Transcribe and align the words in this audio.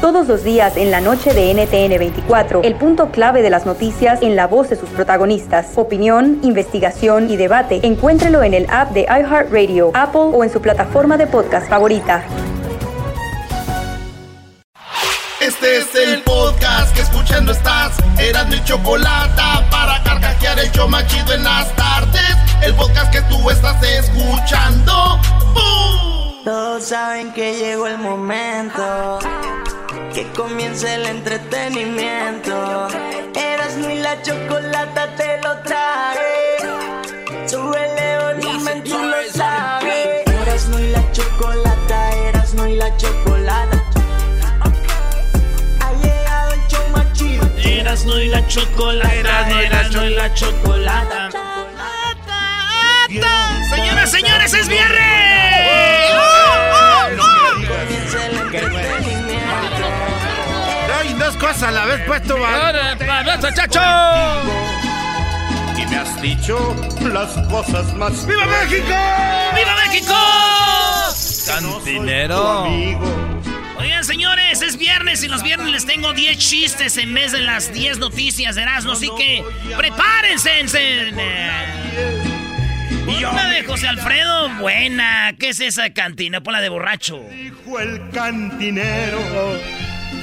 Todos 0.00 0.26
los 0.26 0.42
días 0.42 0.76
en 0.76 0.90
la 0.90 1.00
noche 1.00 1.32
de 1.32 1.54
NTN 1.54 1.98
24, 1.98 2.62
el 2.64 2.74
punto 2.74 3.12
clave 3.12 3.42
de 3.42 3.50
las 3.50 3.64
noticias 3.64 4.22
en 4.22 4.34
la 4.34 4.48
voz 4.48 4.70
de 4.70 4.74
sus 4.76 4.88
protagonistas. 4.88 5.68
Opinión, 5.76 6.40
investigación 6.42 7.30
y 7.30 7.36
debate. 7.36 7.78
Encuéntrelo 7.84 8.42
en 8.42 8.54
el 8.54 8.66
app 8.70 8.90
de 8.90 9.02
iHeartRadio, 9.02 9.92
Apple 9.94 10.32
o 10.32 10.42
en 10.42 10.50
su 10.50 10.60
plataforma 10.60 11.16
de 11.16 11.28
podcast 11.28 11.68
favorita. 11.68 12.24
Este 15.40 15.78
es 15.78 15.94
el 15.94 16.22
podcast 16.22 16.92
que 16.92 17.02
escuchando 17.02 17.52
estás. 17.52 17.96
Eran 18.18 18.48
mi 18.48 18.62
chocolate 18.64 19.42
para 19.70 20.02
carcajear 20.02 20.58
el 20.58 20.72
yo 20.72 20.88
machido 20.88 21.34
en 21.34 21.44
las 21.44 21.72
tardes. 21.76 22.36
El 22.62 22.74
podcast 22.74 23.12
que 23.12 23.22
tú 23.22 23.48
estás 23.48 23.80
escuchando. 23.82 25.20
¡Bum! 25.54 26.09
Todos 26.44 26.84
saben 26.84 27.34
que 27.34 27.52
llegó 27.54 27.86
el 27.86 27.98
momento 27.98 29.18
que 30.14 30.26
comience 30.32 30.94
el 30.94 31.04
entretenimiento. 31.04 32.88
Eras 33.34 33.76
ni 33.76 33.96
la 33.98 34.22
chocolata 34.22 35.14
te 35.16 35.38
lo 35.42 35.58
trae. 35.58 36.56
Súbele 37.46 38.18
volumen, 38.24 38.82
tú 38.84 38.98
lo 38.98 39.16
sabes. 39.34 40.26
Eras 40.42 40.68
no 40.68 40.80
y 40.80 40.88
la 40.88 41.12
chocolata, 41.12 42.12
eras 42.28 42.54
no 42.54 42.66
y 42.66 42.76
la 42.76 42.96
chocolata. 42.96 43.84
Ha 45.80 45.92
llegado 46.02 46.52
el 46.54 46.66
show 46.68 46.88
más 46.92 47.12
chido. 47.12 47.46
Eras 47.58 48.06
no 48.06 48.18
y 48.18 48.28
la 48.28 48.46
chocolata, 48.46 49.60
eras 49.60 49.92
no 49.92 50.06
y 50.06 50.14
la 50.14 50.32
chocolata. 50.32 51.28
Señoras, 53.68 54.10
señores, 54.10 54.54
es 54.54 54.68
viernes. 54.68 56.29
Dos 61.32 61.36
cosas 61.36 61.62
a 61.64 61.70
la 61.70 61.84
vez 61.86 62.00
puesto, 62.06 62.38
va. 62.40 62.72
chacho! 63.54 63.80
Y 65.80 65.86
me 65.86 65.96
has 65.96 66.20
dicho 66.22 66.76
las 67.12 67.30
cosas 67.48 67.94
más. 67.94 68.26
¡Viva 68.26 68.44
México! 68.46 68.86
¡Viva 69.54 69.76
México! 69.86 70.14
Cantinero. 71.46 72.64
Oigan, 73.78 74.04
señores, 74.04 74.62
es 74.62 74.76
viernes 74.76 75.22
y 75.22 75.28
los 75.28 75.42
viernes 75.42 75.68
les 75.68 75.86
tengo 75.86 76.12
10 76.12 76.36
chistes 76.38 76.96
en 76.96 77.14
vez 77.14 77.32
de 77.32 77.40
las 77.40 77.72
10 77.72 77.98
noticias 77.98 78.56
de 78.56 78.62
Erasmo, 78.62 78.92
así 78.92 79.08
que 79.16 79.44
prepárense. 79.76 80.60
en- 80.60 81.18
Y 83.08 83.24
una 83.24 83.46
de 83.48 83.64
José 83.64 83.88
Alfredo, 83.88 84.48
buena. 84.60 85.32
¿Qué 85.38 85.50
es 85.50 85.60
esa 85.60 85.90
cantina? 85.90 86.40
Por 86.40 86.52
la 86.52 86.60
de 86.60 86.68
borracho. 86.68 87.20
Dijo 87.30 87.78
el 87.78 88.10
cantinero. 88.10 89.18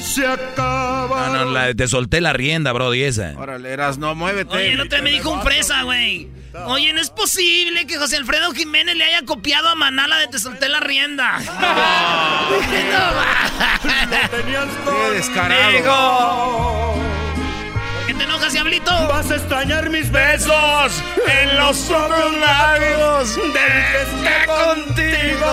Se 0.02 0.26
acaba. 0.26 1.28
No, 1.30 1.46
no, 1.46 1.52
la- 1.52 1.74
te 1.74 1.88
solté 1.88 2.22
la 2.22 2.34
rienda, 2.34 2.72
bro, 2.72 2.94
y 2.94 3.04
esa. 3.04 3.34
Órale, 3.38 3.72
eras, 3.72 3.98
no, 3.98 4.16
muévete. 4.16 4.56
Oye, 4.56 4.74
el 4.74 4.82
otro 4.82 5.02
me 5.04 5.12
dijo 5.12 5.30
un 5.32 5.42
fresa, 5.44 5.84
güey. 5.84 6.30
Oye, 6.66 6.92
no 6.94 7.02
es 7.02 7.10
posible 7.12 7.86
que 7.86 7.98
José 7.98 8.18
Alfredo 8.18 8.52
Jiménez 8.52 8.96
le 8.96 9.04
haya 9.04 9.24
copiado 9.26 9.68
a 9.70 9.76
Manala 9.76 10.18
de 10.18 10.28
Te 10.28 10.40
solté 10.40 10.70
la 10.70 10.80
rienda. 10.80 11.40
No, 12.48 13.16
va. 13.16 14.30
Tenías 14.32 14.66
Qué 14.86 15.10
descarado. 15.16 16.94
¿Por 16.94 18.06
qué 18.08 18.14
te 18.14 18.24
enojas, 18.24 18.54
diablito? 18.54 18.92
Vas 19.08 19.30
a 19.32 19.36
extrañar 19.36 19.90
mis 19.90 20.10
besos 20.12 21.04
en 21.42 21.58
los 21.58 21.90
otros 21.92 22.34
labios 22.40 23.36
del 23.36 23.54
que 23.54 24.02
esté 24.02 24.46
contigo. 24.48 25.46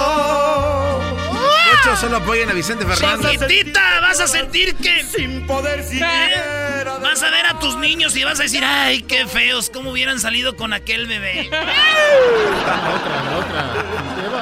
Muchos 1.77 1.99
solo 2.01 2.17
apoyan 2.19 2.49
a 2.51 2.53
Vicente 2.53 2.85
Fernández. 2.87 3.33
Chiquitita, 3.33 4.01
vas 4.01 4.21
a 4.21 4.27
sentir 4.29 4.75
que 4.77 5.03
Sin 5.05 5.47
poder 5.47 5.83
siquiera. 5.83 6.99
vas 7.03 7.23
a 7.23 7.31
ver 7.31 7.47
a 7.47 7.59
tus 7.59 7.77
niños 7.77 8.17
y 8.17 8.25
vas 8.25 8.39
a 8.41 8.45
decir, 8.45 8.63
ay, 8.65 9.03
qué 9.03 9.27
feos, 9.27 9.71
cómo 9.71 9.91
hubieran 9.91 10.21
salido 10.21 10.57
con 10.57 10.73
aquel 10.73 11.07
bebé. 11.07 11.51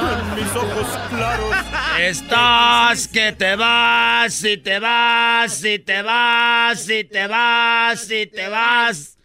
Con 0.03 0.35
mis 0.35 0.51
ojos 0.57 0.87
claros. 1.11 1.55
Estás 2.01 3.09
que 3.09 3.33
te 3.33 3.57
vas, 3.57 4.43
y 4.45 4.57
te 4.57 4.79
vas, 4.79 5.65
y 5.65 5.79
te 5.79 6.03
vas, 6.03 6.89
y 6.89 7.05
te 7.05 7.27
vas, 7.27 8.11
y 8.11 8.27
te 8.27 8.49
vas. 8.49 9.19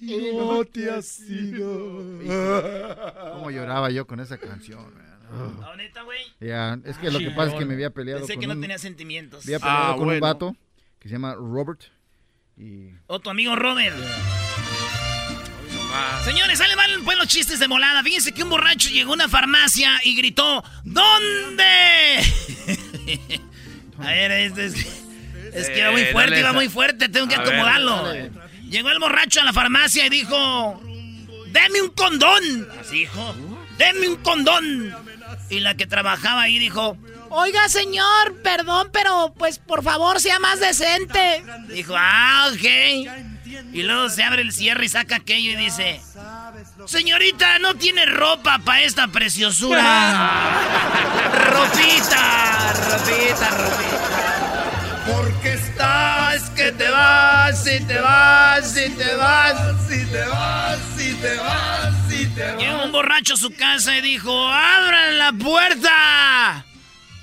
No 0.00 0.64
te 0.64 0.90
has 0.90 1.20
ido. 1.20 2.02
¿Cómo 3.32 3.50
lloraba 3.50 3.90
yo 3.90 4.06
con 4.06 4.20
esa 4.20 4.36
canción? 4.38 4.92
Neta, 5.76 6.02
güey? 6.02 6.20
Ya, 6.40 6.78
es 6.84 6.96
que 6.98 7.10
lo 7.10 7.18
que 7.18 7.30
pasa 7.30 7.52
es 7.52 7.58
que 7.58 7.64
me 7.64 7.74
había 7.74 7.90
peleado 7.90 8.20
Pensé 8.20 8.34
con 8.34 8.40
que 8.40 8.46
no 8.46 8.54
un, 8.54 8.60
tenía 8.60 8.78
sentimientos. 8.78 9.44
había 9.44 9.58
peleado 9.58 9.82
Ah, 9.84 9.88
con 9.96 10.04
bueno. 10.04 10.12
un 10.14 10.20
vato 10.20 10.56
que 11.00 11.08
se 11.08 11.14
llama 11.14 11.34
Robert 11.34 11.80
y 12.56 12.90
O 13.06 13.20
tu 13.20 13.30
amigo 13.30 13.54
Robert. 13.56 13.96
Señores, 16.24 16.58
sale 16.58 16.74
mal 16.76 16.90
pues 17.04 17.16
los 17.18 17.28
chistes 17.28 17.58
de 17.60 17.66
volada. 17.68 18.02
Fíjense 18.02 18.32
que 18.32 18.42
un 18.42 18.50
borracho 18.50 18.88
llegó 18.88 19.12
a 19.12 19.14
una 19.14 19.28
farmacia 19.28 19.92
y 20.04 20.16
gritó, 20.16 20.64
¿Dónde? 20.82 21.62
a 23.98 24.06
ver, 24.06 24.30
este 24.32 24.66
es, 24.66 24.74
es 25.54 25.68
que 25.70 25.78
iba 25.78 25.90
muy 25.92 26.00
Eh, 26.02 26.12
fuerte, 26.12 26.40
iba 26.40 26.52
muy 26.52 26.68
fuerte, 26.68 27.08
tengo 27.08 27.28
que 27.28 27.36
acomodarlo. 27.36 28.12
Llegó 28.68 28.90
el 28.90 28.98
borracho 28.98 29.40
a 29.40 29.44
la 29.44 29.52
farmacia 29.52 30.06
y 30.06 30.10
dijo, 30.10 30.82
¡Deme 31.52 31.80
un 31.82 31.90
condón! 31.90 32.68
Así 32.80 33.00
dijo, 33.00 33.34
¡Deme 33.78 34.08
un 34.08 34.16
condón! 34.16 34.94
Y 35.54 35.60
la 35.60 35.76
que 35.76 35.86
trabajaba 35.86 36.42
ahí 36.42 36.58
dijo, 36.58 36.96
Oiga, 37.30 37.68
señor, 37.68 38.42
perdón, 38.42 38.90
pero 38.92 39.32
pues 39.38 39.60
por 39.60 39.84
favor 39.84 40.20
sea 40.20 40.40
más 40.40 40.58
decente. 40.58 41.44
Dijo, 41.68 41.94
ah, 41.96 42.50
ok. 42.52 43.72
Y 43.72 43.82
luego 43.84 44.08
se 44.08 44.24
abre 44.24 44.42
el 44.42 44.50
cierre 44.50 44.86
y 44.86 44.88
saca 44.88 45.16
aquello 45.16 45.52
y 45.52 45.56
dice, 45.56 46.00
Señorita, 46.86 47.60
no 47.60 47.76
tiene 47.76 48.04
ropa 48.04 48.58
para 48.64 48.82
esta 48.82 49.06
preciosura. 49.06 50.60
ropita, 51.50 52.72
ropita, 52.90 53.50
ropita. 53.50 54.24
Porque 55.06 55.53
estás 55.74 56.50
que 56.50 56.72
te 56.72 56.88
vas, 56.88 57.66
y 57.66 57.80
te 57.84 57.98
vas, 58.00 58.76
y 58.76 58.90
te 58.90 59.14
vas. 59.16 59.86
Si 59.88 60.04
te 60.06 60.24
vas, 60.26 60.78
si 60.96 61.14
te 61.14 61.36
vas, 61.36 61.94
si 62.08 62.26
te 62.26 62.42
vas. 62.52 62.58
Llegó 62.62 62.84
un 62.84 62.92
borracho 62.92 63.34
a 63.34 63.36
su 63.36 63.50
casa 63.54 63.96
y 63.96 64.00
dijo, 64.00 64.48
¡abran 64.48 65.18
la 65.18 65.32
puerta! 65.32 66.64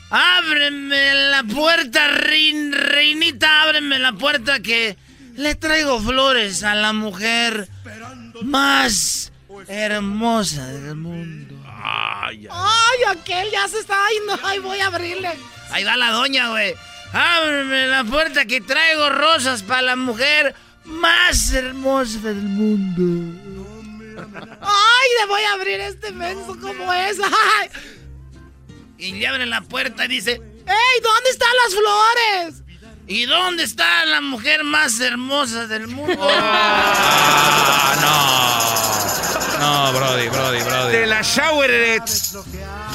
¡Ábreme 0.09 1.13
la 1.29 1.43
puerta, 1.43 2.07
rein- 2.09 2.73
reinita! 2.73 3.63
¡Ábreme 3.63 3.99
la 3.99 4.11
puerta 4.13 4.59
que 4.59 4.97
le 5.35 5.55
traigo 5.55 5.99
flores 6.01 6.63
a 6.63 6.75
la 6.75 6.91
mujer 6.91 7.69
más 8.43 9.31
hermosa 9.67 10.65
del 10.67 10.95
mundo! 10.95 11.55
Ay, 11.83 12.47
ay. 12.49 12.49
¡Ay, 12.51 13.17
aquel 13.17 13.49
ya 13.51 13.67
se 13.69 13.79
está 13.79 13.95
yendo! 14.13 14.37
¡Ay, 14.45 14.59
voy 14.59 14.79
a 14.79 14.87
abrirle! 14.87 15.29
Ahí 15.71 15.85
va 15.85 15.95
la 15.95 16.11
doña, 16.11 16.49
güey. 16.49 16.73
¡Ábreme 17.13 17.87
la 17.87 18.03
puerta 18.03 18.45
que 18.45 18.61
traigo 18.61 19.09
rosas 19.09 19.63
para 19.63 19.81
la 19.81 19.95
mujer 19.95 20.55
más 20.85 21.51
hermosa 21.53 22.19
del 22.19 22.41
mundo! 22.41 23.37
¡Ay, 24.61 25.09
le 25.19 25.27
voy 25.27 25.41
a 25.41 25.53
abrir 25.53 25.79
este 25.81 26.11
menso 26.11 26.57
como 26.59 26.93
es! 26.93 27.17
¡Ay! 27.19 27.69
Y 28.97 29.13
le 29.13 29.27
abre 29.27 29.45
la 29.45 29.61
puerta 29.61 30.05
y 30.05 30.07
dice, 30.07 30.33
¡Ey, 30.33 31.01
¿dónde 31.01 31.29
están 31.31 31.49
las 31.65 31.75
flores? 31.75 32.63
¿Y 33.07 33.25
dónde 33.25 33.63
está 33.63 34.05
la 34.05 34.21
mujer 34.21 34.63
más 34.63 34.99
hermosa 34.99 35.67
del 35.67 35.87
mundo? 35.87 36.27
Ah, 37.83 37.97
no. 37.99 38.41
No, 39.59 39.93
Brody, 39.93 40.27
Brody, 40.29 40.63
Brody. 40.63 40.91
De 40.93 41.05
la 41.07 41.21
Shower 41.21 42.01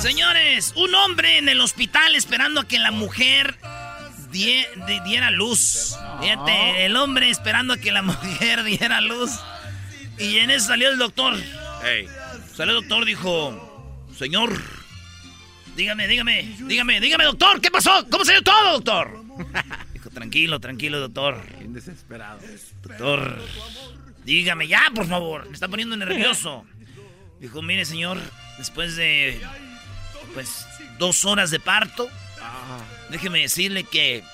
Señores, 0.01 0.73
un 0.75 0.95
hombre 0.95 1.39
en 1.39 1.49
el 1.49 1.61
hospital 1.61 2.15
esperando 2.15 2.63
a 2.63 2.69
que 2.69 2.79
la 2.79 2.91
mujer 2.91 3.59
die- 4.37 4.67
di- 4.87 5.01
diera 5.01 5.31
luz. 5.31 5.97
Fíjate, 6.21 6.85
el 6.87 6.97
hombre 6.97 7.31
esperando 7.31 7.75
a 7.75 7.79
que 7.79 7.91
la 7.93 8.03
mujer 8.03 8.63
diera 8.65 9.01
luz. 9.01 9.31
Y 10.19 10.39
en 10.39 10.51
eso 10.51 10.69
salió 10.69 10.89
el 10.91 10.99
doctor. 10.99 11.35
Salió 12.55 12.77
el 12.77 12.81
doctor, 12.83 13.05
dijo, 13.05 14.07
señor, 14.19 14.53
Dígame, 15.77 16.09
dígame, 16.09 16.57
dígame, 16.61 17.01
dígame, 17.01 17.25
doctor, 17.25 17.61
¿qué 17.61 17.71
pasó? 17.71 18.07
¿Cómo 18.11 18.25
salió 18.25 18.41
todo, 18.43 18.73
doctor? 18.81 19.23
Dijo, 19.93 20.09
tranquilo, 20.09 20.59
tranquilo, 20.59 20.99
doctor. 21.01 21.45
Bien 21.59 21.75
desesperado. 21.75 22.41
Doctor, 22.83 23.39
dígame 24.25 24.69
ya, 24.69 24.85
por 24.95 25.07
favor. 25.07 25.45
Me 25.47 25.53
está 25.53 25.69
poniendo 25.69 25.95
nervioso. 25.95 26.65
Dijo, 27.41 27.61
mire, 27.61 27.85
señor, 27.85 28.19
después 28.57 28.97
de, 28.97 29.39
pues, 30.33 30.67
dos 30.99 31.27
horas 31.27 31.51
de 31.51 31.61
parto, 31.61 32.09
déjeme 33.11 33.41
decirle 33.41 33.85
que 33.85 34.25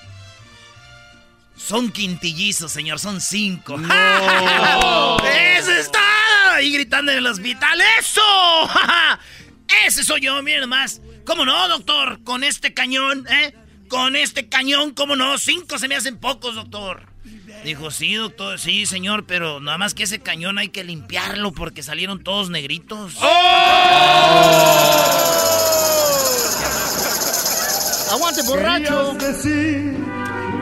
son 1.55 1.91
quintillizos, 1.91 2.71
señor, 2.71 2.99
son 2.99 3.21
cinco. 3.21 3.75
¡Eso 5.23 5.71
está! 5.71 6.61
Y 6.61 6.73
gritando 6.73 7.11
en 7.11 7.19
el 7.19 7.27
hospital, 7.27 7.79
¡eso! 7.99 8.21
Ese 9.85 10.03
soy 10.03 10.21
yo, 10.21 10.41
miren 10.43 10.69
más. 10.69 11.01
¿Cómo 11.25 11.45
no, 11.45 11.67
doctor? 11.69 12.23
Con 12.23 12.43
este 12.43 12.73
cañón, 12.73 13.25
¿eh? 13.29 13.55
Con 13.87 14.15
este 14.15 14.49
cañón, 14.49 14.93
¿cómo 14.93 15.15
no? 15.15 15.37
Cinco 15.37 15.79
se 15.79 15.87
me 15.87 15.95
hacen 15.95 16.17
pocos, 16.17 16.55
doctor. 16.55 17.07
Dijo, 17.63 17.91
sí, 17.91 18.13
doctor, 18.15 18.59
sí, 18.59 18.85
señor, 18.85 19.25
pero 19.25 19.61
nada 19.61 19.77
más 19.77 19.93
que 19.93 20.03
ese 20.03 20.19
cañón 20.19 20.57
hay 20.57 20.69
que 20.69 20.83
limpiarlo 20.83 21.53
porque 21.53 21.81
salieron 21.81 22.23
todos 22.23 22.49
negritos. 22.49 23.13
¡Aguante, 28.13 28.43
borracho! 28.43 29.17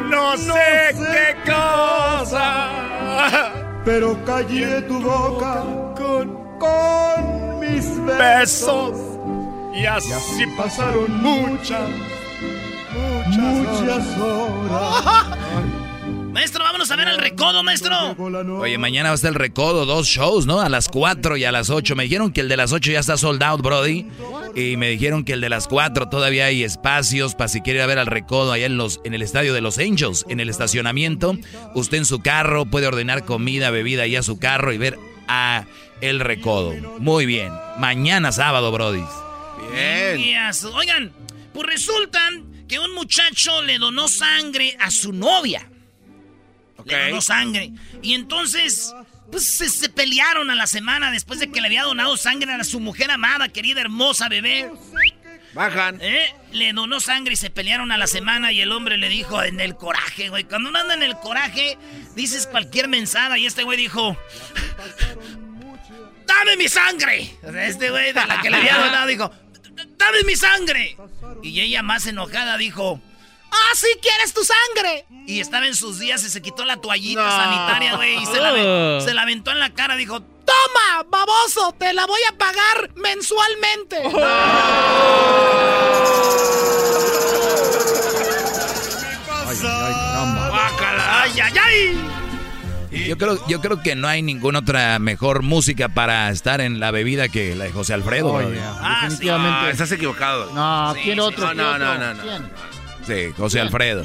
No 0.10 0.38
sé 0.38 0.96
qué 0.96 1.52
cosa. 1.52 2.70
Pero 3.86 4.18
callé 4.24 4.82
tu 4.84 5.02
boca 5.02 5.66
con, 5.98 6.58
con 6.58 7.60
mis 7.60 8.06
besos. 8.06 8.98
Y 9.74 9.86
así 9.86 10.46
pasaron 10.56 11.22
muchas, 11.22 11.90
Muchas 13.28 14.18
horas. 14.18 15.38
Maestro, 16.32 16.64
vámonos 16.64 16.90
a 16.92 16.96
ver 16.96 17.08
al 17.10 17.18
recodo, 17.18 17.62
maestro. 17.62 18.16
Oye, 18.60 18.78
mañana 18.78 19.10
va 19.10 19.14
a 19.14 19.16
estar 19.16 19.30
el 19.30 19.36
recodo, 19.36 19.86
dos 19.86 20.08
shows, 20.08 20.46
¿no? 20.46 20.62
A 20.62 20.70
las 20.70 20.88
4 20.88 21.36
y 21.38 21.44
a 21.44 21.52
las 21.52 21.70
8. 21.70 21.96
Me 21.96 22.04
dijeron 22.04 22.32
que 22.32 22.42
el 22.42 22.48
de 22.48 22.58
las 22.58 22.72
8 22.72 22.92
ya 22.92 23.00
está 23.00 23.18
sold 23.18 23.44
out, 23.44 23.62
Brody. 23.62 24.08
Y 24.56 24.78
me 24.78 24.90
dijeron 24.90 25.26
que 25.26 25.34
el 25.34 25.42
de 25.42 25.50
las 25.50 25.68
4 25.68 26.10
todavía 26.10 26.46
hay 26.46 26.64
espacios 26.64 27.36
para 27.36 27.50
si 27.50 27.62
quiere 27.62 27.80
ir 27.80 27.84
a 27.84 27.88
ver 27.88 28.00
al 28.00 28.08
recodo 28.08 28.54
allá 28.54 28.66
en, 28.66 28.78
los, 28.78 29.02
en 29.04 29.14
el 29.14 29.22
estadio 29.22 29.54
de 29.54 29.62
los 29.62 29.78
Angels, 29.78 30.26
en 30.30 30.40
el 30.40 30.50
estacionamiento. 30.50 31.38
Usted 31.76 31.98
en 31.98 32.06
su 32.06 32.22
carro 32.22 32.66
puede 32.66 32.88
ordenar 32.88 33.26
comida, 33.26 33.70
bebida 33.70 34.04
ahí 34.04 34.16
a 34.16 34.24
su 34.24 34.40
carro 34.40 34.72
y 34.72 34.78
ver 34.78 34.98
a 35.28 35.66
el 36.00 36.20
recodo. 36.20 36.74
Muy 37.00 37.26
bien. 37.26 37.52
Mañana 37.78 38.32
sábado, 38.32 38.72
Brody. 38.72 39.04
Días. 40.16 40.64
Oigan, 40.64 41.12
pues 41.54 41.68
resulta 41.68 42.20
que 42.68 42.80
un 42.80 42.94
muchacho 42.94 43.62
le 43.62 43.78
donó 43.78 44.08
sangre 44.08 44.76
a 44.80 44.92
su 44.92 45.14
novia. 45.14 45.70
Le 46.86 47.10
donó 47.10 47.22
sangre. 47.22 47.72
Y 48.02 48.14
entonces, 48.14 48.94
pues 49.32 49.46
se, 49.46 49.70
se 49.70 49.90
pelearon 49.90 50.50
a 50.50 50.56
la 50.56 50.68
semana 50.68 51.12
después 51.12 51.40
de 51.40 51.52
que 51.52 51.62
le 51.62 51.68
había 51.68 51.84
donado 51.84 52.18
sangre 52.18 52.54
a 52.54 52.64
su 52.64 52.80
mujer 52.80 53.12
amada, 53.12 53.50
querida, 53.50 53.82
hermosa 53.82 54.30
bebé. 54.30 54.72
Bajan. 55.54 56.00
¿Eh? 56.02 56.34
Le 56.54 56.72
donó 56.74 57.00
sangre 57.00 57.34
y 57.34 57.36
se 57.38 57.50
pelearon 57.50 57.92
a 57.92 57.98
la 57.98 58.08
semana 58.08 58.52
y 58.52 58.62
el 58.62 58.72
hombre 58.72 58.98
le 58.98 59.10
dijo 59.10 59.44
en 59.44 59.60
el 59.60 59.76
coraje, 59.76 60.30
güey. 60.30 60.46
Cuando 60.46 60.70
uno 60.70 60.80
anda 60.80 60.94
en 60.94 61.04
el 61.04 61.16
coraje, 61.18 61.78
dices 62.16 62.48
cualquier 62.48 62.88
mensada 62.88 63.38
y 63.38 63.46
este 63.46 63.64
güey 63.64 63.78
dijo... 63.78 64.18
¡Dame 66.26 66.56
mi 66.56 66.70
sangre! 66.70 67.36
Este 67.66 67.90
güey 67.90 68.14
de 68.14 68.26
la 68.26 68.42
que 68.42 68.50
le 68.50 68.58
había 68.58 68.78
donado 68.78 69.08
dijo... 69.08 69.32
¡Dame 69.98 70.24
mi 70.26 70.36
sangre! 70.36 70.96
Y 71.44 71.60
ella 71.60 71.84
más 71.84 72.06
enojada 72.08 72.58
dijo... 72.58 73.02
¡Ah, 73.52 73.76
sí 73.76 73.88
quieres 74.02 74.34
tu 74.34 74.42
sangre! 74.44 75.06
Y 75.28 75.40
estaba 75.40 75.68
en 75.68 75.76
sus 75.76 76.00
días 76.00 76.24
y 76.24 76.30
se 76.30 76.42
quitó 76.42 76.66
la 76.66 76.78
toallita 76.78 77.30
sanitaria, 77.30 77.96
güey, 77.96 78.22
y 78.22 78.26
se 78.26 78.40
la, 78.40 78.52
aven- 78.52 79.02
se 79.04 79.14
la 79.14 79.22
aventó 79.24 79.52
en 79.52 79.60
la 79.60 79.74
cara. 79.74 79.96
Dijo, 79.96 80.22
¡Toma, 80.22 81.06
baboso! 81.10 81.74
Te 81.78 81.94
la 81.94 82.06
voy 82.06 82.20
a 82.30 82.38
pagar 82.38 82.92
mensualmente. 82.96 84.02
Ay, 90.04 91.32
ay. 91.40 91.54
¡Ay! 91.64 93.08
Yo 93.08 93.18
creo, 93.18 93.48
yo 93.48 93.62
creo 93.62 93.82
que 93.82 93.96
no 93.96 94.08
hay 94.08 94.22
ninguna 94.22 94.60
otra 94.60 95.00
mejor 95.00 95.44
música 95.44 95.88
para 95.88 96.30
estar 96.30 96.60
en 96.60 96.80
la 96.82 96.92
bebida 96.92 97.30
que 97.30 97.56
la 97.56 97.64
de 97.66 97.72
José 97.72 97.94
Alfredo. 97.94 98.34
Oh, 98.34 98.42
yeah. 98.42 98.76
Ah, 98.82 98.96
sí. 99.04 99.10
Definitivamente. 99.12 99.62
No, 99.62 99.68
estás 99.70 99.92
equivocado. 99.94 100.52
No, 100.54 100.94
¿quién 101.02 101.16
sí, 101.16 101.20
otro? 101.22 101.54
no, 101.54 101.54
¿Quién 101.54 101.58
no, 101.58 101.72
otro? 101.72 101.98
no, 101.98 101.98
no, 101.98 102.14
no. 102.16 102.24
¿Quién? 102.24 102.52
Sí, 103.06 103.34
José 103.38 103.60
Alfredo. 103.62 104.04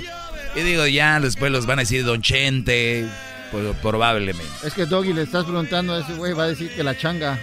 Y 0.55 0.61
digo, 0.61 0.87
ya 0.87 1.21
después 1.21 1.53
los 1.53 1.67
van 1.67 1.79
a 1.79 1.83
decir 1.83 2.05
Don 2.05 2.23
Chente, 2.23 3.07
pues, 3.51 3.65
probablemente. 3.83 4.53
Es 4.65 4.73
que 4.75 4.87
Doggy 4.87 5.13
le 5.13 5.23
estás 5.23 5.45
preguntando 5.45 5.95
a 5.95 6.01
ese 6.01 6.15
güey, 6.15 6.33
va 6.33 6.45
a 6.45 6.49
decir 6.49 6.71
que 6.75 6.83
la 6.83 6.97
changa. 6.97 7.39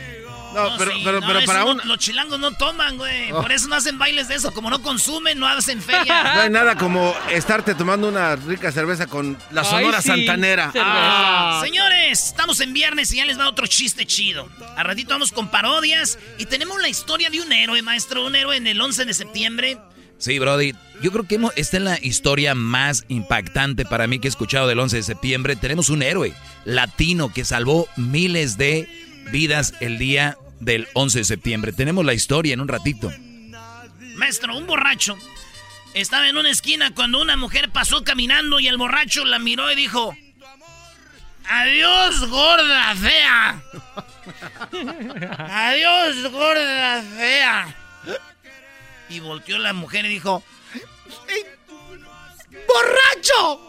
No, 0.54 0.70
No, 0.70 0.78
pero, 0.78 0.92
sí, 0.92 1.02
pero, 1.04 1.20
no, 1.20 1.26
pero 1.28 1.46
para 1.46 1.60
no- 1.62 1.72
un... 1.72 1.82
Los 1.86 1.98
chilangos 1.98 2.40
no 2.40 2.52
toman, 2.52 2.96
güey. 2.98 3.32
Oh. 3.32 3.42
Por 3.42 3.52
eso 3.52 3.68
no 3.68 3.74
hacen 3.76 3.98
bailes 3.98 4.28
de 4.28 4.36
eso. 4.36 4.52
Como 4.52 4.70
no 4.70 4.84
consumen, 4.84 5.40
no 5.40 5.48
hacen 5.48 5.82
feria. 5.82 6.24
No 6.36 6.42
hay 6.42 6.50
nada 6.52 6.76
como 6.76 7.16
estarte 7.32 7.74
tomando 7.74 8.08
una 8.08 8.36
rica 8.36 8.72
cerveza 8.72 9.08
con 9.08 9.36
la 9.50 9.62
Ay, 9.62 9.68
Sonora 9.68 10.02
sí, 10.04 10.10
Santanera. 10.10 10.72
Ah. 10.76 11.60
Señores, 11.64 12.24
estamos 12.28 12.60
en 12.60 12.72
viernes 12.72 13.12
y 13.14 13.18
ya 13.18 13.26
les 13.26 13.40
va 13.40 13.50
otro 13.50 13.66
chiste 13.66 14.06
chido. 14.06 14.48
A 14.78 14.84
ratito 14.84 15.10
vamos 15.10 15.32
con 15.32 15.48
parodias 15.50 16.20
y 16.38 16.46
tenemos 16.46 16.80
la 16.82 16.88
historia 16.90 17.32
de 17.32 17.42
un 17.42 17.52
héroe, 17.52 17.82
maestro. 17.82 18.24
Un 18.24 18.36
héroe 18.36 18.56
en 18.56 18.68
el 18.68 18.80
11 18.80 19.06
de 19.06 19.14
septiembre. 19.16 19.80
Sí, 20.18 20.40
Brody. 20.40 20.74
Yo 21.02 21.12
creo 21.12 21.28
que 21.28 21.36
hemos- 21.36 21.54
esta 21.58 21.78
es 21.78 21.84
la 21.84 22.00
historia 22.02 22.56
más 22.56 23.04
impactante 23.10 23.84
para 23.86 24.08
mí 24.08 24.20
que 24.20 24.28
he 24.28 24.30
escuchado 24.30 24.68
del 24.68 24.80
11 24.80 24.98
de 24.98 25.04
septiembre. 25.04 25.56
Tenemos 25.58 25.90
un 25.90 26.02
héroe 26.02 26.34
latino 26.66 27.34
que 27.34 27.44
salvó 27.44 27.88
miles 27.98 28.58
de 28.58 28.88
vidas 29.32 29.74
el 29.82 29.98
día 29.98 30.38
del 30.62 30.88
11 30.94 31.20
de 31.20 31.26
septiembre. 31.26 31.74
Tenemos 31.74 32.06
la 32.06 32.14
historia 32.14 32.54
en 32.54 32.62
un 32.62 32.70
ratito. 32.70 33.12
Maestro, 34.16 34.56
un 34.56 34.66
borracho 34.66 35.18
estaba 35.94 36.30
en 36.30 36.38
una 36.38 36.50
esquina 36.52 36.94
cuando 36.94 37.20
una 37.22 37.36
mujer 37.36 37.70
pasó 37.70 38.04
caminando 38.06 38.60
y 38.62 38.68
el 38.68 38.78
borracho 38.78 39.26
la 39.26 39.40
miró 39.40 39.70
y 39.72 39.76
dijo: 39.76 40.16
Adiós, 41.50 42.30
gorda 42.30 42.96
fea. 42.96 43.62
Adiós, 45.50 46.32
gorda 46.32 47.02
fea. 47.18 47.76
Y 49.10 49.20
volteó 49.20 49.58
la 49.58 49.74
mujer 49.74 50.06
y 50.06 50.10
dijo: 50.10 50.44
"Ey, 51.28 51.46
¡Borracho! 52.68 53.60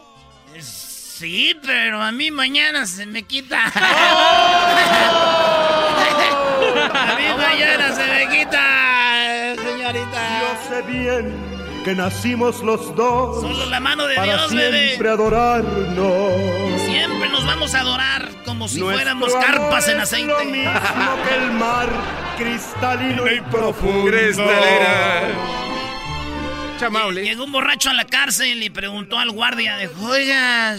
Sí, 0.61 1.57
pero 1.63 2.03
a 2.03 2.13
mí 2.13 2.31
mañana 2.31 2.87
se 2.87 3.07
me 3.07 3.23
quita. 3.23 3.65
a 6.95 7.17
mí 7.17 7.29
mañana 7.37 7.95
se 7.95 8.05
me 8.07 8.29
quita, 8.37 9.55
señorita. 9.57 10.41
Yo 10.41 10.69
sé 10.69 10.83
bien 10.83 11.54
que 11.85 11.95
nacimos 11.95 12.63
los 12.63 12.97
dos 12.97 13.43
Solo 13.43 13.67
la 13.67 13.79
mano 13.79 14.07
de 14.07 14.15
para 14.17 14.37
Dios, 14.37 14.55
bebé. 14.55 14.89
siempre 14.89 15.11
adorarnos. 15.11 16.81
Siempre 16.81 17.29
nos 17.29 17.47
vamos 17.47 17.75
a 17.75 17.81
adorar 17.81 18.31
como 18.45 18.67
si 18.69 18.81
Nuestro 18.81 18.97
fuéramos 18.97 19.35
carpas 19.35 19.89
en 19.89 19.99
es 19.99 20.03
aceite. 20.05 20.33
Lo 20.33 20.45
mismo 20.47 20.73
que 21.29 21.35
el 21.35 21.53
mar 21.53 21.89
cristalino 22.39 23.31
y 23.31 23.41
profundo. 23.43 24.17
Chamauli. 26.79 27.23
Llegó 27.23 27.45
un 27.45 27.53
borracho 27.53 27.91
a 27.91 27.95
la 27.95 28.07
cárcel 28.07 28.63
y 28.63 28.71
preguntó 28.71 29.19
al 29.19 29.31
guardia, 29.31 29.77
dijo, 29.77 30.07
oiga, 30.07 30.77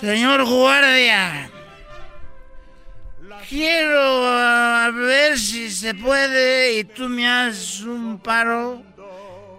señor 0.00 0.44
guardia, 0.44 1.50
quiero 3.48 4.00
ah, 4.00 4.90
ver 4.94 5.38
si 5.38 5.70
se 5.70 5.94
puede 5.94 6.78
y 6.78 6.84
tú 6.84 7.08
me 7.08 7.26
haces 7.26 7.80
un 7.80 8.18
paro 8.18 8.87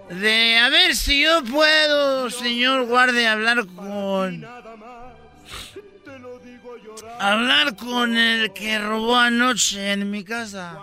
de 0.10 0.58
a 0.58 0.70
ver 0.70 0.96
si 0.96 1.22
yo 1.22 1.44
puedo, 1.44 2.30
señor 2.30 2.86
guardia, 2.86 3.34
hablar 3.34 3.66
con... 3.68 4.46
Hablar 7.20 7.76
con 7.76 8.18
el 8.18 8.54
que 8.54 8.80
robó 8.80 9.18
anoche 9.18 9.92
en 9.92 10.10
mi 10.10 10.24
casa. 10.24 10.78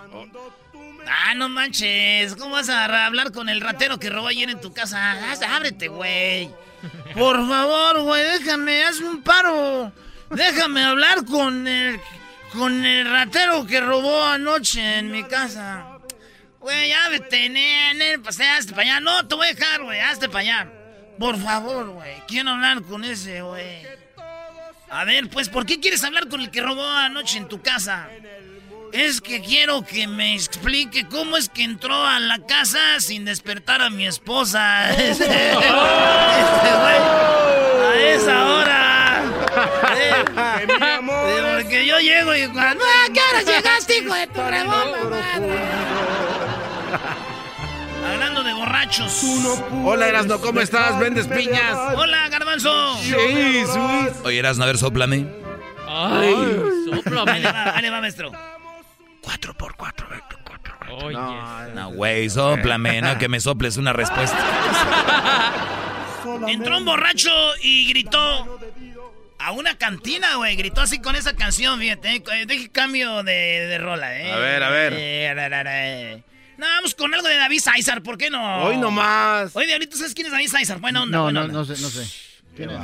Ah, 1.08 1.34
no 1.34 1.48
manches. 1.48 2.36
¿Cómo 2.36 2.52
vas 2.52 2.68
a 2.68 3.06
hablar 3.06 3.32
con 3.32 3.48
el 3.48 3.60
ratero 3.60 3.98
que 3.98 4.10
robó 4.10 4.28
ayer 4.28 4.50
en 4.50 4.60
tu 4.60 4.72
casa? 4.72 5.14
Ábrete, 5.54 5.88
güey. 5.88 6.50
Por 7.14 7.36
favor, 7.48 8.02
güey, 8.02 8.22
déjame, 8.38 8.84
hazme 8.84 9.08
un 9.08 9.22
paro. 9.22 9.92
Déjame 10.30 10.84
hablar 10.84 11.24
con 11.24 11.66
el, 11.66 12.00
con 12.52 12.84
el 12.84 13.10
ratero 13.10 13.66
que 13.66 13.80
robó 13.80 14.24
anoche 14.24 14.98
en 14.98 15.10
mi 15.10 15.24
casa. 15.24 15.95
Güey, 16.66 16.92
ábrete, 16.92 17.48
nene, 17.48 18.18
pues 18.18 18.40
hazte 18.40 18.72
para 18.72 18.82
allá. 18.82 18.98
No, 18.98 19.24
te 19.28 19.36
voy 19.36 19.46
a 19.46 19.54
dejar, 19.54 19.84
güey, 19.84 20.00
hazte 20.00 20.28
para 20.28 20.40
allá. 20.40 20.72
Por 21.16 21.38
favor, 21.38 21.90
güey, 21.90 22.14
quiero 22.26 22.50
hablar 22.50 22.82
con 22.82 23.04
ese, 23.04 23.40
güey. 23.40 23.86
A 24.90 25.04
ver, 25.04 25.30
pues, 25.30 25.48
¿por 25.48 25.64
qué 25.64 25.78
quieres 25.78 26.02
hablar 26.02 26.28
con 26.28 26.40
el 26.40 26.50
que 26.50 26.60
robó 26.60 26.84
anoche 26.84 27.38
en 27.38 27.46
tu 27.46 27.62
casa? 27.62 28.08
es 28.92 29.20
que 29.20 29.40
quiero 29.42 29.84
que 29.84 30.08
me 30.08 30.34
explique 30.34 31.06
cómo 31.06 31.36
es 31.36 31.48
que 31.48 31.62
entró 31.62 32.04
a 32.04 32.18
la 32.18 32.40
casa 32.40 32.80
sin 32.98 33.24
despertar 33.24 33.80
a 33.80 33.88
mi 33.88 34.04
esposa. 34.04 34.90
Este, 34.90 35.24
este 35.50 35.52
güey, 35.54 35.70
a 37.78 38.10
esa 38.12 38.44
hora. 38.44 39.22
Eh, 39.96 40.24
porque 41.62 41.86
yo 41.86 42.00
llego 42.00 42.34
y 42.34 42.48
cuando... 42.48 42.84
¿A 42.84 43.12
qué 43.12 43.20
hora 43.30 43.42
llegaste, 43.42 43.98
hijo 43.98 44.14
de 44.14 44.26
tu 44.26 44.40
Hablando 48.12 48.42
de 48.42 48.52
borrachos. 48.54 49.22
Hola, 49.84 50.08
Erasno, 50.08 50.40
¿cómo 50.40 50.60
estás? 50.60 50.98
¿Vendes 50.98 51.26
piñas? 51.26 51.76
Hola, 51.96 52.28
Garbanzo. 52.28 52.96
Sí, 52.98 53.10
sí. 53.66 53.78
Oye, 54.24 54.38
Erasno, 54.38 54.64
a 54.64 54.66
ver, 54.66 54.78
soplame. 54.78 55.26
Ay, 55.88 56.34
soplame. 56.92 57.30
Ahí 57.32 57.42
va, 57.42 57.76
ahí 57.76 57.82
le 57.82 57.90
va, 57.90 58.00
maestro. 58.00 58.32
4 59.22 59.54
por 59.54 59.74
4, 59.76 60.08
24. 60.08 60.76
Oye. 61.06 61.16
No, 61.74 61.90
güey, 61.90 62.30
soplame, 62.30 63.00
no 63.02 63.18
que 63.18 63.28
me 63.28 63.40
soples 63.40 63.76
una 63.76 63.92
respuesta. 63.92 64.38
Entró 66.48 66.78
un 66.78 66.84
borracho 66.84 67.30
y 67.62 67.88
gritó 67.88 68.58
a 69.38 69.52
una 69.52 69.76
cantina, 69.78 70.36
güey. 70.36 70.54
Gritó 70.56 70.80
así 70.80 71.00
con 71.00 71.16
esa 71.16 71.34
canción, 71.34 71.78
fíjate. 71.80 72.16
Eh, 72.32 72.46
deje 72.46 72.70
cambio 72.70 73.22
de, 73.22 73.32
de 73.66 73.78
rola, 73.78 74.16
¿eh? 74.20 74.32
A 74.32 74.36
ver, 74.36 74.62
a 74.62 74.70
ver. 74.70 74.92
No, 76.58 76.66
vamos 76.66 76.94
con 76.94 77.12
algo 77.14 77.28
de 77.28 77.36
David 77.36 77.60
César, 77.60 78.02
¿por 78.02 78.16
qué 78.16 78.30
no? 78.30 78.62
Hoy 78.64 78.76
nomás. 78.78 79.54
Oye, 79.54 79.66
Diablito, 79.66 79.96
¿sabes 79.96 80.14
quién 80.14 80.26
es 80.26 80.32
David 80.32 80.48
César? 80.48 80.78
Buena 80.80 81.02
onda, 81.02 81.18
No, 81.18 81.22
buena 81.24 81.40
no, 81.40 81.46
onda. 81.46 81.58
no 81.58 81.64
sé, 81.66 81.82
no 81.82 81.88
sé. 81.90 82.06
¿Quién 82.56 82.70
es? 82.70 82.78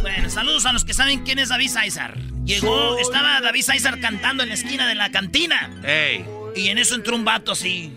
Bueno, 0.00 0.30
saludos 0.30 0.64
a 0.64 0.72
los 0.72 0.84
que 0.86 0.94
saben 0.94 1.22
quién 1.24 1.38
es 1.38 1.50
David 1.50 1.68
César. 1.68 2.16
Llegó, 2.46 2.98
estaba 2.98 3.40
David 3.42 3.62
César 3.62 4.00
cantando 4.00 4.42
en 4.42 4.48
la 4.50 4.54
esquina 4.54 4.88
de 4.88 4.94
la 4.94 5.10
cantina. 5.10 5.70
Ey. 5.84 6.24
Y 6.56 6.68
en 6.68 6.78
eso 6.78 6.94
entró 6.94 7.14
un 7.16 7.24
vato 7.26 7.52
así. 7.52 7.92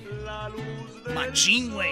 Machín, 1.16 1.72
güey. 1.72 1.92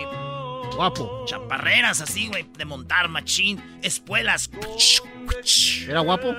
Guapo. 0.75 1.25
Chaparreras 1.25 2.01
así, 2.01 2.27
güey. 2.27 2.45
De 2.57 2.65
montar, 2.65 3.07
machín. 3.07 3.61
Espuelas. 3.81 4.49
¿Era 5.87 6.01
guapo? 6.01 6.35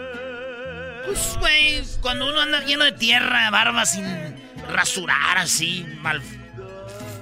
Pues, 1.07 1.37
güey, 1.39 1.85
cuando 2.01 2.29
uno 2.29 2.41
anda 2.41 2.65
lleno 2.65 2.85
de 2.85 2.93
tierra, 2.93 3.49
barba 3.51 3.87
sin 3.87 4.05
rasurar, 4.69 5.39
así, 5.39 5.87
mal. 6.01 6.21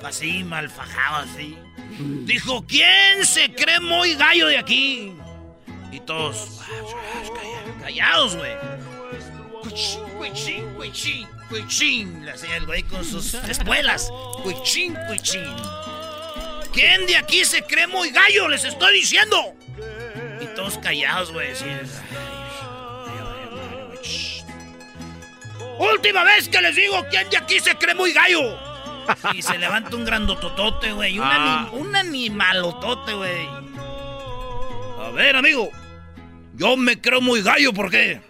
Así, 0.02 0.42
mal 0.44 0.68
fajado, 0.70 1.30
así. 1.30 1.56
Dijo, 1.98 2.64
¿quién 2.66 3.24
se 3.24 3.54
cree 3.54 3.80
muy 3.80 4.14
gallo 4.14 4.48
de 4.48 4.58
aquí? 4.58 5.14
Y 5.92 6.00
todos, 6.00 6.60
callados, 7.80 8.36
güey. 8.36 8.52
Cuichín, 9.62 10.00
cuichín, 10.18 10.74
cuichín, 10.74 11.28
cuichín. 11.48 12.24
Le 12.24 12.32
hacía 12.32 12.56
el 12.56 12.66
güey 12.66 12.82
con 12.82 13.04
sus 13.04 13.34
espuelas. 13.34 14.10
Cuichín, 14.42 14.96
cuichín. 15.06 15.54
¿Quién 16.74 17.06
de 17.06 17.16
aquí 17.16 17.44
se 17.44 17.62
cree 17.62 17.86
muy 17.86 18.10
gallo? 18.10 18.48
Les 18.48 18.64
estoy 18.64 18.94
diciendo. 18.94 19.54
Y 20.40 20.46
todos 20.56 20.76
callados, 20.78 21.32
güey. 21.32 21.52
Última 25.78 26.24
vez 26.24 26.48
que 26.48 26.60
les 26.60 26.76
digo 26.76 27.04
quién 27.10 27.28
de 27.30 27.36
aquí 27.36 27.60
se 27.60 27.76
cree 27.76 27.94
muy 27.94 28.12
gallo. 28.12 28.58
Y 29.34 29.42
se 29.42 29.58
levanta 29.58 29.96
un 29.96 30.04
grandototote, 30.04 30.92
güey. 30.92 31.18
Un, 31.18 31.24
Ah. 31.26 31.68
un 31.72 31.94
animalotote, 31.94 33.12
güey. 33.14 33.46
A 35.00 35.10
ver, 35.14 35.36
amigo. 35.36 35.70
Yo 36.54 36.76
me 36.76 37.00
creo 37.00 37.20
muy 37.20 37.42
gallo, 37.42 37.72
¿por 37.72 37.90
qué? 37.90 38.20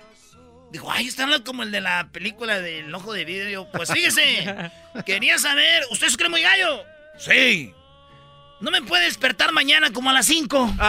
Dijo, 0.72 0.90
ay, 0.90 1.06
están 1.06 1.42
como 1.42 1.62
el 1.62 1.70
de 1.70 1.80
la 1.80 2.08
película 2.10 2.60
del 2.60 2.92
ojo 2.94 3.12
de 3.12 3.24
vidrio. 3.24 3.68
Pues 3.72 3.90
fíjese, 3.92 4.44
quería 5.06 5.38
saber, 5.38 5.84
¿usted 5.90 6.08
se 6.08 6.16
cree 6.16 6.28
muy 6.30 6.42
gallo? 6.42 6.82
Sí. 7.18 7.72
¿No 8.64 8.70
me 8.70 8.80
puede 8.80 9.04
despertar 9.04 9.52
mañana 9.52 9.92
como 9.92 10.08
a 10.08 10.14
las 10.14 10.24
5? 10.24 10.76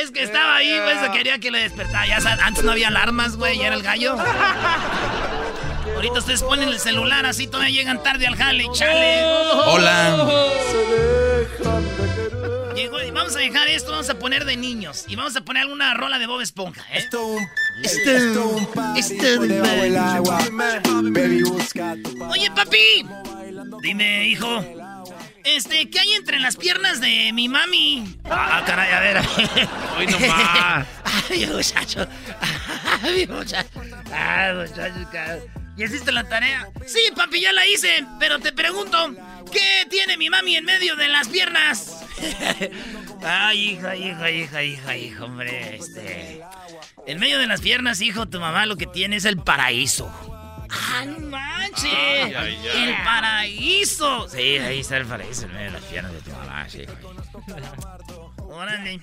Es 0.00 0.10
que 0.10 0.22
estaba 0.22 0.56
ahí, 0.56 0.80
güey, 0.80 0.98
se 0.98 1.10
quería 1.10 1.38
que 1.38 1.50
le 1.50 1.60
despertara. 1.60 2.06
Ya 2.06 2.18
sabes, 2.20 2.42
antes 2.42 2.64
no 2.64 2.72
había 2.72 2.88
alarmas, 2.88 3.36
güey, 3.36 3.58
y 3.58 3.62
era 3.62 3.74
el 3.74 3.82
gallo. 3.82 4.16
Ahorita 5.94 6.20
ustedes 6.20 6.42
ponen 6.42 6.70
el 6.70 6.80
celular 6.80 7.26
así, 7.26 7.46
todavía 7.46 7.74
llegan 7.74 8.02
tarde 8.02 8.26
al 8.26 8.36
jale, 8.36 8.66
chale. 8.72 9.22
Hola. 9.66 10.16
Vamos 13.12 13.36
a 13.36 13.38
dejar 13.38 13.68
esto, 13.68 13.90
vamos 13.92 14.10
a 14.10 14.18
poner 14.18 14.44
de 14.44 14.56
niños. 14.56 15.04
Y 15.08 15.16
vamos 15.16 15.36
a 15.36 15.40
poner 15.42 15.62
alguna 15.62 15.94
rola 15.94 16.18
de 16.18 16.26
Bob 16.26 16.40
Esponja, 16.40 16.82
¿eh? 16.92 16.98
Esto, 16.98 17.36
Oye, 22.30 22.50
papi. 22.54 23.06
Dime, 23.82 24.26
hijo. 24.28 24.64
Este, 25.44 25.90
¿qué 25.90 26.00
hay 26.00 26.12
entre 26.14 26.38
las 26.40 26.56
piernas 26.56 27.00
de 27.00 27.30
mi 27.34 27.48
mami? 27.48 28.16
Ah, 28.24 28.62
caray, 28.66 28.92
a 28.92 29.00
ver. 29.00 29.18
Hoy 29.98 30.06
nomás. 30.06 30.86
Ay, 31.30 31.46
muchacho. 31.46 32.06
Ay, 33.02 33.26
muchacho. 33.26 33.68
Ay, 34.12 34.54
muchacho. 34.54 35.08
ca- 35.12 35.38
¿Ya 35.76 35.86
hiciste 35.86 36.12
la 36.12 36.24
tarea? 36.28 36.68
Sí, 36.86 37.00
papi, 37.14 37.40
ya 37.40 37.52
la 37.52 37.66
hice. 37.66 38.06
Pero 38.18 38.38
te 38.38 38.52
pregunto, 38.52 39.14
¿qué 39.52 39.86
tiene 39.90 40.16
mi 40.16 40.30
mami 40.30 40.56
en 40.56 40.64
medio 40.64 40.96
de 40.96 41.08
las 41.08 41.28
piernas? 41.28 42.04
Ay, 43.22 43.70
hija, 43.70 43.96
hija, 43.96 44.30
hija, 44.30 44.62
hija, 44.62 44.96
hija, 44.96 45.24
hombre. 45.24 45.76
Este. 45.76 46.40
En 47.06 47.18
medio 47.18 47.38
de 47.38 47.46
las 47.46 47.60
piernas, 47.60 48.00
hijo, 48.00 48.26
tu 48.26 48.40
mamá 48.40 48.66
lo 48.66 48.76
que 48.76 48.86
tiene 48.86 49.16
es 49.16 49.24
el 49.24 49.38
paraíso. 49.38 50.10
¡Ah, 50.70 51.04
no 51.04 51.20
manches! 51.28 51.84
Ay, 51.84 52.34
ay, 52.34 52.58
ay. 52.62 52.82
¡El 52.82 53.04
paraíso! 53.04 54.28
Sí, 54.28 54.58
ahí 54.58 54.80
está 54.80 54.96
el 54.96 55.06
paraíso 55.06 55.44
en 55.46 55.52
medio 55.52 55.66
de 55.66 55.72
las 55.72 55.84
piernas 55.84 56.12
de 56.12 56.20
tu 56.20 56.30
mamá, 56.30 56.68
sí, 56.68 56.82
hijo. 56.82 56.92
Órale. 58.54 59.00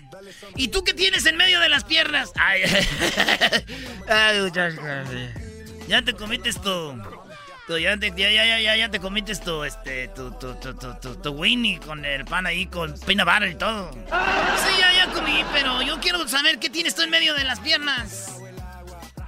¿Y 0.55 0.69
tú 0.69 0.83
qué 0.83 0.93
tienes 0.93 1.25
en 1.25 1.37
medio 1.37 1.59
de 1.59 1.69
las 1.69 1.83
piernas? 1.83 2.31
Ay, 2.35 2.61
ay 4.07 4.39
muchacho. 4.41 4.81
Ya 5.87 6.01
te 6.01 6.13
comiste 6.13 6.53
tu. 6.53 7.01
Ya, 7.77 7.97
te, 7.97 8.11
ya, 8.15 8.31
ya, 8.31 8.59
ya, 8.59 8.75
ya, 8.75 8.89
te 8.89 8.99
comiste 8.99 9.35
tu, 9.35 9.63
este, 9.63 10.07
tu, 10.09 10.31
tu, 10.31 10.55
tu, 10.55 10.73
tu, 10.73 11.15
tu, 11.15 11.29
Winnie 11.31 11.79
con 11.79 12.03
el 12.05 12.25
pan 12.25 12.45
ahí, 12.45 12.65
con 12.67 12.93
peanut 12.99 13.27
butter 13.27 13.49
y 13.49 13.55
todo. 13.55 13.91
Sí, 13.91 14.77
ya, 14.79 14.93
ya 14.93 15.11
comí, 15.13 15.43
pero 15.53 15.81
yo 15.81 15.99
quiero 15.99 16.27
saber 16.27 16.59
qué 16.59 16.69
tienes 16.69 16.95
tú 16.95 17.01
en 17.01 17.09
medio 17.09 17.33
de 17.33 17.43
las 17.43 17.59
piernas. 17.59 18.37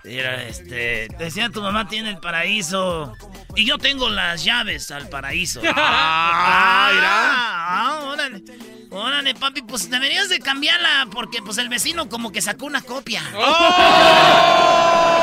Mira, 0.03 0.43
este, 0.43 1.07
te 1.17 1.23
decía 1.23 1.49
tu 1.49 1.61
mamá 1.61 1.87
tiene 1.87 2.09
el 2.09 2.17
paraíso 2.17 3.13
y 3.55 3.65
yo 3.65 3.77
tengo 3.77 4.09
las 4.09 4.43
llaves 4.43 4.91
al 4.91 5.07
paraíso. 5.09 5.61
Ah, 5.75 6.89
mira. 6.93 7.09
Ah, 7.09 7.99
órale. 8.03 8.43
Órale, 8.91 9.33
papi, 9.33 9.61
pues 9.63 9.89
deberías 9.89 10.29
de 10.29 10.39
cambiarla 10.39 11.07
porque 11.11 11.41
pues 11.41 11.57
el 11.57 11.67
vecino 11.69 12.09
como 12.09 12.31
que 12.31 12.41
sacó 12.41 12.65
una 12.65 12.81
copia. 12.81 13.23
Báilale, 13.33 15.22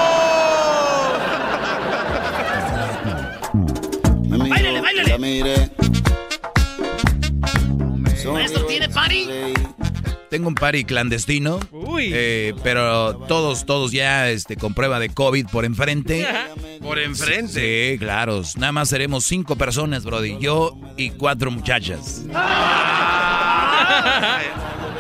báilale. 5.43 5.71
Maestro, 8.33 8.67
¿tiene 8.67 8.89
party? 8.89 9.29
Tengo 10.29 10.47
un 10.49 10.55
party 10.55 10.85
clandestino. 10.85 11.59
eh, 12.01 12.55
pero 12.63 13.17
todos, 13.27 13.67
todos 13.67 13.91
ya 13.91 14.31
este, 14.31 14.57
con 14.57 14.75
prueba 14.75 15.01
de 15.01 15.09
COVID 15.09 15.47
por 15.49 15.65
enfrente. 15.65 16.27
Por 16.81 16.99
enfrente. 16.99 17.93
Sí, 17.93 17.99
claro. 17.99 18.41
Nada 18.57 18.73
más 18.73 18.89
seremos 18.89 19.27
cinco 19.27 19.55
personas, 19.57 20.03
Brody. 20.05 20.39
Yo 20.41 20.79
y 20.97 21.11
cuatro 21.11 21.51
muchachas. 21.51 22.23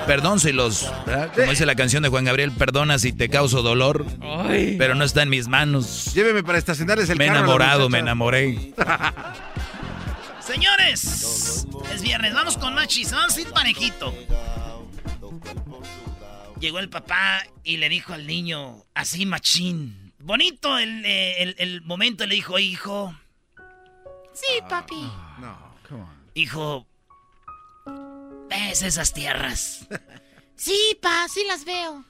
Perdón 0.06 0.40
si 0.40 0.52
los. 0.52 0.90
¿verdad? 1.06 1.30
Como 1.34 1.50
dice 1.50 1.64
la 1.64 1.74
canción 1.76 2.02
de 2.02 2.10
Juan 2.10 2.26
Gabriel, 2.26 2.52
perdona 2.52 2.98
si 2.98 3.12
te 3.12 3.30
causo 3.30 3.62
dolor. 3.62 4.04
Pero 4.76 4.94
no 4.94 5.04
está 5.04 5.22
en 5.22 5.30
mis 5.30 5.48
manos. 5.48 6.12
Lléveme 6.14 6.42
para 6.42 6.58
estacionarles 6.58 7.08
el 7.08 7.16
Me 7.16 7.24
he 7.24 7.28
carro. 7.28 7.38
enamorado, 7.40 7.88
me 7.88 8.00
enamoré. 8.00 8.72
Señores, 10.50 11.66
es 11.92 12.02
viernes, 12.02 12.34
vamos 12.34 12.58
con 12.58 12.74
machis, 12.74 13.12
vamos 13.12 13.36
a 13.36 13.40
ir 13.40 13.50
parejito. 13.52 14.12
Llegó 16.58 16.80
el 16.80 16.88
papá 16.90 17.42
y 17.62 17.76
le 17.76 17.88
dijo 17.88 18.12
al 18.12 18.26
niño, 18.26 18.84
así 18.94 19.26
machín. 19.26 20.12
Bonito 20.18 20.76
el, 20.78 21.04
eh, 21.06 21.42
el- 21.42 21.54
el 21.58 21.82
momento, 21.82 22.26
le 22.26 22.34
dijo, 22.34 22.58
hijo. 22.58 23.14
Sí, 24.34 24.60
papi. 24.68 25.00
No. 25.38 25.70
Hijo, 26.34 26.86
¿ves 28.48 28.82
esas 28.82 29.12
tierras? 29.12 29.86
Sí, 30.56 30.98
pa, 31.00 31.26
sí 31.28 31.44
las 31.46 31.64
veo. 31.64 32.04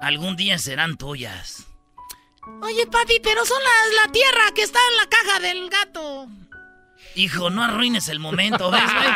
Algún 0.00 0.36
día 0.36 0.58
serán 0.58 0.96
tuyas. 0.96 1.66
Oye, 2.62 2.86
papi, 2.86 3.20
pero 3.22 3.44
son 3.44 3.58
las, 3.62 4.06
la 4.06 4.12
tierra 4.12 4.52
que 4.54 4.62
está 4.62 4.78
en 4.90 4.96
la 4.96 5.08
caja 5.08 5.40
del 5.40 5.68
gato. 5.68 6.28
Hijo, 7.18 7.50
no 7.50 7.64
arruines 7.64 8.08
el 8.10 8.20
momento, 8.20 8.70
¿ves, 8.70 8.80
güey? 8.80 9.08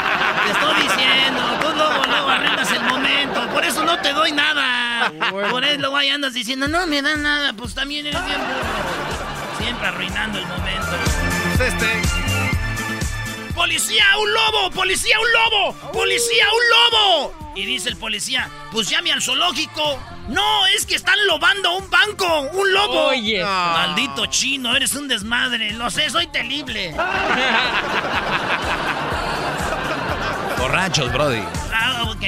Te 0.45 0.51
estoy 0.51 0.75
diciendo, 0.83 1.41
tú 1.61 1.69
luego, 1.77 2.05
luego 2.05 2.29
arruinas 2.31 2.73
el 2.73 2.83
momento. 2.83 3.49
Por 3.51 3.65
eso 3.65 3.85
no 3.85 3.97
te 4.01 4.13
doy 4.13 4.33
nada. 4.33 5.13
Por 5.31 5.63
eso 5.63 5.79
luego 5.79 5.97
ahí 5.99 6.09
andas 6.09 6.35
diciendo, 6.35 6.67
no 6.67 6.85
me 6.89 7.01
dan 7.01 7.23
nada. 7.23 7.53
Pues 7.53 7.75
también 7.75 8.05
eres 8.05 8.25
bien 8.27 8.41
burro. 8.41 9.57
Siempre 9.57 9.87
arruinando 9.87 10.37
el 10.37 10.47
momento. 10.49 10.89
Pues 11.57 11.73
este. 11.73 12.22
¡Policía, 13.55 14.05
un 14.21 14.33
lobo! 14.33 14.71
¡Policía, 14.71 15.17
un 15.21 15.33
lobo! 15.33 15.75
¡Policía, 15.93 16.47
un 16.53 16.61
lobo! 16.71 17.53
Y 17.55 17.67
dice 17.67 17.91
el 17.91 17.97
policía, 17.97 18.49
pues 18.71 18.89
llame 18.89 19.13
al 19.13 19.21
zoológico. 19.21 20.03
No, 20.29 20.67
es 20.67 20.87
que 20.87 20.95
están 20.95 21.19
lobando 21.27 21.77
un 21.77 21.91
banco, 21.91 22.41
un 22.53 22.73
lobo. 22.73 23.09
Oye. 23.09 23.45
Maldito 23.45 24.25
chino, 24.27 24.75
eres 24.75 24.95
un 24.95 25.07
desmadre. 25.09 25.73
Lo 25.73 25.91
sé, 25.91 26.09
soy 26.09 26.29
terrible. 26.29 26.95
Borrachos, 30.59 31.13
Brody. 31.13 31.43
Ah, 31.73 32.05
ok. 32.09 32.25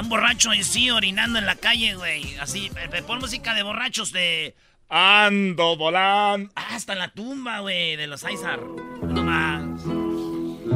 Un 0.00 0.08
borracho 0.08 0.54
y 0.54 0.62
sí 0.62 0.90
orinando 0.90 1.38
en 1.38 1.46
la 1.46 1.56
calle, 1.56 1.94
güey. 1.94 2.36
Así, 2.38 2.70
pon 3.06 3.18
música 3.18 3.54
de 3.54 3.62
borrachos 3.62 4.12
de... 4.12 4.54
Ando 4.88 5.76
volando. 5.76 6.50
Ah, 6.56 6.74
hasta 6.74 6.94
en 6.94 7.00
la 7.00 7.08
tumba, 7.08 7.60
güey, 7.60 7.96
de 7.96 8.06
los 8.06 8.24
Aizar. 8.24 8.60
No 8.60 9.22
más. 9.22 9.49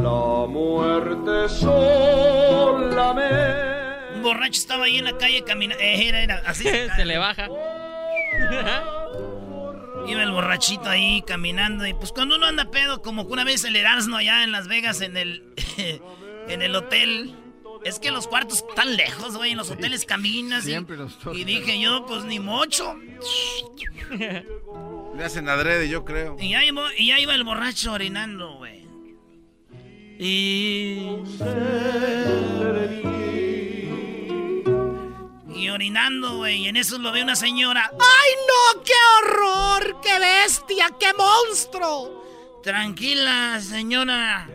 La 0.05 0.47
muerte 0.47 1.49
solamente. 1.49 4.17
Un 4.17 4.23
borracho 4.23 4.61
estaba 4.61 4.85
ahí 4.85 4.99
en 4.99 5.07
la 5.07 5.17
calle 5.17 5.43
caminando. 5.45 5.83
Eh, 5.83 6.09
era, 6.09 6.21
era, 6.21 6.43
así. 6.45 6.65
Se 6.97 7.07
le 7.07 7.17
baja. 7.17 7.49
Iba 10.07 10.23
el 10.23 10.33
borrachito 10.33 10.91
ahí 10.91 11.23
caminando 11.27 11.87
y 11.87 11.95
pues 11.95 12.13
cuando 12.13 12.37
uno 12.37 12.45
anda 12.45 12.71
pedo, 12.71 13.01
como 13.01 13.27
que 13.27 13.33
una 13.33 13.45
vez 13.45 13.65
el 13.65 13.77
Erasmo 13.77 14.17
allá 14.17 14.45
en 14.45 14.53
Las 14.53 14.69
Vegas 14.69 15.01
en 15.01 15.17
el 15.17 15.55
en 16.49 16.61
el 16.61 16.77
hotel, 16.77 17.35
es 17.83 17.99
que 17.99 18.11
los 18.11 18.29
cuartos 18.29 18.63
están 18.69 18.95
lejos, 18.97 19.39
güey, 19.39 19.53
en 19.53 19.57
los 19.57 19.71
hoteles 19.71 20.05
caminas 20.05 20.65
y, 20.65 20.73
Siempre 20.73 20.99
los 20.99 21.19
tocan. 21.19 21.41
y 21.41 21.45
dije 21.45 21.81
yo, 21.81 22.05
pues 22.05 22.25
ni 22.25 22.41
mocho. 22.41 22.95
Le 24.11 25.25
hacen 25.25 25.49
adrede, 25.49 25.89
yo 25.89 26.05
creo. 26.05 26.37
Y 26.39 26.51
ya 26.51 26.63
iba, 26.63 26.95
y 26.95 27.07
ya 27.07 27.19
iba 27.19 27.35
el 27.35 27.45
borracho 27.45 27.93
orinando, 27.93 28.57
güey. 28.57 28.84
Y... 30.19 31.23
Y 35.55 35.69
orinando, 35.71 36.37
güey. 36.39 36.63
Y 36.63 36.69
en 36.69 36.77
eso 36.77 36.99
lo 36.99 37.13
ve 37.13 37.23
una 37.23 37.37
señora. 37.37 37.91
¡Ay, 37.93 38.33
no! 38.49 38.83
¡Qué 38.83 38.93
horror! 39.19 40.01
¡Qué 40.03 40.19
bestia! 40.19 40.91
¡Qué 40.99 41.13
monstruo! 41.15 42.25
Tranquila, 42.63 43.61
señora. 43.61 44.49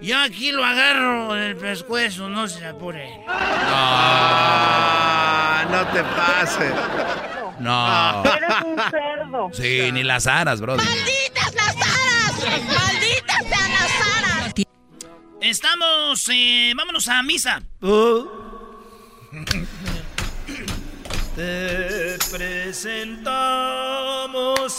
Yo 0.00 0.18
aquí 0.18 0.50
lo 0.50 0.64
agarro 0.64 1.34
del 1.34 1.56
pescuezo, 1.56 2.30
no 2.30 2.48
se 2.48 2.64
apure. 2.64 3.22
Ah, 3.28 4.46
no 5.70 5.86
te 5.88 6.02
pases. 6.02 6.72
No. 7.58 8.24
Eres 8.24 8.62
un 8.64 8.78
cerdo. 8.90 9.50
Sí, 9.52 9.92
ni 9.92 10.02
las 10.02 10.26
aras, 10.26 10.62
Brody. 10.62 10.82
¡Malditas 10.82 11.54
las 11.54 11.76
aras! 11.76 12.32
¡Malditas 12.64 13.42
las 13.42 13.52
aras! 13.52 13.59
Estamos, 15.40 16.28
eh, 16.30 16.72
vámonos 16.76 17.08
a 17.08 17.22
misa. 17.22 17.62
Te 21.34 22.18
presentamos 22.30 23.22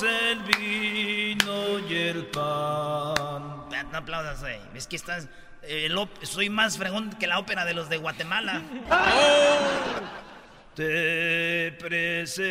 el 0.04 0.40
vino 0.44 1.80
y 1.90 1.94
el 1.96 2.28
pan. 2.28 3.66
No 3.92 3.98
aplaudas, 3.98 4.42
güey. 4.42 4.60
Es 4.76 4.86
que 4.88 4.96
estás. 4.98 5.28
eh, 5.64 5.88
el 5.88 5.98
soy 6.22 6.50
más 6.50 6.78
fregón 6.78 7.10
que 7.12 7.26
la 7.28 7.40
ópera 7.40 7.66
de 7.66 7.74
los 7.74 7.90
de 7.90 7.98
Guatemala. 7.98 8.62
Te 10.76 11.72
presentamos 11.80 12.48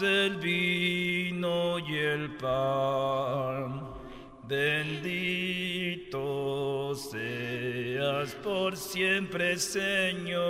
el 0.00 0.36
vino 0.36 1.78
y 1.80 1.96
el 1.96 2.30
pan. 2.36 3.93
Bendito 4.46 6.24
seas 6.94 8.32
por 8.42 8.76
siempre, 8.76 9.56
Señor. 9.56 10.44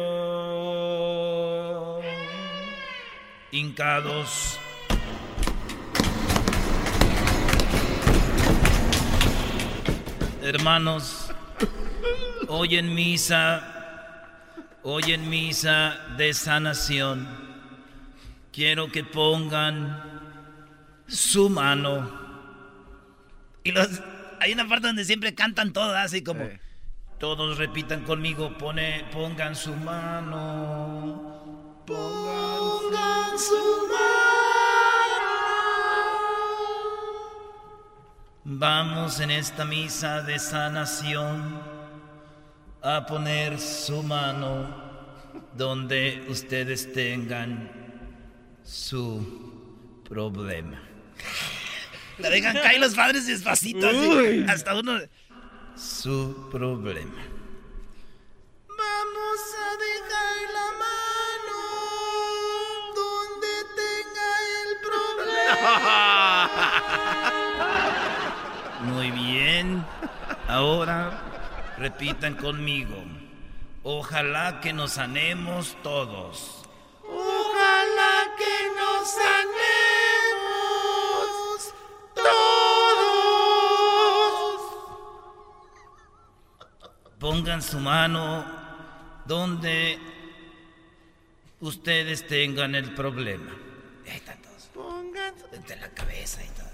Hincados. 3.53 4.59
Hermanos, 10.43 11.31
hoy 12.49 12.77
en 12.77 12.93
misa, 12.97 14.27
hoy 14.83 15.13
en 15.13 15.31
misa 15.31 16.01
de 16.17 16.35
sanación, 16.35 17.29
quiero 18.53 18.91
que 18.91 19.05
pongan 19.05 20.03
su 21.07 21.49
mano. 21.49 22.24
Y 23.65 23.73
los, 23.73 23.89
hay 24.41 24.53
una 24.53 24.69
parte 24.69 24.87
donde 24.87 25.07
siempre 25.07 25.35
cantan 25.35 25.73
todos, 25.73 25.97
así 25.97 26.23
como 26.23 26.47
todos 27.19 27.57
repitan 27.57 28.05
conmigo, 28.05 28.59
pone, 28.59 29.07
pongan 29.11 29.57
su 29.57 29.75
mano. 29.75 31.81
Pongan 31.87 33.39
su 33.39 33.89
mano. 33.89 34.05
Vamos 38.45 39.21
en 39.21 39.31
esta 39.31 39.65
misa 39.65 40.21
de 40.21 40.39
sanación 40.39 41.63
a 42.83 43.07
poner 43.07 43.59
su 43.59 44.03
mano 44.03 44.85
donde 45.57 46.27
ustedes 46.29 46.93
tengan 46.93 47.71
su 48.63 50.03
problema. 50.07 50.83
La 52.19 52.31
dejan 52.31 52.55
caer 52.57 52.81
los 52.81 52.95
padres 52.95 53.27
despacito, 53.27 53.89
así, 53.89 54.45
hasta 54.49 54.75
uno. 54.77 55.01
Su 55.77 56.49
problema. 56.51 57.23
Vamos 58.69 59.41
a 59.59 59.77
dejar 59.77 60.37
la 60.53 60.69
mano 60.85 61.59
donde 62.95 63.53
tenga 63.75 64.31
el 64.63 64.71
problema. 64.87 66.51
Muy 68.83 69.11
bien. 69.11 69.85
Ahora 70.47 70.99
repitan 71.79 72.35
conmigo. 72.37 73.03
Ojalá 73.83 74.61
que 74.61 74.73
nos 74.73 74.93
sanemos 74.93 75.77
todos. 75.83 76.63
Ojalá 77.03 78.35
que 78.39 78.69
nos 78.77 79.09
sanemos. 79.11 79.94
Pongan 87.19 87.63
su 87.63 87.81
mano 87.81 88.45
donde 89.25 89.99
ustedes 91.61 92.27
tengan 92.27 92.75
el 92.75 92.95
problema. 92.95 93.51
Ahí 94.07 94.17
están 94.17 94.43
todos. 94.43 94.65
Pongan 94.75 95.35
entre 95.53 95.77
la 95.81 95.89
cabeza 95.91 96.45
y 96.45 96.49
todo. 96.49 96.71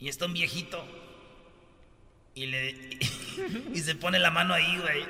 Y 0.00 0.08
está 0.08 0.26
un 0.26 0.34
viejito. 0.34 0.84
Y 2.34 2.46
le 2.46 2.70
y 3.72 3.78
se 3.78 3.94
pone 3.94 4.18
la 4.18 4.30
mano 4.30 4.54
ahí, 4.54 4.78
güey. 4.78 5.04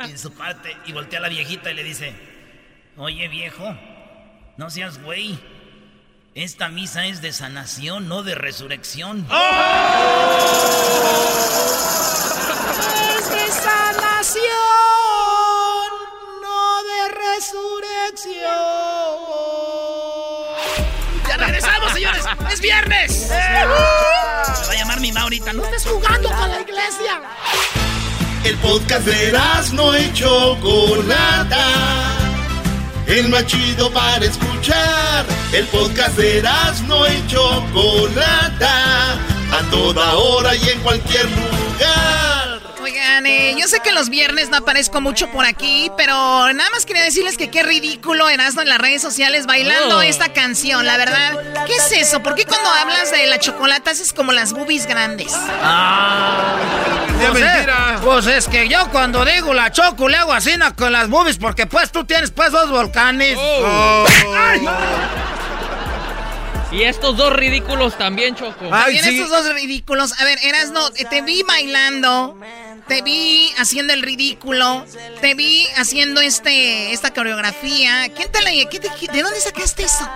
En 0.10 0.18
su 0.18 0.32
parte. 0.32 0.76
Y 0.86 0.92
voltea 0.92 1.18
a 1.18 1.22
la 1.22 1.28
viejita 1.28 1.70
y 1.70 1.74
le 1.74 1.84
dice: 1.84 2.14
Oye, 2.96 3.28
viejo, 3.28 3.76
no 4.56 4.70
seas 4.70 5.02
güey. 5.02 5.38
Esta 6.36 6.68
misa 6.68 7.06
es 7.06 7.22
de 7.22 7.32
sanación, 7.32 8.08
no 8.08 8.22
de 8.22 8.34
resurrección. 8.34 9.26
Es 13.16 13.30
de 13.30 13.52
sanación, 13.52 14.44
no 16.42 16.82
de 16.82 17.08
resurrección. 17.32 18.44
¡Ya 21.26 21.38
regresamos, 21.38 21.94
señores! 21.94 22.26
¡Es 22.52 22.60
viernes! 22.60 23.30
Me 23.30 23.64
va 23.64 24.72
a 24.72 24.74
llamar 24.74 25.00
mi 25.00 25.12
Maurita. 25.12 25.54
No 25.54 25.64
estés 25.64 25.86
Jugando 25.86 26.28
con 26.28 26.50
la 26.50 26.60
iglesia. 26.60 27.22
El 28.44 28.58
podcast 28.58 29.06
de 29.06 29.32
no 29.72 29.98
y 29.98 30.12
Chocolata. 30.12 32.15
El 33.06 33.28
más 33.28 33.46
chido 33.46 33.90
para 33.92 34.24
escuchar. 34.24 35.24
El 35.52 35.64
podcast 35.66 36.16
de 36.16 36.42
no 36.88 37.06
y 37.06 37.26
Chocolata. 37.28 39.12
A 39.52 39.70
toda 39.70 40.14
hora 40.16 40.54
y 40.56 40.68
en 40.70 40.80
cualquier 40.80 41.24
lugar. 41.30 42.60
Oigan, 42.82 43.26
eh, 43.26 43.54
yo 43.58 43.66
sé 43.68 43.80
que 43.80 43.92
los 43.92 44.10
viernes 44.10 44.48
no 44.50 44.58
aparezco 44.58 45.00
mucho 45.00 45.28
por 45.30 45.44
aquí, 45.44 45.90
pero 45.96 46.52
nada 46.52 46.70
más 46.70 46.84
quería 46.86 47.02
decirles 47.02 47.36
que 47.36 47.50
qué 47.50 47.62
ridículo 47.62 48.28
Erasmo 48.28 48.62
en 48.62 48.68
las 48.68 48.78
redes 48.78 49.02
sociales 49.02 49.46
bailando 49.46 49.98
Oh. 49.98 50.02
esta 50.02 50.32
canción, 50.32 50.84
la 50.86 50.96
verdad. 50.96 51.64
¿Qué 51.66 51.74
es 51.74 51.90
eso? 51.92 52.22
¿Por 52.22 52.34
qué 52.34 52.44
cuando 52.44 52.68
hablas 52.70 53.10
de 53.12 53.26
la 53.26 53.38
chocolate 53.38 53.90
haces 53.90 54.12
como 54.12 54.32
las 54.32 54.52
boobies 54.52 54.86
grandes? 54.86 55.32
Ah, 55.62 56.56
pues, 57.16 57.32
mentira. 57.32 58.00
pues 58.02 58.26
es 58.26 58.48
que 58.48 58.68
yo 58.68 58.90
cuando 58.90 59.24
digo 59.24 59.54
la 59.54 59.70
choco 59.72 60.08
le 60.08 60.16
hago 60.16 60.32
así 60.32 60.52
con 60.76 60.92
las 60.92 61.08
boobies 61.08 61.38
porque 61.38 61.66
pues 61.66 61.90
tú 61.92 62.04
tienes 62.04 62.30
pues 62.30 62.52
dos 62.52 62.70
volcanes. 62.70 63.36
Oh. 63.38 64.06
Ay. 64.36 64.66
Y 66.72 66.82
estos 66.82 67.16
dos 67.16 67.32
ridículos 67.32 67.96
también, 67.96 68.34
Choco. 68.34 68.68
También 68.68 69.04
estos 69.04 69.30
dos 69.30 69.54
ridículos. 69.54 70.12
A 70.20 70.24
ver, 70.24 70.38
Erasno, 70.42 70.88
eh, 70.96 71.04
te 71.08 71.22
vi 71.22 71.42
bailando, 71.42 72.38
te 72.88 73.02
vi 73.02 73.50
haciendo 73.58 73.92
el 73.92 74.02
ridículo, 74.02 74.84
te 75.20 75.34
vi 75.34 75.66
haciendo 75.76 76.20
este 76.20 76.92
esta 76.92 77.14
coreografía. 77.14 78.08
¿Quién 78.14 78.30
te 78.30 78.42
la 78.42 78.50
qué 78.68 78.80
te- 78.80 79.12
¿De 79.12 79.22
dónde 79.22 79.40
sacaste 79.40 79.84
eso? 79.84 80.08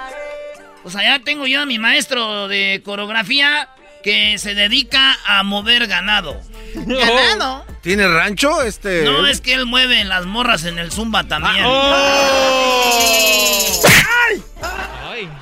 Pues 0.82 0.96
allá 0.96 1.20
tengo 1.24 1.46
yo 1.46 1.62
a 1.62 1.66
mi 1.66 1.78
maestro 1.78 2.48
de 2.48 2.82
coreografía 2.84 3.68
que 4.02 4.38
se 4.38 4.54
dedica 4.54 5.18
a 5.24 5.42
mover 5.42 5.86
ganado. 5.86 6.40
¿Ganado? 6.74 7.66
¿Tiene 7.82 8.08
rancho 8.08 8.62
este? 8.62 9.02
No, 9.04 9.26
es 9.26 9.40
que 9.40 9.54
él 9.54 9.66
mueve 9.66 10.04
las 10.04 10.26
morras 10.26 10.64
en 10.64 10.78
el 10.78 10.92
zumba 10.92 11.24
también. 11.24 11.64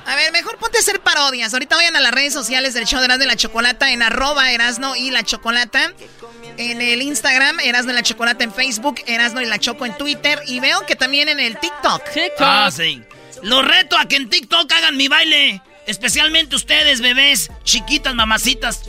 A 0.05 0.15
ver, 0.15 0.31
mejor 0.31 0.57
ponte 0.57 0.77
a 0.77 0.81
hacer 0.81 0.99
parodias. 1.01 1.53
Ahorita 1.53 1.75
vayan 1.75 1.95
a 1.95 1.99
las 1.99 2.11
redes 2.11 2.33
sociales 2.33 2.73
del 2.73 2.85
show 2.85 2.99
de 2.99 3.05
Erasmo 3.05 3.19
de 3.21 3.27
la 3.27 3.35
Chocolata 3.35 3.91
en 3.91 4.01
arroba 4.01 4.51
Erasno 4.51 4.95
y 4.95 5.11
la 5.11 5.23
Chocolata. 5.23 5.93
En 6.57 6.81
el 6.81 7.01
Instagram, 7.01 7.59
Erasno 7.59 7.91
y 7.91 7.95
la 7.95 8.03
Chocolata 8.03 8.43
en 8.43 8.51
Facebook, 8.53 9.01
Erasno 9.05 9.41
y 9.41 9.45
la 9.45 9.59
Choco 9.59 9.85
en 9.85 9.97
Twitter. 9.97 10.41
Y 10.47 10.59
veo 10.59 10.85
que 10.85 10.95
también 10.95 11.29
en 11.29 11.39
el 11.39 11.57
TikTok. 11.57 12.01
Ah, 12.39 12.69
sí. 12.75 13.01
Los 13.43 13.65
reto 13.65 13.97
a 13.97 14.05
que 14.07 14.17
en 14.17 14.29
TikTok 14.29 14.71
hagan 14.71 14.97
mi 14.97 15.07
baile. 15.07 15.61
Especialmente 15.89 16.55
ustedes, 16.55 17.01
bebés, 17.01 17.49
chiquitas, 17.63 18.13
mamacitas. 18.13 18.83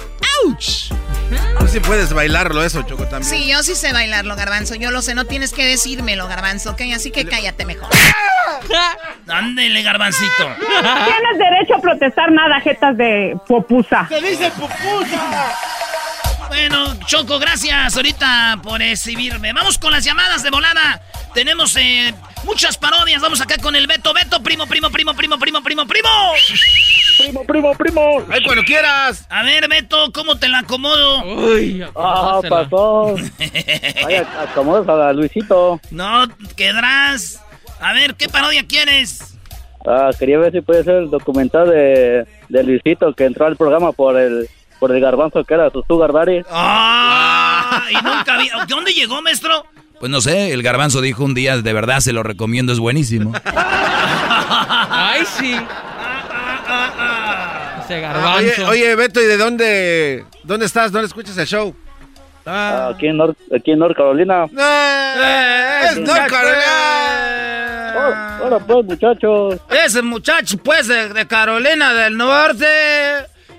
¡Auch! 0.45 0.93
Ver 1.31 1.69
si 1.71 1.81
puedes 1.81 2.13
bailarlo 2.13 2.63
eso, 2.63 2.83
Choco, 2.83 3.07
también. 3.07 3.25
Sí, 3.25 3.49
yo 3.49 3.63
sí 3.63 3.75
sé 3.75 3.93
bailarlo, 3.95 4.37
Garbanzo. 4.37 4.75
Yo 4.75 4.91
lo 4.91 5.01
sé, 5.01 5.15
no 5.15 5.25
tienes 5.25 5.53
que 5.53 5.65
decírmelo, 5.65 6.29
Garbanzo, 6.29 6.73
¿ok? 6.73 6.83
Así 6.95 7.11
que 7.11 7.25
cállate 7.25 7.65
mejor. 7.65 7.89
Ándele, 9.29 9.83
garbancito. 9.83 10.45
Tienes 10.59 11.39
derecho 11.39 11.77
a 11.77 11.81
protestar 11.81 12.31
nada, 12.33 12.61
jetas 12.61 12.97
de 12.99 13.35
popusa. 13.47 14.07
¡Se 14.09 14.21
dice 14.21 14.51
pupusa! 14.51 15.55
Bueno, 16.49 16.99
Choco, 17.07 17.39
gracias 17.39 17.97
ahorita 17.97 18.59
por 18.63 18.83
exhibirme. 18.83 19.53
Vamos 19.55 19.79
con 19.79 19.93
las 19.93 20.05
llamadas 20.05 20.43
de 20.43 20.51
volada. 20.51 21.01
Tenemos 21.33 21.77
eh, 21.77 22.13
muchas 22.45 22.77
parodias. 22.79 23.21
Vamos 23.23 23.41
acá 23.41 23.57
con 23.59 23.75
el 23.77 23.87
Beto. 23.87 24.13
Beto, 24.13 24.43
primo, 24.43 24.67
primo, 24.67 24.91
primo, 24.91 25.15
primo, 25.15 25.39
primo, 25.39 25.61
primo, 25.63 25.87
primo. 25.87 26.09
Primo, 27.19 27.45
primo, 27.45 27.75
primo. 27.75 28.25
Ay, 28.31 28.43
cuando 28.45 28.63
quieras. 28.65 29.27
A 29.31 29.43
ver, 29.43 29.69
Beto, 29.69 30.11
¿cómo 30.13 30.39
te 30.39 30.49
la 30.49 30.61
acomodo? 30.61 31.23
Uy, 31.25 31.85
Ah, 31.95 32.41
pasó. 32.49 33.15
Vaya, 34.05 34.27
acomodas 34.51 34.89
a 34.89 35.13
Luisito. 35.13 35.81
No, 35.91 36.27
quedarás. 36.57 37.41
A 37.81 37.93
ver, 37.93 38.15
¿qué 38.15 38.29
parodia 38.29 38.67
quieres? 38.67 39.37
Ah, 39.87 40.11
quería 40.19 40.39
ver 40.39 40.53
si 40.53 40.61
puede 40.61 40.85
ser 40.85 40.97
el 40.97 41.11
documental 41.11 41.69
de, 41.71 42.27
de 42.49 42.63
Luisito 42.63 43.15
que 43.15 43.25
entró 43.25 43.47
al 43.47 43.57
programa 43.57 43.93
por 43.93 44.19
el 44.19 44.49
por 44.79 44.93
el 44.95 45.01
garbanzo 45.01 45.45
que 45.45 45.53
era 45.55 45.69
su 45.71 45.83
sugar 45.87 46.11
daddy. 46.13 46.41
¡Ah! 46.51 47.85
Y 47.91 47.95
nunca 47.95 48.37
vi. 48.39 48.49
¿Dónde 48.67 48.93
llegó, 48.93 49.21
maestro? 49.21 49.65
Pues 50.01 50.11
no 50.11 50.21
sé, 50.23 50.53
el 50.53 50.63
garbanzo 50.63 51.01
dijo 51.03 51.23
un 51.25 51.35
día, 51.35 51.59
de 51.59 51.73
verdad 51.75 52.01
se 52.01 52.13
lo 52.15 52.23
recomiendo, 52.23 52.73
es 52.73 52.79
buenísimo. 52.79 53.33
Ay, 53.45 55.25
sí. 55.39 55.53
Ese 57.85 57.97
Ah, 57.97 58.01
garbanzo. 58.01 58.39
oye, 58.39 58.65
oye, 58.67 58.95
Beto, 58.97 59.21
¿y 59.21 59.27
de 59.27 59.37
dónde, 59.37 60.25
dónde 60.45 60.65
estás? 60.67 60.91
¿Dónde 60.91 61.07
escuchas 61.09 61.37
el 61.37 61.47
show? 61.47 61.75
Ah, 62.47 62.93
aquí 62.95 63.09
en 63.09 63.19
North, 63.19 63.37
aquí 63.55 63.73
en 63.73 63.79
North 63.79 63.95
Carolina. 63.97 64.47
Eh, 64.47 65.81
es 65.91 65.99
North 65.99 66.27
Carolina. 66.31 67.95
Oh, 68.41 68.47
hola 68.47 68.59
pues 68.61 68.87
muchachos. 68.87 69.57
Ese 69.85 70.01
muchacho, 70.01 70.57
pues, 70.59 70.87
de, 70.89 71.11
de 71.11 71.27
Carolina 71.27 71.93
del 71.93 72.17
Norte. 72.17 72.67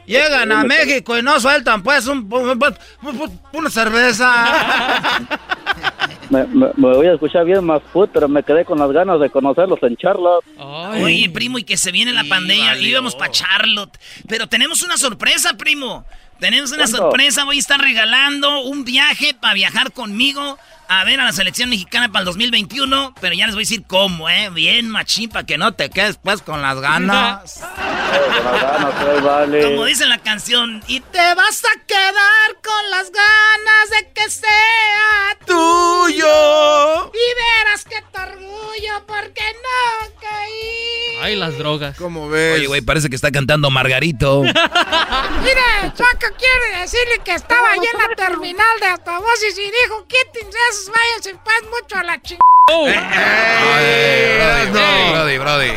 Llegan 0.07 0.51
a 0.51 0.63
México 0.63 1.15
y 1.17 1.21
no 1.21 1.39
sueltan, 1.39 1.83
pues, 1.83 2.07
un, 2.07 2.27
un- 2.33 2.59
un- 3.03 3.39
una 3.53 3.69
cerveza. 3.69 4.33
Me, 6.31 6.45
me- 6.47 6.71
me 6.77 6.95
voy 6.95 7.05
a 7.07 7.13
escuchar 7.13 7.45
bien 7.45 7.63
más 7.63 7.81
food, 7.91 8.09
pero 8.13 8.27
me 8.27 8.41
quedé 8.41 8.63
con 8.65 8.79
las 8.79 8.91
ganas 8.91 9.19
de 9.19 9.29
conocerlos 9.29 9.77
en 9.83 9.95
Charlotte. 9.97 10.43
Oye, 10.57 11.29
primo, 11.29 11.59
y 11.59 11.63
que 11.63 11.75
se 11.77 11.91
viene 11.91 12.13
la 12.13 12.23
pandemia. 12.23 12.77
Íbamos 12.77 13.15
para 13.15 13.31
Charlotte. 13.31 13.97
Pero 14.27 14.47
tenemos 14.47 14.81
una 14.81 14.97
sorpresa, 14.97 15.55
primo. 15.57 16.05
Tenemos 16.39 16.71
una 16.71 16.83
¿Cuándo? 16.85 16.97
sorpresa. 16.97 17.43
Voy 17.45 17.57
a 17.57 17.59
estar 17.59 17.79
regalando 17.79 18.61
un 18.61 18.83
viaje 18.85 19.35
para 19.39 19.53
viajar 19.53 19.91
conmigo 19.91 20.57
a 20.91 21.05
ver 21.05 21.21
a 21.21 21.23
la 21.23 21.31
selección 21.31 21.69
mexicana 21.69 22.11
para 22.11 22.19
el 22.19 22.25
2021. 22.25 23.15
Pero 23.21 23.33
ya 23.33 23.45
les 23.45 23.55
voy 23.55 23.61
a 23.61 23.65
decir 23.65 23.83
cómo, 23.87 24.29
¿eh? 24.29 24.49
Bien, 24.49 24.89
machín, 24.89 25.29
para 25.29 25.45
que 25.45 25.57
no 25.57 25.73
te 25.73 25.89
quedes 25.89 26.17
pues 26.17 26.41
con 26.41 26.61
las 26.61 26.81
ganas. 26.81 27.61
Con 27.61 28.43
las 28.43 28.61
ganas, 28.61 28.93
pues, 29.01 29.23
vale. 29.23 29.63
Como 29.63 29.85
dice 29.85 30.05
la 30.05 30.17
canción. 30.17 30.83
Y 30.87 30.99
Te 30.99 31.33
vas 31.35 31.63
a 31.63 31.85
quedar 31.85 32.61
con 32.61 32.89
las 32.89 33.09
ganas 33.09 33.89
de 33.89 34.11
que 34.13 34.29
sea 34.29 35.37
tuyo. 35.45 37.11
Y 37.13 37.27
verás 37.39 37.85
que 37.85 38.01
te 38.11 38.19
orgullo 38.19 39.05
porque 39.07 39.43
no 39.53 40.19
caí. 40.19 41.17
Ay, 41.21 41.35
las 41.37 41.57
drogas. 41.57 41.95
¿Cómo 41.97 42.27
ves? 42.27 42.55
Oye, 42.55 42.67
güey, 42.67 42.81
parece 42.81 43.09
que 43.09 43.15
está 43.15 43.31
cantando 43.31 43.69
Margarito. 43.69 44.41
Mire, 45.43 45.93
Choco 45.95 46.35
quiere 46.37 46.81
decirle 46.81 47.19
que 47.23 47.33
estaba 47.33 47.71
allí 47.71 47.85
en 47.93 48.09
la 48.09 48.15
terminal 48.15 48.79
de 48.79 48.87
autobuses 48.87 49.57
y 49.57 49.63
dijo, 49.63 50.05
quítense 50.07 50.57
esos, 50.81 50.93
váyanse 50.93 51.29
en 51.31 51.37
paz 51.37 51.61
mucho 51.69 51.95
a 51.97 52.03
la 52.03 52.21
chingada. 52.21 52.41
Ay, 53.73 54.67
brody, 54.71 55.11
brody, 55.11 55.37
brody. 55.37 55.71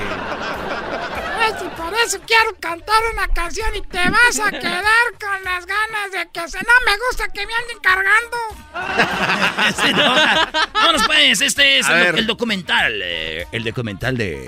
Y 1.64 1.68
por 1.76 1.94
eso 1.94 2.18
quiero 2.26 2.54
cantar 2.58 2.96
una 3.12 3.28
canción 3.28 3.74
y 3.76 3.82
te 3.82 3.98
vas 4.10 4.40
a 4.40 4.50
quedar 4.50 4.82
con 5.20 5.44
las 5.44 5.64
ganas 5.66 6.10
de 6.12 6.28
que 6.32 6.48
se... 6.48 6.58
No 6.58 6.72
me 6.86 6.96
gusta 7.08 7.28
que 7.28 7.46
me 7.46 7.52
anden 7.54 7.78
cargando. 7.80 8.36
Enoja. 9.88 10.48
Vámonos 10.72 11.02
pues, 11.06 11.40
este 11.42 11.78
es 11.78 11.88
el, 11.88 12.26
documental. 12.26 13.00
eh, 13.02 13.46
El 13.52 13.62
documental 13.64 14.16
de 14.16 14.44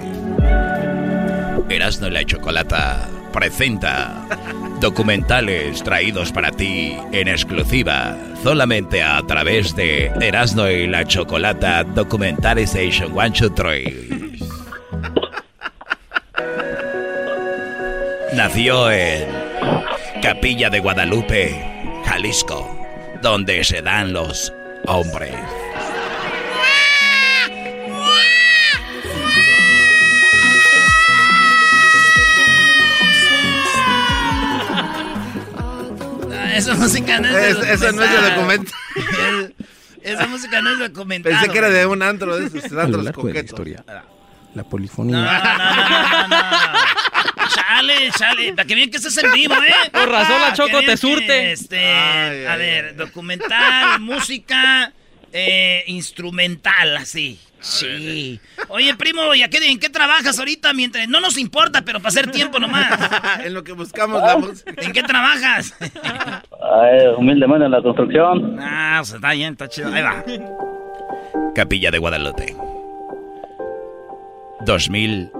Erasmo 1.68 2.06
y 2.08 2.10
la 2.10 2.24
Chocolata 2.24 3.08
presenta 3.32 4.14
documentales 4.86 5.82
traídos 5.82 6.30
para 6.30 6.52
ti 6.52 6.96
en 7.10 7.26
exclusiva 7.26 8.16
solamente 8.44 9.02
a 9.02 9.20
través 9.26 9.74
de 9.74 10.12
Erasmo 10.20 10.68
y 10.68 10.86
la 10.86 11.04
Chocolata 11.04 11.82
Documentalization 11.82 13.10
1, 13.10 13.30
2, 13.36 13.54
3. 13.56 13.94
Nació 18.34 18.92
en 18.92 19.26
Capilla 20.22 20.70
de 20.70 20.78
Guadalupe, 20.78 22.00
Jalisco, 22.04 22.86
donde 23.22 23.64
se 23.64 23.82
dan 23.82 24.12
los 24.12 24.52
hombres. 24.86 25.34
Esa 36.56 36.74
música 36.74 37.20
no 37.20 37.28
es 37.28 37.34
de 37.60 37.72
Es- 37.72 37.80
eso 37.82 37.92
no 37.92 38.02
es 38.04 38.10
de 38.10 38.30
documental. 38.30 38.74
Esa 40.02 40.26
música 40.28 40.62
no 40.62 40.70
es 40.72 40.78
documental. 40.78 41.32
Pensé 41.32 41.48
que 41.50 41.58
era 41.58 41.68
de 41.68 41.84
un 41.84 42.00
antro 42.00 42.36
de 42.38 42.46
esos 42.46 42.72
antros 42.78 43.02
la 43.02 43.12
coquetos. 43.12 43.44
historia, 43.44 43.84
la 44.54 44.62
polifonía. 44.62 45.16
No, 45.16 45.24
no, 45.24 46.28
no, 46.28 46.28
no, 46.28 46.28
no. 46.28 47.48
Chale, 47.52 48.10
chale. 48.16 48.52
Para 48.52 48.66
que 48.68 48.74
vean 48.76 48.90
que 48.90 48.98
estás 48.98 49.16
en 49.18 49.32
vivo, 49.32 49.54
¿eh? 49.54 49.74
Por 49.92 50.08
razón 50.08 50.40
la 50.40 50.52
Choco 50.52 50.78
te 50.78 50.86
que, 50.86 50.96
surte. 50.96 51.50
Este, 51.52 51.92
a 52.46 52.54
ver, 52.56 52.94
documental, 52.94 53.98
música, 54.00 54.92
eh, 55.32 55.82
instrumental, 55.88 56.96
así. 56.98 57.40
Sí. 57.66 58.40
Oye, 58.68 58.94
primo, 58.94 59.34
¿y 59.34 59.42
a 59.42 59.48
qué, 59.48 59.58
en 59.58 59.80
qué 59.80 59.88
trabajas 59.88 60.38
ahorita? 60.38 60.72
Mientras 60.72 61.08
no 61.08 61.20
nos 61.20 61.36
importa, 61.36 61.82
pero 61.82 61.98
para 61.98 62.10
hacer 62.10 62.30
tiempo 62.30 62.60
nomás. 62.60 62.96
en 63.44 63.54
lo 63.54 63.64
que 63.64 63.72
buscamos 63.72 64.22
la 64.22 64.36
música. 64.36 64.72
¿En 64.76 64.92
qué 64.92 65.02
trabajas? 65.02 65.74
Ay, 65.80 67.08
humildemente 67.16 67.64
en 67.64 67.72
la 67.72 67.82
construcción. 67.82 68.56
Ah, 68.60 68.98
pues 69.00 69.14
está 69.14 69.32
bien, 69.32 69.52
está 69.52 69.68
chido. 69.68 69.92
Ahí 69.92 70.02
va. 70.02 70.24
Capilla 71.56 71.90
de 71.90 71.98
Guadalupe. 71.98 72.56
2000. 74.64 75.30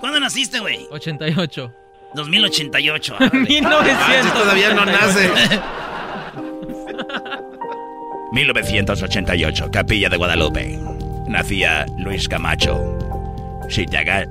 ¿Cuándo 0.00 0.20
naciste, 0.20 0.60
güey? 0.60 0.86
88. 0.90 1.72
2088. 2.14 3.16
1900. 3.32 3.96
Ah, 3.96 4.34
todavía 4.34 4.74
no 4.74 4.84
nace. 4.84 5.30
1988, 8.32 9.70
Capilla 9.70 10.08
de 10.08 10.16
Guadalupe. 10.16 10.78
Nacía 11.26 11.86
Luis 11.96 12.28
Camacho. 12.28 12.98
Chitaga. 13.68 14.26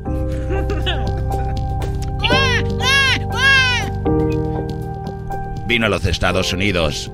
Vino 5.66 5.86
a 5.88 5.90
los 5.90 6.06
Estados 6.06 6.54
Unidos 6.54 7.12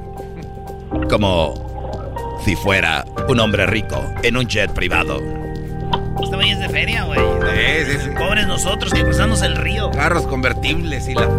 como 1.10 2.40
si 2.46 2.56
fuera 2.56 3.06
un 3.28 3.40
hombre 3.40 3.66
rico 3.66 4.04
en 4.22 4.38
un 4.38 4.48
jet 4.48 4.72
privado. 4.72 5.20
Este 6.22 6.36
güey 6.36 6.52
es 6.52 6.60
de 6.60 6.70
feria, 6.70 7.04
güey. 7.06 7.20
Sí, 7.20 7.92
sí, 7.92 7.98
sí. 8.04 8.10
Pobres 8.18 8.46
nosotros 8.48 8.94
que 8.94 9.04
cruzamos 9.04 9.42
el 9.42 9.56
río. 9.56 9.90
Carros 9.92 10.28
convertibles 10.28 11.08
y 11.08 11.16
la. 11.16 11.30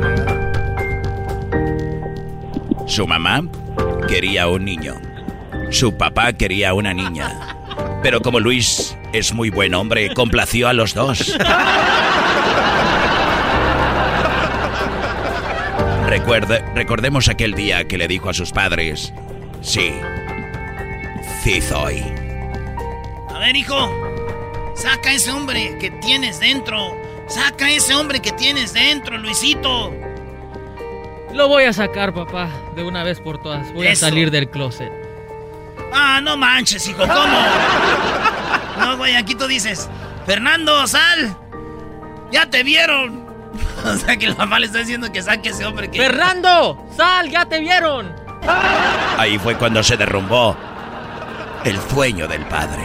Su 2.86 3.06
mamá 3.06 3.42
quería 4.08 4.48
un 4.48 4.64
niño. 4.64 4.94
Su 5.70 5.96
papá 5.96 6.32
quería 6.32 6.74
una 6.74 6.94
niña. 6.94 7.56
Pero 8.02 8.20
como 8.20 8.38
Luis 8.40 8.96
es 9.12 9.32
muy 9.32 9.50
buen 9.50 9.74
hombre, 9.74 10.12
complació 10.14 10.68
a 10.68 10.72
los 10.72 10.94
dos. 10.94 11.34
Recuerde, 16.06 16.64
recordemos 16.74 17.28
aquel 17.28 17.54
día 17.54 17.84
que 17.84 17.98
le 17.98 18.06
dijo 18.06 18.28
a 18.28 18.34
sus 18.34 18.52
padres, 18.52 19.12
sí, 19.62 19.92
sí 21.42 21.60
soy. 21.60 22.04
A 23.30 23.38
ver, 23.38 23.56
hijo. 23.56 23.90
Saca 24.74 25.12
ese 25.12 25.30
hombre 25.30 25.76
que 25.80 25.90
tienes 25.90 26.40
dentro. 26.40 26.96
Saca 27.26 27.70
ese 27.70 27.94
hombre 27.94 28.20
que 28.20 28.32
tienes 28.32 28.72
dentro, 28.72 29.16
Luisito. 29.18 29.92
Lo 31.32 31.48
voy 31.48 31.64
a 31.64 31.72
sacar, 31.72 32.12
papá, 32.12 32.48
de 32.76 32.84
una 32.84 33.02
vez 33.02 33.20
por 33.20 33.42
todas. 33.42 33.72
Voy 33.72 33.86
Eso. 33.86 34.06
a 34.06 34.10
salir 34.10 34.30
del 34.30 34.48
closet. 34.50 35.03
Ah, 35.92 36.20
no 36.22 36.36
manches, 36.36 36.86
hijo, 36.88 37.02
¿cómo? 37.06 37.38
No, 38.78 38.96
güey, 38.96 39.14
aquí 39.14 39.34
tú 39.34 39.46
dices, 39.46 39.88
Fernando, 40.26 40.86
sal. 40.86 41.36
Ya 42.30 42.48
te 42.48 42.62
vieron. 42.62 43.24
O 43.84 43.96
sea 43.96 44.16
que 44.16 44.26
el 44.26 44.36
mamá 44.36 44.58
le 44.58 44.66
está 44.66 44.78
diciendo 44.78 45.12
que 45.12 45.22
saque 45.22 45.50
ese 45.50 45.64
hombre 45.66 45.90
que... 45.90 45.98
¡Fernando! 45.98 46.86
¡Sal! 46.96 47.28
¡Ya 47.30 47.44
te 47.44 47.60
vieron! 47.60 48.10
Ahí 49.18 49.38
fue 49.38 49.56
cuando 49.56 49.82
se 49.82 49.96
derrumbó 49.96 50.56
el 51.64 51.78
sueño 51.90 52.26
del 52.26 52.44
padre. 52.46 52.82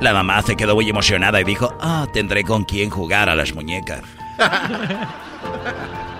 La 0.00 0.12
mamá 0.14 0.40
se 0.42 0.56
quedó 0.56 0.74
muy 0.74 0.88
emocionada 0.88 1.40
y 1.40 1.44
dijo, 1.44 1.74
ah, 1.80 2.06
tendré 2.12 2.44
con 2.44 2.64
quién 2.64 2.90
jugar 2.90 3.28
a 3.28 3.34
las 3.34 3.54
muñecas. 3.54 4.02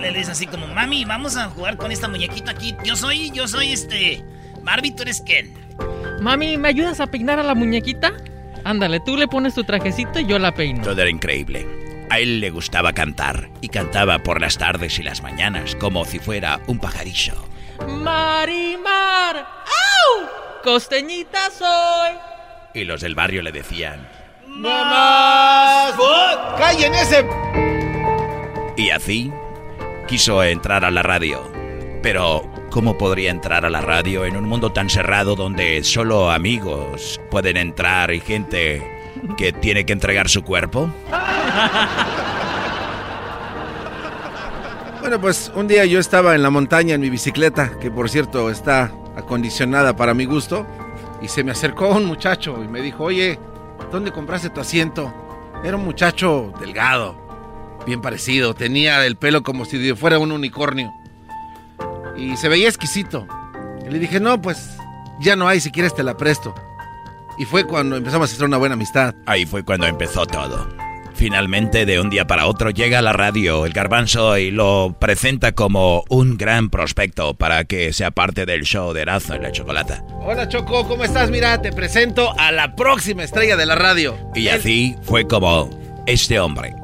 Le 0.00 0.12
dice 0.12 0.30
así 0.30 0.46
como, 0.46 0.66
mami, 0.68 1.04
vamos 1.04 1.36
a 1.36 1.48
jugar 1.48 1.76
con 1.76 1.90
esta 1.90 2.08
muñequita 2.08 2.52
aquí. 2.52 2.76
Yo 2.84 2.96
soy, 2.96 3.30
yo 3.30 3.48
soy 3.48 3.72
este... 3.72 4.24
Barbie, 4.62 4.92
tú 4.92 5.02
eres 5.02 5.20
Ken. 5.20 5.52
Mami, 6.20 6.56
¿me 6.56 6.68
ayudas 6.68 7.00
a 7.00 7.06
peinar 7.08 7.38
a 7.38 7.42
la 7.42 7.54
muñequita? 7.54 8.12
Ándale, 8.64 9.00
tú 9.00 9.16
le 9.16 9.28
pones 9.28 9.54
tu 9.54 9.64
trajecito 9.64 10.20
y 10.20 10.26
yo 10.26 10.38
la 10.38 10.54
peino. 10.54 10.82
Todo 10.82 11.00
era 11.00 11.10
increíble. 11.10 11.66
A 12.10 12.18
él 12.20 12.40
le 12.40 12.50
gustaba 12.50 12.92
cantar 12.92 13.50
y 13.60 13.68
cantaba 13.68 14.18
por 14.20 14.40
las 14.40 14.56
tardes 14.56 14.98
y 14.98 15.02
las 15.02 15.22
mañanas 15.22 15.74
como 15.74 16.04
si 16.04 16.18
fuera 16.18 16.60
un 16.66 16.78
pajarillo. 16.78 17.34
Marimar. 17.86 19.36
¡Au! 19.36 20.28
Costeñita 20.62 21.50
soy. 21.50 22.12
Y 22.74 22.84
los 22.84 23.00
del 23.00 23.14
barrio 23.14 23.42
le 23.42 23.52
decían, 23.52 24.08
¡Mamás! 24.46 25.94
¡Callen 26.58 26.94
ese! 26.94 27.24
y 28.78 28.90
así 28.90 29.32
quiso 30.08 30.42
entrar 30.42 30.84
a 30.84 30.90
la 30.90 31.02
radio. 31.02 31.52
Pero, 32.02 32.50
¿cómo 32.70 32.96
podría 32.96 33.30
entrar 33.30 33.64
a 33.64 33.70
la 33.70 33.82
radio 33.82 34.24
en 34.24 34.36
un 34.36 34.48
mundo 34.48 34.72
tan 34.72 34.88
cerrado 34.88 35.36
donde 35.36 35.84
solo 35.84 36.30
amigos 36.30 37.20
pueden 37.30 37.58
entrar 37.58 38.12
y 38.12 38.20
gente 38.20 38.82
que 39.36 39.52
tiene 39.52 39.84
que 39.84 39.92
entregar 39.92 40.28
su 40.28 40.42
cuerpo? 40.42 40.90
Bueno, 45.00 45.22
pues 45.22 45.50
un 45.54 45.66
día 45.66 45.86
yo 45.86 46.00
estaba 46.00 46.34
en 46.34 46.42
la 46.42 46.50
montaña 46.50 46.94
en 46.94 47.00
mi 47.00 47.08
bicicleta, 47.08 47.70
que 47.80 47.90
por 47.90 48.10
cierto 48.10 48.50
está 48.50 48.92
acondicionada 49.16 49.96
para 49.96 50.12
mi 50.12 50.26
gusto, 50.26 50.66
y 51.22 51.28
se 51.28 51.42
me 51.42 51.52
acercó 51.52 51.88
un 51.88 52.04
muchacho 52.04 52.62
y 52.62 52.68
me 52.68 52.82
dijo, 52.82 53.04
oye, 53.04 53.38
¿dónde 53.90 54.12
compraste 54.12 54.50
tu 54.50 54.60
asiento? 54.60 55.14
Era 55.64 55.78
un 55.78 55.84
muchacho 55.84 56.52
delgado, 56.60 57.27
bien 57.88 58.00
parecido, 58.00 58.54
tenía 58.54 59.04
el 59.04 59.16
pelo 59.16 59.42
como 59.42 59.64
si 59.64 59.94
fuera 59.94 60.18
un 60.18 60.30
unicornio, 60.30 60.92
y 62.16 62.36
se 62.36 62.48
veía 62.48 62.68
exquisito. 62.68 63.26
Y 63.84 63.90
le 63.90 63.98
dije, 63.98 64.20
no, 64.20 64.40
pues 64.40 64.76
ya 65.20 65.34
no 65.34 65.48
hay, 65.48 65.60
si 65.60 65.70
quieres 65.70 65.94
te 65.94 66.02
la 66.02 66.16
presto. 66.16 66.54
Y 67.38 67.44
fue 67.44 67.64
cuando 67.64 67.96
empezamos 67.96 68.30
a 68.30 68.34
hacer 68.34 68.44
una 68.44 68.56
buena 68.56 68.74
amistad. 68.74 69.14
Ahí 69.26 69.46
fue 69.46 69.64
cuando 69.64 69.86
empezó 69.86 70.26
todo. 70.26 70.68
Finalmente, 71.14 71.86
de 71.86 72.00
un 72.00 72.10
día 72.10 72.26
para 72.26 72.46
otro, 72.46 72.70
llega 72.70 72.98
a 72.98 73.02
la 73.02 73.12
radio 73.12 73.66
el 73.66 73.72
garbanzo 73.72 74.38
y 74.38 74.50
lo 74.50 74.94
presenta 75.00 75.52
como 75.52 76.04
un 76.08 76.36
gran 76.36 76.70
prospecto 76.70 77.34
para 77.34 77.64
que 77.64 77.92
sea 77.92 78.10
parte 78.10 78.46
del 78.46 78.62
show 78.62 78.92
de 78.92 79.02
Erazo 79.02 79.34
y 79.34 79.40
la 79.40 79.50
Chocolata. 79.50 80.04
Hola 80.20 80.48
Choco, 80.48 80.86
¿cómo 80.86 81.04
estás? 81.04 81.30
Mira, 81.30 81.60
te 81.60 81.72
presento 81.72 82.38
a 82.38 82.52
la 82.52 82.76
próxima 82.76 83.24
estrella 83.24 83.56
de 83.56 83.66
la 83.66 83.74
radio. 83.74 84.16
Y 84.34 84.48
así 84.48 84.94
fue 85.02 85.26
como 85.26 85.70
este 86.06 86.38
hombre 86.38 86.77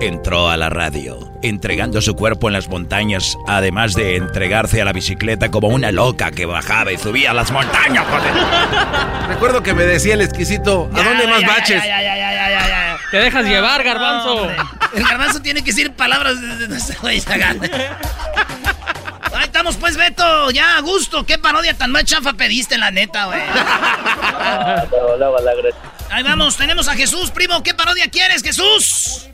entró 0.00 0.48
a 0.48 0.56
la 0.56 0.70
radio, 0.70 1.30
entregando 1.42 2.00
su 2.00 2.14
cuerpo 2.14 2.48
en 2.48 2.54
las 2.54 2.68
montañas, 2.68 3.36
además 3.46 3.94
de 3.94 4.16
entregarse 4.16 4.80
a 4.80 4.84
la 4.84 4.92
bicicleta 4.92 5.50
como 5.50 5.68
una 5.68 5.92
loca 5.92 6.30
que 6.30 6.46
bajaba 6.46 6.92
y 6.92 6.98
subía 6.98 7.32
a 7.32 7.34
las 7.34 7.50
montañas. 7.50 8.06
joder. 8.06 8.32
Recuerdo 9.28 9.62
que 9.62 9.74
me 9.74 9.84
decía 9.84 10.14
el 10.14 10.22
exquisito, 10.22 10.90
¿a 10.94 11.02
dónde 11.02 11.26
más 11.26 11.40
ya, 11.42 11.48
baches? 11.48 11.82
Ya, 11.84 12.02
ya, 12.02 12.16
ya, 12.16 12.32
ya, 12.32 12.50
ya, 12.50 12.68
ya. 12.68 12.98
Te 13.10 13.18
dejas 13.18 13.44
llevar, 13.44 13.82
garbanzo. 13.82 14.48
El 14.94 15.04
garbanzo 15.04 15.40
tiene 15.42 15.60
que 15.62 15.70
decir 15.72 15.92
palabras 15.92 16.40
de. 16.40 16.70
Ahí 19.32 19.44
estamos 19.44 19.76
pues, 19.76 19.96
Beto. 19.96 20.50
Ya, 20.50 20.76
a 20.76 20.80
gusto. 20.80 21.24
¿Qué 21.24 21.38
parodia 21.38 21.74
tan 21.74 21.90
más 21.92 22.04
chafa 22.04 22.32
pediste, 22.34 22.78
la 22.78 22.90
neta, 22.90 23.26
güey? 23.26 23.40
Ahí 26.10 26.22
vamos, 26.22 26.56
tenemos 26.56 26.88
a 26.88 26.94
Jesús, 26.94 27.30
primo. 27.30 27.62
¿Qué 27.62 27.72
parodia 27.74 28.08
quieres, 28.10 28.42
Jesús? 28.42 29.29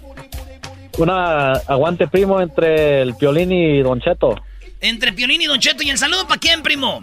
Una 0.98 1.52
aguante 1.52 2.06
primo 2.09 2.40
entre 2.40 3.02
el 3.02 3.14
Piolín 3.16 3.52
y 3.52 3.80
Don 3.82 4.00
Cheto. 4.00 4.35
Entre 4.80 5.12
Pionín 5.12 5.42
y 5.42 5.46
Don 5.46 5.59
Cheto. 5.59 5.82
¿Y 5.82 5.90
el 5.90 5.98
saludo 5.98 6.26
para 6.26 6.40
quién, 6.40 6.62
primo? 6.62 7.02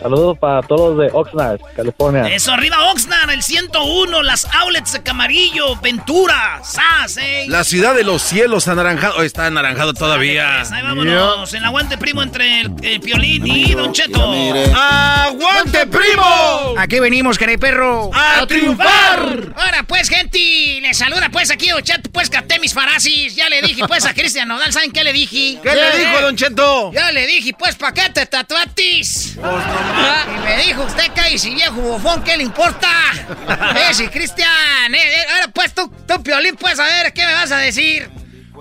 Saludos 0.00 0.38
para 0.38 0.62
todos 0.62 0.98
de 0.98 1.08
Oxnard, 1.12 1.60
California. 1.74 2.28
Eso, 2.34 2.52
arriba 2.52 2.90
Oxnard, 2.90 3.30
el 3.30 3.42
101, 3.42 4.22
las 4.22 4.46
outlets 4.52 4.92
de 4.92 5.02
Camarillo, 5.02 5.76
Ventura, 5.80 6.60
SAS, 6.62 7.16
eh. 7.18 7.46
La 7.48 7.64
ciudad 7.64 7.94
de 7.94 8.04
los 8.04 8.22
cielos 8.22 8.68
anaranjado. 8.68 9.14
Oh, 9.18 9.22
está 9.22 9.46
anaranjado 9.46 9.94
todavía. 9.94 10.56
Pues, 10.58 10.72
ahí 10.72 10.82
vámonos, 10.82 11.54
el 11.54 11.64
aguante 11.64 11.96
primo 11.98 12.22
entre 12.22 12.62
el, 12.62 12.72
el 12.82 13.00
Piolín 13.00 13.46
y 13.46 13.72
Don 13.74 13.92
Cheto. 13.92 14.32
¡Aguante, 14.74 15.86
primo! 15.86 16.74
Aquí 16.78 17.00
venimos, 17.00 17.38
perro. 17.38 18.10
¡A 18.12 18.46
triunfar! 18.46 19.54
Ahora 19.56 19.84
pues, 19.86 20.08
gente, 20.08 20.38
le 20.80 20.92
saluda 20.94 21.28
pues 21.30 21.50
aquí 21.50 21.68
Don 21.68 21.82
Cheto, 21.82 22.10
pues 22.10 22.28
capté 22.28 22.58
mis 22.58 22.74
farasis. 22.74 23.34
Ya 23.36 23.48
le 23.48 23.62
dije 23.62 23.86
pues 23.86 24.04
a 24.04 24.14
Cristian 24.14 24.48
Nodal, 24.48 24.72
¿saben 24.72 24.90
qué 24.90 25.04
le 25.04 25.12
dije? 25.12 25.58
¿Qué 25.62 25.74
le 25.74 25.98
dijo, 25.98 26.20
Don 26.20 26.36
Cheto? 26.36 26.92
Ya 26.92 27.12
le 27.12 27.26
dije, 27.26 27.52
pues, 27.58 27.76
¿pa' 27.76 27.92
qué 27.92 28.10
te 28.10 28.26
tatuatis? 28.26 29.36
Y 30.34 30.44
me 30.44 30.62
dijo, 30.64 30.84
usted 30.84 31.04
cállese, 31.14 31.50
viejo 31.50 31.80
bufón, 31.80 32.22
¿qué 32.22 32.36
le 32.36 32.42
importa? 32.44 32.88
Eh, 33.74 33.92
sí, 33.92 34.06
Cristian, 34.08 34.94
eh, 34.94 34.98
eh, 34.98 35.26
ahora 35.34 35.48
pues 35.52 35.74
tú, 35.74 35.90
tú, 36.06 36.22
Piolín, 36.22 36.56
pues, 36.56 36.78
a 36.78 36.84
ver, 36.84 37.12
¿qué 37.12 37.24
me 37.24 37.32
vas 37.32 37.50
a 37.50 37.58
decir? 37.58 38.08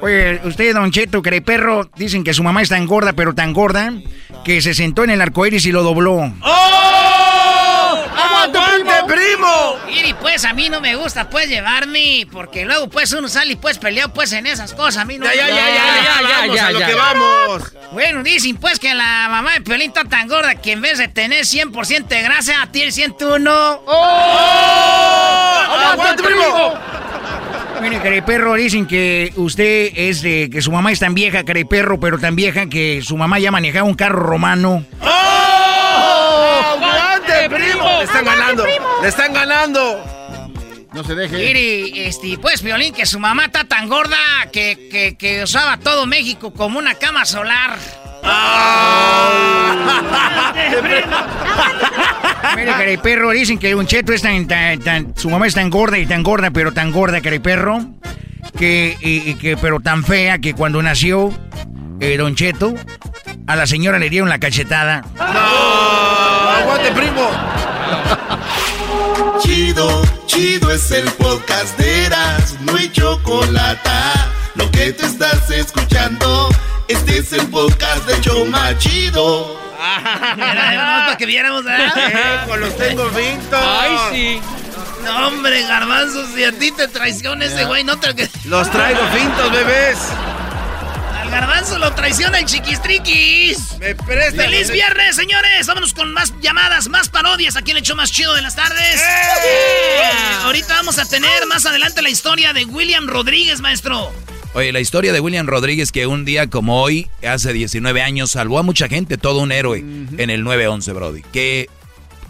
Oye, 0.01 0.41
usted, 0.43 0.73
Don 0.73 0.91
Cheto, 0.91 1.21
perro, 1.21 1.89
dicen 1.95 2.23
que 2.23 2.33
su 2.33 2.43
mamá 2.43 2.61
es 2.61 2.69
tan 2.69 2.87
gorda, 2.87 3.13
pero 3.13 3.33
tan 3.33 3.53
gorda, 3.53 3.93
que 4.43 4.61
se 4.61 4.73
sentó 4.73 5.03
en 5.03 5.11
el 5.11 5.21
arcoíris 5.21 5.65
y 5.65 5.71
lo 5.71 5.83
dobló. 5.83 6.33
¡Oh! 6.41 7.12
¡Aguante, 9.93 10.01
primo! 10.01 10.09
Y 10.09 10.13
pues 10.13 10.45
a 10.45 10.53
mí 10.53 10.69
no 10.69 10.81
me 10.81 10.95
gusta 10.95 11.29
pues 11.29 11.47
llevarme, 11.47 12.27
porque 12.31 12.65
luego 12.65 12.89
pues 12.89 13.11
uno 13.13 13.27
sale 13.27 13.53
y 13.53 13.55
pues 13.55 13.77
peleado 13.77 14.13
pues 14.13 14.31
en 14.33 14.45
esas 14.47 14.73
cosas, 14.73 14.97
a 14.97 15.05
mí 15.05 15.17
no 15.17 15.25
Ya, 15.25 15.35
ya, 15.35 15.45
me 15.45 15.51
ya, 15.51 15.55
ya, 15.57 15.75
ya, 15.75 16.21
ya, 16.29 16.37
vamos 16.39 16.55
ya, 16.55 16.67
a 16.67 16.71
lo 16.71 16.79
ya. 16.79 16.87
que 16.87 16.95
vamos. 16.95 17.63
Bueno, 17.91 18.23
dicen 18.23 18.57
pues 18.57 18.79
que 18.79 18.93
la 18.93 19.27
mamá 19.29 19.53
de 19.53 19.61
Piolín 19.61 19.89
está 19.89 20.03
tan 20.05 20.27
gorda 20.27 20.55
que 20.55 20.71
en 20.73 20.81
vez 20.81 20.97
de 20.97 21.07
tener 21.07 21.45
100% 21.45 22.07
de 22.07 22.21
grasa, 22.21 22.67
tiene 22.71 22.91
101. 22.91 23.83
¡Aguante, 25.91 26.23
primo! 26.23 26.73
Mire, 27.81 28.21
perro, 28.21 28.53
dicen 28.53 28.85
que 28.85 29.33
usted 29.35 29.91
es 29.95 30.21
de. 30.21 30.49
que 30.49 30.61
su 30.61 30.71
mamá 30.71 30.91
es 30.91 30.99
tan 30.99 31.13
vieja, 31.13 31.43
perro, 31.69 31.99
pero 31.99 32.17
tan 32.17 32.35
vieja 32.35 32.67
que 32.67 33.01
su 33.03 33.17
mamá 33.17 33.39
ya 33.39 33.51
manejaba 33.51 33.83
un 33.83 33.93
carro 33.93 34.21
romano. 34.21 34.85
¡Oh! 35.01 35.72
Le 38.03 38.07
están 38.07 38.25
ganando. 38.25 38.65
Le 39.01 39.07
están 39.07 39.33
ganando. 39.33 40.05
No 40.91 41.05
se 41.05 41.15
deje. 41.15 41.37
Mire, 41.37 42.05
este, 42.05 42.37
pues 42.37 42.61
Piolín, 42.61 42.93
que 42.93 43.05
su 43.05 43.17
mamá 43.17 43.45
está 43.45 43.63
tan 43.63 43.87
gorda 43.87 44.17
que, 44.51 44.89
que, 44.91 45.15
que 45.15 45.43
usaba 45.43 45.77
todo 45.77 46.05
México 46.05 46.51
como 46.51 46.79
una 46.79 46.95
cama 46.95 47.23
solar. 47.23 47.77
Mira, 52.57 52.77
perro, 53.01 53.31
dicen 53.31 53.57
que 53.57 53.73
Don 53.73 53.87
Cheto 53.87 54.11
es 54.11 54.21
tan, 54.21 54.47
tan, 54.47 55.15
Su 55.15 55.29
mamá 55.29 55.47
es 55.47 55.53
tan 55.53 55.69
gorda 55.69 55.97
y 55.97 56.05
tan 56.05 56.23
gorda, 56.23 56.51
pero 56.51 56.73
tan 56.73 56.91
gorda, 56.91 57.21
perro, 57.21 57.85
que, 58.59 58.97
y, 58.99 59.35
que, 59.35 59.55
pero 59.55 59.79
tan 59.79 60.03
fea 60.03 60.39
que 60.39 60.53
cuando 60.53 60.81
nació 60.81 61.33
eh, 62.01 62.17
Don 62.17 62.35
Cheto, 62.35 62.73
a 63.47 63.55
la 63.55 63.67
señora 63.67 63.99
le 63.99 64.09
dieron 64.09 64.29
la 64.29 64.39
cachetada. 64.39 65.03
¡No! 65.15 65.23
¡Aguante, 65.23 66.91
primo! 66.91 67.29
Chido, 69.41 70.01
chido 70.25 70.71
es 70.71 70.91
el 70.91 71.05
podcast 71.13 71.77
de 71.77 72.05
Eras, 72.05 72.57
no 72.61 72.75
hay 72.75 72.91
chocolate. 72.91 73.89
Lo 74.55 74.69
que 74.71 74.93
te 74.93 75.05
estás 75.05 75.49
escuchando, 75.49 76.49
este 76.87 77.17
es 77.17 77.33
el 77.33 77.47
podcast 77.47 78.05
de 78.05 78.21
Choma 78.21 78.77
Chido. 78.77 79.59
Era, 80.37 81.03
para 81.05 81.17
que 81.17 81.25
viéramos, 81.25 81.65
¿eh? 81.65 81.89
con 82.47 82.59
los 82.61 82.77
tengo 82.77 83.09
vintos. 83.09 83.59
Ay, 83.61 83.97
sí. 84.11 84.41
No, 85.03 85.27
hombre, 85.27 85.63
garbanzos, 85.63 86.29
si 86.33 86.45
a 86.45 86.51
ti 86.53 86.71
te 86.71 86.87
traiciona 86.87 87.45
ese 87.45 87.65
güey, 87.65 87.83
no 87.83 87.99
te... 87.99 88.29
Los 88.45 88.71
traigo 88.71 89.01
fintos, 89.07 89.51
bebés. 89.51 89.97
Garbanzo 91.33 91.79
lo 91.79 91.91
traiciona 91.95 92.37
el 92.37 92.45
chiquistriquis. 92.45 93.79
Me 93.79 93.95
presta. 93.95 94.43
¡Feliz 94.43 94.69
viernes, 94.69 95.15
señores! 95.15 95.65
Vámonos 95.65 95.95
con 95.95 96.13
más 96.13 96.31
llamadas, 96.41 96.89
más 96.89 97.09
parodias 97.09 97.55
aquí 97.55 97.71
en 97.71 97.77
el 97.77 97.81
hecho 97.81 97.95
más 97.95 98.11
chido 98.11 98.35
de 98.35 98.43
las 98.43 98.55
tardes. 98.55 99.01
¡Eh! 99.01 100.01
Ahorita 100.43 100.75
vamos 100.75 100.99
a 100.99 101.05
tener 101.05 101.47
más 101.47 101.65
adelante 101.65 102.03
la 102.03 102.11
historia 102.11 102.53
de 102.53 102.65
William 102.65 103.07
Rodríguez, 103.07 103.61
maestro. 103.61 104.11
Oye, 104.53 104.71
la 104.71 104.79
historia 104.79 105.11
de 105.11 105.19
William 105.19 105.47
Rodríguez 105.47 105.91
que 105.91 106.05
un 106.05 106.23
día 106.23 106.51
como 106.51 106.83
hoy, 106.83 107.09
hace 107.27 107.51
19 107.51 108.03
años, 108.03 108.29
salvó 108.29 108.59
a 108.59 108.63
mucha 108.63 108.87
gente, 108.87 109.17
todo 109.17 109.39
un 109.39 109.51
héroe 109.51 109.79
en 109.79 110.29
el 110.29 110.45
9-11, 110.45 110.93
Brody. 110.93 111.23
Que 111.33 111.67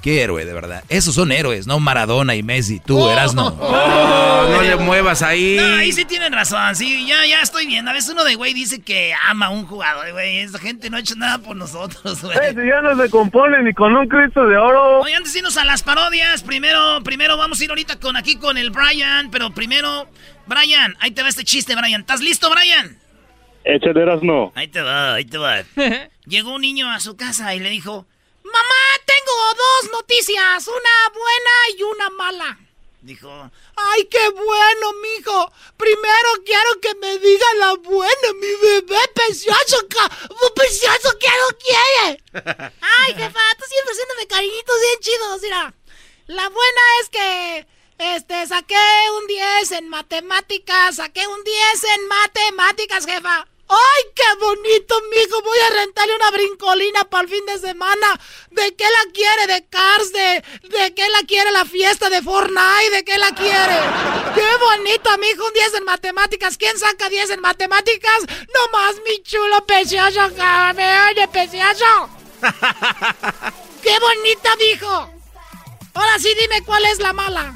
Qué 0.04 0.22
héroe, 0.22 0.44
de 0.44 0.54
verdad. 0.54 0.84
Esos 0.90 1.16
son 1.16 1.32
héroes, 1.32 1.66
no 1.66 1.80
Maradona 1.80 2.36
y 2.36 2.44
Messi. 2.44 2.82
Tú, 2.82 3.00
oh. 3.00 3.10
eras 3.10 3.34
no. 3.34 3.48
Oh, 3.48 4.48
no 4.52 4.62
le 4.62 4.76
muevas 4.76 5.22
ahí. 5.22 5.56
No, 5.58 5.78
ahí 5.78 5.94
sí 5.94 6.04
tienen 6.04 6.34
razón. 6.34 6.76
Sí, 6.76 7.08
ya, 7.08 7.26
ya 7.26 7.42
estoy 7.42 7.68
viendo. 7.68 7.90
A 7.90 7.94
veces 7.94 8.12
uno 8.12 8.26
de 8.26 8.36
güey 8.36 8.54
dice 8.54 8.82
que 8.82 9.14
ama 9.30 9.46
a 9.46 9.50
un 9.50 9.66
jugador, 9.66 10.12
güey. 10.12 10.40
Esa 10.40 10.60
gente 10.60 10.90
no 10.90 10.98
ha 10.98 11.00
hecho 11.00 11.16
nada 11.16 11.38
por 11.38 11.56
nosotros, 11.56 12.22
güey. 12.22 12.38
Eh, 12.38 12.50
si 12.50 12.68
ya 12.68 12.82
no 12.82 13.02
se 13.02 13.10
compone 13.10 13.64
ni 13.64 13.72
con 13.74 13.96
un 13.96 14.06
Cristo 14.10 14.46
de 14.46 14.58
oro. 14.58 15.00
Oye, 15.00 15.16
antes 15.16 15.32
de 15.32 15.40
irnos 15.40 15.56
a 15.56 15.64
las 15.64 15.84
parodias, 15.84 16.44
primero, 16.44 17.02
primero 17.06 17.38
vamos 17.38 17.62
a 17.62 17.64
ir 17.64 17.70
ahorita 17.70 17.98
con 18.02 18.18
aquí 18.18 18.36
con 18.36 18.58
el 18.58 18.72
Brian, 18.72 19.32
pero 19.32 19.52
primero, 19.52 20.10
Brian, 20.48 20.98
ahí 21.00 21.12
te 21.12 21.22
va 21.22 21.30
este 21.30 21.46
chiste, 21.46 21.78
Brian. 21.78 22.02
¿Estás 22.02 22.20
listo, 22.20 22.50
Brian? 22.50 22.98
Echaderas 23.64 24.22
no. 24.22 24.52
Ahí 24.54 24.68
te 24.68 24.82
va, 24.82 25.14
ahí 25.14 25.24
te 25.24 25.38
va. 25.38 25.64
Llegó 26.26 26.56
un 26.56 26.62
niño 26.62 26.92
a 26.92 27.00
su 27.00 27.16
casa 27.16 27.56
y 27.56 27.60
le 27.60 27.70
dijo, 27.70 28.06
Mamá, 28.54 28.84
tengo 29.06 29.34
dos 29.56 29.92
noticias, 29.92 30.68
una 30.68 31.10
buena 31.12 31.52
y 31.76 31.84
una 31.84 32.10
mala. 32.12 32.60
Dijo, 33.02 33.52
ay, 33.76 34.06
qué 34.06 34.30
bueno, 34.30 34.94
mijo. 35.02 35.52
Primero 35.76 36.30
quiero 36.46 36.80
que 36.80 36.94
me 36.96 37.18
diga 37.18 37.46
la 37.58 37.74
buena, 37.74 38.34
mi 38.40 38.56
bebé 38.62 39.08
precioso, 39.16 39.88
precioso, 40.56 41.18
¿qué 41.20 41.28
no 41.28 41.58
quiere? 41.58 42.24
ay, 42.82 43.14
jefa, 43.16 43.42
tú 43.58 43.66
siempre 43.68 43.92
haciéndome 43.92 44.28
cariñitos 44.28 44.76
bien 44.80 45.00
chidos, 45.02 45.42
mira. 45.42 45.74
La 46.28 46.48
buena 46.48 46.82
es 47.02 47.10
que, 47.10 47.68
este, 47.98 48.48
saqué 48.48 48.86
un 49.18 49.28
10 49.28 49.72
en 49.72 49.90
matemáticas, 49.90 50.98
saqué 50.98 51.28
un 51.28 51.44
10 51.44 51.84
en 51.96 52.08
matemáticas, 52.08 53.06
jefa. 53.06 53.48
¡Ay, 53.68 54.04
qué 54.16 54.24
bonito, 54.40 55.02
mijo! 55.10 55.42
Voy 55.42 55.58
a 55.60 55.70
rentarle 55.74 56.16
una 56.16 56.32
brincolina 56.32 57.04
para 57.06 57.24
el 57.24 57.30
fin 57.30 57.46
de 57.46 57.58
semana. 57.60 58.20
¿De 58.52 58.76
qué 58.76 58.84
la 58.84 59.12
quiere? 59.12 59.48
¿De 59.48 59.66
Cars? 59.68 60.12
¿De, 60.12 60.44
¿De 60.70 60.94
qué 60.94 61.10
la 61.10 61.24
quiere 61.26 61.52
la 61.52 61.66
fiesta 61.66 62.10
de 62.10 62.22
Fortnite? 62.22 62.92
¿De 62.92 63.04
qué 63.04 63.18
la 63.18 63.32
quiere? 63.32 63.80
¡Qué 64.36 64.56
bonito, 64.60 65.18
mijo! 65.18 65.46
Un 65.48 65.54
10 65.54 65.74
en 65.76 65.84
matemáticas. 65.86 66.58
¿Quién 66.58 66.78
saca 66.78 67.10
10 67.10 67.32
en 67.32 67.42
matemáticas? 67.42 68.20
No 68.54 68.70
más, 68.72 68.96
mi 69.08 69.24
chulo 69.24 69.66
precioso, 69.66 70.30
me 70.76 71.02
oye, 71.10 71.28
precioso. 71.30 72.10
¡Qué 73.82 73.98
bonita, 74.00 74.56
mijo! 74.58 75.10
Ahora 75.94 76.20
sí, 76.20 76.34
dime 76.40 76.64
cuál 76.64 76.86
es 76.86 77.00
la 77.00 77.14
mala. 77.14 77.56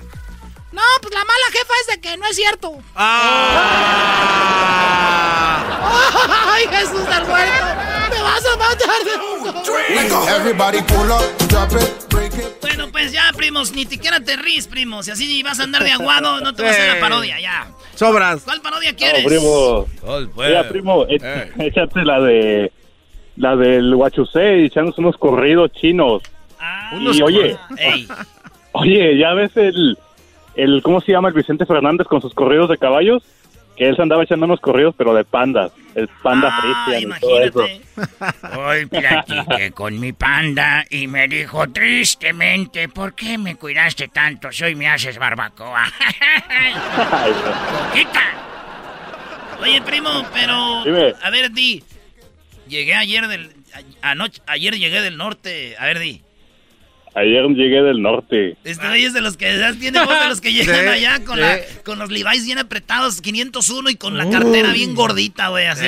No, 0.72 0.82
pues 1.02 1.14
la 1.14 1.24
mala 1.26 1.46
jefa 1.52 1.74
es 1.82 1.88
de 1.88 2.02
que 2.02 2.18
no 2.18 2.28
es 2.28 2.36
cierto. 2.36 2.78
Ah. 2.96 4.28
¡Ay, 5.90 6.66
Jesús 6.70 7.06
del 7.06 7.26
muerto! 7.26 7.66
¡Me 8.10 8.22
vas 8.22 8.46
a 8.46 8.58
matar 8.58 9.04
de 9.04 9.12
Bueno, 12.62 12.92
pues 12.92 13.12
ya, 13.12 13.32
primos, 13.36 13.72
ni 13.74 13.86
siquiera 13.86 14.20
te 14.20 14.36
ríes, 14.36 14.68
primos. 14.68 15.06
Si 15.06 15.12
así 15.12 15.44
vas 15.44 15.60
a 15.60 15.64
andar 15.64 15.84
de 15.84 15.92
aguado, 15.92 16.42
no 16.42 16.54
te 16.54 16.64
vas 16.64 16.72
a 16.72 16.76
hacer 16.76 16.96
la 16.96 17.00
parodia, 17.00 17.40
ya. 17.40 17.68
Sobras. 17.96 18.44
¿Cuál 18.44 18.62
parodia 18.62 18.96
quieres? 18.96 19.24
No, 19.24 19.30
primo. 19.30 19.88
Mira, 20.38 20.70
primo, 20.70 21.06
eh. 21.08 21.52
échate 21.60 22.04
la 22.04 22.20
de... 22.22 22.72
La 23.36 23.56
del 23.56 23.94
Huachusei, 23.94 24.66
echándose 24.66 25.00
unos 25.00 25.16
corridos 25.18 25.72
chinos. 25.74 26.24
Ah, 26.60 26.92
y 26.94 27.22
oye... 27.22 27.58
Oye, 28.74 29.18
ya 29.18 29.34
ves 29.34 29.58
el 29.58 29.98
el, 30.58 30.82
¿cómo 30.82 31.00
se 31.02 31.12
llama? 31.12 31.30
El 31.30 31.36
Vicente 31.36 31.66
Fernández 31.66 32.08
con 32.08 32.22
sus 32.22 32.34
corridos 32.34 32.70
de 32.70 32.78
caballos, 32.78 33.24
que 33.78 33.88
él 33.88 33.96
se 33.96 34.02
andaba 34.02 34.24
echando 34.24 34.48
unos 34.48 34.60
corridos, 34.60 34.96
pero 34.98 35.14
de 35.14 35.24
pandas, 35.24 35.72
el 35.94 36.08
panda 36.08 36.50
ah, 36.52 37.00
y 37.00 37.06
todo 37.20 37.42
eso. 37.42 37.64
Hoy 38.58 38.88
platiqué 38.88 39.72
con 39.72 40.00
mi 40.00 40.14
panda 40.14 40.84
y 40.90 41.06
me 41.08 41.28
dijo 41.28 41.70
tristemente, 41.70 42.90
¿por 42.90 43.14
qué 43.14 43.38
me 43.38 43.56
cuidaste 43.56 44.08
tanto? 44.08 44.52
Soy 44.52 44.74
me 44.76 44.90
haces 44.90 45.20
barbacoa. 45.20 45.86
¡Quita! 47.94 48.24
Oye, 49.62 49.80
primo, 49.82 50.26
pero... 50.34 50.82
A 51.24 51.30
ver, 51.30 51.52
di. 51.52 51.84
Llegué 52.68 52.96
ayer 52.96 53.28
del... 53.28 53.54
Anoche, 54.02 54.42
ayer 54.48 54.76
llegué 54.78 55.02
del 55.02 55.18
norte. 55.18 55.76
A 55.80 55.86
ver, 55.86 56.00
di. 56.00 56.24
Ayer 57.18 57.48
llegué 57.48 57.82
del 57.82 58.00
norte. 58.00 58.58
Este 58.64 59.04
es 59.04 59.14
de 59.14 59.22
los 59.22 59.38
que 59.38 59.48
tiene 59.80 60.06
voz 60.06 60.20
de 60.20 60.28
los 60.28 60.40
que 60.40 60.54
llegan 60.54 60.88
allá 60.88 61.26
con, 61.26 61.40
la, 61.40 61.58
con 61.84 61.98
los 61.98 62.12
Levi's 62.12 62.46
bien 62.46 62.60
apretados, 62.60 63.22
501 63.22 63.90
y 63.90 63.96
con 63.96 64.20
la 64.20 64.30
cartera 64.30 64.72
bien 64.72 64.94
gordita, 64.94 65.48
güey, 65.48 65.66
así, 65.66 65.88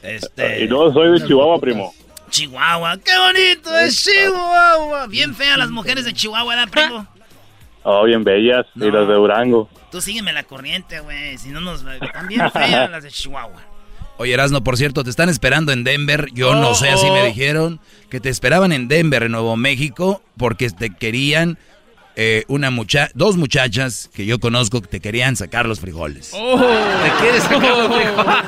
Este... 0.00 0.64
Y 0.64 0.68
no, 0.68 0.92
soy 0.92 1.18
de 1.18 1.26
Chihuahua, 1.26 1.60
primo. 1.60 1.92
Chihuahua, 2.30 2.98
qué 2.98 3.10
bonito 3.18 3.76
es 3.80 4.00
Chihuahua. 4.04 5.08
Bien 5.08 5.34
feas 5.34 5.58
las 5.58 5.70
mujeres 5.70 6.04
de 6.04 6.12
Chihuahua, 6.12 6.54
¿verdad, 6.54 6.70
primo? 6.70 7.06
Oh, 7.84 8.04
bien 8.04 8.22
bellas. 8.22 8.64
Y 8.76 8.92
las 8.92 9.08
de 9.08 9.14
Durango. 9.14 9.68
Tú 9.90 10.00
sígueme 10.00 10.32
la 10.32 10.44
corriente, 10.44 11.00
güey. 11.00 11.36
Si 11.36 11.48
no 11.48 11.60
nos... 11.60 11.84
Están 11.84 12.28
bien 12.28 12.48
feas 12.52 12.88
las 12.88 13.02
de 13.02 13.10
Chihuahua. 13.10 13.60
Oye, 14.18 14.34
Erasno, 14.34 14.62
por 14.62 14.76
cierto, 14.76 15.04
te 15.04 15.10
están 15.10 15.28
esperando 15.28 15.72
en 15.72 15.84
Denver. 15.84 16.28
Yo 16.32 16.54
no 16.54 16.74
sé, 16.74 16.90
así 16.90 17.06
me 17.10 17.22
oh. 17.22 17.26
dijeron 17.26 17.80
que 18.08 18.20
te 18.20 18.28
esperaban 18.28 18.72
en 18.72 18.88
Denver, 18.88 19.24
en 19.24 19.32
Nuevo 19.32 19.56
México, 19.56 20.22
porque 20.36 20.70
te 20.70 20.90
querían 20.90 21.58
eh, 22.14 22.44
una 22.48 22.70
mucha 22.70 23.08
dos 23.14 23.38
muchachas 23.38 24.10
que 24.14 24.26
yo 24.26 24.38
conozco 24.38 24.82
que 24.82 24.88
te 24.88 25.00
querían 25.00 25.34
sacar 25.34 25.66
los 25.66 25.80
frijoles. 25.80 26.32
Oh. 26.34 26.58
¿Te 26.58 27.10
quieres 27.22 27.42
sacar 27.42 27.76
los 27.76 27.96
frijoles? 27.96 28.42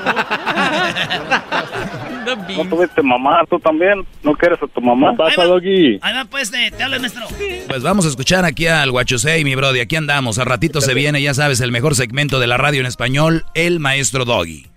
¿No 2.56 2.64
tuviste 2.68 3.02
mamá 3.02 3.42
tú 3.48 3.58
también? 3.58 4.06
¿No 4.22 4.34
quieres 4.34 4.58
a 4.62 4.66
tu 4.66 4.80
mamá? 4.80 5.14
Pasa, 5.16 5.44
Doggy. 5.44 5.98
Ahí 6.00 6.14
va, 6.14 6.24
pues, 6.24 6.50
te, 6.50 6.70
te 6.70 6.82
hablo, 6.82 6.98
maestro. 7.00 7.26
Pues 7.68 7.82
vamos 7.82 8.06
a 8.06 8.08
escuchar 8.08 8.44
aquí 8.44 8.66
al 8.66 8.90
Guachosei, 8.90 9.44
mi 9.44 9.54
brody. 9.54 9.80
Aquí 9.80 9.96
andamos. 9.96 10.38
A 10.38 10.44
ratito 10.44 10.80
se 10.80 10.94
viene, 10.94 11.20
ya 11.22 11.34
sabes, 11.34 11.60
el 11.60 11.72
mejor 11.72 11.94
segmento 11.94 12.38
de 12.38 12.46
la 12.46 12.56
radio 12.56 12.80
en 12.80 12.86
español, 12.86 13.44
el 13.54 13.80
maestro 13.80 14.24
Doggy. 14.24 14.73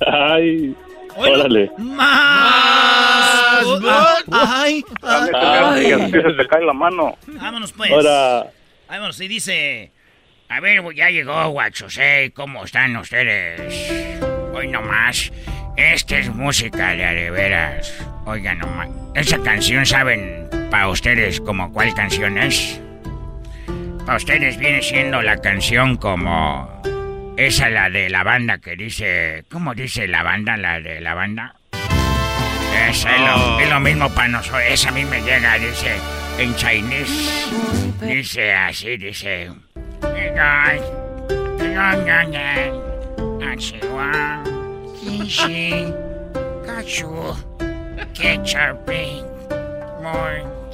Ay, 0.00 0.74
órale. 1.16 1.70
Más. 1.78 3.64
Ay, 4.30 4.84
ay. 5.02 5.30
ay. 5.34 6.10
se 6.10 6.32
te 6.32 6.46
cae 6.48 6.64
la 6.64 6.72
mano. 6.72 7.16
Vámonos 7.26 7.72
pues. 7.72 7.90
Ahora. 7.90 8.46
Vámonos, 8.88 9.20
y 9.20 9.28
dice... 9.28 9.92
A 10.48 10.60
ver, 10.60 10.80
ya 10.94 11.10
llegó 11.10 11.48
Guachosei, 11.48 12.30
¿cómo 12.30 12.64
están 12.64 12.96
ustedes? 12.96 14.22
Hoy 14.54 14.68
nomás. 14.68 15.32
Esta 15.76 16.18
es 16.18 16.32
música 16.32 16.92
de 16.92 17.04
areveras. 17.04 17.92
Oigan 18.26 18.60
nomás. 18.60 18.88
Esa 19.14 19.38
canción, 19.42 19.84
¿saben 19.84 20.48
para 20.70 20.88
ustedes 20.88 21.40
como 21.40 21.72
cuál 21.72 21.92
canción 21.94 22.38
es? 22.38 22.80
Para 24.06 24.18
ustedes 24.18 24.56
viene 24.56 24.82
siendo 24.82 25.20
la 25.20 25.36
canción 25.38 25.96
como 25.96 26.70
esa 27.36 27.68
la 27.68 27.90
de 27.90 28.08
la 28.08 28.22
banda 28.22 28.58
que 28.58 28.76
dice... 28.76 29.44
¿Cómo 29.50 29.74
dice 29.74 30.08
la 30.08 30.22
banda, 30.22 30.56
la 30.56 30.80
de 30.80 31.00
la 31.00 31.14
banda? 31.14 31.54
Esa 32.88 33.60
es, 33.60 33.68
lo, 33.68 33.80
mismo 33.80 34.08
para 34.14 34.28
nosotros. 34.28 34.62
Esa 34.68 34.88
a 34.88 34.92
mí 34.92 35.04
me 35.04 35.20
llega, 35.22 35.58
dice... 35.58 35.96
En 36.38 36.54
chinese. 36.56 37.46
Dice 38.00 38.54
así, 38.54 38.96
dice... 38.96 39.50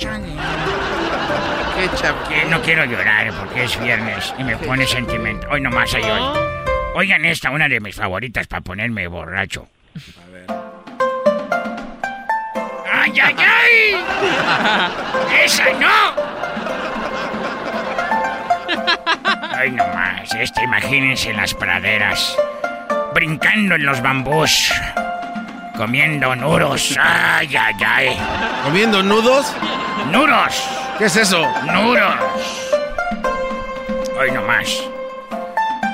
Ketchup 0.02 1.76
Ketchup. 1.76 2.28
Que 2.28 2.44
no 2.46 2.60
quiero 2.62 2.84
llorar 2.84 3.32
porque 3.38 3.64
es 3.64 3.80
viernes 3.80 4.34
y 4.38 4.44
me 4.44 4.56
pone 4.56 4.86
sentimiento. 4.86 5.46
Hoy 5.50 5.60
nomás 5.60 5.94
hay 5.94 6.02
hoy. 6.02 6.22
Oigan 6.94 7.24
esta, 7.24 7.50
una 7.50 7.68
de 7.68 7.80
mis 7.80 7.94
favoritas 7.94 8.46
para 8.46 8.62
ponerme 8.62 9.06
borracho. 9.06 9.68
A 9.96 10.30
ver. 10.30 10.46
¡Ay, 12.92 13.12
ay, 13.20 13.36
ay! 13.38 13.96
¡Esa 15.44 15.64
no! 15.80 16.32
Ay, 19.54 19.70
nomás, 19.70 20.34
este, 20.34 20.64
imagínense 20.64 21.30
en 21.30 21.36
las 21.36 21.54
praderas, 21.54 22.36
brincando 23.14 23.76
en 23.76 23.86
los 23.86 24.02
bambús, 24.02 24.72
comiendo 25.76 26.34
nudos. 26.36 26.96
¡Ay, 27.00 27.54
ay, 27.56 27.74
ay! 27.84 28.18
¿Comiendo 28.64 29.02
nudos? 29.02 29.54
¡Nudos! 30.10 30.68
¿Qué 30.98 31.06
es 31.06 31.16
eso? 31.16 31.46
¡Nudos! 31.64 32.14
Hoy 34.18 34.30
nomás. 34.32 34.68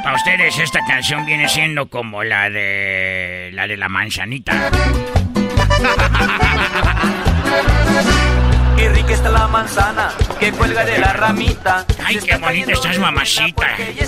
Para 0.03 0.17
ustedes 0.17 0.59
esta 0.59 0.81
canción 0.87 1.25
viene 1.27 1.49
siendo 1.49 1.89
como 1.89 2.23
la 2.25 2.51
de... 2.51 3.51
la 3.53 3.67
de 3.67 3.77
la 3.77 3.89
manzanita. 3.89 4.53
Qué 8.77 8.89
rica 8.91 9.13
está 9.13 9.31
la 9.31 9.49
manzana 9.49 10.11
que 10.39 10.53
cuelga 10.53 10.85
de 10.85 10.99
la 10.99 11.13
ramita. 11.13 11.85
Ay, 12.05 12.19
qué 12.25 12.37
bonita 12.37 12.73
estás, 12.73 12.99
mamacita. 12.99 13.75
Qué 13.77 13.85
rica 13.87 14.05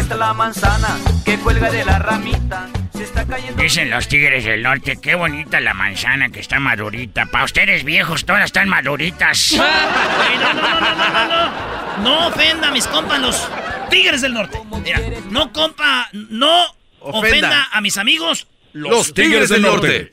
está 0.00 0.16
la 0.16 0.34
manzana 0.34 0.88
que 1.24 1.38
cuelga 1.38 1.70
de 1.70 1.84
la 1.84 1.98
ramita. 1.98 2.66
Dicen 3.56 3.90
los 3.90 4.08
tigres 4.08 4.44
del 4.44 4.62
norte, 4.62 4.98
qué 5.00 5.14
bonita 5.14 5.60
la 5.60 5.74
manzana 5.74 6.30
que 6.30 6.40
está 6.40 6.58
madurita. 6.60 7.26
Para 7.26 7.44
ustedes 7.44 7.84
viejos, 7.84 8.24
todas 8.24 8.44
están 8.44 8.68
maduritas. 8.68 9.52
Ay, 9.60 10.38
no, 10.38 10.52
no, 10.54 10.80
no, 10.80 10.94
no, 10.94 11.08
no, 11.12 11.28
no. 11.28 12.02
No 12.02 12.28
ofenda 12.28 12.68
a 12.68 12.70
mis 12.70 12.86
compas 12.86 13.20
los 13.20 13.48
tigres 13.90 14.20
del 14.22 14.32
norte. 14.34 14.58
Mira, 14.82 15.00
no 15.30 15.52
compa, 15.52 16.08
no 16.12 16.64
ofenda, 17.00 17.18
Ofenda. 17.48 17.68
a 17.72 17.80
mis 17.80 17.98
amigos 17.98 18.46
Los 18.72 19.12
Tigres 19.12 19.48
del 19.48 19.62
Norte. 19.62 20.12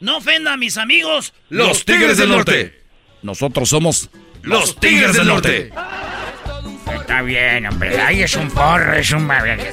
No 0.00 0.18
ofenda 0.18 0.52
a 0.52 0.56
mis 0.56 0.76
amigos 0.78 1.34
Los 1.50 1.84
Tigres 1.84 2.16
del 2.18 2.28
Norte. 2.30 2.82
Nosotros 3.22 3.68
somos 3.68 4.08
Los 4.42 4.78
Tigres 4.78 5.14
del 5.14 5.26
Norte. 5.26 5.70
Está 7.18 7.26
bien, 7.26 7.66
hombre. 7.66 8.00
Ahí 8.00 8.22
es 8.22 8.36
un 8.36 8.48
porro, 8.48 8.94
es 8.94 9.10
un... 9.10 9.28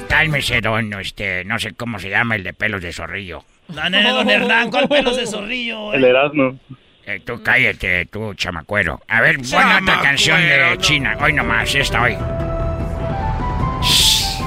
Cálmese, 0.08 0.60
don, 0.60 0.92
este... 0.94 1.44
No 1.44 1.60
sé 1.60 1.74
cómo 1.74 2.00
se 2.00 2.10
llama 2.10 2.34
el 2.34 2.42
de 2.42 2.52
pelos 2.52 2.82
de 2.82 2.92
zorrillo. 2.92 3.44
La 3.72 3.88
nene, 3.88 4.10
don 4.10 4.28
Hernán, 4.28 4.68
con 4.68 4.88
pelos 4.88 5.16
de 5.16 5.28
zorrillo. 5.28 5.92
El 5.92 6.02
Erasmo. 6.02 6.58
Eh, 7.06 7.20
tú 7.24 7.40
cállate, 7.44 8.06
tú 8.06 8.34
chamacuero. 8.34 9.00
A 9.06 9.20
ver, 9.20 9.38
buena 9.38 9.78
otra 9.80 10.00
canción 10.00 10.40
de 10.40 10.76
China. 10.78 11.16
Hoy 11.20 11.34
nomás, 11.34 11.72
esta 11.72 12.02
hoy. 12.02 12.16
Shh. 13.80 14.40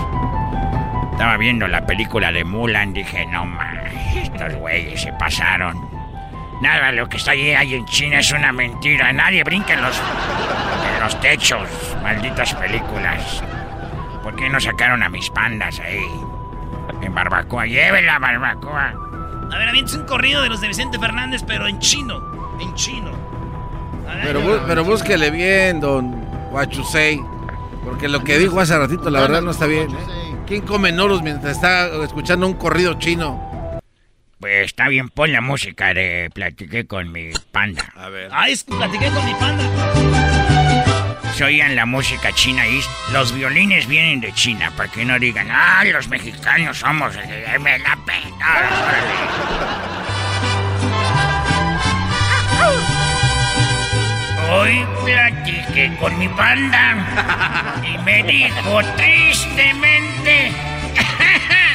Estaba 1.14 1.38
viendo 1.38 1.70
la 1.70 1.86
película 1.86 2.34
de 2.34 2.44
Mulan, 2.44 2.94
dije, 2.94 3.26
no 3.28 3.46
mames, 3.46 3.94
estos 4.24 4.56
güeyes 4.56 5.00
se 5.02 5.14
pasaron. 5.14 5.99
Nada, 6.62 6.92
lo 6.92 7.08
que 7.08 7.18
está 7.18 7.32
ahí, 7.32 7.52
ahí 7.52 7.74
en 7.76 7.86
China 7.86 8.20
es 8.20 8.32
una 8.32 8.52
mentira. 8.52 9.12
Nadie 9.14 9.44
brinca 9.44 9.74
en 9.74 9.82
los, 9.82 9.96
en 9.98 11.04
los 11.04 11.20
techos. 11.22 11.70
Malditas 12.04 12.54
películas. 12.56 13.42
¿Por 14.24 14.36
qué 14.36 14.50
no 14.50 14.60
sacaron 14.60 15.02
a 15.04 15.10
mis 15.10 15.30
pandas 15.30 15.80
ahí? 15.80 16.06
En 17.02 17.14
barbacoa, 17.14 17.66
lleven 17.66 18.06
la 18.06 18.20
barbacoa. 18.20 18.94
A 19.52 19.58
ver, 19.58 19.70
avientes 19.70 19.96
un 19.96 20.06
corrido 20.06 20.42
de 20.42 20.50
los 20.50 20.60
de 20.62 20.68
Vicente 20.68 21.00
Fernández, 21.00 21.44
pero 21.48 21.68
en 21.68 21.80
chino. 21.80 22.22
En 22.60 22.74
chino. 22.76 23.12
Ver, 24.06 24.22
Pero, 24.24 24.64
pero 24.68 24.84
búsquele 24.84 25.32
bien, 25.32 25.80
don 25.80 26.14
Huachusei. 26.52 27.22
Porque 27.86 28.10
lo 28.10 28.24
que 28.24 28.38
dijo 28.38 28.60
hace 28.60 28.78
ratito, 28.78 29.10
la 29.10 29.22
verdad, 29.22 29.42
no 29.42 29.52
está 29.52 29.66
bien. 29.66 29.90
¿eh? 29.92 30.36
¿Quién 30.46 30.62
come 30.62 30.92
noros 30.92 31.22
mientras 31.24 31.56
está 31.56 31.88
escuchando 32.04 32.46
un 32.46 32.54
corrido 32.54 32.96
chino? 32.96 33.49
Pues 34.40 34.68
está 34.68 34.88
bien, 34.88 35.10
pon 35.10 35.34
la 35.34 35.42
música 35.42 35.94
de 35.94 36.30
Platiqué 36.34 36.88
con 36.88 37.12
mi 37.12 37.32
panda. 37.52 37.92
A 37.96 38.08
ver. 38.08 38.30
Ay, 38.32 38.54
es 38.54 38.64
que 38.64 38.74
platiqué 38.74 39.10
con 39.10 39.26
mi 39.26 39.34
panda. 39.34 39.64
Se 41.34 41.44
oían 41.44 41.76
la 41.76 41.86
música 41.86 42.32
china 42.32 42.66
y 42.66 42.80
los 43.12 43.34
violines 43.34 43.88
vienen 43.88 44.22
de 44.22 44.34
China, 44.34 44.72
para 44.76 44.90
que 44.90 45.04
no 45.06 45.20
digan, 45.20 45.48
ah, 45.52 45.84
los 45.86 46.08
mexicanos 46.08 46.78
somos, 46.80 47.16
eh, 47.16 47.58
me 47.60 47.80
la 47.80 47.98
pena. 48.06 49.30
Hoy 54.52 54.86
platiqué 55.06 55.96
con 56.00 56.18
mi 56.18 56.28
panda 56.30 57.82
y 57.84 57.98
me 58.00 58.24
dijo 58.24 58.82
tristemente, 58.96 60.52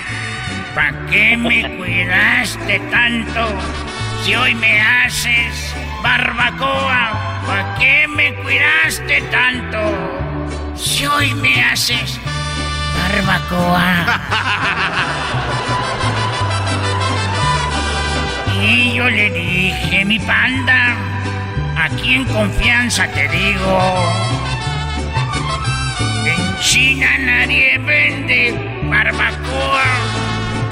¿para 0.75 1.07
qué 1.07 1.37
me 1.37 1.77
cuidaste 1.77 2.81
tanto 2.91 3.49
si 4.25 4.35
hoy 4.35 4.55
me 4.55 4.81
haces 4.81 5.75
barbacoa? 6.03 7.43
¿Para 7.47 7.75
qué 7.79 8.07
me 8.09 8.35
cuidaste 8.35 9.21
tanto 9.31 9.79
si 10.75 11.07
hoy 11.07 11.35
me 11.35 11.63
haces 11.65 12.21
barbacoa? 12.99 14.21
Y 18.67 18.95
yo 18.95 19.11
le 19.11 19.29
dije, 19.29 20.07
mi 20.07 20.19
panda, 20.19 20.97
aquí 21.77 22.15
en 22.15 22.25
confianza 22.25 23.07
te 23.09 23.29
digo, 23.29 24.13
en 26.25 26.59
China 26.61 27.19
nadie 27.19 27.77
vende 27.77 28.55
barbacoa. 28.89 30.14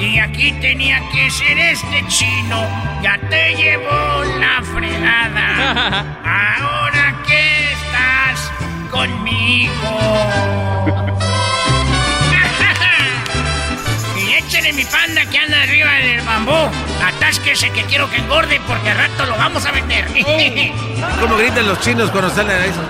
Y 0.03 0.19
aquí 0.19 0.51
tenía 0.61 1.01
que 1.13 1.31
ser 1.31 1.57
este 1.57 2.05
chino, 2.09 2.67
ya 3.03 3.17
te 3.31 3.55
llevó 3.55 4.25
la 4.41 4.61
fregada. 4.61 6.19
Ahora 6.59 7.23
que 7.25 7.73
estás 7.73 8.51
conmigo. 8.91 9.73
Y 14.19 14.33
échale 14.35 14.73
mi 14.73 14.85
panda 14.85 15.25
que 15.27 15.39
anda 15.39 15.63
arriba 15.63 15.93
del 15.93 16.21
bambú. 16.23 16.69
Atásquese 17.05 17.71
que 17.71 17.85
quiero 17.85 18.11
que 18.11 18.17
engorde 18.17 18.61
porque 18.67 18.91
al 18.91 18.99
rato 18.99 19.27
lo 19.27 19.37
vamos 19.37 19.65
a 19.65 19.71
vender. 19.71 20.07
¿Cómo 21.21 21.37
gritan 21.37 21.67
los 21.67 21.81
chinos 21.81 22.11
cuando 22.11 22.31
salen 22.31 22.61
a 22.61 22.65
eso? 22.65 22.81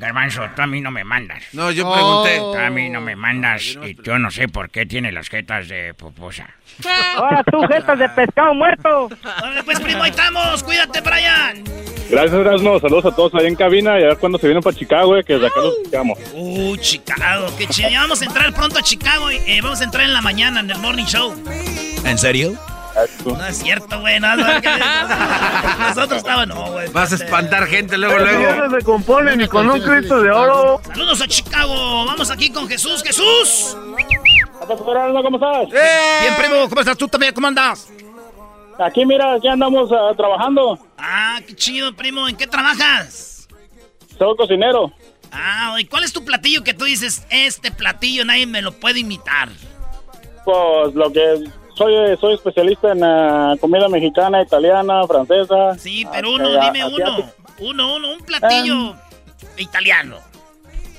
Garbanzo, 0.00 0.42
tú 0.56 0.62
a 0.62 0.66
mí 0.66 0.80
no 0.80 0.90
me 0.90 1.04
mandas. 1.04 1.44
No, 1.52 1.70
yo 1.70 1.92
pregunté. 1.92 2.38
Tú 2.38 2.56
a 2.56 2.70
mí 2.70 2.88
no 2.88 3.02
me 3.02 3.16
mandas 3.16 3.78
y 3.84 3.94
yo 4.02 4.18
no 4.18 4.30
sé 4.30 4.48
por 4.48 4.70
qué 4.70 4.86
tiene 4.86 5.12
las 5.12 5.28
jetas 5.28 5.68
de 5.68 5.92
pupusa. 5.92 6.48
Ahora 7.16 7.44
tú, 7.44 7.60
jetas 7.68 7.98
de 7.98 8.08
pescado 8.08 8.54
muerto. 8.54 9.10
Órale, 9.42 9.62
pues, 9.62 9.78
primo, 9.78 10.02
ahí 10.02 10.10
estamos. 10.10 10.62
Cuídate, 10.62 11.02
Brian. 11.02 11.64
Gracias, 12.08 12.32
Erasmo. 12.32 12.80
Saludos 12.80 13.04
a 13.12 13.14
todos 13.14 13.34
ahí 13.34 13.46
en 13.46 13.54
cabina 13.54 14.00
y 14.00 14.02
a 14.02 14.06
ver 14.06 14.16
cuándo 14.16 14.38
se 14.38 14.46
vienen 14.46 14.62
para 14.62 14.74
Chicago, 14.74 15.16
eh, 15.18 15.22
que 15.22 15.34
desde 15.34 15.48
acá 15.48 15.60
los 15.60 15.78
buscamos. 15.80 16.18
Uh, 16.32 16.76
Chicago, 16.78 17.46
qué 17.58 17.66
chido. 17.66 17.90
Ya 17.90 18.00
vamos 18.00 18.22
a 18.22 18.24
entrar 18.24 18.54
pronto 18.54 18.78
a 18.78 18.82
Chicago 18.82 19.30
y 19.30 19.36
eh, 19.36 19.60
vamos 19.62 19.82
a 19.82 19.84
entrar 19.84 20.04
en 20.04 20.14
la 20.14 20.22
mañana 20.22 20.60
en 20.60 20.70
el 20.70 20.78
morning 20.78 21.04
show. 21.04 21.34
¿En 22.06 22.16
serio? 22.16 22.58
No 23.24 23.46
es 23.46 23.58
cierto, 23.58 24.00
güey. 24.00 24.20
No, 24.20 24.36
nosotros 25.78 26.18
estábamos, 26.18 26.48
no, 26.48 26.72
güey. 26.72 26.88
Vas 26.90 27.12
a 27.12 27.16
espantar 27.16 27.66
gente 27.66 27.96
luego, 27.98 28.18
luego. 28.18 28.78
se 28.78 28.84
componen 28.84 29.40
y 29.40 29.48
con 29.48 29.68
un 29.70 29.80
Cristo 29.80 30.20
de 30.20 30.30
oro. 30.30 30.80
Saludos 30.86 31.20
a 31.22 31.26
Chicago. 31.26 32.06
Vamos 32.06 32.30
aquí 32.30 32.50
con 32.50 32.68
Jesús. 32.68 33.02
¡Jesús! 33.02 33.76
¿Cómo 34.66 35.36
estás? 35.36 35.70
Bien, 35.70 36.34
primo. 36.38 36.68
¿Cómo 36.68 36.80
estás 36.80 36.96
tú 36.96 37.08
también? 37.08 37.34
¿Cómo 37.34 37.46
andas? 37.46 37.88
Aquí, 38.78 39.04
mira, 39.04 39.34
aquí 39.34 39.48
andamos 39.48 39.90
ah, 39.92 40.12
trabajando. 40.16 40.78
Ah, 40.96 41.38
qué 41.46 41.54
chido, 41.54 41.94
primo. 41.94 42.26
¿En 42.28 42.36
qué 42.36 42.46
trabajas? 42.46 43.46
Soy 44.18 44.36
cocinero. 44.36 44.92
Ah, 45.32 45.76
¿y 45.78 45.84
cuál 45.84 46.04
es 46.04 46.12
tu 46.12 46.24
platillo 46.24 46.64
que 46.64 46.74
tú 46.74 46.84
dices, 46.86 47.24
este 47.30 47.70
platillo 47.70 48.24
nadie 48.24 48.46
me 48.46 48.62
lo 48.62 48.72
puede 48.72 49.00
imitar? 49.00 49.48
Pues 50.44 50.94
lo 50.94 51.12
que 51.12 51.44
soy, 51.80 51.94
eh, 51.94 52.16
soy 52.20 52.34
especialista 52.34 52.92
en 52.92 53.02
ah, 53.02 53.54
comida 53.58 53.88
mexicana, 53.88 54.42
italiana, 54.42 55.06
francesa. 55.06 55.78
Sí, 55.78 56.06
pero 56.12 56.28
ah, 56.28 56.34
uno, 56.34 56.48
ah, 56.60 56.64
dime 56.66 56.84
uno. 56.84 57.32
Uno, 57.58 57.96
uno, 57.96 58.12
un 58.12 58.20
platillo 58.20 58.94
italiano. 59.56 60.16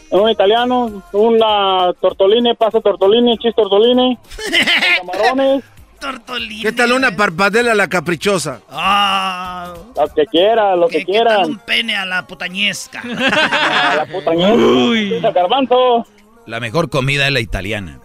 Un 0.10 0.30
italiano, 0.30 1.04
una 1.14 1.94
tortolini, 2.02 2.56
pasta 2.56 2.82
tortolini, 2.82 3.38
chis 3.38 3.54
tortolini, 3.56 4.18
camarones, 4.98 5.64
Tortolini. 6.00 6.64
¿Qué 6.64 6.72
tal 6.72 6.94
una 6.94 7.16
parpadela 7.16 7.74
a 7.74 7.76
la 7.76 7.88
caprichosa? 7.88 8.62
Ah, 8.72 9.72
lo 9.96 10.08
que 10.08 10.26
quiera, 10.26 10.76
lo 10.76 10.88
que, 10.88 11.06
¿qué, 11.06 11.06
qué 11.06 11.20
tal 11.20 11.26
quieran. 11.28 11.50
un 11.52 11.60
pene 11.60 11.96
a 11.96 12.06
la 12.06 12.26
putañesca? 12.26 13.02
A 13.06 13.96
la 13.98 14.06
puta 14.08 14.34
ñez, 14.34 15.22
garbanzo. 15.22 16.08
La 16.48 16.60
mejor 16.60 16.90
comida 16.90 17.28
es 17.28 17.34
la 17.34 17.40
italiana. 17.40 18.00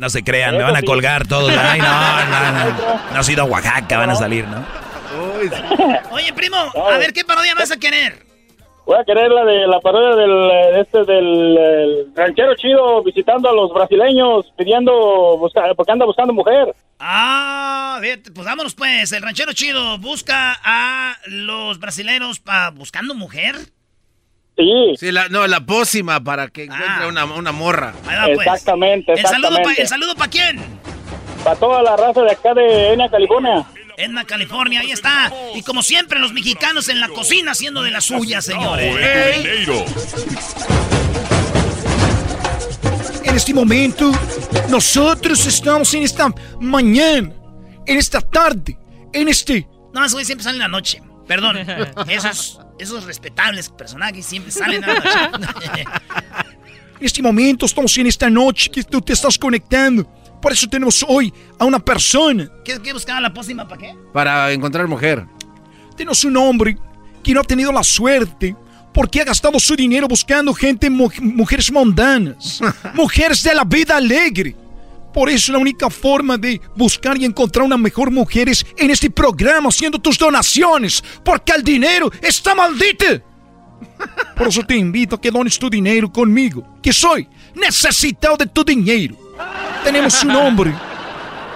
No 0.00 0.08
se 0.08 0.24
crean, 0.24 0.56
me 0.56 0.62
van 0.62 0.76
a 0.76 0.82
colgar 0.82 1.26
todos. 1.26 1.52
Ay, 1.54 1.78
no, 1.78 1.86
no, 1.86 2.52
no. 2.64 3.12
No 3.12 3.20
ha 3.20 3.22
sido 3.22 3.42
a 3.42 3.44
Oaxaca, 3.44 3.98
van 3.98 4.08
a 4.08 4.14
salir, 4.16 4.48
¿no? 4.48 4.64
Oye, 6.10 6.32
primo, 6.32 6.56
a 6.56 6.96
ver, 6.96 7.12
¿qué 7.12 7.22
parodia 7.24 7.54
vas 7.54 7.70
a 7.70 7.76
querer? 7.76 8.24
Voy 8.86 8.96
a 8.98 9.04
querer 9.04 9.30
la 9.30 9.44
de 9.44 9.66
la 9.66 9.78
parodia 9.80 10.16
del 10.16 10.50
eh, 10.50 10.80
este 10.80 11.04
del 11.04 11.56
el 11.58 12.06
ranchero 12.16 12.54
chido 12.56 13.02
visitando 13.04 13.48
a 13.50 13.52
los 13.54 13.72
brasileños 13.72 14.46
pidiendo 14.56 15.36
busca- 15.38 15.74
porque 15.76 15.92
anda 15.92 16.06
buscando 16.06 16.32
mujer. 16.32 16.74
Ah, 16.98 17.98
bien, 18.00 18.22
pues 18.34 18.46
vámonos 18.46 18.74
pues. 18.74 19.12
El 19.12 19.22
ranchero 19.22 19.52
chido 19.52 19.98
busca 19.98 20.58
a 20.64 21.14
los 21.26 21.78
brasileños 21.78 22.40
pa 22.40 22.70
buscando 22.70 23.14
mujer. 23.14 23.56
Sí. 24.60 24.96
Sí, 25.06 25.12
la, 25.12 25.28
no, 25.28 25.46
la 25.46 25.60
pócima 25.60 26.22
para 26.22 26.48
que 26.48 26.64
encuentre 26.64 27.06
una, 27.08 27.24
una 27.24 27.52
morra. 27.52 27.94
Va, 28.06 28.26
pues. 28.34 28.46
Exactamente, 28.46 29.12
¿El 29.12 29.22
saludo, 29.26 29.40
pa- 29.42 29.72
exactamente. 29.72 29.82
¿El 29.82 29.88
saludo 29.88 30.14
para 30.14 30.30
quién? 30.30 30.60
Para 31.44 31.56
toda 31.56 31.82
la 31.82 31.96
raza 31.96 32.22
de 32.22 32.32
acá 32.32 32.52
de 32.54 32.92
Ena, 32.92 33.08
California. 33.08 33.64
Edna, 33.96 34.24
California, 34.24 34.80
ahí 34.80 34.92
está. 34.92 35.30
Y 35.54 35.62
como 35.62 35.82
siempre, 35.82 36.18
los 36.18 36.32
mexicanos 36.32 36.88
en 36.88 37.00
la 37.00 37.08
cocina 37.08 37.52
haciendo 37.52 37.82
de 37.82 37.90
las 37.90 38.04
suyas, 38.04 38.44
señores. 38.46 38.96
En 43.24 43.36
este 43.36 43.52
momento, 43.54 44.10
nosotros 44.70 45.46
estamos 45.46 45.92
en 45.94 46.02
esta 46.02 46.32
mañana, 46.60 47.30
en 47.86 47.98
esta 47.98 48.20
tarde, 48.20 48.78
en 49.12 49.28
este... 49.28 49.66
No, 49.92 50.00
güeyes 50.08 50.26
siempre 50.26 50.44
salen 50.44 50.56
en 50.62 50.62
la 50.62 50.68
noche. 50.68 51.02
Perdón. 51.26 51.58
Esos, 52.08 52.58
esos 52.80 53.04
respetables 53.04 53.68
personajes 53.68 54.24
siempre 54.26 54.50
salen 54.52 54.82
en 54.82 54.88
la 54.88 54.94
noche. 55.30 55.82
En 55.82 55.86
este 57.00 57.22
momento 57.22 57.66
estamos 57.66 57.96
en 57.98 58.06
esta 58.06 58.28
noche 58.30 58.70
que 58.70 58.82
tú 58.82 59.00
te 59.00 59.12
estás 59.12 59.38
conectando. 59.38 60.04
Por 60.40 60.52
eso 60.52 60.66
tenemos 60.68 61.04
hoy 61.06 61.32
a 61.58 61.64
una 61.66 61.78
persona. 61.78 62.48
¿Qué, 62.64 62.80
qué 62.82 62.92
buscaba 62.92 63.20
la 63.20 63.32
pócima 63.32 63.68
para 63.68 63.80
qué? 63.80 63.94
Para 64.12 64.50
encontrar 64.52 64.86
mujer. 64.88 65.26
Tenemos 65.96 66.24
un 66.24 66.36
hombre 66.38 66.78
que 67.22 67.34
no 67.34 67.40
ha 67.40 67.44
tenido 67.44 67.70
la 67.72 67.84
suerte 67.84 68.56
porque 68.94 69.20
ha 69.20 69.24
gastado 69.24 69.60
su 69.60 69.76
dinero 69.76 70.08
buscando 70.08 70.52
gente, 70.54 70.88
mu- 70.88 71.10
mujeres 71.20 71.70
mundanas, 71.70 72.60
mujeres 72.94 73.42
de 73.42 73.54
la 73.54 73.64
vida 73.64 73.96
alegre. 73.98 74.56
Por 75.12 75.28
eso 75.28 75.52
la 75.52 75.58
única 75.58 75.90
forma 75.90 76.36
de 76.36 76.60
buscar 76.76 77.16
y 77.18 77.24
encontrar 77.24 77.64
una 77.64 77.76
mejor 77.76 78.10
mujer 78.10 78.48
es 78.48 78.64
en 78.76 78.90
este 78.90 79.10
programa 79.10 79.68
haciendo 79.68 79.98
tus 79.98 80.18
donaciones, 80.18 81.02
porque 81.24 81.52
el 81.52 81.62
dinero 81.62 82.10
está 82.20 82.54
maldito. 82.54 83.06
Por 84.36 84.48
eso 84.48 84.62
te 84.62 84.76
invito 84.76 85.16
a 85.16 85.20
que 85.20 85.30
dones 85.30 85.58
tu 85.58 85.68
dinero 85.68 86.10
conmigo, 86.10 86.78
que 86.82 86.92
soy 86.92 87.28
necesitado 87.54 88.36
de 88.36 88.46
tu 88.46 88.64
dinero. 88.64 89.16
Tenemos 89.84 90.22
un 90.22 90.30
hombre 90.32 90.74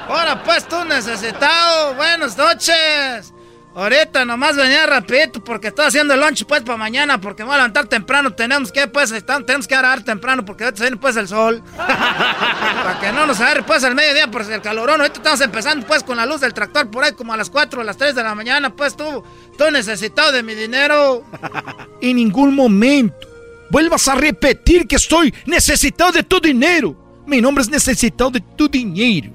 Ahora 0.09 0.43
pues 0.43 0.69
tú 0.69 0.85
necesitado, 0.85 1.95
buenas 1.95 2.37
noches. 2.37 3.34
Ahorita 3.77 4.25
nomás 4.25 4.55
venía 4.57 4.87
rapidito 4.87 5.43
porque 5.43 5.69
estoy 5.69 5.87
haciendo 5.87 6.15
el 6.15 6.21
lunch 6.21 6.45
pues 6.47 6.63
para 6.63 6.79
mañana 6.79 7.21
porque 7.21 7.43
me 7.43 7.49
voy 7.49 7.55
a 7.55 7.59
levantar 7.59 7.87
temprano. 7.87 8.33
Tenemos 8.33 8.71
que 8.71 8.87
pues 8.87 9.11
estar- 9.11 9.45
tenemos 9.45 9.67
que 9.67 9.75
agarrar 9.75 10.05
temprano 10.05 10.45
porque 10.45 10.63
ahorita 10.65 10.79
se 10.79 10.85
viene 10.85 10.97
pues 10.97 11.17
el 11.17 11.27
sol. 11.27 11.61
para 11.77 12.99
que 13.01 13.11
no 13.13 13.27
nos 13.27 13.41
agarre 13.41 13.65
pues 13.65 13.83
al 13.83 13.95
mediodía 13.97 14.31
por 14.31 14.43
el 14.43 14.61
calorón. 14.63 15.01
Ahorita 15.01 15.19
estamos 15.19 15.41
empezando 15.41 15.87
pues 15.87 16.05
con 16.05 16.17
la 16.17 16.25
luz 16.25 16.41
del 16.41 16.55
tractor 16.55 16.89
por 16.89 17.03
ahí 17.03 17.13
como 17.13 17.33
a 17.33 17.37
las 17.37 17.51
4 17.51 17.81
o 17.81 17.85
las 17.85 17.97
3 17.97 18.15
de 18.15 18.23
la 18.23 18.35
mañana. 18.37 18.71
Pues 18.75 18.97
tú, 18.97 19.25
tú 19.59 19.71
necesitado 19.73 20.31
de 20.31 20.43
mi 20.45 20.55
dinero. 20.55 21.25
en 22.01 22.17
ningún 22.17 22.55
momento 22.55 23.27
vuelvas 23.71 24.07
a 24.07 24.15
repetir 24.15 24.87
que 24.87 24.97
estoy 24.97 25.35
necesitado 25.47 26.13
de 26.13 26.23
tu 26.23 26.39
dinero. 26.39 26.95
Mi 27.27 27.41
nombre 27.41 27.63
es 27.63 27.71
necesitado 27.71 28.31
de 28.31 28.41
tu 28.41 28.69
dinero. 28.69 29.33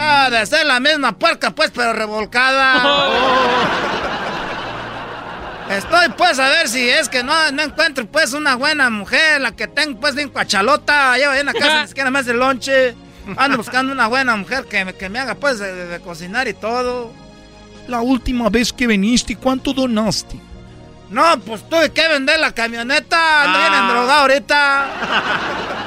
Ah, 0.00 0.30
de 0.30 0.46
ser 0.46 0.64
la 0.64 0.78
misma 0.78 1.18
puerca 1.18 1.50
pues 1.50 1.72
pero 1.74 1.92
revolcada. 1.92 2.82
Estoy 5.70 6.08
pues 6.16 6.38
a 6.38 6.48
ver 6.48 6.68
si 6.68 6.88
es 6.88 7.08
que 7.08 7.22
no, 7.22 7.50
no 7.52 7.62
encuentro 7.62 8.06
pues 8.06 8.32
una 8.32 8.54
buena 8.54 8.88
mujer, 8.88 9.40
la 9.40 9.52
que 9.52 9.66
tengo 9.66 10.00
pues 10.00 10.14
bien 10.14 10.30
cuachalota, 10.30 11.18
llevo 11.18 11.32
ahí 11.32 11.40
en 11.40 11.46
la 11.46 11.52
casa 11.52 11.80
ni 11.82 11.88
siquiera 11.88 12.10
más 12.10 12.26
de 12.26 12.34
lonche. 12.34 12.94
Ando 13.36 13.58
buscando 13.58 13.92
una 13.92 14.06
buena 14.06 14.36
mujer 14.36 14.64
que 14.64 14.86
me, 14.86 14.94
que 14.94 15.10
me 15.10 15.18
haga 15.18 15.34
pues 15.34 15.58
de, 15.58 16.00
cocinar 16.02 16.48
y 16.48 16.54
todo. 16.54 17.12
La 17.86 18.00
última 18.00 18.48
vez 18.48 18.72
que 18.72 18.86
viniste, 18.86 19.36
¿cuánto 19.36 19.74
donaste? 19.74 20.40
No, 21.10 21.38
pues 21.40 21.68
tuve 21.68 21.90
que 21.90 22.08
vender 22.08 22.38
la 22.38 22.52
camioneta, 22.52 23.44
ando 23.44 23.58
bien 23.58 23.74
endrogado 23.74 24.20
ahorita. 24.22 25.74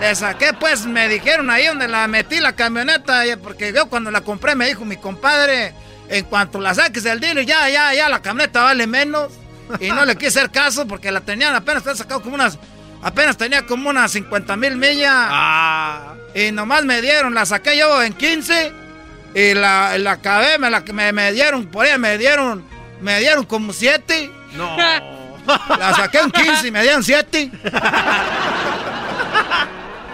Le 0.00 0.14
saqué 0.14 0.52
pues, 0.52 0.86
me 0.86 1.08
dijeron 1.08 1.50
ahí 1.50 1.66
donde 1.66 1.88
la 1.88 2.06
metí 2.06 2.38
la 2.38 2.54
camioneta, 2.54 3.26
eh, 3.26 3.36
porque 3.36 3.72
yo 3.72 3.88
cuando 3.88 4.10
la 4.10 4.20
compré 4.20 4.54
me 4.54 4.66
dijo 4.66 4.84
mi 4.84 4.96
compadre, 4.96 5.74
en 6.08 6.24
cuanto 6.26 6.60
la 6.60 6.74
saques 6.74 7.02
del 7.02 7.18
dealer 7.18 7.44
ya, 7.44 7.68
ya, 7.68 7.92
ya 7.94 8.08
la 8.08 8.22
camioneta 8.22 8.62
vale 8.62 8.86
menos. 8.86 9.32
Y 9.80 9.90
no 9.90 10.04
le 10.06 10.16
quise 10.16 10.38
hacer 10.38 10.50
caso 10.50 10.86
porque 10.86 11.10
la 11.10 11.20
tenían 11.20 11.54
apenas, 11.54 11.82
sacado 11.82 12.22
como 12.22 12.36
unas, 12.36 12.58
apenas 13.02 13.36
tenía 13.36 13.66
como 13.66 13.90
unas 13.90 14.12
50 14.12 14.56
mil 14.56 14.76
millas. 14.76 15.30
Y 16.34 16.52
nomás 16.52 16.84
me 16.84 17.02
dieron, 17.02 17.34
la 17.34 17.44
saqué 17.44 17.76
yo 17.76 18.02
en 18.02 18.14
15 18.14 18.72
y 19.34 19.54
la, 19.54 19.98
la 19.98 20.12
acabé, 20.12 20.58
me, 20.58 20.70
la, 20.70 20.80
me, 20.80 21.12
me 21.12 21.32
dieron, 21.32 21.66
por 21.66 21.84
ahí 21.84 21.98
me 21.98 22.16
dieron, 22.16 22.64
me 23.00 23.18
dieron 23.18 23.44
como 23.44 23.72
7. 23.72 24.30
No. 24.54 24.76
La 25.78 25.94
saqué 25.94 26.20
en 26.20 26.30
15 26.30 26.68
y 26.68 26.70
me 26.70 26.82
dieron 26.82 27.02
7. 27.02 27.50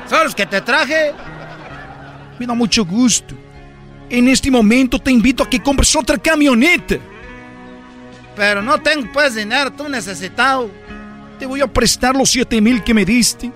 Son 0.09 0.24
los 0.24 0.34
que 0.34 0.46
te 0.46 0.61
traje. 0.61 1.12
Me 2.38 2.46
da 2.46 2.55
mucho 2.55 2.84
gusto. 2.84 3.34
En 4.11 4.28
este 4.28 4.50
momento 4.50 4.98
te 4.98 5.11
invito 5.11 5.42
a 5.42 5.50
que 5.50 5.62
compres 5.62 5.94
otra 5.96 6.18
camioneta. 6.18 6.96
Pero 8.36 8.62
no 8.62 8.78
tengo 8.78 9.11
pues 9.12 9.34
dinero, 9.34 9.72
tú 9.72 9.88
necesitado. 9.88 10.70
Te 11.38 11.46
voy 11.46 11.61
a 11.61 11.66
prestar 11.66 12.14
los 12.14 12.30
7 12.30 12.61
mil 12.61 12.82
que 12.82 12.94
me 12.94 13.05
diste 13.05 13.50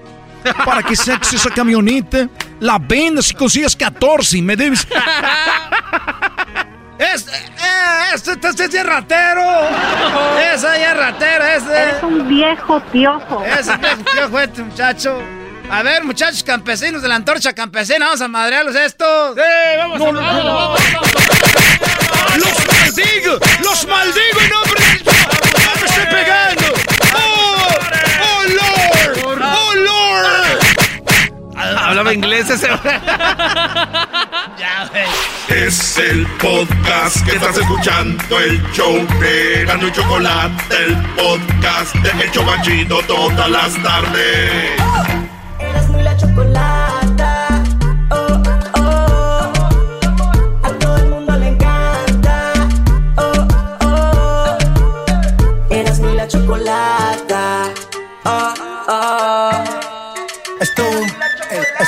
para 0.65 0.83
que 0.83 0.97
saques 0.97 1.33
esa 1.35 1.51
camioneta, 1.51 2.29
la 2.61 2.79
vendas 2.79 3.31
y 3.31 3.35
consigas 3.35 3.77
14 3.77 4.39
y 4.39 4.43
me 4.43 4.57
debes. 4.57 4.87
Es, 6.99 7.29
eh, 7.29 7.31
este, 8.13 8.33
este, 8.33 8.49
este 8.65 8.79
es 8.79 8.85
ratero. 8.85 9.41
Ese 10.53 10.83
es 10.83 10.97
ratero, 10.97 11.45
ese. 11.45 11.83
Eres 11.83 12.03
un 12.03 12.27
viejo 12.27 12.81
piojo. 12.91 13.45
Ese 13.45 13.73
es 13.73 13.81
viejo 13.81 14.03
piojo 14.03 14.41
este 14.41 14.63
muchacho. 14.65 15.23
A 15.71 15.83
ver, 15.83 16.03
muchachos 16.03 16.43
campesinos 16.43 17.03
de 17.03 17.09
la 17.09 17.17
antorcha 17.17 17.53
campesina, 17.53 18.07
vamos 18.07 18.21
a 18.23 18.29
madrearlos 18.29 18.75
estos. 18.75 19.35
Sí, 19.35 19.43
vamos 19.77 19.99
No, 19.99 20.13
no, 20.13 20.21
no, 20.21 20.43
no. 20.43 20.77
¡Los 22.37 22.67
maldigo! 22.67 23.39
¡Los 23.63 23.87
maldigo 23.87 24.41
en 24.41 24.51
nombre 24.51 24.85
del 24.85 25.05
¡Me 25.81 25.87
estoy 25.87 26.07
pegando! 26.07 26.65
¡Oh! 27.15 27.69
¡Oh, 28.23 28.43
Lord! 28.45 29.43
¡Oh, 29.43 29.75
Lord! 29.75 30.59
Hablaba 31.79 32.15
inglés 32.15 32.49
ese. 32.51 32.69
Ya, 34.59 34.89
güey. 34.91 35.65
Es 35.65 35.99
el 35.99 36.27
podcast 36.39 37.25
que 37.25 37.37
estás 37.37 37.57
escuchando, 37.59 38.39
el 38.39 38.63
show 38.73 39.07
de 39.21 39.65
y 39.65 39.93
Chocolate, 39.93 40.85
el 40.85 40.97
podcast 41.15 41.95
de 41.97 42.25
El 42.25 42.31
Chobachito 42.33 43.03
todas 43.03 43.51
las 43.51 43.83
tardes. 43.83 45.18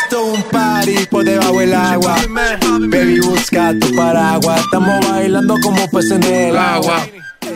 Esto 0.03 0.32
es 0.32 0.38
un 0.38 0.42
party 0.44 1.07
por 1.07 1.24
debajo 1.24 1.59
del 1.59 1.74
agua. 1.74 2.16
Baby, 2.88 3.20
busca 3.20 3.74
tu 3.78 3.94
paraguas. 3.94 4.61
Estamos 4.61 5.09
bailando 5.11 5.55
como 5.62 5.88
peces 5.90 6.12
en 6.12 6.24
el 6.24 6.57
agua. 6.57 7.07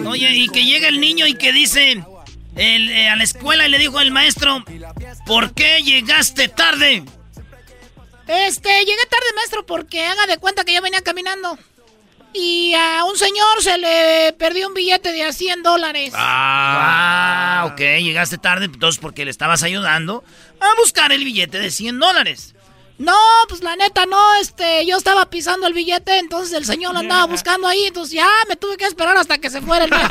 Oye, 0.06 0.30
y 0.34 0.48
que 0.48 0.64
llega 0.64 0.88
el 0.88 1.00
niño 1.00 1.26
y 1.26 1.34
que 1.34 1.52
dice 1.52 2.04
el, 2.56 2.90
eh, 2.90 3.08
a 3.08 3.16
la 3.16 3.24
escuela 3.24 3.66
y 3.66 3.70
le 3.70 3.78
dijo 3.78 3.98
al 3.98 4.10
maestro, 4.10 4.64
¿por 5.26 5.54
qué 5.54 5.82
llegaste 5.82 6.48
tarde? 6.48 7.04
Este, 8.26 8.70
llegué 8.84 9.06
tarde, 9.10 9.26
maestro, 9.36 9.66
porque 9.66 10.06
haga 10.06 10.26
de 10.26 10.38
cuenta 10.38 10.64
que 10.64 10.74
yo 10.74 10.82
venía 10.82 11.02
caminando. 11.02 11.58
Y 12.34 12.74
a 12.74 13.04
un 13.04 13.16
señor 13.16 13.62
se 13.62 13.78
le 13.78 14.32
perdió 14.32 14.66
un 14.66 14.74
billete 14.74 15.12
de 15.12 15.22
a 15.22 15.32
100 15.32 15.62
dólares. 15.62 16.12
Ah, 16.16 17.68
ok, 17.70 17.78
llegaste 17.78 18.38
tarde, 18.38 18.64
entonces 18.64 19.00
porque 19.00 19.24
le 19.24 19.30
estabas 19.30 19.62
ayudando 19.62 20.24
a 20.60 20.74
buscar 20.80 21.12
el 21.12 21.24
billete 21.24 21.58
de 21.58 21.70
100 21.70 21.98
dólares. 22.00 22.54
No, 22.98 23.16
pues 23.48 23.62
la 23.62 23.76
neta 23.76 24.06
no, 24.06 24.34
este, 24.36 24.84
yo 24.86 24.96
estaba 24.96 25.28
pisando 25.30 25.66
el 25.66 25.74
billete, 25.74 26.18
entonces 26.18 26.56
el 26.56 26.64
señor 26.64 26.92
lo 26.92 27.00
andaba 27.00 27.24
buscando 27.26 27.66
ahí, 27.66 27.84
entonces 27.86 28.14
ya 28.14 28.28
me 28.48 28.54
tuve 28.56 28.76
que 28.76 28.84
esperar 28.86 29.16
hasta 29.16 29.38
que 29.38 29.50
se 29.50 29.60
fuera 29.60 29.84
el 29.84 29.90
viejo. 29.94 30.08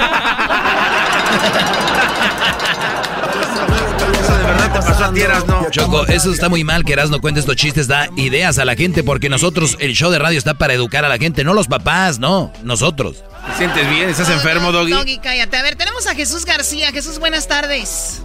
¿Eso 4.44 4.52
de 4.52 4.54
verdad 4.54 4.74
te 4.74 4.88
pasó 4.88 5.06
a 5.06 5.14
ti, 5.14 5.22
no. 5.48 5.70
Choco, 5.70 6.06
eso 6.08 6.32
está 6.32 6.50
muy 6.50 6.64
mal 6.64 6.84
que 6.84 6.94
Erasno 6.94 7.22
cuente 7.22 7.40
estos 7.40 7.56
chistes, 7.56 7.88
da 7.88 8.10
ideas 8.18 8.60
a 8.60 8.66
la 8.66 8.76
gente, 8.76 9.04
porque 9.04 9.30
nosotros, 9.30 9.78
el 9.80 9.94
show 9.94 10.12
de 10.12 10.20
radio 10.20 10.38
está 10.38 10.56
para 10.56 10.74
educar 10.74 11.06
a 11.06 11.10
la 11.10 11.18
gente, 11.18 11.44
no 11.46 11.54
los 11.54 11.68
papás, 11.68 12.20
no, 12.20 12.52
nosotros. 12.64 13.24
¿Te 13.52 13.58
sientes 13.58 13.90
bien? 13.90 14.10
¿Estás 14.10 14.30
enfermo, 14.30 14.72
Doggy? 14.72 14.92
Doggy, 14.92 15.18
cállate. 15.20 15.56
A 15.58 15.64
ver, 15.64 15.76
tenemos 15.76 16.08
a 16.08 16.16
Jesús 16.16 16.46
García. 16.46 16.92
Jesús, 16.92 17.20
buenas 17.20 17.48
tardes. 17.48 18.22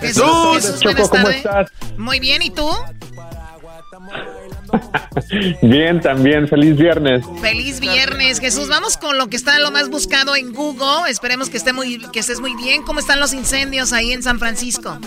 Jesús, 0.00 0.56
Jesús 0.56 0.80
Choco, 0.80 1.08
¿cómo 1.08 1.28
estás? 1.28 1.70
Muy 1.96 2.20
bien, 2.20 2.42
¿y 2.42 2.50
tú? 2.50 2.68
Bien, 5.62 6.00
también. 6.00 6.48
Feliz 6.48 6.76
viernes. 6.76 7.24
Feliz 7.40 7.80
viernes, 7.80 8.40
Jesús. 8.40 8.68
Vamos 8.68 8.96
con 8.96 9.18
lo 9.18 9.28
que 9.28 9.36
está 9.36 9.58
lo 9.58 9.70
más 9.70 9.90
buscado 9.90 10.36
en 10.36 10.52
Google. 10.52 11.08
Esperemos 11.08 11.50
que 11.50 11.56
esté 11.56 11.72
muy, 11.72 11.98
que 12.12 12.20
estés 12.20 12.40
muy 12.40 12.54
bien. 12.56 12.82
¿Cómo 12.82 13.00
están 13.00 13.20
los 13.20 13.32
incendios 13.32 13.92
ahí 13.92 14.12
en 14.12 14.22
San 14.22 14.38
Francisco? 14.38 14.98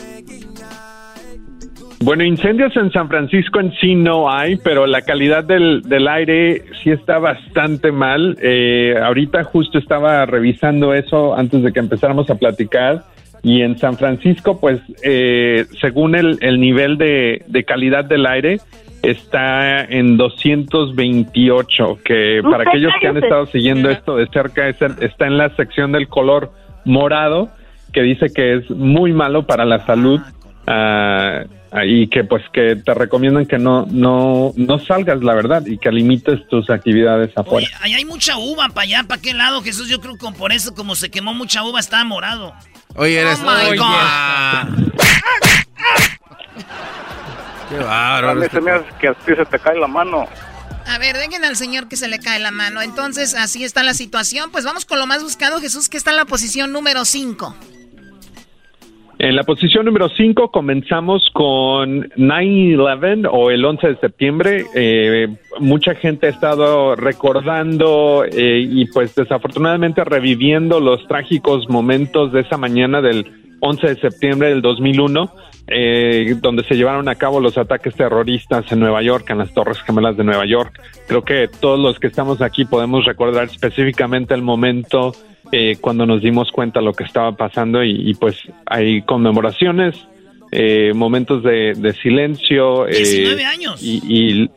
Bueno, 2.00 2.24
incendios 2.24 2.76
en 2.78 2.92
San 2.92 3.10
Francisco 3.10 3.60
en 3.60 3.74
sí 3.82 3.96
no 3.96 4.32
hay, 4.32 4.58
pero 4.58 4.86
la 4.86 5.02
calidad 5.02 5.44
del, 5.44 5.82
del 5.82 6.08
aire 6.08 6.66
sí 6.84 6.92
está 6.92 7.18
bastante 7.18 7.92
mal. 7.92 8.38
Eh, 8.40 8.96
ahorita 9.02 9.44
justo 9.44 9.80
estaba 9.80 10.26
revisando 10.28 10.94
eso 10.94 11.36
antes 11.36 11.64
de 11.64 11.74
que 11.74 11.80
empezáramos 11.80 12.30
a 12.30 12.36
platicar 12.36 13.04
y 13.44 13.62
en 13.62 13.78
San 13.78 13.98
Francisco, 13.98 14.60
pues, 14.60 14.80
eh, 15.04 15.66
según 15.80 16.16
el, 16.16 16.38
el 16.42 16.60
nivel 16.60 16.98
de, 16.98 17.44
de, 17.48 17.64
calidad 17.64 18.06
del 18.06 18.26
aire, 18.26 18.60
está 19.02 19.84
en 19.84 20.18
228, 20.18 22.00
que 22.04 22.42
para 22.44 22.64
aquellos 22.70 22.92
que 23.00 23.08
han 23.08 23.18
estado 23.18 23.46
siguiendo 23.48 23.90
esto 23.90 24.18
de 24.18 24.28
cerca, 24.28 24.68
está 24.68 25.28
en 25.28 25.38
la 25.38 25.56
sección 25.56 25.92
del 25.92 26.08
color 26.08 26.52
morado, 26.86 27.50
que 27.94 28.02
dice 28.02 28.28
que 28.34 28.56
es 28.56 28.70
muy 28.70 29.14
malo 29.14 29.46
para 29.46 29.66
la 29.66 29.86
salud. 29.86 30.22
Uh, 30.68 31.48
y 31.86 32.08
que 32.08 32.24
pues 32.24 32.44
que 32.54 32.78
te 32.78 32.94
recomiendan 32.94 33.46
que 33.46 33.58
no 33.58 33.86
no 33.90 34.54
no 34.56 34.80
salgas 34.80 35.22
la 35.22 35.34
verdad 35.34 35.66
y 35.66 35.78
que 35.78 35.92
limites 35.92 36.48
tus 36.48 36.70
actividades 36.70 37.32
afuera. 37.38 37.68
Oye, 37.68 37.76
ahí 37.82 37.94
hay 37.94 38.06
mucha 38.06 38.38
uva 38.38 38.70
para 38.70 38.84
allá, 38.84 39.04
para 39.04 39.22
qué 39.22 39.34
lado, 39.34 39.62
Jesús, 39.62 39.90
yo 39.90 40.00
creo 40.00 40.18
que 40.18 40.32
por 40.38 40.52
eso 40.54 40.74
como 40.74 40.96
se 40.96 41.10
quemó 41.10 41.34
mucha 41.34 41.64
uva 41.64 41.80
está 41.80 42.04
morado. 42.04 42.54
Oye, 42.96 43.20
eres. 43.20 43.40
Oh 43.44 43.46
my 43.46 43.78
God. 43.78 44.94
Qué 47.70 47.78
bárbaro. 47.78 48.42
se 48.50 48.62
me 48.62 48.72
hace 48.72 48.86
que 49.00 49.08
a 49.10 49.14
ti 49.14 49.34
se 49.36 49.46
te 49.46 49.60
cae 49.60 49.78
la 49.78 49.88
mano. 49.88 50.28
A 50.88 51.00
ver, 51.00 51.18
dejen 51.18 51.44
al 51.44 51.58
señor 51.58 51.90
que 51.90 51.98
se 51.98 52.08
le 52.08 52.20
cae 52.20 52.40
la 52.40 52.52
mano. 52.52 52.82
Entonces, 52.82 53.36
así 53.36 53.64
está 53.64 53.84
la 53.84 53.94
situación. 53.94 54.52
Pues 54.52 54.64
vamos 54.64 54.86
con 54.86 55.00
lo 55.00 55.06
más 55.06 55.22
buscado, 55.22 55.60
Jesús, 55.60 55.90
que 55.90 55.98
está 55.98 56.12
en 56.12 56.18
la 56.18 56.26
posición 56.26 56.72
número 56.72 57.04
5. 57.04 57.56
En 59.20 59.36
la 59.36 59.44
posición 59.44 59.86
número 59.86 60.10
5 60.10 60.52
comenzamos 60.52 61.28
con 61.34 62.04
9-11 62.12 63.28
o 63.32 63.50
el 63.50 63.66
11 63.66 63.88
de 63.88 63.98
septiembre. 63.98 64.66
Eh, 64.76 65.28
mucha 65.60 65.96
gente 65.96 66.28
ha 66.28 66.30
estado 66.30 66.96
recordando 66.96 68.24
eh, 68.26 68.60
y 68.60 68.86
pues 68.86 69.16
desafortunadamente 69.16 70.04
reviviendo 70.04 70.80
los 70.80 71.08
trágicos 71.08 71.68
momentos 71.68 72.32
de 72.32 72.42
esa 72.42 72.58
mañana 72.58 73.02
del 73.02 73.26
11 73.60 73.88
de 73.88 73.96
septiembre 74.02 74.50
del 74.50 74.62
2001, 74.62 75.32
eh, 75.68 76.36
donde 76.42 76.64
se 76.64 76.76
llevaron 76.76 77.10
a 77.10 77.16
cabo 77.16 77.40
los 77.40 77.58
ataques 77.58 77.94
terroristas 77.94 78.72
en 78.72 78.80
Nueva 78.80 79.02
York, 79.02 79.30
en 79.30 79.40
las 79.40 79.54
Torres 79.54 79.82
Gemelas 79.82 80.16
de 80.16 80.24
Nueva 80.24 80.46
York. 80.46 80.82
Creo 81.08 81.24
que 81.24 81.50
todos 81.60 81.80
los 81.80 82.00
que 82.00 82.08
estamos 82.08 82.42
aquí 82.42 82.66
podemos 82.66 83.06
recordar 83.06 83.46
específicamente 83.46 84.34
el 84.34 84.42
momento 84.42 85.14
eh, 85.52 85.78
cuando 85.82 86.06
nos 86.06 86.22
dimos 86.22 86.52
cuenta 86.52 86.82
lo 86.82 86.94
que 86.94 87.04
estaba 87.04 87.34
pasando 87.34 87.84
y, 87.84 88.14
pues 88.16 88.38
hay 88.66 89.02
conmemoraciones, 89.02 89.96
eh, 90.52 90.94
momentos 90.96 91.44
de, 91.44 91.74
de 91.76 91.94
silencio. 91.94 92.86
19 92.86 93.46
años. 93.46 93.82
Y, 93.82 94.02
y, 94.08 94.50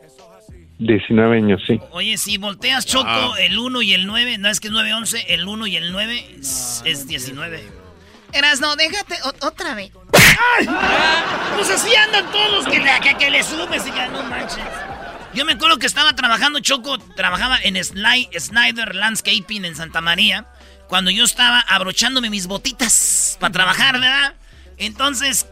19 0.79 1.37
años, 1.37 1.61
sí. 1.67 1.79
Oye, 1.91 2.17
si 2.17 2.37
volteas 2.37 2.87
Choco, 2.87 3.35
el 3.37 3.59
1 3.59 3.81
y 3.83 3.93
el 3.93 4.07
9, 4.07 4.39
no 4.39 4.49
es 4.49 4.59
que 4.59 4.69
es 4.69 4.73
9-11, 4.73 5.25
el 5.27 5.47
1 5.47 5.67
y 5.67 5.75
el 5.75 5.91
9 5.91 6.25
es, 6.39 6.81
es 6.85 7.07
19. 7.07 7.59
Eras, 8.33 8.61
no, 8.61 8.75
déjate 8.75 9.15
otra 9.41 9.75
vez. 9.75 9.91
¡Ay! 10.57 10.67
Pues 11.55 11.69
así 11.69 11.95
andan 11.95 12.31
todos, 12.31 12.65
que, 12.65 12.83
que, 13.03 13.17
que 13.17 13.29
le 13.29 13.43
subes 13.43 13.85
y 13.87 13.91
ya 13.91 14.07
no 14.07 14.23
manches. 14.23 14.63
Yo 15.33 15.45
me 15.45 15.53
acuerdo 15.53 15.77
que 15.77 15.87
estaba 15.87 16.13
trabajando, 16.13 16.59
Choco, 16.59 16.97
trabajaba 16.97 17.57
en 17.61 17.81
Snyder 17.83 18.95
Landscaping 18.95 19.63
en 19.63 19.75
Santa 19.75 20.01
María 20.01 20.45
cuando 20.87 21.09
yo 21.09 21.23
estaba 21.23 21.61
abrochándome 21.61 22.29
mis 22.29 22.47
botitas 22.47 23.37
para 23.39 23.53
trabajar, 23.53 23.93
¿verdad? 23.93 24.35
Entonces, 24.77 25.45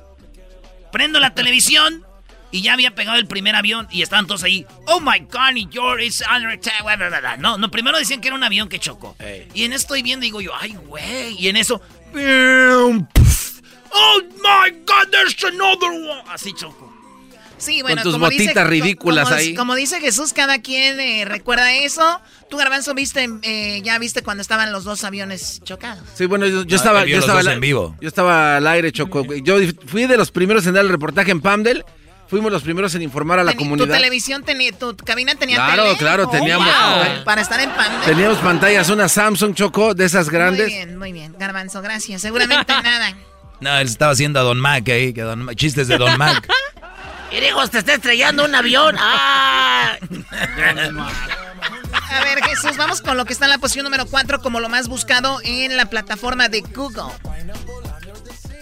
prendo 0.91 1.21
la 1.21 1.33
televisión 1.33 2.05
y 2.51 2.61
ya 2.61 2.73
había 2.73 2.93
pegado 2.93 3.17
el 3.17 3.27
primer 3.27 3.55
avión 3.55 3.87
y 3.89 4.01
estaban 4.01 4.27
todos 4.27 4.43
ahí. 4.43 4.65
Oh 4.87 4.99
my 4.99 5.19
God, 5.19 5.55
you're 5.71 6.03
is 6.03 6.21
under 6.29 6.49
attack. 6.49 7.37
No, 7.37 7.57
no, 7.57 7.71
primero 7.71 7.97
decían 7.97 8.19
que 8.19 8.27
era 8.27 8.35
un 8.35 8.43
avión 8.43 8.67
que 8.67 8.79
chocó. 8.79 9.15
Y 9.53 9.63
en 9.63 9.71
eso 9.71 9.83
estoy 9.83 10.01
viendo 10.01 10.25
y 10.25 10.27
digo 10.27 10.41
yo, 10.41 10.51
ay, 10.59 10.73
güey. 10.73 11.37
Y 11.39 11.47
en 11.47 11.55
eso, 11.55 11.81
oh 13.91 14.21
my 14.37 14.71
God, 14.85 15.09
there's 15.11 15.35
another 15.43 15.89
one. 15.91 16.23
Así 16.29 16.53
chocó. 16.53 16.93
Sí, 17.57 17.81
bueno, 17.81 17.97
Con 17.97 18.03
tus 18.03 18.13
como 18.13 18.25
botitas 18.27 18.47
dice, 18.47 18.63
ridículas 18.63 19.25
como, 19.25 19.35
ahí. 19.37 19.53
Como 19.53 19.75
dice 19.75 19.99
Jesús, 19.99 20.31
cada 20.31 20.61
quien 20.61 20.97
eh, 21.01 21.25
recuerda 21.25 21.73
eso. 21.73 22.21
Tú, 22.49 22.55
Garbanzo, 22.55 22.93
viste, 22.93 23.27
eh, 23.41 23.81
ya 23.83 23.99
viste 23.99 24.23
cuando 24.23 24.39
estaban 24.41 24.71
los 24.71 24.85
dos 24.85 25.03
aviones 25.03 25.59
chocados. 25.65 26.07
Sí, 26.15 26.25
bueno, 26.25 26.47
yo, 26.47 26.63
yo 26.63 26.77
estaba, 26.77 27.03
yo 27.05 27.19
estaba, 27.19 27.41
en 27.41 27.59
vivo. 27.59 27.97
yo 27.99 28.07
estaba 28.07 28.55
al 28.57 28.65
aire, 28.67 28.93
Choco. 28.93 29.25
Yo 29.43 29.57
fui 29.87 30.05
de 30.07 30.15
los 30.15 30.31
primeros 30.31 30.65
en 30.67 30.75
dar 30.75 30.85
el 30.85 30.89
reportaje 30.89 31.31
en 31.31 31.41
Pamdel. 31.41 31.83
Fuimos 32.29 32.49
los 32.51 32.61
primeros 32.63 32.95
en 32.95 33.01
informar 33.01 33.39
a 33.39 33.43
la 33.43 33.53
comunidad. 33.55 33.87
¿Tu 33.87 33.91
televisión, 33.93 34.43
tenía, 34.43 34.71
tu 34.71 34.95
cabina 34.95 35.35
tenía 35.35 35.57
Claro, 35.57 35.83
tele? 35.83 35.97
claro, 35.97 36.23
Oh, 36.27 36.29
teníamos. 36.29 36.65
wow, 36.65 37.23
Para 37.25 37.41
estar 37.41 37.59
en 37.59 37.71
Pamdel. 37.71 38.01
Teníamos 38.05 38.37
pantallas, 38.37 38.87
una 38.89 39.09
Samsung 39.09 39.53
Choco 39.53 39.93
de 39.95 40.05
esas 40.05 40.29
grandes. 40.29 40.67
Muy 40.67 40.73
bien, 40.75 40.97
muy 40.97 41.11
bien. 41.11 41.35
Garbanzo, 41.37 41.81
gracias. 41.81 42.21
Seguramente 42.21 42.71
nada. 42.83 43.17
No, 43.61 43.77
él 43.77 43.87
estaba 43.87 44.11
haciendo 44.13 44.39
a 44.39 44.43
Don 44.43 44.59
Mac 44.59 44.87
ahí, 44.89 45.13
que 45.13 45.21
Don 45.21 45.43
Mac- 45.45 45.55
chistes 45.55 45.87
de 45.87 45.97
Don 45.97 46.17
Mac. 46.17 46.47
Hijos, 47.47 47.69
te 47.69 47.79
está 47.79 47.93
estrellando 47.93 48.45
un 48.45 48.55
avión. 48.55 48.95
¡Ah! 48.99 49.97
A 52.11 52.23
ver, 52.23 52.39
Jesús, 52.43 52.75
vamos 52.77 53.01
con 53.01 53.17
lo 53.17 53.25
que 53.25 53.33
está 53.33 53.45
en 53.45 53.51
la 53.51 53.57
posición 53.59 53.83
número 53.85 54.05
4 54.09 54.39
como 54.41 54.59
lo 54.59 54.69
más 54.69 54.87
buscado 54.87 55.37
en 55.43 55.77
la 55.77 55.85
plataforma 55.87 56.49
de 56.49 56.61
Google. 56.61 57.13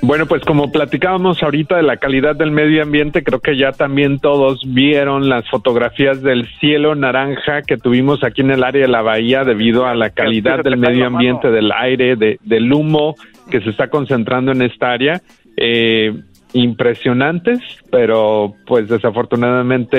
Bueno, 0.01 0.25
pues 0.27 0.43
como 0.43 0.71
platicábamos 0.71 1.41
ahorita 1.41 1.77
de 1.77 1.83
la 1.83 1.97
calidad 1.97 2.35
del 2.35 2.51
medio 2.51 2.83
ambiente, 2.83 3.23
creo 3.23 3.39
que 3.39 3.57
ya 3.57 3.71
también 3.71 4.19
todos 4.19 4.61
vieron 4.65 5.27
las 5.27 5.49
fotografías 5.49 6.21
del 6.21 6.47
cielo 6.59 6.93
naranja 6.93 7.61
que 7.63 7.77
tuvimos 7.77 8.23
aquí 8.23 8.41
en 8.41 8.51
el 8.51 8.63
área 8.63 8.83
de 8.83 8.87
la 8.87 9.01
bahía 9.01 9.43
debido 9.43 9.87
a 9.87 9.95
la 9.95 10.11
calidad 10.11 10.63
del 10.63 10.77
medio 10.77 11.07
ambiente, 11.07 11.49
del 11.49 11.71
aire, 11.71 12.15
de, 12.15 12.39
del 12.43 12.71
humo 12.71 13.15
que 13.49 13.61
se 13.61 13.69
está 13.69 13.89
concentrando 13.89 14.51
en 14.51 14.61
esta 14.61 14.91
área. 14.91 15.21
Eh, 15.55 16.13
impresionantes, 16.53 17.59
pero 17.91 18.55
pues 18.65 18.87
desafortunadamente 18.87 19.97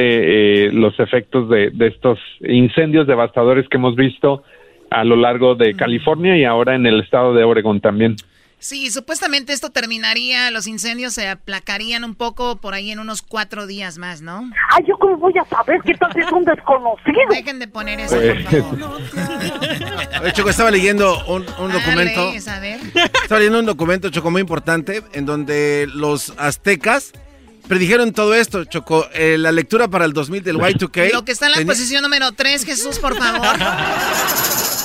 eh, 0.66 0.72
los 0.72 0.98
efectos 0.98 1.48
de, 1.50 1.70
de 1.70 1.88
estos 1.88 2.18
incendios 2.40 3.06
devastadores 3.06 3.68
que 3.68 3.76
hemos 3.76 3.94
visto 3.96 4.42
a 4.90 5.04
lo 5.04 5.16
largo 5.16 5.54
de 5.54 5.74
California 5.74 6.36
y 6.36 6.44
ahora 6.44 6.74
en 6.74 6.86
el 6.86 7.00
estado 7.00 7.34
de 7.34 7.44
Oregon 7.44 7.80
también. 7.80 8.16
Sí, 8.60 8.90
supuestamente 8.90 9.52
esto 9.52 9.70
terminaría, 9.70 10.50
los 10.50 10.66
incendios 10.66 11.14
se 11.14 11.28
aplacarían 11.28 12.02
un 12.02 12.16
poco 12.16 12.56
por 12.56 12.74
ahí 12.74 12.90
en 12.90 12.98
unos 12.98 13.22
cuatro 13.22 13.68
días 13.68 13.98
más, 13.98 14.20
¿no? 14.20 14.50
Ay, 14.70 14.84
¿yo 14.88 14.96
cómo 14.98 15.16
voy 15.16 15.32
a 15.40 15.44
saber 15.44 15.80
qué 15.84 15.94
tal 15.94 16.10
es 16.16 16.32
un 16.32 16.44
desconocido? 16.44 17.20
Dejen 17.30 17.60
de 17.60 17.68
poner 17.68 18.00
eso, 18.00 18.16
por 18.16 18.42
favor. 18.42 19.00
Oye, 20.22 20.32
Choco, 20.32 20.50
estaba 20.50 20.72
leyendo 20.72 21.24
un, 21.26 21.46
un 21.60 21.72
documento. 21.72 22.32
lees, 22.32 22.48
a 22.48 22.58
ver. 22.58 22.80
Estaba 23.22 23.38
leyendo 23.38 23.60
un 23.60 23.66
documento, 23.66 24.10
Choco, 24.10 24.30
muy 24.32 24.40
importante, 24.40 25.04
en 25.12 25.24
donde 25.24 25.88
los 25.94 26.34
aztecas 26.36 27.12
predijeron 27.68 28.12
todo 28.12 28.34
esto, 28.34 28.64
Choco. 28.64 29.06
Eh, 29.14 29.38
la 29.38 29.52
lectura 29.52 29.86
para 29.86 30.04
el 30.04 30.12
2000 30.12 30.42
del 30.42 30.56
Y2K. 30.56 31.12
Lo 31.12 31.24
que 31.24 31.30
está 31.30 31.46
en 31.46 31.52
la 31.52 31.64
posición 31.64 32.02
número 32.02 32.32
3, 32.32 32.64
Jesús, 32.64 32.98
por 32.98 33.16
favor. 33.16 33.56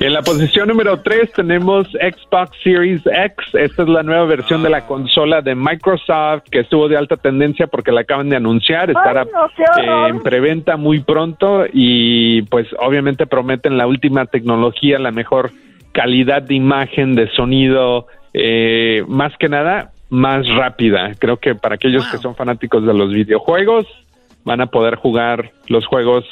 En 0.00 0.12
la 0.12 0.22
posición 0.22 0.68
número 0.68 1.00
3 1.00 1.32
tenemos 1.32 1.86
Xbox 1.88 2.56
Series 2.62 3.02
X. 3.06 3.54
Esta 3.54 3.82
es 3.82 3.88
la 3.88 4.02
nueva 4.02 4.24
versión 4.24 4.62
de 4.62 4.70
la 4.70 4.86
consola 4.86 5.42
de 5.42 5.54
Microsoft 5.54 6.44
que 6.50 6.60
estuvo 6.60 6.88
de 6.88 6.96
alta 6.96 7.16
tendencia 7.16 7.66
porque 7.66 7.92
la 7.92 8.00
acaban 8.00 8.28
de 8.28 8.36
anunciar. 8.36 8.90
Estará 8.90 9.24
no, 9.24 9.46
eh, 9.46 10.08
en 10.08 10.22
preventa 10.22 10.76
muy 10.76 11.00
pronto 11.00 11.64
y 11.72 12.42
pues 12.42 12.66
obviamente 12.80 13.26
prometen 13.26 13.78
la 13.78 13.86
última 13.86 14.26
tecnología, 14.26 14.98
la 14.98 15.12
mejor 15.12 15.52
calidad 15.92 16.42
de 16.42 16.54
imagen, 16.54 17.14
de 17.14 17.30
sonido, 17.30 18.08
eh, 18.32 19.04
más 19.06 19.36
que 19.38 19.48
nada 19.48 19.92
más 20.10 20.48
rápida. 20.48 21.12
Creo 21.18 21.36
que 21.36 21.54
para 21.54 21.76
aquellos 21.76 22.06
que 22.10 22.18
son 22.18 22.34
fanáticos 22.34 22.84
de 22.84 22.94
los 22.94 23.12
videojuegos 23.12 23.86
van 24.44 24.60
a 24.60 24.66
poder 24.66 24.96
jugar 24.96 25.52
los 25.68 25.86
juegos 25.86 26.24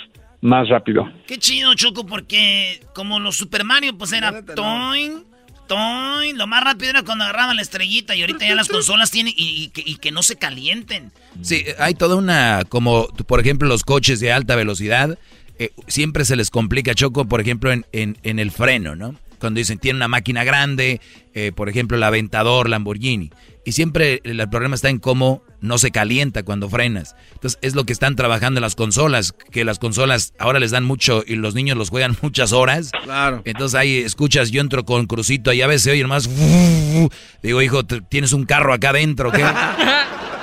más 0.43 0.68
rápido. 0.68 1.11
Qué 1.26 1.38
chido, 1.38 1.72
Choco, 1.74 2.05
porque 2.05 2.80
como 2.95 3.18
los 3.20 3.36
Super 3.36 3.64
Mario, 3.64 3.97
pues 3.97 4.12
era 4.12 4.45
toing, 4.45 5.22
toy. 5.68 6.32
Lo 6.34 6.47
más 6.47 6.62
rápido 6.64 6.90
era 6.90 7.03
cuando 7.03 7.24
agarraban 7.24 7.57
la 7.57 7.62
estrellita 7.62 8.14
y 8.14 8.20
ahorita 8.20 8.47
ya 8.47 8.55
las 8.55 8.68
consolas 8.68 9.11
tienen 9.11 9.32
y, 9.36 9.68
que, 9.68 10.11
no 10.11 10.22
se 10.22 10.36
calienten. 10.36 11.12
Sí, 11.40 11.64
hay 11.78 11.95
toda 11.95 12.16
una, 12.16 12.64
como 12.68 13.07
por 13.09 13.40
ejemplo 13.40 13.68
los 13.68 13.84
coches 13.84 14.20
de 14.20 14.32
alta 14.32 14.57
velocidad, 14.57 15.16
eh, 15.59 15.70
siempre 15.86 16.24
se 16.24 16.36
les 16.36 16.51
complica, 16.51 16.95
Choco, 16.95 17.24
por 17.26 17.40
ejemplo, 17.40 17.70
en, 17.72 17.86
en, 17.93 18.38
el 18.38 18.51
freno, 18.51 18.97
¿no? 18.97 19.14
Cuando 19.38 19.59
dicen 19.59 19.78
tiene 19.78 19.97
una 19.97 20.09
máquina 20.09 20.45
grande, 20.45 21.01
eh, 21.34 21.53
por 21.55 21.68
ejemplo, 21.68 21.97
el 21.97 22.03
Aventador, 22.03 22.68
Lamborghini. 22.68 23.30
Y 23.64 23.72
siempre 23.72 24.20
el 24.24 24.48
problema 24.48 24.74
está 24.74 24.88
en 24.88 24.98
cómo 24.98 25.42
no 25.60 25.78
se 25.78 25.92
calienta 25.92 26.42
cuando 26.42 26.68
frenas. 26.68 27.14
Entonces 27.34 27.58
es 27.62 27.74
lo 27.74 27.84
que 27.84 27.92
están 27.92 28.16
trabajando 28.16 28.58
en 28.58 28.62
las 28.62 28.74
consolas, 28.74 29.34
que 29.50 29.64
las 29.64 29.78
consolas 29.78 30.34
ahora 30.38 30.58
les 30.58 30.72
dan 30.72 30.84
mucho 30.84 31.22
y 31.26 31.36
los 31.36 31.54
niños 31.54 31.76
los 31.76 31.90
juegan 31.90 32.16
muchas 32.22 32.52
horas. 32.52 32.90
Claro. 33.04 33.42
Entonces 33.44 33.78
ahí 33.78 33.98
escuchas, 33.98 34.50
yo 34.50 34.60
entro 34.60 34.84
con 34.84 35.06
Crucito 35.06 35.52
y 35.52 35.62
a 35.62 35.66
veces 35.66 35.92
oye 35.92 36.04
más... 36.06 36.28
Digo, 37.42 37.62
hijo, 37.62 37.84
¿tienes 37.84 38.32
un 38.32 38.44
carro 38.44 38.72
acá 38.72 38.90
adentro? 38.90 39.30
¿qué? 39.30 39.44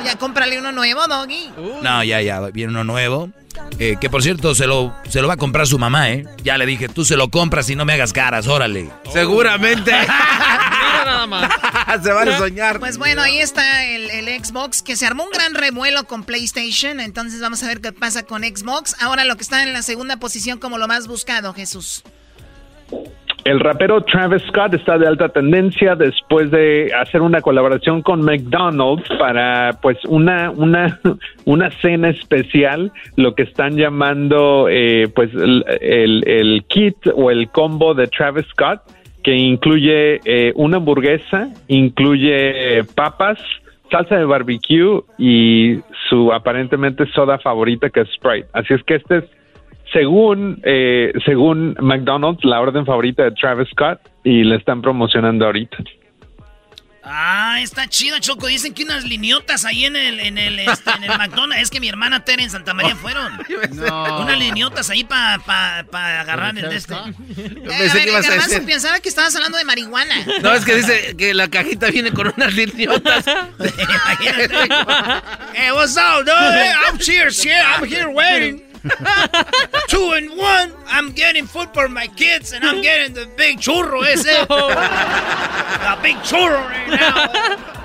Ya 0.05 0.17
cómprale 0.17 0.57
uno 0.57 0.71
nuevo, 0.71 1.05
Doggy. 1.07 1.51
No, 1.81 2.03
ya, 2.05 2.21
ya, 2.21 2.39
viene 2.51 2.71
uno 2.71 2.85
nuevo. 2.85 3.31
Eh, 3.79 3.97
que 3.99 4.09
por 4.09 4.21
cierto, 4.21 4.53
se 4.55 4.67
lo, 4.67 4.93
se 5.07 5.21
lo 5.21 5.27
va 5.27 5.35
a 5.35 5.37
comprar 5.37 5.65
su 5.67 5.79
mamá, 5.79 6.11
¿eh? 6.11 6.25
Ya 6.43 6.57
le 6.57 6.65
dije, 6.65 6.89
tú 6.89 7.05
se 7.05 7.15
lo 7.15 7.29
compras 7.29 7.69
y 7.69 7.75
no 7.75 7.85
me 7.85 7.93
hagas 7.93 8.11
caras, 8.11 8.47
órale. 8.47 8.89
Seguramente. 9.13 9.91
Mira 9.99 11.05
nada 11.05 11.27
más. 11.27 11.51
se 12.03 12.11
van 12.11 12.29
a 12.29 12.37
soñar. 12.37 12.79
Pues 12.79 12.97
bueno, 12.97 13.21
ahí 13.21 13.39
está 13.39 13.85
el, 13.85 14.09
el, 14.09 14.43
Xbox, 14.43 14.81
que 14.81 14.95
se 14.95 15.05
armó 15.05 15.23
un 15.23 15.31
gran 15.31 15.53
revuelo 15.53 16.05
con 16.05 16.23
PlayStation. 16.23 16.99
Entonces 16.99 17.39
vamos 17.39 17.63
a 17.63 17.67
ver 17.67 17.79
qué 17.79 17.93
pasa 17.93 18.23
con 18.23 18.43
Xbox. 18.43 18.95
Ahora 18.99 19.23
lo 19.23 19.37
que 19.37 19.43
está 19.43 19.63
en 19.63 19.71
la 19.71 19.81
segunda 19.81 20.17
posición 20.17 20.59
como 20.59 20.77
lo 20.77 20.87
más 20.87 21.07
buscado, 21.07 21.53
Jesús. 21.53 22.03
El 23.45 23.59
rapero 23.59 24.01
Travis 24.01 24.43
Scott 24.43 24.73
está 24.73 24.97
de 24.97 25.07
alta 25.07 25.29
tendencia 25.29 25.95
después 25.95 26.51
de 26.51 26.91
hacer 26.93 27.21
una 27.21 27.41
colaboración 27.41 28.01
con 28.01 28.21
McDonald's 28.21 29.07
para 29.17 29.79
pues 29.81 29.97
una 30.05 30.51
una 30.51 30.99
una 31.45 31.71
cena 31.81 32.09
especial, 32.09 32.91
lo 33.15 33.35
que 33.35 33.43
están 33.43 33.77
llamando 33.77 34.67
eh, 34.69 35.07
pues 35.15 35.33
el, 35.33 35.63
el, 36.25 36.63
kit 36.67 36.97
o 37.15 37.31
el 37.31 37.49
combo 37.49 37.93
de 37.93 38.07
Travis 38.07 38.45
Scott 38.47 38.81
que 39.23 39.35
incluye 39.35 40.19
eh, 40.25 40.53
una 40.55 40.77
hamburguesa, 40.77 41.49
incluye 41.67 42.83
papas, 42.95 43.37
salsa 43.91 44.15
de 44.15 44.25
barbecue 44.25 45.01
y 45.17 45.79
su 46.09 46.31
aparentemente 46.31 47.05
soda 47.13 47.37
favorita 47.39 47.89
que 47.89 48.01
es 48.01 48.09
Sprite. 48.13 48.47
Así 48.53 48.73
es 48.73 48.83
que 48.83 48.95
este 48.95 49.17
es 49.17 49.38
según, 49.93 50.61
eh, 50.63 51.13
según 51.25 51.75
McDonald's, 51.79 52.43
la 52.43 52.61
orden 52.61 52.85
favorita 52.85 53.23
de 53.23 53.31
Travis 53.31 53.69
Scott 53.69 53.99
y 54.23 54.43
le 54.43 54.55
están 54.55 54.81
promocionando 54.81 55.45
ahorita. 55.45 55.77
Ah, 57.11 57.59
está 57.61 57.87
chido, 57.87 58.19
Choco. 58.19 58.45
Dicen 58.45 58.73
que 58.75 58.83
unas 58.83 59.03
liniotas 59.03 59.65
ahí 59.65 59.85
en 59.85 59.95
el, 59.95 60.19
en 60.19 60.37
el, 60.37 60.59
este, 60.59 60.91
en 60.91 61.05
el 61.05 61.17
McDonald's. 61.17 61.63
Es 61.63 61.71
que 61.71 61.79
mi 61.79 61.89
hermana 61.89 62.23
Tere 62.23 62.43
en 62.43 62.51
Santa 62.51 62.75
María 62.75 62.95
fueron. 63.01 63.35
No. 63.71 64.21
Unas 64.21 64.37
liniotas 64.37 64.91
ahí 64.91 65.03
para 65.03 65.39
pa, 65.39 65.85
pa 65.89 66.19
agarrar 66.19 66.55
el 66.55 66.69
de 66.69 66.75
este. 66.75 66.93
Eh, 66.93 67.89
a 67.89 67.93
ver, 67.93 68.63
pensaba 68.63 68.99
que 68.99 69.09
estabas 69.09 69.35
hablando 69.35 69.57
de 69.57 69.65
marihuana. 69.65 70.15
No, 70.43 70.53
es 70.53 70.63
que 70.63 70.75
dice 70.75 71.15
que 71.17 71.33
la 71.33 71.49
cajita 71.49 71.89
viene 71.89 72.11
con 72.11 72.31
unas 72.35 72.53
liniotas. 72.53 73.25
hey, 75.53 75.71
what's 75.73 75.97
up, 75.97 76.23
dude? 76.23 76.31
I'm 76.31 76.97
here, 76.99 77.29
I'm 77.61 77.83
here 77.83 78.07
waiting. 78.09 78.68
Two 79.87 80.11
and 80.13 80.37
one. 80.37 80.73
I'm 80.87 81.11
getting 81.11 81.45
food 81.45 81.69
for 81.73 81.87
my 81.87 82.07
kids 82.07 82.53
and 82.53 82.63
I'm 82.63 82.81
getting 82.81 83.13
the 83.13 83.25
big 83.37 83.59
churro 83.59 84.03
ese. 84.05 84.23
the 84.23 85.97
big 86.01 86.15
churro 86.17 86.63
right 86.69 86.89
now. 86.89 87.75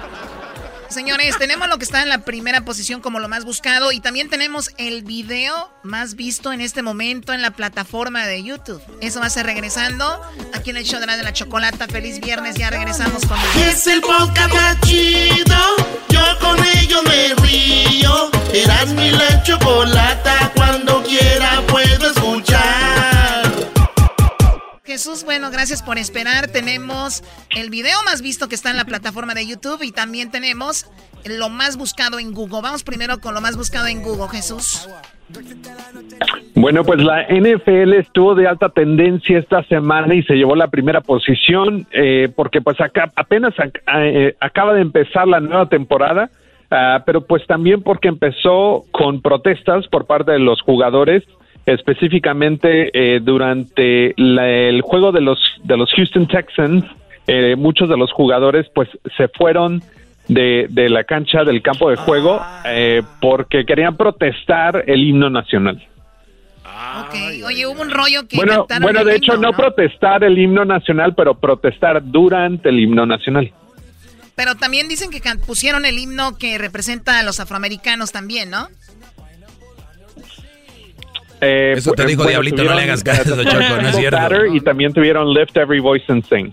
Señores, 0.94 1.36
tenemos 1.38 1.68
lo 1.68 1.76
que 1.76 1.84
está 1.84 2.02
en 2.02 2.08
la 2.08 2.18
primera 2.18 2.64
posición 2.64 3.00
como 3.00 3.18
lo 3.18 3.28
más 3.28 3.44
buscado 3.44 3.90
y 3.90 3.98
también 3.98 4.28
tenemos 4.28 4.70
el 4.78 5.02
video 5.02 5.68
más 5.82 6.14
visto 6.14 6.52
en 6.52 6.60
este 6.60 6.82
momento 6.82 7.32
en 7.32 7.42
la 7.42 7.50
plataforma 7.50 8.24
de 8.26 8.44
YouTube. 8.44 8.80
Eso 9.00 9.18
va 9.18 9.26
a 9.26 9.30
ser 9.30 9.44
regresando 9.44 10.22
aquí 10.52 10.70
en 10.70 10.76
el 10.76 10.84
show 10.84 11.00
de 11.00 11.06
la, 11.06 11.16
de 11.16 11.24
la 11.24 11.32
chocolata. 11.32 11.88
Feliz 11.88 12.20
viernes, 12.20 12.54
ya 12.54 12.70
regresamos 12.70 13.26
con... 13.26 13.36
Es 13.58 13.88
el 13.88 14.02
podcast 14.02 14.84
yo 14.86 16.38
con 16.38 16.64
ello 16.64 17.02
me 17.02 17.34
río. 17.42 18.30
Eras 18.52 18.86
mi 18.92 19.10
la 19.10 19.42
chocolata, 19.42 20.52
cuando 20.54 21.02
quiera 21.02 21.60
puedo 21.66 22.06
escuchar. 22.06 23.23
Jesús, 24.94 25.24
bueno, 25.24 25.50
gracias 25.50 25.82
por 25.82 25.98
esperar. 25.98 26.46
Tenemos 26.46 27.24
el 27.50 27.68
video 27.68 27.96
más 28.04 28.22
visto 28.22 28.48
que 28.48 28.54
está 28.54 28.70
en 28.70 28.76
la 28.76 28.84
plataforma 28.84 29.34
de 29.34 29.44
YouTube 29.44 29.82
y 29.82 29.90
también 29.90 30.30
tenemos 30.30 30.88
lo 31.24 31.48
más 31.48 31.76
buscado 31.76 32.20
en 32.20 32.32
Google. 32.32 32.60
Vamos 32.62 32.84
primero 32.84 33.18
con 33.18 33.34
lo 33.34 33.40
más 33.40 33.56
buscado 33.56 33.88
en 33.88 34.04
Google, 34.04 34.28
Jesús. 34.28 34.88
Bueno, 36.54 36.84
pues 36.84 37.02
la 37.02 37.26
NFL 37.28 37.94
estuvo 37.94 38.36
de 38.36 38.46
alta 38.46 38.68
tendencia 38.68 39.36
esta 39.36 39.64
semana 39.64 40.14
y 40.14 40.22
se 40.22 40.34
llevó 40.34 40.54
la 40.54 40.68
primera 40.68 41.00
posición 41.00 41.88
eh, 41.90 42.28
porque 42.36 42.60
pues 42.60 42.80
acá 42.80 43.10
apenas 43.16 43.52
eh, 43.96 44.36
acaba 44.38 44.74
de 44.74 44.82
empezar 44.82 45.26
la 45.26 45.40
nueva 45.40 45.68
temporada, 45.68 46.30
ah, 46.70 47.02
pero 47.04 47.26
pues 47.26 47.44
también 47.48 47.82
porque 47.82 48.06
empezó 48.06 48.84
con 48.92 49.22
protestas 49.22 49.88
por 49.88 50.06
parte 50.06 50.30
de 50.30 50.38
los 50.38 50.60
jugadores 50.62 51.24
específicamente 51.66 52.90
eh, 52.92 53.20
durante 53.20 54.14
el 54.16 54.80
juego 54.82 55.12
de 55.12 55.20
los 55.20 55.38
de 55.62 55.76
los 55.76 55.90
Houston 55.92 56.26
Texans 56.26 56.84
eh, 57.26 57.56
muchos 57.56 57.88
de 57.88 57.96
los 57.96 58.12
jugadores 58.12 58.66
pues 58.74 58.88
se 59.16 59.28
fueron 59.28 59.82
de, 60.28 60.66
de 60.70 60.88
la 60.90 61.04
cancha 61.04 61.44
del 61.44 61.62
campo 61.62 61.90
de 61.90 61.96
juego 61.96 62.40
eh, 62.66 63.02
porque 63.20 63.64
querían 63.64 63.96
protestar 63.96 64.84
el 64.86 65.02
himno 65.02 65.30
nacional. 65.30 65.82
Oye, 67.46 67.66
hubo 67.66 67.80
un 67.80 67.90
rollo 67.90 68.26
que 68.26 68.36
bueno, 68.36 68.66
bueno, 68.80 69.04
de 69.04 69.16
hecho 69.16 69.36
no, 69.36 69.52
protestar 69.52 70.24
el 70.24 70.38
himno 70.38 70.64
nacional, 70.64 71.14
pero 71.14 71.34
protestar 71.34 72.02
durante 72.02 72.68
el 72.68 72.80
himno 72.80 73.06
nacional. 73.06 73.52
Pero 74.34 74.54
también 74.56 74.88
dicen 74.88 75.10
que 75.10 75.20
pusieron 75.46 75.84
el 75.84 75.98
himno 75.98 76.36
que 76.36 76.58
representa 76.58 77.20
a 77.20 77.22
los 77.22 77.38
afroamericanos 77.38 78.12
también, 78.12 78.50
¿no? 78.50 78.68
Eh, 81.44 81.74
Eso 81.76 81.92
te 81.92 82.06
dijo 82.06 82.26
Diablito, 82.26 82.64
no 82.64 82.74
le 82.74 82.82
hagas 82.82 83.02
caso, 83.02 83.42
Choco, 83.44 83.82
no 83.82 83.88
es 83.88 83.96
cierto. 83.96 84.46
Y 84.52 84.60
también 84.60 84.92
tuvieron 84.92 85.32
Lift 85.32 85.56
Every 85.56 85.80
Voice 85.80 86.04
and 86.08 86.24
Sing. 86.28 86.52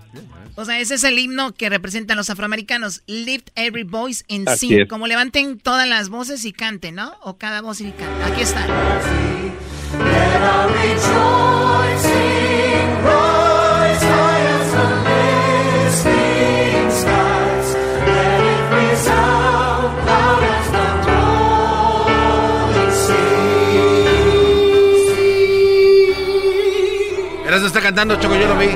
O 0.56 0.66
sea, 0.66 0.80
ese 0.80 0.96
es 0.96 1.04
el 1.04 1.18
himno 1.18 1.54
que 1.54 1.70
representan 1.70 2.18
los 2.18 2.30
afroamericanos. 2.30 3.02
Lift 3.08 3.50
every 3.56 3.84
voice 3.84 4.24
and 4.30 4.48
sing. 4.50 4.86
Como 4.86 5.08
levanten 5.08 5.58
todas 5.60 5.88
las 5.88 6.10
voces 6.10 6.46
y 6.46 6.52
canten, 6.52 6.96
¿no? 6.96 7.14
O 7.24 7.38
cada 7.38 7.62
voz 7.62 7.82
y 7.82 7.92
cante. 7.92 8.24
Aquí 8.26 8.42
está. 8.42 8.68
Cantando, 27.92 28.16
Choco, 28.16 28.36
yo 28.36 28.48
lo 28.48 28.58
vi. 28.58 28.70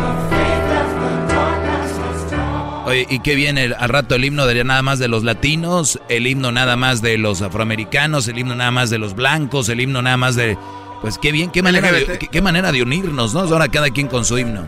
Oye, 2.86 3.08
¿y 3.10 3.20
qué 3.20 3.36
viene 3.36 3.74
al 3.78 3.90
rato 3.90 4.16
el 4.16 4.26
himno? 4.26 4.46
¿Daría 4.46 4.64
nada 4.64 4.82
más 4.82 5.00
de 5.00 5.08
los 5.08 5.24
latinos? 5.24 6.00
¿El 6.10 6.28
himno 6.28 6.52
nada 6.52 6.76
más 6.76 7.02
de 7.02 7.18
los 7.18 7.42
afroamericanos? 7.42 8.28
¿El 8.28 8.38
himno 8.38 8.56
nada 8.56 8.72
más 8.72 8.90
de 8.90 9.00
los 9.00 9.16
blancos? 9.16 9.70
¿El 9.70 9.80
himno 9.80 10.02
nada 10.02 10.18
más 10.18 10.36
de...? 10.36 10.58
Pues 11.02 11.18
qué 11.18 11.32
bien, 11.32 11.50
qué 11.52 11.62
manera 11.62 11.92
de, 11.92 12.18
qué 12.20 12.42
manera 12.42 12.72
de 12.72 12.82
unirnos, 12.82 13.34
¿no? 13.34 13.42
Ahora 13.42 13.68
cada 13.70 13.90
quien 13.90 14.08
con 14.08 14.26
su 14.26 14.38
himno. 14.38 14.66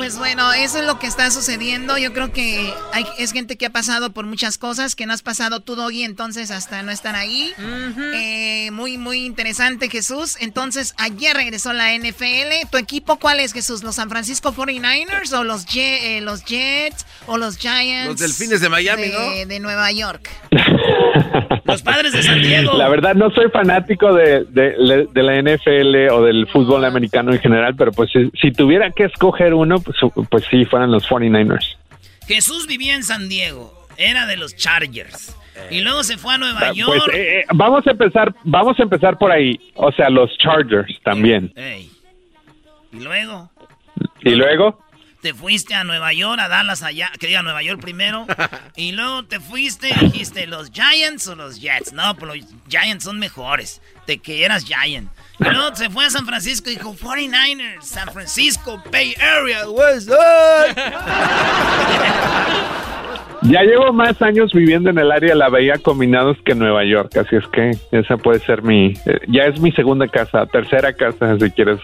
Pues 0.00 0.16
bueno, 0.16 0.50
eso 0.54 0.78
es 0.78 0.86
lo 0.86 0.98
que 0.98 1.06
está 1.06 1.30
sucediendo. 1.30 1.98
Yo 1.98 2.14
creo 2.14 2.32
que 2.32 2.72
hay, 2.94 3.04
es 3.18 3.32
gente 3.32 3.58
que 3.58 3.66
ha 3.66 3.70
pasado 3.70 4.14
por 4.14 4.24
muchas 4.24 4.56
cosas 4.56 4.96
que 4.96 5.04
no 5.04 5.12
has 5.12 5.20
pasado 5.20 5.60
tú, 5.60 5.76
Doggy, 5.76 6.04
entonces 6.04 6.50
hasta 6.50 6.82
no 6.82 6.90
están 6.90 7.16
ahí. 7.16 7.52
Eh, 8.14 8.70
muy, 8.72 8.96
muy 8.96 9.26
interesante, 9.26 9.90
Jesús. 9.90 10.38
Entonces, 10.40 10.94
ayer 10.96 11.36
regresó 11.36 11.74
la 11.74 11.92
NFL. 11.94 12.66
¿Tu 12.70 12.78
equipo 12.78 13.18
cuál 13.18 13.40
es, 13.40 13.52
Jesús? 13.52 13.82
¿Los 13.82 13.96
San 13.96 14.08
Francisco 14.08 14.54
49ers 14.54 15.34
o 15.34 15.44
los, 15.44 15.66
eh, 15.76 16.22
los 16.22 16.46
Jets 16.46 17.04
o 17.26 17.36
los 17.36 17.58
Giants? 17.58 18.08
Los 18.08 18.20
Delfines 18.20 18.62
de 18.62 18.70
Miami, 18.70 19.08
¿no? 19.08 19.46
De 19.46 19.60
Nueva 19.60 19.92
York. 19.92 20.30
los 21.72 21.82
padres 21.82 22.12
de 22.12 22.22
San 22.22 22.40
Diego. 22.40 22.76
La 22.76 22.88
verdad, 22.88 23.14
no 23.14 23.30
soy 23.30 23.48
fanático 23.50 24.12
de, 24.12 24.46
la 25.14 25.42
NFL 25.42 26.12
o 26.12 26.22
del 26.24 26.46
fútbol 26.48 26.84
americano 26.84 27.32
en 27.32 27.40
general, 27.40 27.74
pero 27.76 27.92
pues 27.92 28.10
si, 28.12 28.52
tuviera 28.52 28.90
que 28.90 29.04
escoger 29.04 29.54
uno, 29.54 29.80
pues, 29.80 29.96
pues, 30.28 30.44
sí, 30.50 30.64
fueran 30.64 30.90
los 30.90 31.08
49ers. 31.08 31.76
Jesús 32.26 32.66
vivía 32.66 32.94
en 32.94 33.02
San 33.02 33.28
Diego, 33.28 33.86
era 33.96 34.26
de 34.26 34.36
los 34.36 34.56
Chargers. 34.56 35.36
Y 35.70 35.80
luego 35.80 36.02
se 36.04 36.16
fue 36.16 36.34
a 36.34 36.38
Nueva 36.38 36.60
ah, 36.60 36.66
pues, 36.68 36.76
York. 36.76 37.10
Eh, 37.12 37.40
eh, 37.40 37.44
vamos 37.52 37.86
a 37.86 37.90
empezar, 37.90 38.34
vamos 38.44 38.78
a 38.78 38.82
empezar 38.82 39.18
por 39.18 39.30
ahí. 39.30 39.60
O 39.74 39.92
sea, 39.92 40.08
los 40.08 40.36
Chargers 40.38 40.98
también. 41.02 41.52
¿Y 42.92 43.00
luego? 43.00 43.50
¿Y 44.22 44.30
luego? 44.30 44.78
Te 45.20 45.34
fuiste 45.34 45.74
a 45.74 45.84
Nueva 45.84 46.12
York, 46.12 46.40
a 46.40 46.48
Dallas 46.48 46.82
allá, 46.82 47.10
que 47.18 47.26
diga 47.26 47.42
Nueva 47.42 47.62
York 47.62 47.80
primero, 47.80 48.26
y 48.76 48.92
luego 48.92 49.24
te 49.24 49.40
fuiste 49.40 49.88
y 49.88 50.04
dijiste, 50.06 50.46
¿los 50.46 50.70
Giants 50.70 51.26
o 51.28 51.34
los 51.34 51.60
Jets? 51.60 51.92
No, 51.92 52.16
pues 52.16 52.42
los 52.42 52.46
Giants 52.68 53.04
son 53.04 53.18
mejores, 53.18 53.82
te 54.06 54.18
que 54.18 54.44
eras 54.44 54.64
Giant. 54.64 55.10
Y 55.38 55.44
luego 55.44 55.74
se 55.74 55.88
fue 55.90 56.04
a 56.04 56.10
San 56.10 56.26
Francisco 56.26 56.70
y 56.70 56.76
dijo, 56.76 56.94
49ers, 56.94 57.82
San 57.82 58.12
Francisco, 58.12 58.82
Bay 58.90 59.14
Area, 59.20 59.68
what's 59.68 60.08
up? 60.08 60.76
Ya 63.42 63.62
llevo 63.62 63.90
más 63.94 64.20
años 64.20 64.52
viviendo 64.52 64.90
en 64.90 64.98
el 64.98 65.10
área 65.10 65.30
de 65.30 65.36
la 65.36 65.48
Bahía 65.48 65.78
Combinados 65.78 66.36
que 66.44 66.52
en 66.52 66.58
Nueva 66.58 66.84
York, 66.84 67.16
así 67.16 67.36
es 67.36 67.46
que 67.48 67.70
esa 67.90 68.18
puede 68.18 68.38
ser 68.40 68.62
mi, 68.62 68.92
eh, 69.06 69.18
ya 69.28 69.44
es 69.44 69.58
mi 69.60 69.72
segunda 69.72 70.06
casa, 70.08 70.44
tercera 70.46 70.92
casa, 70.92 71.38
si 71.38 71.50
quieres 71.50 71.80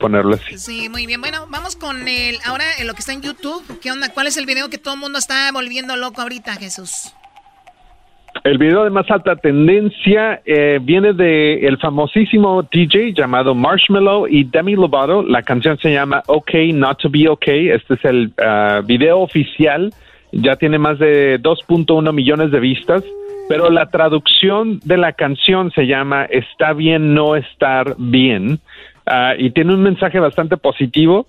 ponerlo 0.00 0.34
así. 0.34 0.58
Sí, 0.58 0.88
muy 0.88 1.06
bien. 1.06 1.20
Bueno, 1.20 1.46
vamos 1.48 1.76
con 1.76 2.08
el, 2.08 2.38
ahora 2.44 2.64
en 2.80 2.88
lo 2.88 2.94
que 2.94 3.00
está 3.00 3.12
en 3.12 3.22
YouTube. 3.22 3.62
¿Qué 3.80 3.92
onda? 3.92 4.12
¿Cuál 4.12 4.26
es 4.26 4.36
el 4.36 4.46
video 4.46 4.68
que 4.68 4.78
todo 4.78 4.94
el 4.94 5.00
mundo 5.00 5.18
está 5.18 5.52
volviendo 5.52 5.94
loco 5.96 6.22
ahorita, 6.22 6.56
Jesús? 6.56 7.14
El 8.42 8.58
video 8.58 8.84
de 8.84 8.90
más 8.90 9.08
alta 9.10 9.36
tendencia 9.36 10.40
eh, 10.44 10.78
viene 10.80 11.12
de 11.12 11.66
el 11.66 11.78
famosísimo 11.78 12.62
DJ 12.62 13.12
llamado 13.12 13.54
Marshmallow 13.54 14.26
y 14.28 14.44
Demi 14.44 14.74
Lovato. 14.74 15.22
La 15.22 15.42
canción 15.42 15.78
se 15.78 15.92
llama 15.92 16.22
OK 16.26 16.50
Not 16.72 16.98
to 16.98 17.10
Be 17.10 17.28
OK. 17.28 17.46
Este 17.46 17.94
es 17.94 18.04
el 18.04 18.32
ah, 18.38 18.80
video 18.84 19.20
oficial 19.20 19.92
ya 20.32 20.56
tiene 20.56 20.78
más 20.78 20.98
de 20.98 21.40
2.1 21.40 22.12
millones 22.12 22.50
de 22.50 22.60
vistas, 22.60 23.04
pero 23.48 23.70
la 23.70 23.86
traducción 23.86 24.78
de 24.84 24.96
la 24.96 25.12
canción 25.12 25.72
se 25.72 25.86
llama 25.86 26.24
Está 26.24 26.72
bien 26.72 27.14
no 27.14 27.36
estar 27.36 27.96
bien 27.98 28.60
ah, 29.10 29.34
y 29.36 29.50
tiene 29.50 29.74
un 29.74 29.82
mensaje 29.82 30.18
bastante 30.18 30.56
positivo 30.56 31.26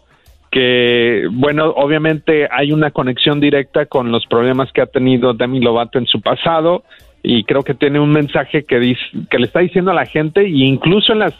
que, 0.52 1.28
bueno, 1.32 1.70
obviamente 1.70 2.48
hay 2.52 2.74
una 2.74 2.92
conexión 2.92 3.40
directa 3.40 3.86
con 3.86 4.12
los 4.12 4.26
problemas 4.28 4.72
que 4.74 4.82
ha 4.82 4.86
tenido 4.86 5.34
Demi 5.34 5.62
Lovato 5.62 5.98
en 5.98 6.06
su 6.06 6.22
pasado 6.22 6.84
y 7.24 7.46
creo 7.46 7.64
que 7.64 7.74
tiene 7.74 8.00
un 8.00 8.12
mensaje 8.12 8.66
que, 8.66 8.80
dice, 8.80 9.02
que 9.30 9.40
le 9.40 9.46
está 9.46 9.62
diciendo 9.62 9.92
a 9.92 9.96
la 9.96 10.06
gente 10.06 10.42
e 10.42 10.50
incluso 10.50 11.14
en 11.14 11.20
las, 11.20 11.34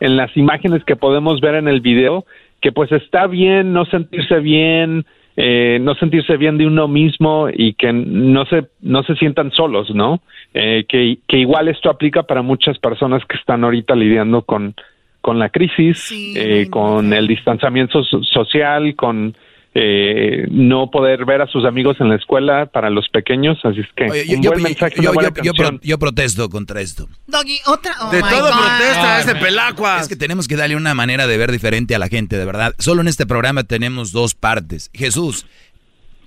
en 0.00 0.16
las 0.16 0.36
imágenes 0.36 0.84
que 0.84 0.96
podemos 0.96 1.40
ver 1.40 1.54
en 1.54 1.66
el 1.66 1.80
video 1.80 2.26
que 2.60 2.72
pues 2.72 2.92
está 2.92 3.26
bien 3.26 3.72
no 3.72 3.84
sentirse 3.86 4.40
bien, 4.40 5.06
eh, 5.36 5.78
no 5.80 5.94
sentirse 5.94 6.36
bien 6.36 6.58
de 6.58 6.66
uno 6.66 6.88
mismo 6.88 7.48
y 7.52 7.74
que 7.74 7.92
no 7.92 8.44
se, 8.46 8.64
no 8.82 9.02
se 9.04 9.14
sientan 9.14 9.52
solos, 9.52 9.94
¿no? 9.94 10.20
Eh, 10.52 10.84
que, 10.88 11.18
que, 11.28 11.38
igual 11.38 11.68
esto 11.68 11.88
aplica 11.88 12.24
para 12.24 12.42
muchas 12.42 12.78
personas 12.78 13.24
que 13.26 13.36
están 13.36 13.62
ahorita 13.62 13.94
lidiando 13.94 14.42
con, 14.42 14.74
con 15.28 15.38
la 15.38 15.50
crisis, 15.50 16.08
eh, 16.10 16.68
con 16.70 17.12
el 17.12 17.28
distanciamiento 17.28 18.02
social, 18.02 18.96
con 18.96 19.36
eh, 19.74 20.46
no 20.50 20.90
poder 20.90 21.26
ver 21.26 21.42
a 21.42 21.46
sus 21.46 21.66
amigos 21.66 21.98
en 22.00 22.08
la 22.08 22.16
escuela 22.16 22.64
para 22.64 22.88
los 22.88 23.10
pequeños, 23.10 23.58
así 23.62 23.80
es 23.80 23.88
que 23.94 24.34
un 24.34 24.40
buen 24.40 24.62
mensaje, 24.62 25.02
yo, 25.82 25.98
protesto 25.98 26.48
contra 26.48 26.80
esto. 26.80 27.10
Doggy, 27.26 27.58
otra. 27.66 27.92
Oh 28.00 28.10
de 28.10 28.20
todo 28.20 28.50
protesta 28.52 29.20
ese 29.20 29.34
pelacua. 29.34 30.00
Es 30.00 30.08
que 30.08 30.16
tenemos 30.16 30.48
que 30.48 30.56
darle 30.56 30.76
una 30.76 30.94
manera 30.94 31.26
de 31.26 31.36
ver 31.36 31.52
diferente 31.52 31.94
a 31.94 31.98
la 31.98 32.08
gente, 32.08 32.38
de 32.38 32.46
verdad. 32.46 32.74
Solo 32.78 33.02
en 33.02 33.08
este 33.08 33.26
programa 33.26 33.64
tenemos 33.64 34.12
dos 34.12 34.34
partes. 34.34 34.90
Jesús, 34.94 35.44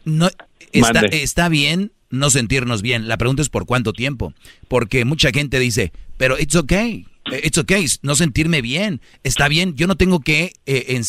no 0.06 0.28
está, 0.74 0.99
está 1.08 1.49
bien 1.49 1.91
no 2.12 2.30
sentirnos 2.30 2.84
bien. 2.84 3.08
La 3.08 3.18
pregunta 3.18 3.41
es 3.41 3.49
por 3.49 3.66
cuánto 3.66 3.93
tiempo. 3.93 4.36
Porque 4.68 5.06
mucha 5.06 5.32
gente 5.32 5.58
dice, 5.58 5.91
pero 6.18 6.38
it's 6.38 6.56
okay. 6.56 7.08
It's 7.32 7.58
okay, 7.58 7.86
no 8.02 8.16
sentirme 8.16 8.62
bien. 8.62 9.02
Está 9.24 9.48
bien, 9.48 9.76
yo 9.76 9.88
no 9.88 9.96
tengo 9.96 10.20
que 10.20 10.54
eh, 10.66 11.02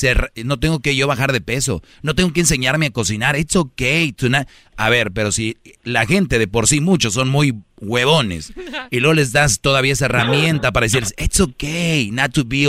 no 0.45 0.59
tengo 0.59 0.81
que 0.81 0.95
yo 0.95 1.07
bajar 1.07 1.33
de 1.33 1.41
peso, 1.41 1.83
no 2.03 2.15
tengo 2.15 2.33
que 2.33 2.41
enseñarme 2.41 2.87
a 2.87 2.91
cocinar. 2.91 3.37
It's 3.37 3.57
okay. 3.57 4.15
a 4.77 4.91
ver, 4.91 5.13
pero 5.13 5.33
si 5.33 5.57
la 5.83 6.07
gente 6.07 6.39
de 6.39 6.47
por 6.47 6.69
sí 6.69 6.81
muchos 6.81 7.15
son 7.15 7.29
muy 7.29 7.55
huevones 7.81 8.53
y 8.91 9.01
luego 9.01 9.15
les 9.15 9.33
das 9.33 9.61
todavía 9.61 9.93
esa 9.93 10.07
herramienta 10.07 10.73
para 10.73 10.87
decirles, 10.87 11.15
it's 11.19 11.41
okay, 11.41 12.11
not 12.13 12.33
to 12.33 12.45
be. 12.45 12.67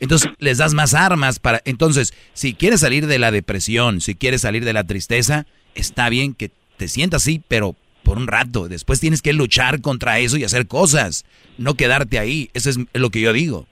Entonces 0.00 0.30
les 0.38 0.58
das 0.58 0.74
más 0.74 0.94
armas 0.94 1.38
para. 1.38 1.62
Entonces, 1.64 2.12
si 2.34 2.54
quieres 2.54 2.80
salir 2.80 3.06
de 3.06 3.18
la 3.18 3.30
depresión, 3.30 4.00
si 4.00 4.14
quieres 4.14 4.40
salir 4.40 4.64
de 4.64 4.72
la 4.72 4.84
tristeza, 4.84 5.46
está 5.74 6.08
bien 6.08 6.34
que 6.34 6.50
te 6.76 6.88
sientas 6.88 7.22
así, 7.22 7.42
pero 7.46 7.76
por 8.06 8.16
un 8.18 8.28
rato. 8.28 8.68
Después 8.68 9.00
tienes 9.00 9.20
que 9.20 9.32
luchar 9.32 9.80
contra 9.80 10.20
eso 10.20 10.36
y 10.36 10.44
hacer 10.44 10.68
cosas. 10.68 11.24
No 11.58 11.74
quedarte 11.74 12.20
ahí. 12.20 12.50
Eso 12.54 12.70
es 12.70 12.78
lo 12.92 13.10
que 13.10 13.20
yo 13.20 13.32
digo. 13.32 13.66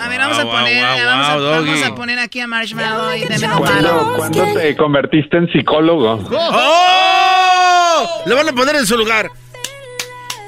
A 0.00 0.08
ver, 0.08 0.18
vamos 0.18 0.38
a 0.38 0.44
poner, 0.44 0.82
vamos, 1.04 1.82
a, 1.82 1.94
poner 1.94 2.18
aquí 2.20 2.40
a 2.40 2.46
Marshmallow 2.46 3.16
y 3.16 3.26
¿Cuándo, 3.58 4.54
te 4.54 4.74
convertiste 4.76 5.36
en 5.36 5.52
psicólogo? 5.52 6.26
¡Oh! 6.32 8.22
Le 8.24 8.34
van 8.34 8.48
a 8.48 8.52
poner 8.52 8.76
en 8.76 8.86
su 8.86 8.96
lugar. 8.96 9.30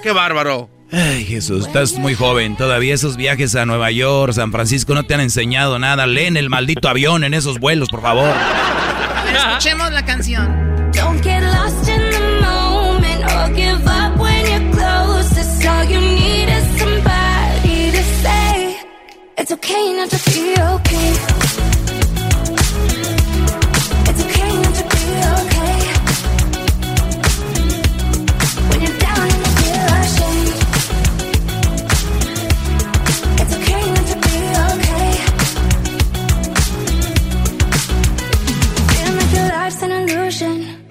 ¡Qué 0.02 0.12
bárbaro! 0.12 0.70
Ay, 0.90 1.24
Jesús, 1.24 1.66
estás 1.66 1.94
muy 1.98 2.14
joven. 2.14 2.56
Todavía 2.56 2.94
esos 2.94 3.16
viajes 3.16 3.56
a 3.56 3.66
Nueva 3.66 3.90
York, 3.90 4.32
San 4.32 4.52
Francisco 4.52 4.94
no 4.94 5.02
te 5.02 5.12
han 5.12 5.20
enseñado 5.20 5.78
nada. 5.78 6.06
Leen 6.06 6.38
el 6.38 6.48
maldito 6.48 6.88
avión 6.88 7.24
en 7.24 7.34
esos 7.34 7.58
vuelos, 7.58 7.90
por 7.90 8.00
favor. 8.00 8.32
escuchemos 9.34 9.92
la 9.92 10.04
canción. 10.06 10.66
It's 19.38 19.52
okay 19.52 19.92
not 19.92 20.10
to 20.10 20.30
be 20.30 20.60
okay. 20.60 21.45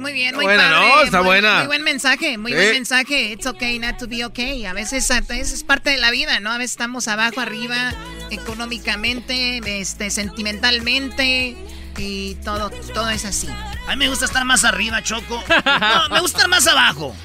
Muy 0.05 0.13
bien, 0.13 0.35
muy 0.35 0.45
buena, 0.45 0.69
padre, 0.69 0.87
¿no? 0.87 1.01
Está 1.01 1.17
muy, 1.17 1.25
buena. 1.25 1.57
Muy 1.57 1.65
buen 1.65 1.81
mensaje, 1.81 2.37
muy 2.37 2.53
buen 2.53 2.73
mensaje. 2.73 3.31
It's 3.31 3.47
okay 3.47 3.79
not 3.79 3.97
to 3.97 4.07
be 4.07 4.23
okay. 4.23 4.63
A 4.67 4.73
veces, 4.73 5.09
a 5.09 5.21
veces 5.21 5.51
es 5.51 5.63
parte 5.63 5.89
de 5.89 5.97
la 5.97 6.11
vida, 6.11 6.39
¿no? 6.39 6.51
A 6.51 6.59
veces 6.59 6.73
estamos 6.73 7.07
abajo, 7.07 7.41
arriba 7.41 7.91
económicamente, 8.29 9.61
este, 9.81 10.11
sentimentalmente 10.11 11.57
y 11.97 12.35
todo, 12.45 12.69
todo 12.93 13.09
es 13.09 13.25
así. 13.25 13.49
A 13.87 13.95
mí 13.95 13.97
me 13.97 14.07
gusta 14.07 14.25
estar 14.25 14.45
más 14.45 14.63
arriba, 14.63 15.01
Choco. 15.01 15.43
No, 15.65 16.09
me 16.11 16.19
gusta 16.19 16.37
estar 16.37 16.49
más 16.49 16.67
abajo. 16.67 17.15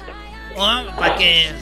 Oh, 0.56 0.82
para 0.98 1.16
que... 1.16 1.52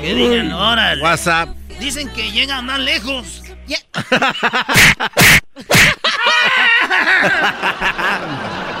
Que 0.00 0.14
digan, 0.14 0.52
órale. 0.52 1.00
WhatsApp. 1.00 1.50
Dicen 1.78 2.12
que 2.12 2.32
llegan 2.32 2.66
más 2.66 2.80
lejos. 2.80 3.44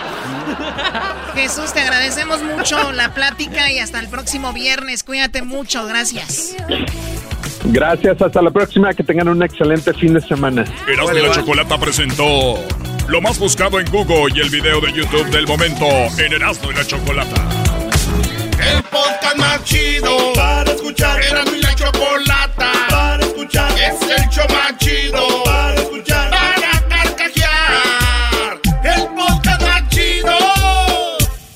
Jesús, 1.34 1.72
te 1.72 1.80
agradecemos 1.80 2.42
mucho 2.42 2.92
la 2.92 3.14
plática 3.14 3.70
y 3.70 3.78
hasta 3.78 4.00
el 4.00 4.08
próximo 4.08 4.52
viernes. 4.52 5.04
Cuídate 5.04 5.42
mucho, 5.42 5.86
gracias. 5.86 6.54
Gracias, 7.64 8.22
hasta 8.22 8.42
la 8.42 8.50
próxima, 8.50 8.94
que 8.94 9.02
tengan 9.02 9.28
un 9.28 9.42
excelente 9.42 9.92
fin 9.94 10.14
de 10.14 10.20
semana. 10.20 10.64
Erasmo 10.86 11.16
y 11.16 11.22
la 11.22 11.32
Chocolata 11.32 11.78
presentó 11.78 12.54
lo 13.08 13.20
más 13.20 13.38
buscado 13.38 13.80
en 13.80 13.90
Google 13.90 14.32
y 14.34 14.40
el 14.40 14.50
video 14.50 14.80
de 14.80 14.92
YouTube 14.92 15.26
del 15.30 15.46
momento 15.46 15.86
en 16.18 16.32
Erasmo 16.32 16.70
y 16.70 16.74
la 16.74 16.84
Chocolata. 16.84 17.42
El 18.58 18.82
podcast 18.84 19.36
más 19.36 19.64
chido 19.64 20.32
para 20.34 20.70
escuchar. 20.70 21.22
Erasmo 21.22 21.56
y 21.56 21.60
la 21.60 21.74
Chocolata 21.74 22.72
para 22.88 23.24
escuchar. 23.24 23.70
Es 23.72 24.02
el 24.02 24.28
show 24.28 24.46
más 24.48 24.76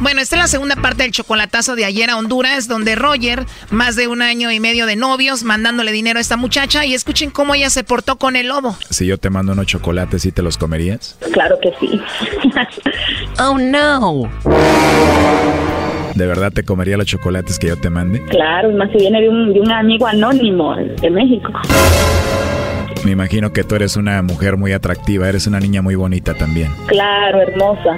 Bueno, 0.00 0.20
esta 0.20 0.36
es 0.36 0.42
la 0.42 0.46
segunda 0.46 0.76
parte 0.76 1.02
del 1.02 1.12
chocolatazo 1.12 1.74
de 1.74 1.84
ayer 1.84 2.08
a 2.08 2.16
Honduras, 2.16 2.68
donde 2.68 2.94
Roger, 2.94 3.44
más 3.70 3.96
de 3.96 4.06
un 4.06 4.22
año 4.22 4.52
y 4.52 4.60
medio 4.60 4.86
de 4.86 4.94
novios, 4.94 5.42
mandándole 5.42 5.90
dinero 5.90 6.18
a 6.18 6.20
esta 6.20 6.36
muchacha 6.36 6.86
y 6.86 6.94
escuchen 6.94 7.30
cómo 7.30 7.54
ella 7.54 7.68
se 7.68 7.82
portó 7.82 8.16
con 8.16 8.36
el 8.36 8.46
lobo. 8.48 8.76
Si 8.90 9.06
yo 9.06 9.18
te 9.18 9.28
mando 9.28 9.52
unos 9.52 9.66
chocolates, 9.66 10.22
¿sí 10.22 10.30
te 10.30 10.42
los 10.42 10.56
comerías? 10.56 11.18
Claro 11.32 11.58
que 11.60 11.72
sí. 11.80 12.00
oh 13.40 13.58
no. 13.58 14.30
¿De 16.14 16.26
verdad 16.26 16.52
te 16.52 16.64
comería 16.64 16.96
los 16.96 17.06
chocolates 17.06 17.58
que 17.58 17.68
yo 17.68 17.76
te 17.76 17.90
mande? 17.90 18.24
Claro, 18.26 18.70
más 18.72 18.90
si 18.92 18.98
viene 18.98 19.20
de 19.20 19.28
un, 19.28 19.52
de 19.52 19.60
un 19.60 19.72
amigo 19.72 20.06
anónimo 20.06 20.76
de 20.76 21.10
México. 21.10 21.52
Me 23.04 23.12
imagino 23.12 23.52
que 23.52 23.64
tú 23.64 23.74
eres 23.74 23.96
una 23.96 24.22
mujer 24.22 24.56
muy 24.56 24.72
atractiva, 24.72 25.28
eres 25.28 25.46
una 25.46 25.60
niña 25.60 25.82
muy 25.82 25.94
bonita 25.94 26.34
también. 26.34 26.70
Claro, 26.86 27.40
hermosa. 27.40 27.96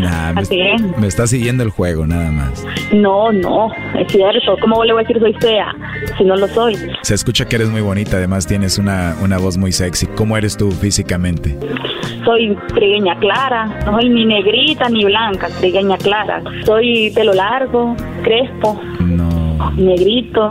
Nah, 0.00 0.32
me, 0.32 0.40
Así 0.40 0.60
es. 0.60 0.80
me 0.98 1.06
está 1.06 1.26
siguiendo 1.26 1.62
el 1.62 1.70
juego, 1.70 2.06
nada 2.06 2.30
más. 2.30 2.64
No, 2.92 3.30
no, 3.30 3.70
es 3.98 4.10
cierto. 4.10 4.56
¿Cómo 4.60 4.84
le 4.84 4.92
voy 4.92 5.04
a 5.04 5.06
decir 5.06 5.20
soy 5.20 5.34
fea 5.34 5.74
si 6.16 6.24
no 6.24 6.36
lo 6.36 6.48
soy? 6.48 6.76
Se 7.02 7.14
escucha 7.14 7.44
que 7.46 7.56
eres 7.56 7.68
muy 7.68 7.82
bonita, 7.82 8.16
además 8.16 8.46
tienes 8.46 8.78
una, 8.78 9.14
una 9.22 9.38
voz 9.38 9.56
muy 9.58 9.70
sexy. 9.72 10.06
¿Cómo 10.08 10.36
eres 10.36 10.56
tú 10.56 10.70
físicamente? 10.72 11.56
Soy 12.24 12.56
trigueña 12.74 13.18
clara, 13.18 13.66
no 13.84 13.92
soy 13.92 14.08
ni 14.08 14.24
negrita 14.24 14.88
ni 14.88 15.04
blanca, 15.04 15.48
trigueña 15.60 15.98
clara. 15.98 16.42
Soy 16.64 17.10
pelo 17.14 17.32
largo, 17.34 17.94
crespo, 18.22 18.80
negrito, 19.76 20.48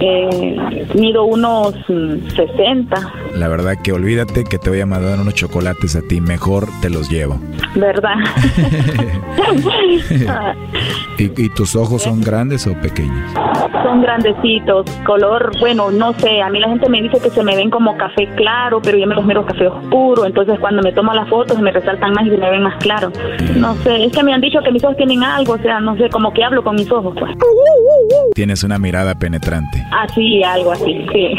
eh, 0.00 0.86
mido 0.94 1.24
unos 1.24 1.74
mm, 1.88 2.28
60, 2.34 3.12
La 3.36 3.48
verdad 3.48 3.74
que 3.82 3.92
olvídate 3.92 4.44
que 4.44 4.58
te 4.58 4.70
voy 4.70 4.80
a 4.80 4.86
mandar 4.86 5.20
unos 5.20 5.34
chocolates 5.34 5.96
a 5.96 6.02
ti, 6.02 6.20
mejor 6.20 6.66
te 6.80 6.90
los 6.90 7.10
llevo. 7.10 7.38
¿verdad? 7.74 8.14
¿Y, 11.18 11.42
y 11.44 11.48
tus 11.50 11.76
ojos 11.76 12.02
son 12.02 12.20
grandes 12.20 12.66
o 12.66 12.74
pequeños? 12.80 13.32
Son 13.84 14.02
grandecitos, 14.02 14.86
color, 15.04 15.52
bueno, 15.60 15.90
no 15.90 16.12
sé, 16.14 16.42
a 16.42 16.50
mí 16.50 16.58
la 16.58 16.68
gente 16.68 16.88
me 16.88 17.02
dice 17.02 17.18
que 17.20 17.30
se 17.30 17.42
me 17.42 17.54
ven 17.56 17.70
como 17.70 17.96
café 17.96 18.26
claro, 18.36 18.80
pero 18.82 18.98
yo 18.98 19.06
me 19.06 19.14
los 19.14 19.24
miro 19.24 19.44
café 19.44 19.68
oscuro, 19.68 20.24
entonces 20.24 20.58
cuando 20.58 20.82
me 20.82 20.92
tomo 20.92 21.12
las 21.12 21.28
fotos 21.28 21.58
me 21.60 21.70
resaltan 21.70 22.12
más 22.12 22.26
y 22.26 22.30
se 22.30 22.36
me 22.36 22.50
ven 22.50 22.62
más 22.62 22.76
claros. 22.82 23.12
No 23.56 23.74
sé, 23.76 24.04
es 24.04 24.12
que 24.12 24.22
me 24.22 24.32
han 24.32 24.40
dicho 24.40 24.60
que 24.62 24.70
mis 24.70 24.82
ojos 24.84 24.96
tienen 24.96 25.22
algo, 25.22 25.54
o 25.54 25.58
sea, 25.58 25.80
no 25.80 25.96
sé, 25.96 26.08
como 26.08 26.32
que 26.32 26.42
hablo 26.42 26.62
con 26.62 26.76
mis 26.76 26.90
ojos, 26.90 27.14
pues. 27.18 27.32
Tienes 28.34 28.64
una 28.64 28.78
mirada 28.78 29.14
penetrante. 29.14 29.83
Así, 29.90 30.42
algo 30.42 30.72
así, 30.72 31.06
sí. 31.12 31.34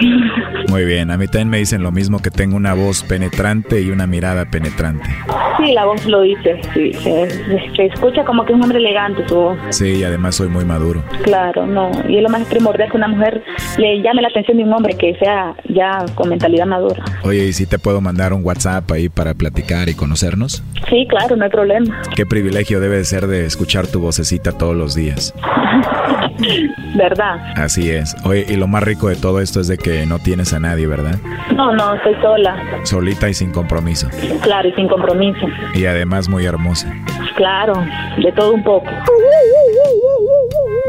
Muy 0.70 0.86
bien, 0.86 1.12
a 1.12 1.18
mí 1.18 1.28
también 1.28 1.50
me 1.50 1.58
dicen 1.58 1.84
lo 1.84 1.92
mismo 1.92 2.20
que 2.22 2.32
tengo 2.32 2.56
una 2.56 2.74
voz 2.74 3.04
penetrante 3.04 3.82
y 3.82 3.92
una 3.92 4.08
mirada 4.08 4.46
penetrante. 4.46 5.10
Sí, 5.58 5.72
la 5.74 5.86
voz 5.86 6.06
lo 6.06 6.22
dice, 6.22 6.62
sí, 6.74 6.94
se, 6.94 7.86
escucha 7.86 8.24
como 8.24 8.46
que 8.46 8.54
es 8.54 8.58
un 8.58 8.64
hombre 8.64 8.80
elegante 8.80 9.28
su 9.28 9.36
voz. 9.36 9.58
Sí, 9.70 9.98
y 9.98 10.04
además 10.04 10.36
soy 10.36 10.48
muy 10.48 10.66
maduro. 10.66 11.04
Claro, 11.24 11.66
no, 11.66 11.92
y 12.08 12.18
es 12.18 12.24
lo 12.24 12.30
más 12.30 12.44
primordial 12.46 12.90
que 12.90 12.98
una 12.98 13.08
mujer 13.08 13.44
le 13.78 14.02
llame 14.02 14.22
la 14.22 14.30
atención 14.30 14.58
de 14.58 14.64
un 14.64 14.74
hombre 14.74 14.96
que 14.96 15.16
sea 15.16 15.56
ya 15.70 16.06
con 16.16 16.30
mentalidad 16.30 16.66
madura. 16.66 17.04
Oye, 17.24 17.46
¿y 17.46 17.54
si 17.54 17.66
te 17.66 17.80
puedo 17.80 18.02
mandar 18.02 18.34
un 18.34 18.44
WhatsApp 18.46 18.90
ahí 18.92 19.10
para 19.10 19.34
platicar 19.34 19.90
y 19.90 19.96
conocernos? 19.96 20.64
Sí, 20.90 21.06
claro, 21.10 21.36
no 21.36 21.46
hay 21.46 21.52
problema. 21.52 22.02
Qué 22.16 22.26
privilegio 22.26 22.80
debe 22.80 22.98
de 22.98 23.06
ser 23.06 23.28
de 23.28 23.46
escuchar 23.46 23.88
tu 23.88 24.00
vocecita 24.00 24.52
todos 24.52 24.76
los 24.76 24.96
días. 24.96 25.34
¿Verdad? 26.96 27.54
Así 27.56 27.90
es. 27.90 28.16
Oye, 28.24 28.46
y 28.48 28.56
lo 28.56 28.68
más 28.68 28.84
rico 28.84 29.10
de 29.10 29.16
todo 29.16 29.40
esto 29.42 29.60
es 29.60 29.68
de 29.68 29.78
que 29.78 30.06
no 30.06 30.20
tienes 30.20 30.54
a 30.54 30.60
nadie, 30.60 30.88
¿verdad? 30.88 31.18
No, 31.56 31.74
no, 31.74 31.96
estoy 31.96 32.16
sola. 32.22 32.56
Solita 32.84 33.30
y 33.30 33.34
sin 33.34 33.52
compromiso. 33.52 34.10
Claro, 34.42 34.68
y 34.70 34.74
sin 34.74 34.88
compromiso. 34.88 35.48
Y 35.74 35.86
además 35.86 36.30
muy 36.30 36.46
hermosa. 36.46 36.94
Claro, 37.36 37.74
de 38.22 38.32
todo 38.32 38.54
un 38.54 38.64
poco. 38.64 38.88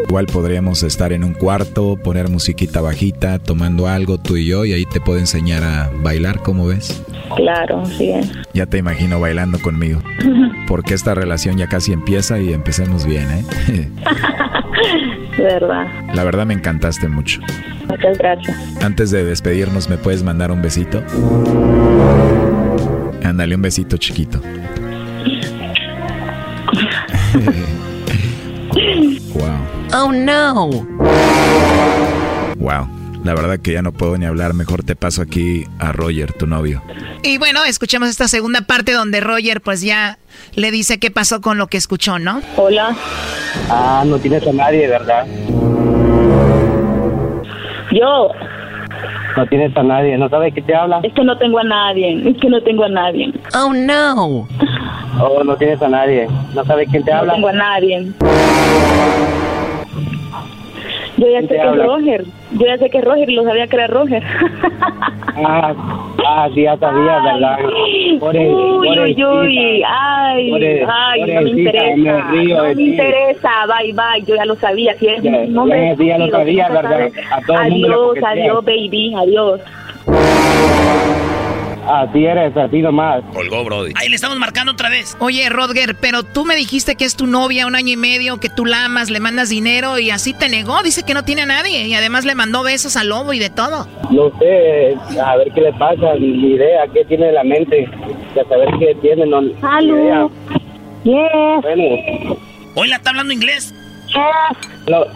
Igual 0.08 0.26
podríamos 0.26 0.82
estar 0.84 1.12
en 1.12 1.24
un 1.24 1.34
cuarto, 1.34 1.96
poner 1.96 2.28
musiquita 2.28 2.80
bajita, 2.80 3.40
tomando 3.40 3.88
algo 3.88 4.18
tú 4.18 4.36
y 4.36 4.46
yo, 4.46 4.64
y 4.64 4.72
ahí 4.72 4.86
te 4.86 5.00
puedo 5.00 5.18
enseñar 5.18 5.64
a 5.64 5.90
bailar, 6.02 6.42
¿cómo 6.42 6.66
ves? 6.66 7.02
Claro, 7.34 7.84
sí. 7.86 8.14
Ya 8.52 8.66
te 8.66 8.78
imagino 8.78 9.18
bailando 9.18 9.58
conmigo. 9.58 10.00
Porque 10.68 10.94
esta 10.94 11.14
relación 11.14 11.56
ya 11.58 11.66
casi 11.66 11.92
empieza 11.92 12.38
y 12.38 12.52
empecemos 12.52 13.04
bien, 13.04 13.26
¿eh? 13.30 13.90
¿Verdad? 15.38 15.86
La 16.14 16.24
verdad 16.24 16.46
me 16.46 16.54
encantaste 16.54 17.08
mucho. 17.08 17.40
Muchas 17.88 18.18
gracias. 18.18 18.56
Antes 18.82 19.10
de 19.10 19.24
despedirnos, 19.24 19.88
¿me 19.88 19.96
puedes 19.98 20.22
mandar 20.22 20.50
un 20.50 20.62
besito? 20.62 21.02
Ándale, 23.22 23.54
un 23.54 23.62
besito 23.62 23.96
chiquito. 23.96 24.40
wow. 29.34 29.66
Oh 29.94 30.12
no. 30.12 30.70
Wow. 32.58 32.88
La 33.24 33.34
verdad 33.34 33.58
que 33.58 33.72
ya 33.72 33.82
no 33.82 33.92
puedo 33.92 34.16
ni 34.16 34.24
hablar. 34.24 34.54
Mejor 34.54 34.84
te 34.84 34.94
paso 34.96 35.20
aquí 35.20 35.66
a 35.78 35.92
Roger, 35.92 36.32
tu 36.32 36.46
novio. 36.46 36.82
Y 37.22 37.38
bueno, 37.38 37.64
escuchemos 37.64 38.08
esta 38.08 38.28
segunda 38.28 38.62
parte 38.62 38.92
donde 38.92 39.20
Roger 39.20 39.60
pues 39.60 39.80
ya 39.80 40.18
le 40.54 40.70
dice 40.70 40.98
qué 40.98 41.10
pasó 41.10 41.40
con 41.40 41.58
lo 41.58 41.66
que 41.68 41.76
escuchó, 41.76 42.18
¿no? 42.18 42.40
Hola. 42.56 42.94
Ah, 43.70 44.04
no 44.06 44.18
tienes 44.18 44.46
a 44.46 44.52
nadie, 44.52 44.86
¿verdad? 44.88 45.26
Yo, 47.92 48.30
No 49.36 49.46
tienes 49.46 49.76
a 49.76 49.82
nadie, 49.82 50.16
¿no 50.18 50.28
sabes 50.30 50.54
qué 50.54 50.62
te 50.62 50.74
habla? 50.74 51.00
es 51.02 51.12
que 51.12 51.22
no 51.24 51.36
tengo 51.38 51.58
a 51.58 51.64
nadie, 51.64 52.30
es 52.30 52.36
que 52.40 52.48
no 52.48 52.60
tengo 52.62 52.84
a 52.84 52.88
nadie. 52.88 53.32
Oh 53.54 53.72
no. 53.72 54.48
Oh, 55.20 55.42
no 55.44 55.56
tienes 55.56 55.80
a 55.82 55.88
nadie, 55.88 56.26
¿no 56.54 56.64
sabes 56.64 56.88
quién 56.90 57.04
te 57.04 57.10
No 57.12 57.18
habla? 57.18 57.34
tengo 57.34 57.48
a 57.48 57.52
nadie. 57.52 58.12
Yo 61.16 61.28
ya 61.30 61.40
sé 61.42 61.48
que 61.48 61.56
es? 61.56 61.76
Roger. 61.86 62.24
Yo 62.52 62.66
ya 62.66 62.78
sé 62.78 62.90
que 62.90 62.98
es 62.98 63.04
Roger 63.04 63.30
y 63.30 63.34
lo 63.34 63.44
sabía 63.44 63.66
que 63.66 63.76
era 63.76 63.86
Roger. 63.86 64.22
Ah, 65.36 65.74
ah, 66.26 66.48
sí, 66.54 66.62
ya 66.62 66.76
sabía, 66.76 67.20
¿verdad? 67.22 67.58
Pobre- 68.20 68.48
uy, 68.48 68.88
uy, 68.88 69.24
uy. 69.24 69.82
Ay, 69.86 70.52
ay, 70.88 71.20
no 71.34 71.40
me 71.42 71.50
interesa. 71.50 71.96
me 71.96 72.22
río 72.32 72.56
no 72.56 72.74
me 72.74 72.82
interesa. 72.82 73.50
Bye, 73.66 73.92
bye. 73.92 74.24
Yo 74.26 74.34
ya 74.36 74.44
lo 74.44 74.56
sabía. 74.56 74.94
Si 74.98 75.06
es 75.08 75.22
Ya, 75.22 75.30
hombre 75.60 75.88
ya, 75.90 75.96
sí, 75.96 76.06
ya 76.06 76.18
lo 76.18 76.28
sabía, 76.30 76.68
no 76.68 76.74
¿verdad? 76.74 77.10
A 77.30 77.40
todo 77.42 77.62
mundo 77.64 77.86
Adiós, 77.86 78.08
coqueteas. 78.08 78.32
adiós, 78.32 78.64
baby. 78.64 79.14
Adiós. 79.14 79.60
Así 81.86 82.24
eres, 82.24 82.56
así 82.56 82.82
nomás. 82.82 83.22
Colgó, 83.32 83.64
Brody. 83.64 83.92
Ahí 83.94 84.08
le 84.08 84.16
estamos 84.16 84.38
marcando 84.38 84.72
otra 84.72 84.88
vez. 84.88 85.16
Oye, 85.20 85.48
Rodger, 85.48 85.96
pero 86.00 86.22
tú 86.24 86.44
me 86.44 86.56
dijiste 86.56 86.96
que 86.96 87.04
es 87.04 87.16
tu 87.16 87.26
novia 87.26 87.66
un 87.66 87.76
año 87.76 87.92
y 87.92 87.96
medio, 87.96 88.38
que 88.38 88.48
tú 88.48 88.66
la 88.66 88.86
amas, 88.86 89.10
le 89.10 89.20
mandas 89.20 89.48
dinero 89.48 89.98
y 89.98 90.10
así 90.10 90.34
te 90.34 90.48
negó. 90.48 90.82
Dice 90.82 91.04
que 91.04 91.14
no 91.14 91.24
tiene 91.24 91.42
a 91.42 91.46
nadie 91.46 91.86
y 91.86 91.94
además 91.94 92.24
le 92.24 92.34
mandó 92.34 92.62
besos 92.62 92.96
al 92.96 93.08
lobo 93.08 93.32
y 93.32 93.38
de 93.38 93.50
todo. 93.50 93.86
No 94.10 94.30
sé, 94.38 94.96
a 95.20 95.36
ver 95.36 95.52
qué 95.54 95.60
le 95.60 95.72
pasa, 95.74 96.14
ni 96.18 96.54
idea, 96.54 96.86
qué 96.92 97.04
tiene 97.04 97.28
en 97.28 97.34
la 97.34 97.44
mente. 97.44 97.88
De 98.34 98.44
saber 98.48 98.68
qué 98.78 98.94
tiene, 99.00 99.26
no 99.26 99.42
idea. 99.42 100.28
Yes. 101.04 101.62
Bueno, 101.62 102.36
Hoy 102.74 102.88
la 102.88 102.96
está 102.96 103.10
hablando 103.10 103.32
inglés. 103.32 103.72
Yes. 104.08 104.68
hello, 104.86 105.06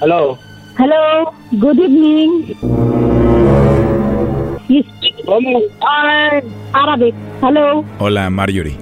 hello. 0.00 0.38
Hello. 0.78 1.32
Good 1.52 1.78
evening. 1.80 2.54
Arabic. 6.74 7.14
Hello. 7.40 7.84
Hola, 7.98 8.30
Marjorie. 8.30 8.76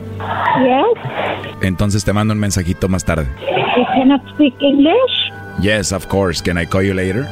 Yes. 0.61 0.97
Entonces 1.63 2.05
te 2.05 2.13
mando 2.13 2.35
un 2.35 2.41
mensajito 2.41 2.89
más 2.89 3.05
tarde. 3.05 3.27
You 3.77 3.85
cannot 3.95 4.21
speak 4.35 4.55
English? 4.61 5.31
Yes, 5.61 5.93
of 5.93 6.07
course. 6.09 6.43
Can 6.43 6.59
I 6.59 6.67
call 6.67 6.83
you 6.83 6.95
later? 6.95 7.27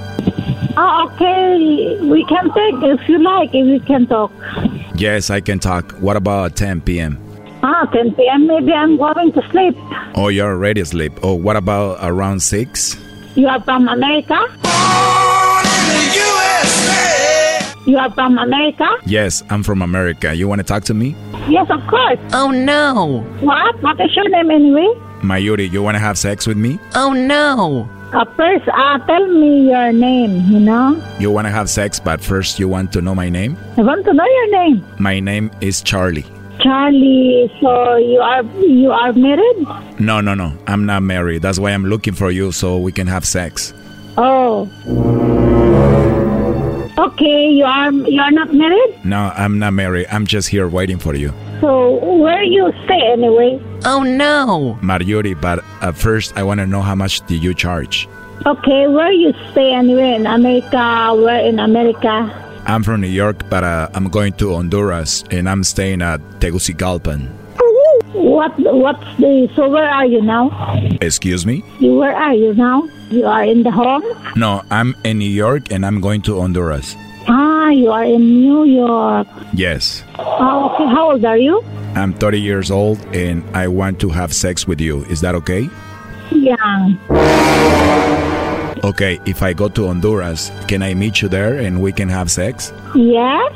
Oh, 0.76 1.08
okay. 1.08 1.98
We 2.02 2.24
can 2.26 2.50
take 2.52 2.74
if 2.82 3.08
you 3.08 3.18
like. 3.18 3.50
If 3.54 3.66
we 3.66 3.80
can 3.80 4.06
talk. 4.06 4.30
Yes, 4.94 5.30
I 5.30 5.40
can 5.40 5.58
talk. 5.58 5.92
What 6.00 6.16
about 6.16 6.56
10 6.56 6.82
p.m.? 6.82 7.18
Ah, 7.62 7.86
10 7.92 8.14
p.m. 8.14 8.46
Maybe 8.46 8.72
I'm 8.72 8.96
going 8.96 9.32
to 9.32 9.42
sleep. 9.50 9.76
Oh, 10.14 10.28
you're 10.28 10.50
already 10.50 10.80
asleep. 10.80 11.12
Oh, 11.22 11.34
what 11.34 11.56
about 11.56 11.98
around 12.02 12.40
6? 12.40 12.96
You 13.36 13.48
are 13.48 13.60
from 13.62 13.88
America? 13.88 14.36
You 17.86 17.98
are 17.98 18.10
from 18.10 18.36
America? 18.36 18.84
Yes, 19.06 19.44
I'm 19.48 19.62
from 19.62 19.80
America. 19.80 20.34
You 20.34 20.48
want 20.48 20.58
to 20.58 20.64
talk 20.64 20.82
to 20.84 20.94
me? 20.94 21.14
Yes, 21.48 21.68
of 21.70 21.80
course. 21.86 22.18
Oh 22.32 22.50
no. 22.50 23.20
What? 23.40 23.80
What 23.80 24.00
is 24.00 24.14
your 24.16 24.28
name 24.28 24.50
anyway? 24.50 24.88
Mayuri, 25.22 25.70
you 25.70 25.82
want 25.82 25.94
to 25.94 26.00
have 26.00 26.18
sex 26.18 26.48
with 26.48 26.56
me? 26.56 26.80
Oh 26.96 27.12
no. 27.12 27.88
Uh, 28.12 28.24
first, 28.36 28.66
uh, 28.68 28.98
tell 29.06 29.26
me 29.28 29.68
your 29.70 29.92
name, 29.92 30.50
you 30.50 30.58
know? 30.60 31.00
You 31.18 31.30
want 31.30 31.46
to 31.46 31.50
have 31.50 31.68
sex, 31.70 32.00
but 32.00 32.20
first 32.20 32.58
you 32.58 32.68
want 32.68 32.92
to 32.92 33.00
know 33.00 33.14
my 33.14 33.28
name? 33.28 33.56
I 33.76 33.82
want 33.82 34.04
to 34.04 34.12
know 34.12 34.24
your 34.24 34.50
name. 34.50 34.84
My 34.98 35.20
name 35.20 35.50
is 35.60 35.80
Charlie. 35.80 36.24
Charlie, 36.60 37.52
so 37.60 37.96
you 37.96 38.18
are 38.18 38.42
you 38.66 38.90
are 38.90 39.12
married? 39.12 40.00
No, 40.00 40.20
no, 40.20 40.34
no. 40.34 40.52
I'm 40.66 40.86
not 40.86 41.02
married. 41.04 41.42
That's 41.42 41.58
why 41.60 41.70
I'm 41.70 41.84
looking 41.84 42.14
for 42.14 42.32
you 42.32 42.50
so 42.50 42.78
we 42.78 42.90
can 42.90 43.06
have 43.06 43.24
sex. 43.24 43.72
Oh. 44.16 44.68
Okay, 46.98 47.50
you 47.50 47.64
are 47.64 47.92
you 47.92 48.20
are 48.22 48.30
not 48.30 48.54
married? 48.54 49.04
No, 49.04 49.30
I'm 49.36 49.58
not 49.58 49.74
married. 49.74 50.06
I'm 50.10 50.24
just 50.26 50.48
here 50.48 50.66
waiting 50.66 50.98
for 50.98 51.14
you. 51.14 51.32
So 51.60 52.00
where 52.16 52.42
you 52.42 52.72
stay 52.84 53.00
anyway? 53.12 53.60
Oh 53.84 54.02
no. 54.02 54.78
Marjorie, 54.80 55.34
but 55.34 55.62
at 55.82 55.94
first 55.96 56.36
I 56.36 56.42
want 56.42 56.60
to 56.60 56.66
know 56.66 56.80
how 56.80 56.94
much 56.94 57.20
do 57.26 57.36
you 57.36 57.52
charge? 57.52 58.08
Okay, 58.46 58.86
where 58.86 59.12
you 59.12 59.32
stay 59.52 59.74
anyway 59.74 60.14
in 60.14 60.26
America? 60.26 61.12
Where 61.14 61.44
in 61.44 61.58
America? 61.58 62.32
I'm 62.66 62.82
from 62.82 63.00
New 63.02 63.08
York, 63.12 63.48
but 63.50 63.62
uh, 63.62 63.88
I'm 63.94 64.08
going 64.08 64.32
to 64.34 64.54
Honduras 64.54 65.22
and 65.30 65.48
I'm 65.48 65.64
staying 65.64 66.00
at 66.02 66.20
Tegucigalpan. 66.40 67.28
What 68.16 68.58
what's 68.58 69.04
the 69.18 69.48
so 69.54 69.68
where 69.68 69.88
are 69.88 70.06
you 70.06 70.22
now? 70.22 70.48
Excuse 71.00 71.44
me? 71.44 71.62
You 71.80 71.96
where 71.96 72.16
are 72.16 72.34
you 72.34 72.54
now? 72.54 72.88
You 73.10 73.26
are 73.26 73.44
in 73.44 73.62
the 73.62 73.70
home? 73.70 74.02
No, 74.36 74.62
I'm 74.70 74.96
in 75.04 75.18
New 75.18 75.28
York 75.30 75.70
and 75.70 75.84
I'm 75.84 76.00
going 76.00 76.22
to 76.22 76.40
Honduras. 76.40 76.96
Ah, 77.28 77.68
you 77.68 77.90
are 77.90 78.04
in 78.04 78.40
New 78.40 78.64
York. 78.64 79.28
Yes. 79.52 80.02
Oh, 80.18 80.72
okay. 80.72 80.86
How 80.86 81.10
old 81.12 81.24
are 81.24 81.36
you? 81.36 81.62
I'm 81.94 82.14
30 82.14 82.40
years 82.40 82.70
old 82.70 82.98
and 83.14 83.44
I 83.54 83.68
want 83.68 84.00
to 84.00 84.08
have 84.08 84.32
sex 84.32 84.66
with 84.66 84.80
you. 84.80 85.04
Is 85.06 85.20
that 85.20 85.34
okay? 85.34 85.68
Yeah. 86.30 86.96
Okay, 88.84 89.18
if 89.26 89.42
I 89.42 89.52
go 89.52 89.68
to 89.68 89.86
Honduras, 89.86 90.50
can 90.68 90.82
I 90.82 90.94
meet 90.94 91.20
you 91.20 91.28
there 91.28 91.58
and 91.58 91.82
we 91.82 91.92
can 91.92 92.08
have 92.08 92.30
sex? 92.30 92.72
Yes. 92.94 93.52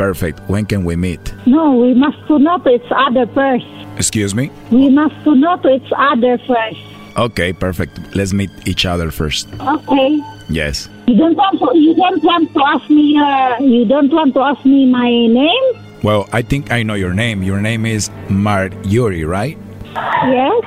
Perfect. 0.00 0.40
When 0.48 0.64
can 0.64 0.84
we 0.86 0.96
meet? 0.96 1.20
No, 1.44 1.76
we 1.76 1.92
must 1.92 2.16
to 2.28 2.38
know 2.38 2.56
each 2.66 2.90
other 2.90 3.26
first. 3.34 3.66
Excuse 3.98 4.34
me? 4.34 4.50
We 4.70 4.88
must 4.88 5.14
to 5.24 5.34
know 5.34 5.60
each 5.68 5.92
other 5.94 6.38
first. 6.38 6.80
Okay, 7.18 7.52
perfect. 7.52 8.16
Let's 8.16 8.32
meet 8.32 8.48
each 8.66 8.86
other 8.86 9.10
first. 9.10 9.46
Okay. 9.60 10.18
Yes. 10.48 10.88
You 11.06 11.18
don't 11.18 11.36
want 11.36 11.58
to. 11.58 11.78
You 11.78 11.94
don't 11.94 12.24
want 12.24 12.50
to 12.54 12.64
ask 12.64 12.88
me. 12.88 13.18
Uh, 13.18 13.58
you 13.60 13.84
don't 13.84 14.10
want 14.10 14.32
to 14.32 14.40
ask 14.40 14.64
me 14.64 14.86
my 14.86 15.10
name. 15.10 15.64
Well, 16.02 16.26
I 16.32 16.40
think 16.40 16.72
I 16.72 16.82
know 16.82 16.94
your 16.94 17.12
name. 17.12 17.42
Your 17.42 17.60
name 17.60 17.84
is 17.84 18.08
Mart 18.30 18.72
Yuri, 18.86 19.26
right? 19.26 19.58
Yes. 19.94 20.64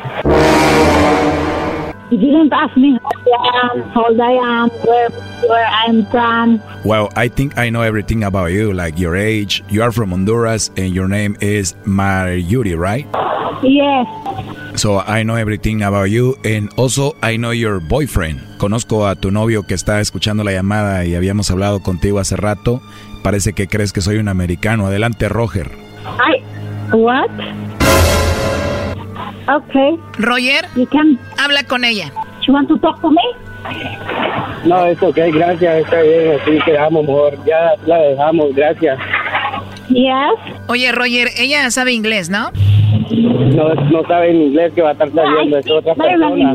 You 2.12 2.18
didn't 2.20 2.54
ask 2.54 2.78
me 2.78 3.00
how 3.02 3.10
I 3.34 3.72
am, 3.74 3.82
how 3.90 4.06
old 4.06 4.20
I 4.20 4.34
am, 4.34 4.70
where 4.86 5.10
where 5.48 5.66
I'm 5.66 6.06
from. 6.08 6.62
Well, 6.86 7.10
I 7.16 7.28
think 7.30 7.58
I 7.58 7.70
know 7.70 7.82
everything 7.82 8.24
about 8.24 8.52
you, 8.52 8.74
like 8.74 8.98
your 9.00 9.16
age. 9.16 9.64
You 9.70 9.84
are 9.84 9.92
from 9.92 10.12
Honduras 10.12 10.72
and 10.78 10.94
your 10.94 11.08
name 11.08 11.36
is 11.42 11.76
Marjorie, 11.86 12.76
right? 12.76 13.06
Yes. 13.64 14.08
So 14.76 15.00
I 15.00 15.24
know 15.24 15.36
everything 15.36 15.84
about 15.84 16.10
you 16.10 16.36
and 16.44 16.70
also 16.78 17.16
I 17.22 17.38
know 17.38 17.52
your 17.52 17.80
boyfriend. 17.80 18.40
Conozco 18.58 19.08
a 19.08 19.16
tu 19.16 19.32
novio 19.32 19.64
que 19.64 19.76
está 19.76 20.00
escuchando 20.02 20.44
la 20.44 20.52
llamada 20.52 21.06
y 21.06 21.16
habíamos 21.16 21.50
hablado 21.52 21.82
contigo 21.82 22.20
hace 22.20 22.36
rato. 22.36 22.82
Parece 23.24 23.54
que 23.54 23.68
crees 23.68 23.94
que 23.94 24.02
soy 24.02 24.18
un 24.18 24.28
americano. 24.28 24.88
Adelante, 24.88 25.30
Roger. 25.30 25.72
I 26.20 26.42
what? 26.96 27.30
Okay. 29.48 29.98
Roger, 30.20 30.66
You 30.76 30.88
can. 30.88 31.20
habla 31.38 31.64
con 31.66 31.84
ella. 31.84 32.12
You 32.48 32.54
want 32.54 32.68
to 32.70 32.78
talk 32.80 33.02
to 33.02 33.10
me? 33.10 33.22
No, 34.66 34.86
es 34.86 35.02
ok, 35.02 35.18
gracias, 35.34 35.78
está 35.84 36.02
bien, 36.02 36.40
así 36.42 36.52
quedamos 36.66 37.06
mejor. 37.06 37.38
Ya 37.46 37.74
la 37.86 37.98
dejamos, 37.98 38.56
gracias. 38.56 38.98
Yes. 39.90 40.56
Oye, 40.68 40.92
Roger, 40.92 41.28
ella 41.38 41.70
sabe 41.72 41.92
inglés, 41.92 42.30
¿no? 42.30 42.52
No, 43.12 43.74
no 43.76 44.04
sabe 44.08 44.32
en 44.32 44.42
inglés 44.44 44.72
que 44.74 44.82
va 44.82 44.90
a 44.90 44.92
estar 44.94 45.12
sabiendo, 45.14 45.58
es 45.58 45.70
otra 45.70 45.94
persona. 45.96 46.54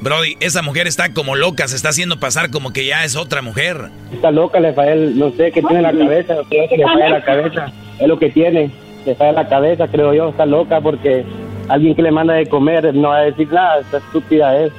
Brody, 0.00 0.36
esa 0.40 0.62
mujer 0.62 0.86
está 0.86 1.12
como 1.12 1.34
loca, 1.34 1.66
se 1.66 1.74
está 1.74 1.88
haciendo 1.88 2.20
pasar 2.20 2.50
como 2.50 2.72
que 2.72 2.84
ya 2.86 3.04
es 3.04 3.16
otra 3.16 3.42
mujer. 3.42 3.76
Está 4.12 4.30
loca, 4.30 4.60
le 4.60 4.72
falla, 4.72 4.92
el- 4.92 5.18
no 5.18 5.30
sé 5.30 5.50
qué 5.50 5.60
tiene 5.62 5.76
en 5.78 5.82
la 5.82 5.92
cabeza, 5.92 6.34
creo 6.48 6.68
que 6.68 6.76
le 6.76 6.84
falla 6.84 7.08
la 7.08 7.24
cabeza. 7.24 7.72
Es 7.98 8.06
lo 8.06 8.18
que 8.18 8.30
tiene, 8.30 8.70
le 9.06 9.14
falla 9.16 9.32
la 9.32 9.48
cabeza, 9.48 9.88
creo 9.88 10.14
yo, 10.14 10.28
está 10.28 10.46
loca 10.46 10.80
porque 10.80 11.24
alguien 11.68 11.96
que 11.96 12.02
le 12.02 12.12
manda 12.12 12.34
de 12.34 12.46
comer 12.46 12.94
no 12.94 13.08
va 13.08 13.16
a 13.18 13.22
decir 13.22 13.50
nada, 13.52 13.80
esta 13.80 13.96
estúpida 13.98 14.56
es. 14.62 14.72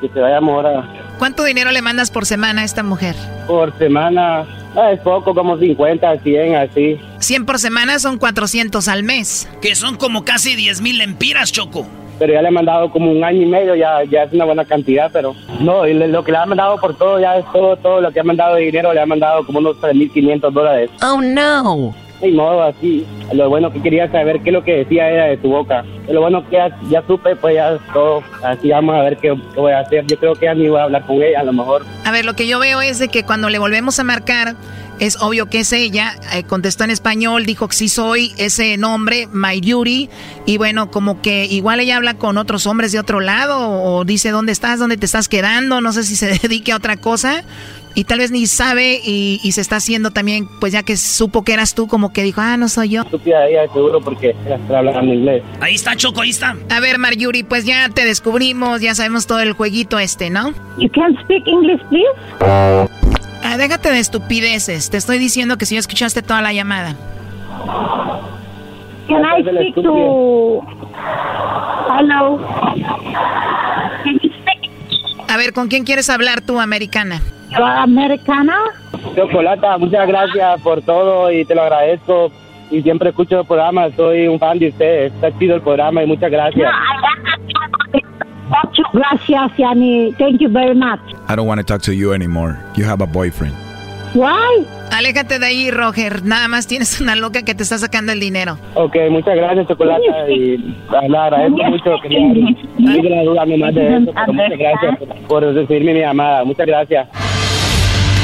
Que 0.00 0.08
se 0.08 0.20
vaya 0.20 0.40
mejor 0.40 0.66
a- 0.66 0.88
¿Cuánto 1.18 1.44
dinero 1.44 1.70
le 1.70 1.80
mandas 1.82 2.10
por 2.10 2.26
semana 2.26 2.62
a 2.62 2.64
esta 2.64 2.82
mujer? 2.82 3.14
por 3.46 3.76
semana, 3.78 4.44
ah, 4.76 4.90
es 4.92 5.00
poco, 5.00 5.32
como 5.34 5.56
50, 5.56 6.18
100, 6.18 6.56
así. 6.56 7.00
100 7.20 7.46
por 7.46 7.58
semana 7.60 7.98
son 8.00 8.18
400 8.18 8.88
al 8.88 9.02
mes. 9.04 9.48
Que 9.62 9.74
son 9.76 9.96
como 9.96 10.24
casi 10.24 10.56
10 10.56 10.80
mil 10.80 10.98
lempiras, 10.98 11.52
Choco. 11.52 11.86
Pero 12.18 12.32
ya 12.32 12.42
le 12.42 12.48
he 12.48 12.50
mandado 12.50 12.90
como 12.90 13.10
un 13.12 13.22
año 13.22 13.42
y 13.42 13.46
medio, 13.46 13.74
ya, 13.76 14.02
ya 14.10 14.24
es 14.24 14.32
una 14.32 14.44
buena 14.46 14.64
cantidad, 14.64 15.10
pero 15.12 15.34
no, 15.60 15.86
y 15.86 15.94
le- 15.94 16.08
lo 16.08 16.24
que 16.24 16.32
le 16.32 16.38
ha 16.38 16.46
mandado 16.46 16.76
por 16.78 16.96
todo, 16.96 17.20
ya 17.20 17.36
es 17.36 17.44
todo, 17.52 17.76
todo 17.76 18.00
lo 18.00 18.10
que 18.10 18.20
ha 18.20 18.24
mandado 18.24 18.56
de 18.56 18.62
dinero, 18.62 18.92
le 18.92 19.00
ha 19.00 19.06
mandado 19.06 19.44
como 19.46 19.58
unos 19.60 19.76
3.500 19.80 20.52
dólares. 20.52 20.90
Oh 21.02 21.20
no. 21.22 21.94
Y 22.22 22.32
modo 22.32 22.62
así, 22.62 23.06
lo 23.32 23.48
bueno 23.48 23.70
que 23.70 23.82
quería 23.82 24.10
saber 24.10 24.40
qué 24.40 24.50
es 24.50 24.54
lo 24.54 24.64
que 24.64 24.78
decía 24.78 25.10
ella 25.10 25.24
de 25.24 25.36
tu 25.36 25.50
boca. 25.50 25.84
Lo 26.08 26.20
bueno 26.20 26.48
que 26.48 26.56
ya, 26.88 27.02
supe, 27.06 27.36
pues 27.36 27.54
ya 27.56 27.78
todo, 27.92 28.22
así 28.42 28.70
vamos 28.70 28.94
a 28.96 29.02
ver 29.02 29.16
qué, 29.18 29.36
qué 29.54 29.60
voy 29.60 29.72
a 29.72 29.80
hacer. 29.80 30.06
Yo 30.06 30.18
creo 30.18 30.34
que 30.34 30.46
ya 30.46 30.54
ni 30.54 30.68
voy 30.68 30.80
a 30.80 30.84
hablar 30.84 31.04
con 31.06 31.22
ella, 31.22 31.40
a 31.40 31.44
lo 31.44 31.52
mejor. 31.52 31.84
A 32.04 32.12
ver, 32.12 32.24
lo 32.24 32.34
que 32.34 32.46
yo 32.46 32.58
veo 32.58 32.80
es 32.80 32.98
de 32.98 33.08
que 33.08 33.24
cuando 33.24 33.50
le 33.50 33.58
volvemos 33.58 33.98
a 33.98 34.04
marcar, 34.04 34.56
es 34.98 35.16
obvio 35.20 35.46
que 35.46 35.60
es 35.60 35.72
ella. 35.72 36.14
eh, 36.32 36.44
contestó 36.44 36.84
en 36.84 36.90
español, 36.90 37.44
dijo 37.44 37.68
que 37.68 37.76
sí 37.76 37.88
soy 37.88 38.32
ese 38.38 38.76
nombre, 38.76 39.28
Mayuri. 39.30 40.08
Y 40.46 40.56
bueno, 40.58 40.90
como 40.90 41.20
que 41.20 41.44
igual 41.44 41.80
ella 41.80 41.96
habla 41.96 42.14
con 42.14 42.38
otros 42.38 42.66
hombres 42.66 42.92
de 42.92 42.98
otro 42.98 43.20
lado, 43.20 43.58
o 43.58 44.04
dice 44.04 44.30
dónde 44.30 44.52
estás, 44.52 44.78
dónde 44.78 44.96
te 44.96 45.06
estás 45.06 45.28
quedando, 45.28 45.80
no 45.80 45.92
sé 45.92 46.02
si 46.04 46.16
se 46.16 46.38
dedique 46.42 46.72
a 46.72 46.76
otra 46.76 46.96
cosa. 46.96 47.44
Y 47.96 48.04
tal 48.04 48.18
vez 48.18 48.30
ni 48.30 48.46
sabe 48.46 49.00
y, 49.02 49.40
y 49.42 49.52
se 49.52 49.62
está 49.62 49.76
haciendo 49.76 50.10
también, 50.10 50.46
pues 50.60 50.70
ya 50.74 50.82
que 50.82 50.98
supo 50.98 51.44
que 51.44 51.54
eras 51.54 51.74
tú, 51.74 51.88
como 51.88 52.12
que 52.12 52.22
dijo, 52.22 52.42
ah, 52.42 52.58
no 52.58 52.68
soy 52.68 52.90
yo. 52.90 53.02
Estúpida 53.02 53.48
ella, 53.48 53.66
seguro, 53.72 54.02
porque 54.02 54.36
está 54.46 54.78
hablando 54.78 55.14
inglés. 55.14 55.42
Ahí 55.62 55.76
está, 55.76 55.96
Choco, 55.96 56.20
ahí 56.20 56.28
está. 56.28 56.58
A 56.68 56.80
ver, 56.80 56.98
Marjorie, 56.98 57.42
pues 57.42 57.64
ya 57.64 57.88
te 57.88 58.04
descubrimos, 58.04 58.82
ya 58.82 58.94
sabemos 58.94 59.26
todo 59.26 59.40
el 59.40 59.54
jueguito 59.54 59.98
este, 59.98 60.28
¿no? 60.28 60.50
You 60.76 60.90
can 60.90 61.16
speak 61.24 61.46
English, 61.46 61.80
please. 61.88 62.06
Ah, 63.42 63.56
déjate 63.56 63.90
de 63.90 63.98
estupideces. 63.98 64.90
Te 64.90 64.98
estoy 64.98 65.18
diciendo 65.18 65.56
que 65.56 65.64
si 65.64 65.76
ya 65.76 65.80
escuchaste 65.80 66.20
toda 66.20 66.42
la 66.42 66.52
llamada. 66.52 66.96
Can 69.08 69.22
I 69.22 69.42
speak 69.42 69.74
to? 69.76 70.60
Hello. 71.88 72.38
Can 74.04 74.18
you 74.22 74.30
speak? 74.42 74.70
A 75.30 75.36
ver, 75.38 75.54
¿con 75.54 75.68
quién 75.68 75.84
quieres 75.84 76.10
hablar 76.10 76.42
tú, 76.42 76.60
americana? 76.60 77.22
Americana? 77.54 78.56
Chocolata, 79.14 79.78
muchas 79.78 80.06
gracias 80.06 80.60
por 80.62 80.82
todo 80.82 81.30
y 81.30 81.44
te 81.44 81.54
lo 81.54 81.62
agradezco. 81.62 82.30
Y 82.70 82.82
siempre 82.82 83.10
escucho 83.10 83.40
el 83.40 83.46
programa, 83.46 83.88
soy 83.94 84.26
un 84.26 84.38
fan 84.38 84.58
de 84.58 84.68
usted. 84.68 85.04
Está 85.04 85.36
chido 85.38 85.54
el 85.56 85.62
programa 85.62 86.02
y 86.02 86.06
muchas 86.06 86.30
gracias. 86.30 86.70
Muchas 88.48 88.92
gracias, 88.92 89.56
Yani. 89.56 90.12
Thank 90.18 90.40
you 90.40 90.48
very 90.48 90.74
much. 90.74 91.00
I 91.28 91.34
don't 91.34 91.48
want 91.48 91.60
to 91.60 91.64
talk 91.64 91.82
to 91.82 91.92
you 91.92 92.12
anymore. 92.12 92.56
You 92.76 92.84
have 92.84 93.02
a 93.02 93.06
boyfriend. 93.06 93.54
Why? 94.14 94.66
Aléjate 94.92 95.38
de 95.38 95.46
ahí, 95.46 95.70
Roger. 95.70 96.24
Nada 96.24 96.48
más 96.48 96.66
tienes 96.66 97.00
una 97.00 97.16
loca 97.16 97.42
que 97.42 97.54
te 97.54 97.62
está 97.62 97.76
sacando 97.76 98.12
el 98.12 98.20
dinero. 98.20 98.56
Ok, 98.74 98.96
muchas 99.10 99.36
gracias, 99.36 99.66
Chocolata. 99.66 100.30
Y 100.30 100.56
le 101.08 101.18
agradezco 101.18 101.64
mucho 101.64 101.90
que 102.02 102.08
me 102.08 102.94
tengo 102.94 103.14
una 103.14 103.22
duda 103.22 103.46
nomás 103.46 103.74
de 103.74 103.96
eso. 103.96 104.12
Pero 104.14 104.32
muchas 104.32 104.58
gracias 104.58 104.98
por 105.28 105.42
recibirme 105.42 105.92
mi 105.92 106.00
llamada. 106.00 106.44
Muchas 106.44 106.66
gracias. 106.66 107.35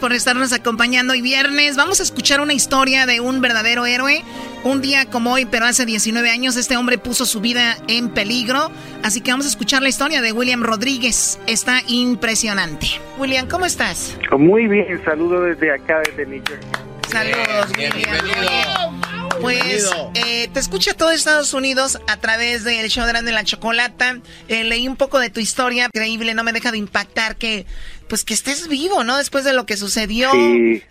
gracias 0.00 0.08
por 0.08 0.12
estarnos 0.12 0.52
acompañando 0.52 1.12
hoy 1.12 1.20
viernes. 1.20 1.76
Vamos 1.76 2.00
a 2.00 2.02
escuchar 2.02 2.40
una 2.40 2.54
historia 2.54 3.06
de 3.06 3.20
un 3.20 3.40
verdadero 3.40 3.84
héroe. 3.84 4.22
Un 4.64 4.80
día 4.80 5.04
como 5.06 5.32
hoy, 5.32 5.44
pero 5.44 5.66
hace 5.66 5.84
19 5.84 6.30
años, 6.30 6.56
este 6.56 6.76
hombre 6.76 6.96
puso 6.96 7.26
su 7.26 7.40
vida 7.40 7.76
en 7.86 8.08
peligro. 8.08 8.70
Así 9.02 9.20
que 9.20 9.30
vamos 9.30 9.46
a 9.46 9.50
escuchar 9.50 9.82
la 9.82 9.88
historia 9.88 10.22
de 10.22 10.32
William 10.32 10.62
Rodríguez. 10.62 11.38
Está 11.46 11.82
impresionante. 11.86 12.86
William, 13.18 13.46
¿cómo 13.46 13.66
estás? 13.66 14.16
Muy 14.38 14.68
bien, 14.68 15.02
saludo 15.04 15.42
desde 15.42 15.72
acá, 15.72 16.00
desde 16.06 16.26
New 16.26 16.42
Jersey. 16.46 16.70
Saludos, 17.10 17.70
William. 17.76 19.00
Pues 19.40 19.90
eh, 20.14 20.48
te 20.52 20.60
escucha 20.60 20.92
todo 20.92 21.10
Estados 21.12 21.54
Unidos 21.54 21.98
a 22.08 22.18
través 22.18 22.62
del 22.62 22.88
show 22.88 23.06
de 23.06 23.32
la 23.32 23.44
Chocolata. 23.44 24.18
Eh, 24.48 24.64
leí 24.64 24.86
un 24.86 24.96
poco 24.96 25.18
de 25.18 25.30
tu 25.30 25.40
historia, 25.40 25.86
increíble, 25.86 26.34
no 26.34 26.44
me 26.44 26.52
deja 26.52 26.70
de 26.70 26.78
impactar 26.78 27.36
que 27.36 27.64
pues 28.10 28.24
que 28.24 28.34
estés 28.34 28.66
vivo, 28.66 29.04
¿no? 29.04 29.16
Después 29.16 29.44
de 29.44 29.54
lo 29.54 29.64
que 29.64 29.76
sucedió, 29.76 30.30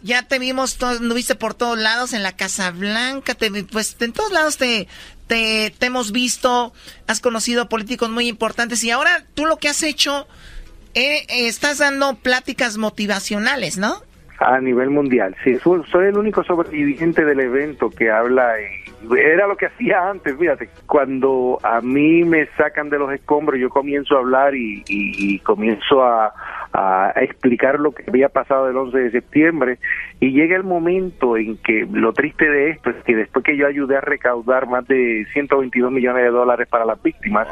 ya 0.02 0.24
te 0.24 0.40
vimos, 0.40 0.78
todo, 0.78 0.98
viste 1.14 1.36
por 1.36 1.54
todos 1.54 1.78
lados 1.78 2.14
en 2.14 2.24
la 2.24 2.32
Casa 2.32 2.72
Blanca, 2.72 3.36
te, 3.36 3.52
pues 3.66 3.98
en 4.00 4.14
todos 4.14 4.32
lados 4.32 4.58
te, 4.58 4.88
te, 5.28 5.74
te 5.78 5.86
hemos 5.86 6.14
visto, 6.14 6.74
has 7.08 7.20
conocido 7.20 7.68
políticos 7.68 8.10
muy 8.10 8.30
importantes 8.30 8.86
y 8.86 8.92
ahora 8.92 9.26
tú 9.36 9.46
lo 9.46 9.58
que 9.58 9.68
has 9.68 9.84
hecho, 9.84 10.28
eh, 10.96 11.26
estás 11.30 11.80
dando 11.80 12.16
pláticas 12.16 12.78
motivacionales, 12.78 13.78
¿no? 13.78 14.02
A 14.40 14.62
nivel 14.62 14.90
mundial, 14.90 15.36
sí. 15.44 15.58
Soy, 15.62 16.08
el 16.08 16.18
único 16.18 16.46
sobreviviente 16.46 17.26
del 17.26 17.42
evento 17.42 17.90
que 17.90 18.10
habla. 18.10 18.54
Era 19.18 19.48
lo 19.48 19.56
que 19.56 19.68
hacía 19.68 20.10
antes, 20.10 20.38
fíjate. 20.38 20.70
Cuando 20.86 21.58
a 21.64 21.82
mí 21.82 22.24
me 22.24 22.46
sacan 22.58 22.90
de 22.90 23.00
los 23.00 23.12
escombros, 23.14 23.60
yo 23.60 23.70
comienzo 23.70 24.16
a 24.16 24.20
hablar 24.20 24.54
y 24.56 25.40
comienzo 25.40 26.04
a, 26.04 26.34
a, 26.74 27.14
explicar 27.16 27.80
lo 27.80 27.92
que 27.92 28.04
había 28.08 28.30
pasado 28.30 28.70
el 28.70 28.78
11 28.78 28.98
de 28.98 29.12
septiembre 29.12 29.80
y 30.20 30.32
llega 30.32 30.56
el 30.56 30.64
momento 30.64 31.38
en 31.38 31.58
que 31.58 31.88
lo 31.92 32.14
triste 32.14 32.50
de 32.50 32.72
esto 32.72 32.92
es 32.92 32.98
que 33.04 33.16
después 33.16 33.44
que 33.44 33.58
yo 33.58 33.68
ayudé 33.68 33.98
a 33.98 34.02
recaudar 34.02 34.68
más 34.68 34.88
de 34.88 35.26
122 35.34 35.92
millones 35.92 36.24
de 36.24 36.30
dólares 36.30 36.68
para 36.68 36.86
las 36.86 37.02
víctimas, 37.02 37.48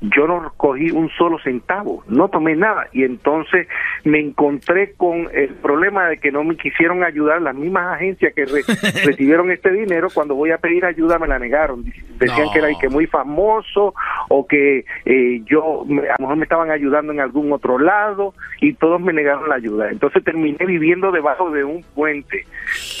yo 0.00 0.26
no 0.26 0.52
cogí 0.56 0.90
un 0.90 1.10
solo 1.10 1.38
centavo, 1.40 2.04
no 2.08 2.28
tomé 2.28 2.56
nada 2.56 2.86
y 2.92 3.04
entonces 3.04 3.68
me 4.04 4.20
encontré 4.20 4.92
con 4.94 5.28
el 5.32 5.54
problema 5.56 6.08
de 6.08 6.18
que 6.18 6.32
no 6.32 6.44
me 6.44 6.56
quisieron 6.56 7.04
ayudar 7.04 7.42
las 7.42 7.54
mismas 7.54 7.96
agencias 7.96 8.32
que 8.34 8.44
recibieron 9.04 9.50
este 9.50 9.70
dinero 9.70 10.08
cuando 10.12 10.34
voy 10.34 10.50
a 10.50 10.58
pedir 10.58 10.84
ayuda 10.84 10.91
me 10.96 11.28
la 11.28 11.38
negaron, 11.38 11.84
decían 12.18 12.48
que 12.52 12.58
era 12.58 12.68
que 12.80 12.88
muy 12.88 13.06
famoso 13.06 13.94
o 14.28 14.46
que 14.46 14.84
eh, 15.04 15.42
yo 15.44 15.82
a 15.82 15.86
lo 15.86 16.18
mejor 16.18 16.36
me 16.36 16.44
estaban 16.44 16.70
ayudando 16.70 17.12
en 17.12 17.20
algún 17.20 17.52
otro 17.52 17.78
lado 17.78 18.34
y 18.60 18.74
todos 18.74 19.00
me 19.00 19.12
negaron 19.12 19.48
la 19.48 19.56
ayuda. 19.56 19.90
Entonces 19.90 20.24
terminé 20.24 20.64
viviendo 20.64 21.10
debajo 21.12 21.50
de 21.50 21.64
un 21.64 21.82
puente. 21.94 22.46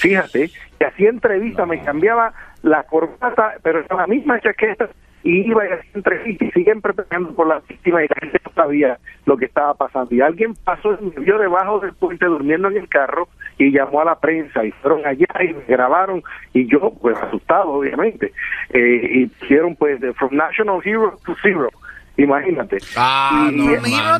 Fíjate, 0.00 0.50
que 0.78 0.84
hacía 0.84 1.10
entrevista, 1.10 1.66
me 1.66 1.82
cambiaba 1.82 2.32
la 2.62 2.82
corbata, 2.84 3.54
pero 3.62 3.80
era 3.80 3.96
la 3.96 4.06
misma 4.06 4.40
chaqueta 4.40 4.88
y 5.24 5.48
iba 5.48 5.62
entrevistas 5.94 6.48
y 6.56 6.62
siempre 6.62 6.92
peleando 6.92 7.34
por 7.34 7.46
la 7.46 7.60
víctima 7.68 8.04
y 8.04 8.08
la 8.08 8.16
gente 8.20 8.40
no 8.44 8.52
sabía 8.54 8.98
lo 9.26 9.36
que 9.36 9.46
estaba 9.46 9.74
pasando. 9.74 10.14
Y 10.14 10.20
alguien 10.20 10.54
pasó 10.64 10.98
y 11.00 11.04
me 11.04 11.24
vio 11.24 11.38
debajo 11.38 11.80
del 11.80 11.94
puente 11.94 12.26
durmiendo 12.26 12.68
en 12.68 12.76
el 12.76 12.88
carro 12.88 13.28
y 13.58 13.70
llamó 13.70 14.00
a 14.00 14.04
la 14.04 14.18
prensa 14.18 14.64
y 14.64 14.72
fueron 14.72 15.06
allá 15.06 15.26
y 15.40 15.52
me 15.52 15.64
grabaron 15.66 16.22
y 16.52 16.66
yo 16.66 16.92
pues 17.00 17.16
asustado 17.18 17.70
obviamente 17.70 18.32
eh, 18.70 19.10
y 19.12 19.22
hicieron 19.42 19.76
pues 19.76 20.00
de 20.00 20.12
From 20.14 20.34
National 20.34 20.80
Hero 20.84 21.18
to 21.24 21.34
Zero 21.42 21.68
Imagínate. 22.16 22.78
Ah, 22.96 23.48
y, 23.50 23.56
no, 23.56 23.72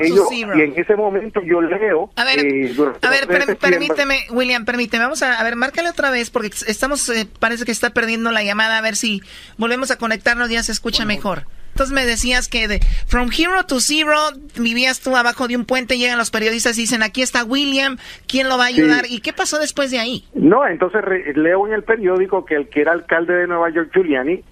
y 0.03 0.61
en 0.63 0.73
ese 0.77 0.97
momento 0.97 1.41
yo 1.43 1.61
leo. 1.61 2.11
A 2.17 2.25
ver, 2.25 2.45
eh, 2.45 2.75
a 3.03 3.11
ver 3.11 3.59
permíteme, 3.59 4.21
William, 4.31 4.65
permíteme. 4.65 5.05
Vamos 5.05 5.23
a, 5.23 5.39
a 5.39 5.45
ver, 5.45 5.57
márcale 5.57 5.91
otra 5.91 6.11
vez 6.11 6.31
porque 6.31 6.51
estamos, 6.67 7.09
eh, 7.11 7.29
parece 7.39 7.65
que 7.65 7.73
está 7.73 7.91
perdiendo 7.91 8.31
la 8.31 8.43
llamada. 8.43 8.79
A 8.79 8.81
ver 8.81 8.97
si 8.97 9.23
volvemos 9.59 9.91
a 9.91 9.99
conectarnos, 9.99 10.49
ya 10.49 10.63
se 10.63 10.73
escucha 10.73 11.05
mejor. 11.05 11.45
Entonces 11.73 11.95
me 11.95 12.05
decías 12.05 12.49
que 12.49 12.69
de 12.69 12.81
From 13.07 13.31
Hero 13.37 13.65
to 13.65 13.81
Zero 13.81 14.15
vivías 14.59 15.01
tú 15.01 15.17
abajo 15.17 15.49
de 15.49 15.57
un 15.57 15.65
puente, 15.65 15.97
llegan 15.97 16.19
los 16.19 16.31
periodistas 16.31 16.77
y 16.77 16.83
dicen, 16.83 17.03
aquí 17.03 17.23
está 17.23 17.45
William, 17.45 17.97
¿quién 18.27 18.49
lo 18.49 18.59
va 18.59 18.65
a 18.65 18.69
ayudar? 18.69 19.07
¿Y 19.09 19.21
qué 19.21 19.33
pasó 19.33 19.59
después 19.59 19.91
de 19.91 19.99
ahí? 19.99 20.25
No, 20.35 20.67
entonces 20.67 21.03
leo 21.35 21.67
en 21.67 21.73
el 21.73 21.83
periódico 21.83 22.45
que 22.45 22.57
el 22.57 22.69
que 22.69 22.83
era 22.83 22.93
alcalde 22.93 23.35
de 23.35 23.47
Nueva 23.47 23.71
York, 23.71 23.91
Giuliani, 23.95 24.43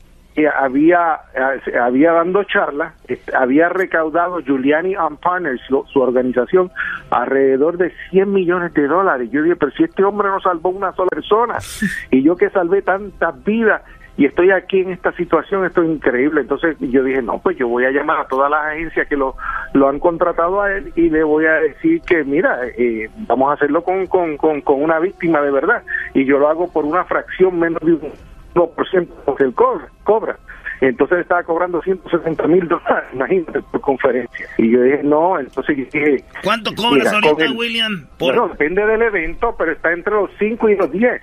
había, 0.46 1.20
eh, 1.34 1.78
había 1.78 2.12
dando 2.12 2.44
charlas, 2.44 2.94
había 3.34 3.68
recaudado 3.68 4.40
Giuliani 4.40 4.94
and 4.94 5.18
Partners, 5.18 5.60
su 5.68 6.00
organización, 6.00 6.70
alrededor 7.10 7.76
de 7.76 7.92
100 8.10 8.32
millones 8.32 8.72
de 8.74 8.86
dólares. 8.86 9.30
Yo 9.30 9.42
dije, 9.42 9.56
pero 9.56 9.72
si 9.72 9.84
este 9.84 10.04
hombre 10.04 10.28
no 10.28 10.40
salvó 10.40 10.70
una 10.70 10.92
sola 10.92 11.08
persona, 11.08 11.58
y 12.10 12.22
yo 12.22 12.36
que 12.36 12.50
salvé 12.50 12.82
tantas 12.82 13.42
vidas, 13.44 13.82
y 14.16 14.26
estoy 14.26 14.50
aquí 14.50 14.80
en 14.80 14.90
esta 14.90 15.12
situación, 15.12 15.64
esto 15.64 15.82
es 15.82 15.88
increíble. 15.88 16.42
Entonces 16.42 16.76
yo 16.78 17.02
dije, 17.02 17.22
no, 17.22 17.38
pues 17.38 17.56
yo 17.56 17.68
voy 17.68 17.86
a 17.86 17.90
llamar 17.90 18.20
a 18.20 18.28
todas 18.28 18.50
las 18.50 18.66
agencias 18.66 19.08
que 19.08 19.16
lo, 19.16 19.34
lo 19.72 19.88
han 19.88 19.98
contratado 19.98 20.60
a 20.60 20.70
él 20.72 20.92
y 20.94 21.08
le 21.08 21.22
voy 21.24 21.46
a 21.46 21.54
decir 21.54 22.02
que, 22.02 22.22
mira, 22.22 22.58
eh, 22.76 23.08
vamos 23.26 23.50
a 23.50 23.54
hacerlo 23.54 23.82
con, 23.82 24.06
con, 24.08 24.36
con, 24.36 24.60
con 24.60 24.82
una 24.82 24.98
víctima 24.98 25.40
de 25.40 25.50
verdad. 25.50 25.82
Y 26.12 26.26
yo 26.26 26.38
lo 26.38 26.48
hago 26.48 26.70
por 26.70 26.84
una 26.84 27.04
fracción 27.04 27.58
menos 27.58 27.80
de 27.80 27.94
un 27.94 28.12
1% 28.54 29.36
que 29.36 29.44
él 29.44 29.54
cobra, 29.54 29.88
cobra. 30.04 30.38
Entonces 30.80 31.18
estaba 31.18 31.42
cobrando 31.42 31.82
160 31.82 32.46
mil 32.46 32.66
dólares, 32.66 33.04
imagínate, 33.12 33.60
por 33.62 33.80
conferencia. 33.80 34.46
Y 34.56 34.70
yo 34.70 34.82
dije, 34.82 35.00
no, 35.02 35.38
entonces 35.38 35.76
dije... 35.76 36.24
¿Cuánto 36.42 36.74
cobras 36.74 37.12
ahorita, 37.12 37.52
William? 37.52 38.06
Bueno, 38.18 38.48
depende 38.48 38.84
del 38.86 39.02
evento, 39.02 39.54
pero 39.58 39.72
está 39.72 39.92
entre 39.92 40.14
los 40.14 40.30
5 40.38 40.68
y 40.70 40.76
los 40.76 40.90
10. 40.90 41.22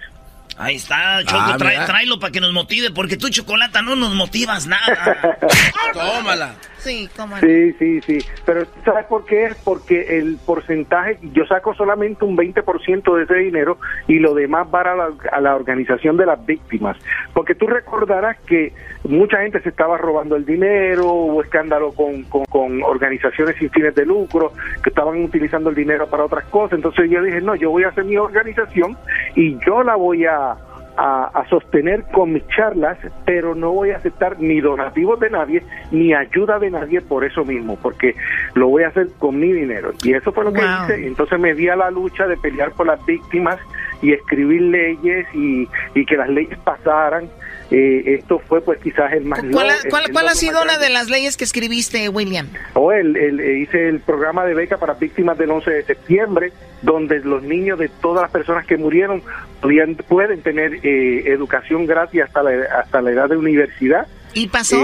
Ahí 0.60 0.76
está, 0.76 1.24
Choco, 1.24 1.40
ah, 1.40 1.58
tráelo 1.86 2.20
para 2.20 2.32
que 2.32 2.42
nos 2.42 2.52
motive, 2.52 2.90
porque 2.90 3.16
tú, 3.16 3.30
Chocolata, 3.30 3.84
no 3.84 3.96
nos 3.96 4.16
motivas 4.16 4.66
nada. 4.66 5.38
Tómala. 5.94 6.56
Sí, 6.88 7.10
Sí, 7.42 7.74
sí, 7.74 8.02
sí. 8.02 8.20
Pero 8.46 8.66
¿sabes 8.86 9.06
por 9.08 9.26
qué? 9.26 9.46
Es 9.46 9.56
porque 9.64 10.18
el 10.20 10.38
porcentaje, 10.46 11.20
yo 11.34 11.46
saco 11.46 11.74
solamente 11.74 12.24
un 12.24 12.38
20% 12.38 13.16
de 13.16 13.24
ese 13.24 13.36
dinero 13.36 13.78
y 14.08 14.20
lo 14.20 14.34
demás 14.34 14.68
va 14.74 14.82
a 14.82 14.96
la, 14.96 15.10
a 15.32 15.42
la 15.42 15.56
organización 15.56 16.16
de 16.18 16.26
las 16.26 16.46
víctimas. 16.46 16.98
Porque 17.34 17.56
tú 17.56 17.68
recordarás 17.68 18.40
que 18.42 18.74
mucha 19.04 19.42
gente 19.42 19.62
se 19.62 19.70
estaba 19.70 19.98
robando 19.98 20.36
el 20.36 20.46
dinero, 20.46 21.12
hubo 21.12 21.42
escándalo 21.44 21.92
con, 21.92 22.24
con, 22.24 22.46
con 22.46 22.82
organizaciones 22.84 23.56
sin 23.58 23.70
fines 23.70 23.94
de 23.96 24.06
lucro 24.06 24.54
que 24.84 24.90
estaban 24.90 25.22
utilizando 25.24 25.70
el 25.70 25.76
dinero 25.76 26.08
para 26.08 26.26
otras 26.26 26.46
cosas. 26.46 26.78
Entonces 26.78 27.10
yo 27.10 27.22
dije, 27.22 27.42
no, 27.42 27.56
yo 27.56 27.72
voy 27.72 27.84
a 27.84 27.90
hacer 27.90 28.06
mi 28.06 28.18
organización 28.18 28.98
y 29.36 29.58
yo 29.66 29.84
la 29.84 29.96
voy 29.96 30.26
a 30.26 30.56
a, 30.98 31.46
sostener 31.50 32.04
con 32.12 32.34
mis 32.34 32.46
charlas, 32.48 32.98
pero 33.26 33.56
no 33.56 33.72
voy 33.72 33.92
a 33.92 33.98
aceptar 33.98 34.40
ni 34.40 34.60
donativos 34.60 35.20
de 35.20 35.30
nadie, 35.30 35.64
ni 35.92 36.14
ayuda 36.14 36.60
de 36.60 36.72
nadie 36.72 37.02
por 37.02 37.24
eso 37.24 37.46
mismo, 37.46 37.78
porque 37.82 38.16
lo 38.56 38.68
voy 38.68 38.84
a 38.84 38.88
hacer 38.88 39.08
con 39.20 39.40
mi 39.40 39.52
dinero. 39.52 39.92
Y 40.04 40.14
eso 40.14 40.32
fue 40.32 40.44
lo 40.44 40.54
que 40.54 40.62
hice. 40.62 41.08
Entonces 41.08 41.40
me 41.40 41.54
di 41.54 41.70
a 41.70 41.76
la 41.76 41.92
lucha 41.92 42.28
de 42.28 42.36
pelear 42.38 42.72
por 42.72 42.88
las 42.88 43.04
víctimas 43.06 43.60
y 44.02 44.14
escribir 44.14 44.62
leyes 44.62 45.28
y, 45.34 45.68
y 45.94 46.06
que 46.06 46.18
las 46.18 46.30
leyes 46.30 46.58
pasaran. 46.60 47.30
Eh, 47.70 48.16
esto 48.20 48.40
fue 48.40 48.62
pues 48.62 48.80
quizás 48.80 49.12
el 49.12 49.26
más... 49.26 49.42
¿Cuál, 49.52 49.70
cuál, 50.14 50.28
ha 50.28 50.36
sido 50.36 50.62
una 50.62 50.78
de 50.78 50.90
las 50.90 51.10
leyes 51.10 51.36
que 51.36 51.44
escribiste, 51.44 52.08
William? 52.08 52.48
Oh, 52.74 52.92
el, 52.92 53.16
eh, 53.18 53.60
hice 53.60 53.90
el 53.90 54.00
programa 54.00 54.46
de 54.46 54.54
beca 54.54 54.78
para 54.78 54.94
víctimas 54.94 55.38
del 55.38 55.52
11 55.52 55.72
de 55.72 55.84
septiembre, 55.84 56.54
donde 56.82 57.20
los 57.20 57.44
niños 57.44 57.78
de 57.78 57.90
todas 57.90 58.22
las 58.22 58.32
personas 58.32 58.66
que 58.66 58.78
murieron 58.78 59.22
podían, 59.62 59.96
pueden 59.96 60.42
tener 60.42 60.76
eh, 60.86 61.24
educación 61.26 61.86
gratis 61.86 62.22
hasta 62.22 62.42
la, 62.42 62.52
hasta 62.80 63.02
la 63.02 63.12
edad 63.12 63.30
de 63.30 63.38
universidad. 63.38 64.08
¿Y 64.34 64.48
pasó? 64.48 64.78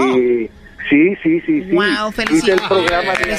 Sí, 0.88 1.16
sí, 1.22 1.40
sí, 1.40 1.64
sí. 1.64 1.72
Wow, 1.72 2.12
felicidades. 2.12 2.62
El 2.62 2.68
programa 2.68 3.12
de, 3.14 3.32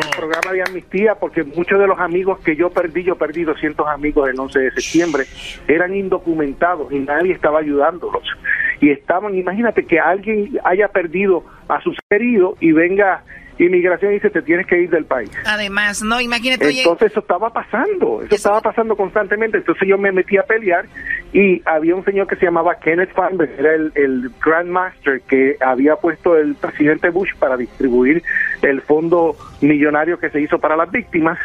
El 0.00 0.16
programa 0.16 0.52
de 0.52 0.62
amnistía, 0.62 1.14
porque 1.14 1.44
muchos 1.44 1.78
de 1.78 1.86
los 1.86 1.98
amigos 1.98 2.40
que 2.40 2.56
yo 2.56 2.70
perdí, 2.70 3.04
yo 3.04 3.16
perdí 3.16 3.44
200 3.44 3.86
amigos 3.86 4.28
el 4.28 4.38
11 4.38 4.58
de 4.58 4.70
septiembre, 4.70 5.24
eran 5.66 5.94
indocumentados 5.94 6.90
y 6.92 6.98
nadie 7.00 7.32
estaba 7.32 7.60
ayudándolos. 7.60 8.22
Y 8.80 8.90
estaban, 8.90 9.34
imagínate 9.34 9.84
que 9.84 9.98
alguien 9.98 10.58
haya 10.64 10.88
perdido 10.88 11.44
a 11.68 11.80
sus 11.82 11.96
queridos 12.08 12.56
y 12.60 12.72
venga 12.72 13.24
inmigración 13.58 14.12
dice 14.12 14.30
te 14.30 14.42
tienes 14.42 14.66
que 14.66 14.80
ir 14.80 14.90
del 14.90 15.04
país. 15.04 15.30
Además, 15.46 16.02
no, 16.02 16.20
imagínate. 16.20 16.70
Entonces 16.70 17.10
eso 17.10 17.20
estaba 17.20 17.50
pasando, 17.50 18.22
eso, 18.22 18.34
estaba 18.34 18.60
pasando 18.60 18.96
constantemente. 18.96 19.58
Entonces 19.58 19.88
yo 19.88 19.98
me 19.98 20.12
metí 20.12 20.36
a 20.36 20.42
pelear 20.42 20.86
y 21.32 21.62
había 21.64 21.94
un 21.94 22.04
señor 22.04 22.26
que 22.26 22.36
se 22.36 22.46
llamaba 22.46 22.78
Kenneth 22.78 23.14
Feinberg, 23.14 23.50
era 23.58 23.74
el, 23.74 23.92
el 23.94 24.30
Grand 24.44 24.68
Master 24.68 25.20
que 25.22 25.56
había 25.60 25.96
puesto 25.96 26.36
el 26.36 26.54
presidente 26.54 27.10
Bush 27.10 27.30
para 27.38 27.56
distribuir 27.56 28.22
el 28.62 28.80
fondo 28.82 29.36
millonario 29.60 30.18
que 30.18 30.30
se 30.30 30.40
hizo 30.40 30.58
para 30.58 30.76
las 30.76 30.90
víctimas 30.90 31.38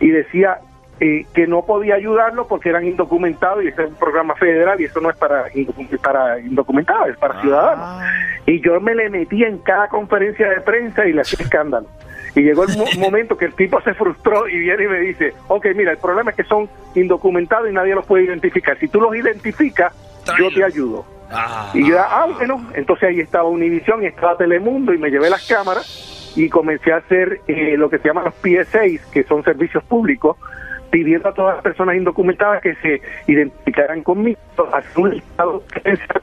y 0.00 0.10
decía 0.10 0.58
eh, 1.00 1.26
que 1.34 1.46
no 1.46 1.62
podía 1.64 1.96
ayudarlo 1.96 2.46
porque 2.46 2.68
eran 2.68 2.86
indocumentados 2.86 3.64
y 3.64 3.68
este 3.68 3.82
es 3.82 3.88
un 3.88 3.96
programa 3.96 4.34
federal 4.36 4.80
y 4.80 4.84
eso 4.84 5.00
no 5.00 5.10
es 5.10 5.16
para, 5.16 5.46
para 6.02 6.38
indocumentados, 6.38 7.08
es 7.08 7.16
para 7.16 7.34
ah. 7.34 7.42
ciudadanos. 7.42 8.02
Y 8.46 8.60
yo 8.60 8.80
me 8.80 8.94
le 8.94 9.10
metí 9.10 9.42
en 9.42 9.58
cada 9.58 9.88
conferencia 9.88 10.48
de 10.48 10.60
prensa 10.60 11.04
y 11.06 11.12
le 11.12 11.22
hacía 11.22 11.44
escándalo. 11.44 11.88
Y 12.34 12.42
llegó 12.42 12.64
el 12.64 12.76
momento 12.98 13.36
que 13.36 13.46
el 13.46 13.54
tipo 13.54 13.80
se 13.80 13.94
frustró 13.94 14.48
y 14.48 14.58
viene 14.58 14.84
y 14.84 14.88
me 14.88 15.00
dice, 15.00 15.34
ok, 15.48 15.66
mira, 15.74 15.92
el 15.92 15.98
problema 15.98 16.30
es 16.30 16.36
que 16.36 16.44
son 16.44 16.68
indocumentados 16.94 17.68
y 17.68 17.72
nadie 17.72 17.94
los 17.94 18.06
puede 18.06 18.24
identificar. 18.24 18.78
Si 18.78 18.88
tú 18.88 19.00
los 19.00 19.14
identificas, 19.14 19.92
yo 20.38 20.48
te 20.50 20.64
ayudo. 20.64 21.04
Ah. 21.30 21.70
y 21.74 21.88
yo, 21.88 21.98
ah, 21.98 22.28
bueno, 22.36 22.64
entonces 22.74 23.08
ahí 23.08 23.18
estaba 23.18 23.48
Univision 23.48 24.04
y 24.04 24.06
estaba 24.06 24.36
Telemundo 24.36 24.92
y 24.92 24.98
me 24.98 25.10
llevé 25.10 25.30
las 25.30 25.44
cámaras 25.48 26.32
y 26.36 26.48
comencé 26.48 26.92
a 26.92 26.98
hacer 26.98 27.40
eh, 27.48 27.76
lo 27.76 27.88
que 27.88 27.98
se 27.98 28.08
llama 28.08 28.22
los 28.22 28.34
PSAs, 28.34 29.04
que 29.10 29.24
son 29.24 29.42
servicios 29.42 29.82
públicos, 29.84 30.36
pidiendo 30.94 31.28
a 31.28 31.34
todas 31.34 31.56
las 31.56 31.62
personas 31.64 31.96
indocumentadas 31.96 32.62
que 32.62 32.76
se 32.76 33.02
identificaran 33.26 34.00
conmigo, 34.04 34.38
hacer 34.72 34.92
un 34.96 35.10
listado 35.10 35.64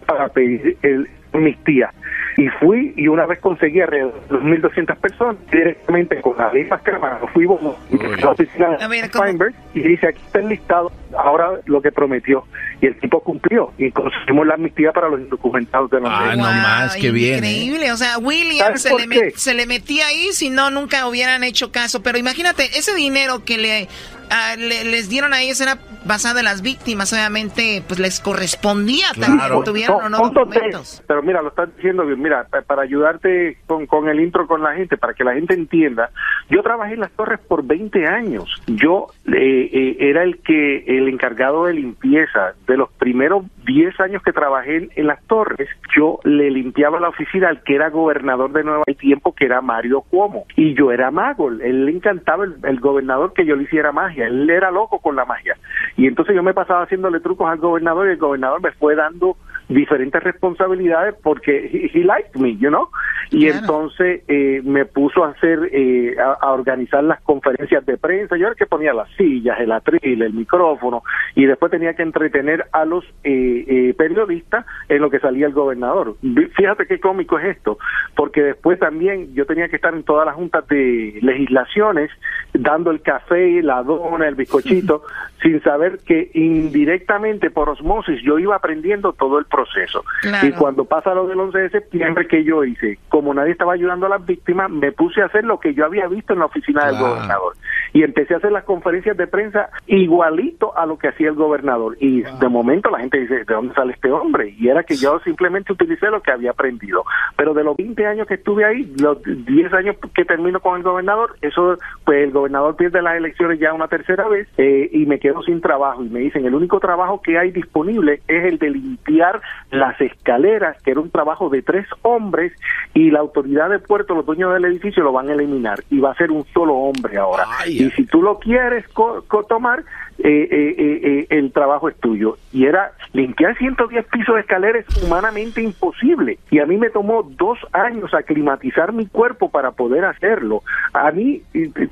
para 0.06 0.30
pedir 0.30 0.77
el 0.81 1.10
amnistía. 1.34 1.93
Y 2.38 2.48
fui 2.61 2.93
y 2.95 3.10
una 3.10 3.26
vez 3.26 3.39
conseguí 3.39 3.81
alrededor 3.81 4.14
de 4.30 4.38
2.200 4.38 4.95
personas 4.98 5.35
directamente 5.52 6.22
con 6.22 6.38
las 6.38 6.53
mismas 6.53 6.81
cámaras. 6.84 7.19
Fuimos 7.34 7.60
a 7.61 8.22
la 8.22 8.30
oficina 8.31 8.69
de 8.77 9.10
Feinberg 9.10 9.53
y 9.73 9.81
dice, 9.81 10.07
aquí 10.07 10.22
está 10.26 10.39
el 10.39 10.48
listado, 10.48 10.89
ahora 11.18 11.49
lo 11.65 11.81
que 11.81 11.91
prometió. 11.91 12.45
Y 12.81 12.85
el 12.88 12.98
tipo 12.99 13.22
cumplió 13.22 13.73
y 13.77 13.91
conseguimos 13.91 14.48
la 14.48 14.53
amnistía 14.53 14.93
para 14.93 15.10
los 15.10 15.19
indocumentados 15.19 15.91
de 15.91 15.99
los 15.99 16.10
Ah, 16.10 16.34
no 16.38 16.43
más, 16.43 16.95
qué 16.95 17.11
bien. 17.11 17.43
¿eh? 17.43 17.52
Increíble, 17.52 17.91
o 17.91 17.98
sea, 17.98 18.18
William 18.19 18.77
se 18.77 18.95
le, 18.95 19.07
met- 19.07 19.34
se 19.35 19.53
le 19.53 19.65
metía 19.65 20.07
ahí 20.07 20.31
si 20.31 20.49
no, 20.49 20.72
nunca 20.72 21.06
hubieran 21.10 21.43
hecho 21.43 21.72
caso. 21.73 22.02
Pero 22.02 22.18
imagínate, 22.18 22.64
ese 22.64 22.95
dinero 22.95 23.43
que 23.43 23.57
le, 23.57 23.88
ah, 24.31 24.55
le- 24.57 24.85
les 24.85 25.09
dieron 25.09 25.33
a 25.33 25.41
ellos 25.41 25.59
era 25.61 25.77
basado 26.05 26.39
en 26.39 26.45
las 26.45 26.61
víctimas, 26.63 27.13
obviamente, 27.13 27.83
pues 27.87 27.99
les 27.99 28.19
correspondía 28.19 29.07
también, 29.19 29.39
tuvieron 29.63 29.97
o 30.05 30.09
no 30.09 30.17
documentos. 30.33 31.03
Pero 31.07 31.21
mira, 31.21 31.41
lo 31.41 31.49
estás 31.49 31.75
diciendo 31.75 32.05
bien. 32.05 32.21
Mira, 32.21 32.47
pa- 32.49 32.61
para 32.61 32.81
ayudarte 32.81 33.57
con, 33.67 33.85
con 33.85 34.09
el 34.09 34.19
intro 34.19 34.47
con 34.47 34.61
la 34.63 34.73
gente, 34.73 34.97
para 34.97 35.13
que 35.13 35.23
la 35.23 35.33
gente 35.33 35.53
entienda, 35.53 36.09
yo 36.49 36.63
trabajé 36.63 36.95
en 36.95 37.01
las 37.01 37.11
torres 37.11 37.39
por 37.47 37.63
20 37.63 38.07
años. 38.07 38.61
Yo 38.67 39.07
eh, 39.27 39.69
eh, 39.71 39.97
era 39.99 40.23
el 40.23 40.39
que 40.39 40.85
el 40.87 41.07
encargado 41.07 41.65
de 41.65 41.73
limpieza 41.73 42.53
de 42.67 42.77
los 42.77 42.89
primeros 42.93 43.45
10 43.65 43.99
años 43.99 44.23
que 44.23 44.33
trabajé 44.33 44.77
en, 44.77 44.89
en 44.95 45.07
las 45.07 45.21
torres. 45.27 45.69
Yo 45.95 46.19
le 46.23 46.49
limpiaba 46.49 46.99
la 46.99 47.09
oficina 47.09 47.49
al 47.49 47.63
que 47.63 47.75
era 47.75 47.89
gobernador 47.89 48.51
de 48.51 48.63
Nueva 48.63 48.83
York, 48.87 48.99
tiempo 48.99 49.33
que 49.35 49.45
era 49.45 49.61
Mario 49.61 50.01
Cuomo. 50.01 50.45
Y 50.55 50.73
yo 50.73 50.91
era 50.91 51.11
mago. 51.11 51.49
Él 51.49 51.85
le 51.85 51.91
encantaba 51.91 52.45
el, 52.45 52.55
el 52.63 52.79
gobernador 52.79 53.33
que 53.33 53.45
yo 53.45 53.55
le 53.55 53.63
hiciera 53.63 53.91
magia. 53.91 54.20
Él 54.27 54.49
era 54.49 54.72
loco 54.72 54.99
con 54.99 55.15
la 55.15 55.26
magia. 55.26 55.57
Y 55.98 56.07
entonces 56.07 56.35
yo 56.35 56.43
me 56.43 56.53
pasaba 56.53 56.84
haciéndole 56.84 57.19
trucos 57.19 57.49
al 57.49 57.57
gobernador 57.57 58.07
y 58.07 58.11
el 58.11 58.18
gobernador 58.18 58.61
me 58.61 58.72
fue 58.72 58.95
dando 58.95 59.38
diferentes 59.69 60.22
responsabilidades 60.22 61.15
porque 61.23 61.89
he, 61.93 61.98
he 61.98 62.03
liked 62.03 62.35
me, 62.35 62.57
you 62.57 62.69
know. 62.69 62.89
Y 63.30 63.48
entonces 63.48 64.23
eh, 64.27 64.61
me 64.64 64.85
puso 64.85 65.23
a 65.23 65.30
hacer, 65.30 65.69
eh, 65.72 66.15
a, 66.19 66.34
a 66.34 66.52
organizar 66.52 67.02
las 67.03 67.22
conferencias 67.22 67.85
de 67.85 67.98
prensa. 67.98 68.35
Yo 68.35 68.43
era 68.43 68.52
el 68.52 68.57
que 68.57 68.65
ponía 68.65 68.93
las 68.93 69.10
sillas, 69.15 69.57
el 69.60 69.72
atril, 69.72 70.22
el 70.22 70.34
micrófono, 70.34 71.03
y 71.35 71.45
después 71.45 71.72
tenía 71.72 71.93
que 71.93 72.03
entretener 72.03 72.65
a 72.73 72.84
los 72.84 73.06
eh, 73.23 73.65
eh, 73.68 73.93
periodistas 73.98 74.65
en 74.89 75.02
lo 75.02 75.10
que 75.10 75.19
salía 75.19 75.48
el 75.48 75.53
gobernador. 75.53 76.15
Fíjate 76.57 76.88
qué 76.88 76.99
cómico 76.99 77.39
es 77.39 77.56
esto, 77.57 77.77
porque 78.15 78.43
después 78.43 78.80
también 78.80 79.34
yo 79.34 79.45
tenía 79.45 79.69
que 79.69 79.77
estar 79.77 79.93
en 79.93 80.03
todas 80.03 80.26
las 80.26 80.35
juntas 80.35 80.68
de 80.68 81.18
legislaciones 81.22 82.11
dando 82.53 82.91
el 82.91 83.02
café, 83.02 83.61
la 83.61 83.81
dona, 84.11 84.27
el 84.27 84.35
bizcochito, 84.35 85.03
sin 85.41 85.61
saber 85.63 85.99
que 86.05 86.29
indirectamente 86.33 87.49
por 87.49 87.69
osmosis 87.69 88.21
yo 88.23 88.39
iba 88.39 88.55
aprendiendo 88.55 89.13
todo 89.13 89.39
el 89.39 89.45
proceso. 89.45 90.03
Claro. 90.21 90.47
Y 90.47 90.51
cuando 90.51 90.85
pasa 90.85 91.13
lo 91.13 91.27
del 91.27 91.39
11 91.39 91.57
de 91.57 91.69
septiembre 91.69 92.27
que 92.27 92.43
yo 92.43 92.63
hice, 92.63 92.99
como 93.09 93.33
nadie 93.33 93.51
estaba 93.51 93.73
ayudando 93.73 94.05
a 94.05 94.09
las 94.09 94.25
víctimas, 94.25 94.69
me 94.69 94.91
puse 94.91 95.21
a 95.21 95.25
hacer 95.25 95.43
lo 95.43 95.59
que 95.59 95.73
yo 95.73 95.85
había 95.85 96.07
visto 96.07 96.33
en 96.33 96.39
la 96.39 96.45
oficina 96.45 96.85
del 96.88 96.97
gobernador. 96.97 97.53
Y 97.93 98.03
empecé 98.03 98.33
a 98.33 98.38
hacer 98.38 98.51
las 98.51 98.63
conferencias 98.63 99.17
de 99.17 99.27
prensa 99.27 99.69
igualito 99.88 100.77
a 100.77 100.85
lo 100.85 100.97
que 100.97 101.09
hacía 101.09 101.29
el 101.29 101.35
gobernador. 101.35 101.97
Y 101.99 102.21
de 102.21 102.47
momento 102.47 102.89
la 102.89 102.99
gente 102.99 103.19
dice, 103.19 103.43
¿de 103.43 103.53
dónde 103.53 103.73
sale 103.73 103.93
este 103.93 104.11
hombre? 104.11 104.53
Y 104.57 104.69
era 104.69 104.83
que 104.83 104.95
yo 104.95 105.19
simplemente 105.19 105.73
utilicé 105.73 106.07
lo 106.09 106.21
que 106.21 106.31
había 106.31 106.51
aprendido. 106.51 107.03
Pero 107.35 107.53
de 107.53 107.63
los 107.63 107.75
20 107.75 108.05
años 108.05 108.27
que 108.27 108.35
estuve 108.35 108.65
ahí, 108.65 108.93
los 108.99 109.17
10 109.23 109.73
años 109.73 109.95
que 110.13 110.25
termino 110.25 110.59
con 110.59 110.77
el 110.77 110.83
gobernador, 110.83 111.35
eso, 111.41 111.77
pues 112.05 112.23
el 112.23 112.31
gobernador 112.31 112.75
pierde 112.75 113.01
las 113.01 113.15
elecciones 113.15 113.59
ya 113.59 113.73
una 113.73 113.88
tercera 113.91 114.27
vez 114.27 114.47
eh, 114.57 114.89
y 114.91 115.05
me 115.05 115.19
quedo 115.19 115.43
sin 115.43 115.61
trabajo. 115.61 116.03
Y 116.03 116.09
me 116.09 116.22
dicen, 116.22 116.43
el 116.45 116.55
único 116.55 116.80
trabajo 116.80 117.22
que 117.22 117.38
hay 117.38 117.51
disponible 117.51 118.22
es 118.27 118.45
el 118.45 118.57
de 118.57 118.72
limpiar 118.72 119.39
las 119.69 120.01
escaleras, 120.01 120.81
que 120.81 120.89
era 120.91 120.99
un 120.99 121.11
trabajo 121.11 121.49
de 121.49 121.61
tres 121.61 121.85
hombres, 122.01 122.53
y 122.95 123.11
la 123.11 123.19
autoridad 123.19 123.69
de 123.69 123.77
puerto, 123.77 124.15
los 124.15 124.26
dueños 124.26 124.51
del 124.53 124.65
edificio, 124.65 125.03
lo 125.03 125.11
van 125.11 125.30
a 125.30 125.34
eliminar. 125.34 125.84
Y 125.91 125.99
va 125.99 126.11
a 126.11 126.15
ser 126.15 126.31
un 126.31 126.43
solo 126.53 126.73
hombre 126.73 127.18
ahora. 127.18 127.43
y 127.68 127.91
si 127.91 128.05
tú 128.05 128.23
lo 128.23 128.39
quieres 128.39 128.88
co- 128.89 129.23
co- 129.27 129.43
tomar, 129.43 129.84
eh, 130.23 130.48
eh, 130.52 130.76
eh, 130.77 130.99
eh, 131.03 131.27
el 131.30 131.52
trabajo 131.52 131.89
es 131.89 131.95
tuyo. 131.99 132.38
Y 132.52 132.65
era 132.65 132.91
limpiar 133.14 133.57
110 133.57 134.06
pisos 134.06 134.35
de 134.35 134.41
escaleras 134.41 134.85
es 134.88 135.03
humanamente 135.03 135.61
imposible. 135.61 136.38
Y 136.49 136.60
a 136.60 136.65
mí 136.65 136.77
me 136.77 136.89
tomó 136.89 137.23
dos 137.23 137.57
años 137.73 138.14
aclimatizar 138.14 138.93
mi 138.93 139.06
cuerpo 139.07 139.49
para 139.49 139.72
poder 139.72 140.06
hacerlo. 140.06 140.64
A 140.93 141.11
mí, 141.11 141.41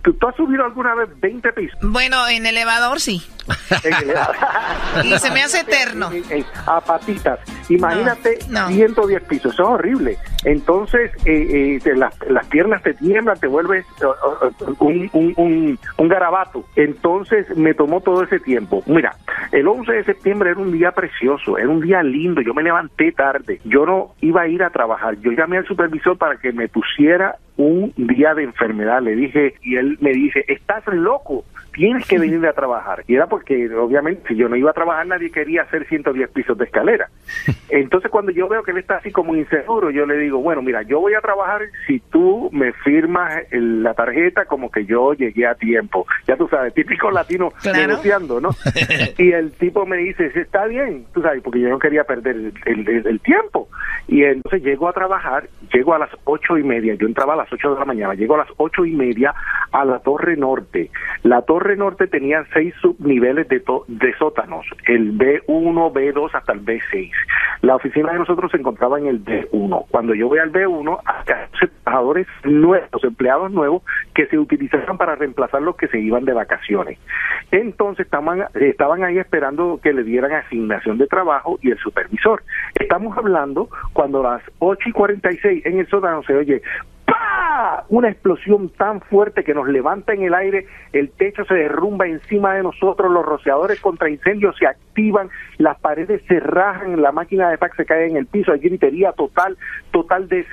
¿tú, 0.04 0.14
tú 0.14 0.28
has 0.28 0.36
subido 0.36 0.64
alguna 0.66 0.96
vez 0.96 1.10
20 1.20 1.52
pisos? 1.54 1.80
Bueno, 1.82 2.28
en 2.28 2.46
elevador 2.46 3.00
sí. 3.00 3.22
En 3.84 3.94
Y 5.06 5.18
se 5.18 5.32
me 5.32 5.42
hace 5.42 5.62
eterno. 5.62 6.10
a 6.68 6.82
patitas. 6.82 7.40
Imagínate 7.70 8.40
110 8.42 9.24
pisos, 9.24 9.54
eso 9.54 9.64
es 9.64 9.70
horrible. 9.70 10.18
Entonces, 10.46 11.12
eh, 11.26 11.76
eh, 11.76 11.80
te- 11.84 11.96
las, 11.96 12.14
las 12.30 12.46
piernas 12.48 12.82
te 12.84 12.94
tiemblan, 12.94 13.40
te 13.40 13.48
vuelves 13.48 13.86
un, 14.80 15.10
un, 15.14 15.34
un, 15.38 15.80
un 15.98 16.08
garabato. 16.08 16.64
Entonces, 16.76 17.46
me 17.58 17.74
tomó 17.74 18.02
todo 18.02 18.19
ese 18.24 18.40
tiempo. 18.40 18.84
Mira, 18.88 19.16
el 19.52 19.68
11 19.68 19.92
de 19.92 20.04
septiembre 20.04 20.52
era 20.52 20.60
un 20.60 20.72
día 20.72 20.92
precioso, 20.92 21.58
era 21.58 21.70
un 21.70 21.82
día 21.82 22.04
lindo. 22.04 22.42
Yo 22.42 22.54
me 22.54 22.64
levanté 22.64 23.12
tarde, 23.12 23.60
yo 23.66 23.86
no 23.86 24.16
iba 24.22 24.42
a 24.42 24.48
ir 24.48 24.64
a 24.64 24.70
trabajar. 24.70 25.18
Yo 25.20 25.32
llamé 25.32 25.58
al 25.58 25.66
supervisor 25.66 26.18
para 26.18 26.38
que 26.38 26.52
me 26.52 26.68
pusiera 26.68 27.36
un 27.60 27.94
día 27.98 28.34
de 28.34 28.44
enfermedad. 28.44 29.02
Le 29.02 29.16
dije, 29.16 29.56
y 29.62 29.76
él 29.76 29.98
me 30.00 30.12
dice, 30.12 30.46
estás 30.48 30.82
loco, 30.88 31.44
tienes 31.74 32.08
que 32.08 32.18
venir 32.18 32.46
a 32.48 32.54
trabajar. 32.54 33.04
Y 33.08 33.16
era 33.16 33.28
porque, 33.28 33.70
obviamente, 33.76 34.24
si 34.30 34.36
yo 34.38 34.48
no 34.48 34.56
iba 34.56 34.72
a 34.72 34.74
trabajar, 34.74 35.06
nadie 35.08 35.30
quería 35.30 35.64
hacer 35.64 35.86
110 35.88 36.30
pisos 36.32 36.58
de 36.58 36.64
escalera. 36.66 37.10
Entonces, 37.70 38.10
cuando 38.10 38.32
yo 38.32 38.48
veo 38.48 38.64
que 38.64 38.72
él 38.72 38.78
está 38.78 38.96
así 38.98 39.12
como 39.12 39.36
inseguro, 39.36 39.92
yo 39.92 40.06
le 40.06 40.18
digo, 40.18 40.40
bueno, 40.40 40.62
mira, 40.62 40.84
yo 40.84 41.02
voy 41.02 41.14
a 41.16 41.22
trabajar 41.22 41.62
si 41.86 42.00
tú 42.00 42.50
me 42.54 42.72
firmas 42.72 43.44
el- 43.52 43.84
la 43.84 43.94
tarjeta 43.94 44.46
como 44.46 44.72
que 44.72 44.86
yo 44.86 45.14
llegué 45.14 45.46
a 45.46 45.56
tiempo. 45.56 46.08
Ya 46.28 46.38
tú 46.38 46.48
sabes, 46.48 46.74
típico 46.74 47.12
latino 47.12 47.52
Claro. 47.62 47.78
negociando, 47.88 48.40
¿no? 48.40 48.50
y 49.18 49.32
el 49.34 49.52
tipo 49.52 49.86
me 49.86 49.98
dice, 49.98 50.32
sí, 50.32 50.40
está 50.40 50.66
bien, 50.66 51.06
tú 51.14 51.22
sabes, 51.22 51.44
porque 51.44 51.60
yo 51.60 51.68
no 51.70 51.78
quería 51.80 52.06
perder 52.06 52.36
el, 52.38 52.54
el- 52.66 52.88
el- 52.90 53.08
el 53.08 53.20
tiempo. 53.20 53.68
Y 54.08 54.24
entonces 54.24 54.64
llego 54.64 54.88
a 54.90 54.94
trabajar, 54.94 55.48
llego 55.74 55.94
a 55.94 56.00
las 56.00 56.10
ocho 56.24 56.58
y 56.58 56.64
media, 56.64 56.96
yo 56.96 57.06
entraba 57.06 57.34
a 57.34 57.38
las 57.38 57.49
ocho 57.52 57.74
de 57.74 57.80
la 57.80 57.86
mañana, 57.86 58.14
llego 58.14 58.36
a 58.36 58.40
las 58.40 58.48
ocho 58.58 58.86
y 58.86 58.94
media 58.96 59.34
a 59.72 59.86
la 59.86 60.00
Torre 60.00 60.36
Norte. 60.38 60.90
La 61.24 61.42
Torre 61.44 61.76
Norte 61.76 62.08
tenía 62.08 62.46
seis 62.54 62.74
subniveles 62.82 63.48
de, 63.48 63.60
to- 63.60 63.86
de 63.88 64.14
sótanos, 64.18 64.66
el 64.88 65.18
B1, 65.18 65.94
B2 65.94 66.30
hasta 66.34 66.54
el 66.54 66.66
B6. 66.66 67.12
La 67.62 67.76
oficina 67.76 68.12
de 68.14 68.20
nosotros 68.20 68.52
se 68.52 68.58
encontraba 68.58 69.00
en 69.00 69.08
el 69.08 69.24
B1. 69.24 69.86
Cuando 69.90 70.14
yo 70.14 70.28
voy 70.28 70.40
al 70.40 70.52
B1, 70.52 71.00
acá 71.06 71.50
trabajadores 71.84 72.28
nuevos, 72.44 73.04
empleados 73.04 73.52
nuevos 73.52 73.84
que 74.14 74.28
se 74.28 74.38
utilizaban 74.38 74.98
para 74.98 75.16
reemplazar 75.16 75.62
los 75.62 75.76
que 75.76 75.88
se 75.88 76.00
iban 76.00 76.26
de 76.26 76.34
vacaciones. 76.34 77.00
Entonces 77.52 78.06
estaban, 78.06 78.46
estaban 78.54 79.04
ahí 79.04 79.18
esperando 79.18 79.80
que 79.82 79.94
le 79.94 80.04
dieran 80.04 80.32
asignación 80.32 80.98
de 80.98 81.08
trabajo 81.08 81.58
y 81.62 81.72
el 81.72 81.78
supervisor. 81.80 82.44
Estamos 82.80 83.18
hablando 83.18 83.70
cuando 83.94 84.26
a 84.28 84.34
las 84.34 84.44
8 84.60 84.90
y 84.90 84.92
46 84.92 85.66
en 85.66 85.80
el 85.80 85.88
sótano 85.88 86.22
se 86.24 86.36
oye 86.36 86.62
una 87.90 88.10
explosión 88.10 88.70
tan 88.70 89.02
fuerte 89.02 89.44
que 89.44 89.54
nos 89.54 89.68
levanta 89.68 90.14
en 90.14 90.24
el 90.24 90.34
aire, 90.34 90.66
el 90.94 91.12
techo 91.12 91.44
se 91.46 91.56
derrumba 91.56 92.08
encima 92.08 92.54
de 92.54 92.64
nosotros, 92.64 93.12
los 93.12 93.26
rociadores 93.26 93.80
contra 93.80 94.10
incendios 94.10 94.56
se 94.58 94.68
activan, 94.68 95.30
las 95.58 95.80
paredes 95.80 96.22
se 96.28 96.40
rajan, 96.40 97.02
la 97.02 97.12
máquina 97.12 97.50
de 97.50 97.58
fax 97.58 97.76
se 97.78 97.86
cae 97.86 98.08
en 98.08 98.18
el 98.18 98.28
piso, 98.28 98.52
hay 98.52 98.60
gritería 98.60 99.12
total, 99.14 99.58
total 99.92 100.28
de- 100.28 100.46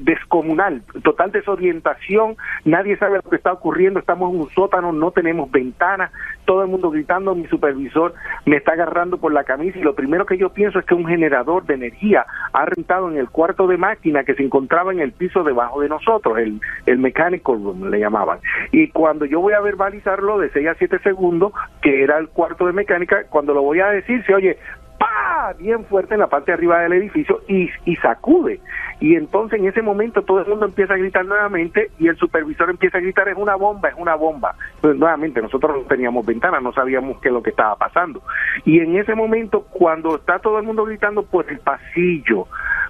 descomunal, 0.00 0.82
total 1.02 1.32
desorientación, 1.32 2.36
nadie 2.64 2.96
sabe 2.96 3.16
lo 3.16 3.30
que 3.30 3.36
está 3.36 3.52
ocurriendo, 3.52 4.00
estamos 4.00 4.32
en 4.32 4.40
un 4.40 4.50
sótano, 4.50 4.92
no 4.92 5.10
tenemos 5.10 5.50
ventanas, 5.50 6.10
todo 6.44 6.62
el 6.62 6.68
mundo 6.68 6.90
gritando, 6.90 7.34
mi 7.34 7.46
supervisor 7.46 8.14
me 8.46 8.56
está 8.56 8.72
agarrando 8.72 9.18
por 9.18 9.32
la 9.32 9.44
camisa 9.44 9.78
y 9.78 9.82
lo 9.82 9.94
primero 9.94 10.24
que 10.26 10.38
yo 10.38 10.50
pienso 10.50 10.78
es 10.78 10.86
que 10.86 10.94
un 10.94 11.06
generador 11.06 11.64
de 11.66 11.74
energía 11.74 12.24
ha 12.52 12.64
rentado 12.64 13.10
en 13.10 13.18
el 13.18 13.28
cuarto 13.28 13.66
de 13.66 13.76
máquina 13.76 14.24
que 14.24 14.34
se 14.34 14.42
encontraba 14.42 14.92
en 14.92 15.00
el 15.00 15.12
piso 15.12 15.44
debajo 15.44 15.80
de 15.80 15.88
nosotros, 15.88 16.38
el, 16.38 16.60
el 16.86 16.98
mechanical 16.98 17.62
room 17.62 17.90
le 17.90 17.98
llamaban. 18.00 18.38
Y 18.72 18.88
cuando 18.88 19.24
yo 19.24 19.40
voy 19.40 19.52
a 19.52 19.60
verbalizarlo 19.60 20.38
de 20.38 20.50
6 20.50 20.68
a 20.68 20.74
7 20.74 20.98
segundos, 21.00 21.52
que 21.82 22.02
era 22.02 22.18
el 22.18 22.28
cuarto 22.28 22.66
de 22.66 22.72
mecánica, 22.72 23.24
cuando 23.28 23.52
lo 23.54 23.62
voy 23.62 23.80
a 23.80 23.88
decir 23.88 24.24
se 24.24 24.34
oye 24.34 24.58
¡pa! 24.98 25.54
bien 25.58 25.84
fuerte 25.86 26.14
en 26.14 26.20
la 26.20 26.26
parte 26.26 26.50
de 26.50 26.54
arriba 26.54 26.80
del 26.80 26.92
edificio 26.94 27.40
y, 27.48 27.70
y 27.84 27.96
sacude. 27.96 28.60
Y 29.00 29.14
entonces 29.14 29.60
en 29.60 29.66
ese 29.66 29.82
momento 29.82 30.22
todo 30.22 30.40
el 30.40 30.48
mundo 30.48 30.66
empieza 30.66 30.94
a 30.94 30.98
gritar 30.98 31.24
nuevamente 31.24 31.90
y 31.98 32.08
el 32.08 32.16
supervisor 32.16 32.70
empieza 32.70 32.98
a 32.98 33.00
gritar, 33.00 33.28
es 33.28 33.36
una 33.36 33.54
bomba, 33.54 33.88
es 33.88 33.94
una 33.96 34.14
bomba. 34.16 34.54
Pues 34.80 34.96
nuevamente 34.96 35.40
nosotros 35.40 35.76
no 35.76 35.82
teníamos 35.82 36.26
ventanas, 36.26 36.62
no 36.62 36.72
sabíamos 36.72 37.20
qué 37.20 37.28
es 37.28 37.34
lo 37.34 37.42
que 37.42 37.50
estaba 37.50 37.76
pasando. 37.76 38.22
Y 38.64 38.80
en 38.80 38.96
ese 38.96 39.14
momento, 39.14 39.62
cuando 39.70 40.16
está 40.16 40.40
todo 40.40 40.58
el 40.58 40.64
mundo 40.64 40.84
gritando 40.84 41.22
por 41.22 41.48
el 41.50 41.60
pasillo, 41.60 42.46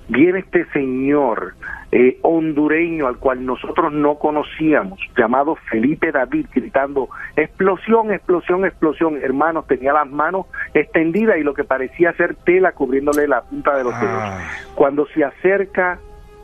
viene 0.09 0.41
este 0.41 0.65
señor 0.73 1.55
eh, 1.91 2.19
hondureño 2.23 3.07
al 3.07 3.17
cual 3.17 3.47
nosotros 3.47 3.93
no 3.93 4.17
conocíamos, 4.19 5.01
llamado 5.17 5.57
Felipe 5.71 6.13
David, 6.13 6.47
gritando, 6.55 7.09
explosión, 7.35 8.13
explosión, 8.13 8.67
explosión. 8.67 9.19
Hermanos, 9.23 9.67
tenía 9.67 9.93
las 9.93 10.09
manos 10.09 10.47
extendidas 10.75 11.39
y 11.39 11.43
lo 11.43 11.55
que 11.55 11.65
parecía 11.65 12.13
ser 12.13 12.35
tela 12.35 12.73
cubriéndole 12.73 13.27
la 13.27 13.43
punta 13.43 13.77
de 13.77 13.85
los 13.85 13.99
dedos. 14.01 14.23
Ah. 14.23 14.39
Cuando 14.75 15.07
se 15.07 15.25
acerca, 15.25 15.99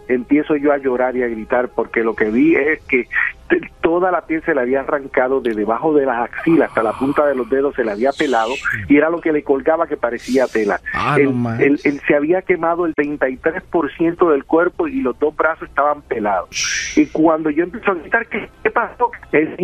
empiezo 0.09 0.57
yo 0.57 0.73
a 0.73 0.79
llorar 0.79 1.17
y 1.17 1.23
a 1.23 1.29
gritar 1.29 1.69
porque 1.69 2.03
lo 2.03 2.15
que 2.15 2.31
vi 2.31 2.55
es 2.57 2.83
que 2.85 3.07
toda 3.85 4.11
la 4.11 4.23
piel 4.23 4.43
se 4.47 4.55
le 4.55 4.63
había 4.63 4.81
arrancado 4.81 5.43
de 5.43 5.53
debajo 5.53 5.93
de 5.93 6.07
las 6.07 6.17
axilas 6.31 6.71
hasta 6.71 6.83
la 6.83 6.93
punta 6.95 7.27
de 7.27 7.35
los 7.35 7.51
dedos 7.51 7.75
se 7.75 7.85
le 7.85 7.93
había 7.93 8.13
pelado 8.13 8.51
y 8.89 8.97
era 8.97 9.11
lo 9.11 9.21
que 9.21 9.31
le 9.31 9.43
colgaba 9.45 9.87
que 9.87 9.99
parecía 9.99 10.47
tela. 10.47 10.81
Ah, 10.95 11.17
él, 11.19 11.31
no 11.43 11.53
él- 11.57 11.79
él 11.85 12.01
se 12.07 12.17
había 12.17 12.41
quemado 12.41 12.87
el 12.87 12.95
33% 12.95 14.31
del 14.31 14.45
cuerpo 14.45 14.89
y 14.89 15.03
los 15.03 15.19
dos 15.19 15.37
brazos 15.37 15.69
estaban 15.69 16.01
pelados. 16.01 16.49
Y 16.97 17.05
cuando 17.07 17.51
yo 17.51 17.65
empecé 17.65 17.91
a 17.91 17.95
gritar, 17.95 18.27
¿qué, 18.29 18.49
qué 18.63 18.71
pasó? 18.71 19.11
Él 19.33 19.55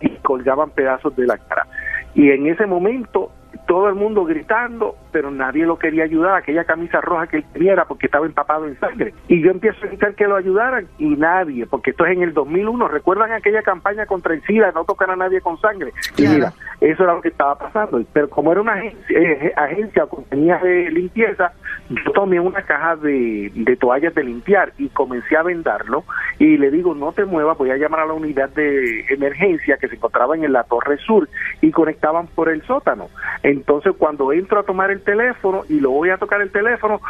y 0.00 0.10
colgaban 0.22 0.70
pedazos 0.70 1.14
de 1.16 1.26
la 1.26 1.36
cara. 1.36 1.66
Y 2.14 2.30
en 2.30 2.46
ese 2.46 2.64
momento 2.64 3.30
todo 3.66 3.88
el 3.88 3.94
mundo 3.94 4.24
gritando, 4.24 4.96
pero 5.12 5.30
nadie 5.30 5.66
lo 5.66 5.78
quería 5.78 6.04
ayudar. 6.04 6.36
Aquella 6.36 6.64
camisa 6.64 7.00
roja 7.00 7.26
que 7.26 7.38
él 7.38 7.44
tenía 7.52 7.72
era 7.72 7.84
porque 7.84 8.06
estaba 8.06 8.26
empapado 8.26 8.66
en 8.66 8.78
sangre. 8.78 9.14
Y 9.28 9.42
yo 9.42 9.50
empiezo 9.50 9.78
a 9.84 9.88
gritar 9.88 10.14
que 10.14 10.26
lo 10.26 10.36
ayudaran 10.36 10.86
y 10.98 11.08
nadie, 11.16 11.66
porque 11.66 11.90
esto 11.90 12.04
es 12.06 12.12
en 12.12 12.22
el 12.22 12.34
2001. 12.34 12.88
¿Recuerdan 12.88 13.32
aquella 13.32 13.62
campaña 13.62 14.06
contra 14.06 14.34
el 14.34 14.42
SIDA, 14.42 14.72
no 14.72 14.84
tocar 14.84 15.10
a 15.10 15.16
nadie 15.16 15.40
con 15.40 15.58
sangre? 15.60 15.92
Y 16.16 16.26
mira, 16.26 16.52
eso 16.80 17.04
era 17.04 17.14
lo 17.14 17.20
que 17.20 17.28
estaba 17.28 17.56
pasando. 17.56 18.02
Pero 18.12 18.28
como 18.28 18.52
era 18.52 18.60
una 18.60 18.74
agencia, 18.74 19.18
eh, 19.18 19.52
agencia 19.56 20.04
o 20.04 20.08
compañía 20.08 20.58
de 20.58 20.90
limpieza, 20.90 21.52
yo 21.90 22.12
tomé 22.12 22.40
una 22.40 22.62
caja 22.62 22.96
de, 22.96 23.50
de 23.54 23.76
toallas 23.76 24.14
de 24.14 24.24
limpiar 24.24 24.72
y 24.78 24.88
comencé 24.88 25.36
a 25.36 25.42
vendarlo. 25.42 26.04
Y 26.38 26.56
le 26.56 26.70
digo, 26.70 26.94
no 26.94 27.12
te 27.12 27.24
muevas, 27.24 27.58
voy 27.58 27.70
a 27.70 27.76
llamar 27.76 28.00
a 28.00 28.06
la 28.06 28.14
unidad 28.14 28.48
de 28.50 29.04
emergencia 29.08 29.76
que 29.76 29.88
se 29.88 29.96
encontraba 29.96 30.34
en 30.36 30.52
la 30.52 30.64
Torre 30.64 30.98
Sur 30.98 31.28
y 31.60 31.70
conectaban 31.70 32.26
por 32.28 32.48
el 32.48 32.62
sótano. 32.62 33.08
Entonces, 33.42 33.94
cuando 33.98 34.32
entro 34.32 34.60
a 34.60 34.64
tomar 34.64 34.90
el 34.90 35.02
teléfono 35.02 35.62
y 35.68 35.80
lo 35.80 35.90
voy 35.90 36.10
a 36.10 36.16
tocar 36.16 36.40
el 36.40 36.50
teléfono, 36.50 37.00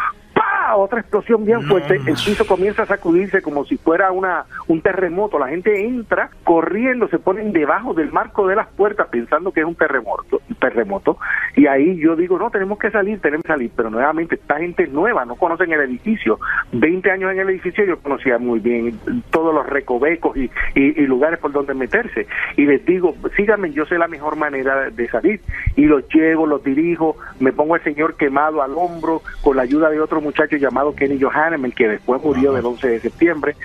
¡pa! 0.67 0.77
Otra 0.77 1.01
explosión 1.01 1.45
bien 1.45 1.63
fuerte. 1.63 1.97
El 1.97 2.15
piso 2.15 2.47
comienza 2.47 2.83
a 2.83 2.87
sacudirse 2.87 3.43
como 3.43 3.65
si 3.65 3.77
fuera 3.77 4.11
una 4.13 4.45
un 4.67 4.81
terremoto. 4.81 5.39
La 5.39 5.49
gente 5.49 5.87
entra 5.87 6.31
corriendo, 6.43 7.09
se 7.09 7.19
ponen 7.19 7.53
debajo 7.53 7.95
del 7.95 8.11
marco 8.13 8.47
de 8.47 8.57
las 8.57 8.69
puertas 8.69 9.09
pensando 9.09 9.53
que 9.53 9.61
es 9.61 9.67
un 9.67 9.75
terremoto. 9.75 10.41
Terremoto. 10.61 11.19
Y 11.57 11.67
ahí 11.67 11.97
yo 11.99 12.17
digo, 12.17 12.39
no, 12.39 12.51
tenemos 12.51 12.79
que 12.79 12.91
salir, 12.91 13.21
tenemos 13.21 13.43
que 13.45 13.49
salir. 13.53 13.71
Pero 13.77 13.91
nuevamente, 13.91 14.35
esta 14.37 14.59
gente 14.59 14.85
es 14.85 14.91
nueva, 14.91 15.25
no 15.25 15.37
conocen 15.37 15.73
el 15.73 15.81
edificio. 15.81 16.39
20 16.73 17.11
años 17.11 17.33
en 17.33 17.41
el 17.41 17.51
edificio 17.51 17.85
yo 17.85 17.99
conocía 18.01 18.39
muy 18.39 18.59
bien 18.61 18.99
todos 19.31 19.55
los 19.55 19.67
recovecos 19.67 20.37
y, 20.37 20.51
y- 20.75 21.03
y 21.03 21.07
lugares 21.07 21.39
por 21.39 21.53
donde 21.53 21.75
meterse. 21.75 22.27
Y 22.57 22.65
les 22.67 22.85
digo, 22.85 23.15
síganme, 23.37 23.71
yo 23.73 23.85
sé 23.87 23.99
la 23.99 24.09
mejor 24.09 24.37
manera 24.37 24.91
de 24.91 25.09
salir. 25.09 25.41
Y 25.77 25.85
los 25.85 26.09
llevo, 26.09 26.47
los 26.47 26.63
dirijo, 26.65 27.17
me 27.41 27.53
pongo 27.53 27.75
al 27.75 27.85
señor 27.85 28.17
quemado 28.17 28.63
al 28.63 28.73
hombro 28.77 29.23
con 29.43 29.57
la 29.57 29.63
ayuda 29.63 29.91
de 29.91 30.01
otro 30.01 30.21
muchacho 30.21 30.34
llamado 30.59 30.95
Kenny 30.95 31.21
Johanneman, 31.21 31.73
que 31.73 31.89
después 31.89 32.23
murió 32.23 32.53
del 32.53 32.65
11 32.65 32.89
de 32.89 33.01
septiembre. 33.01 33.57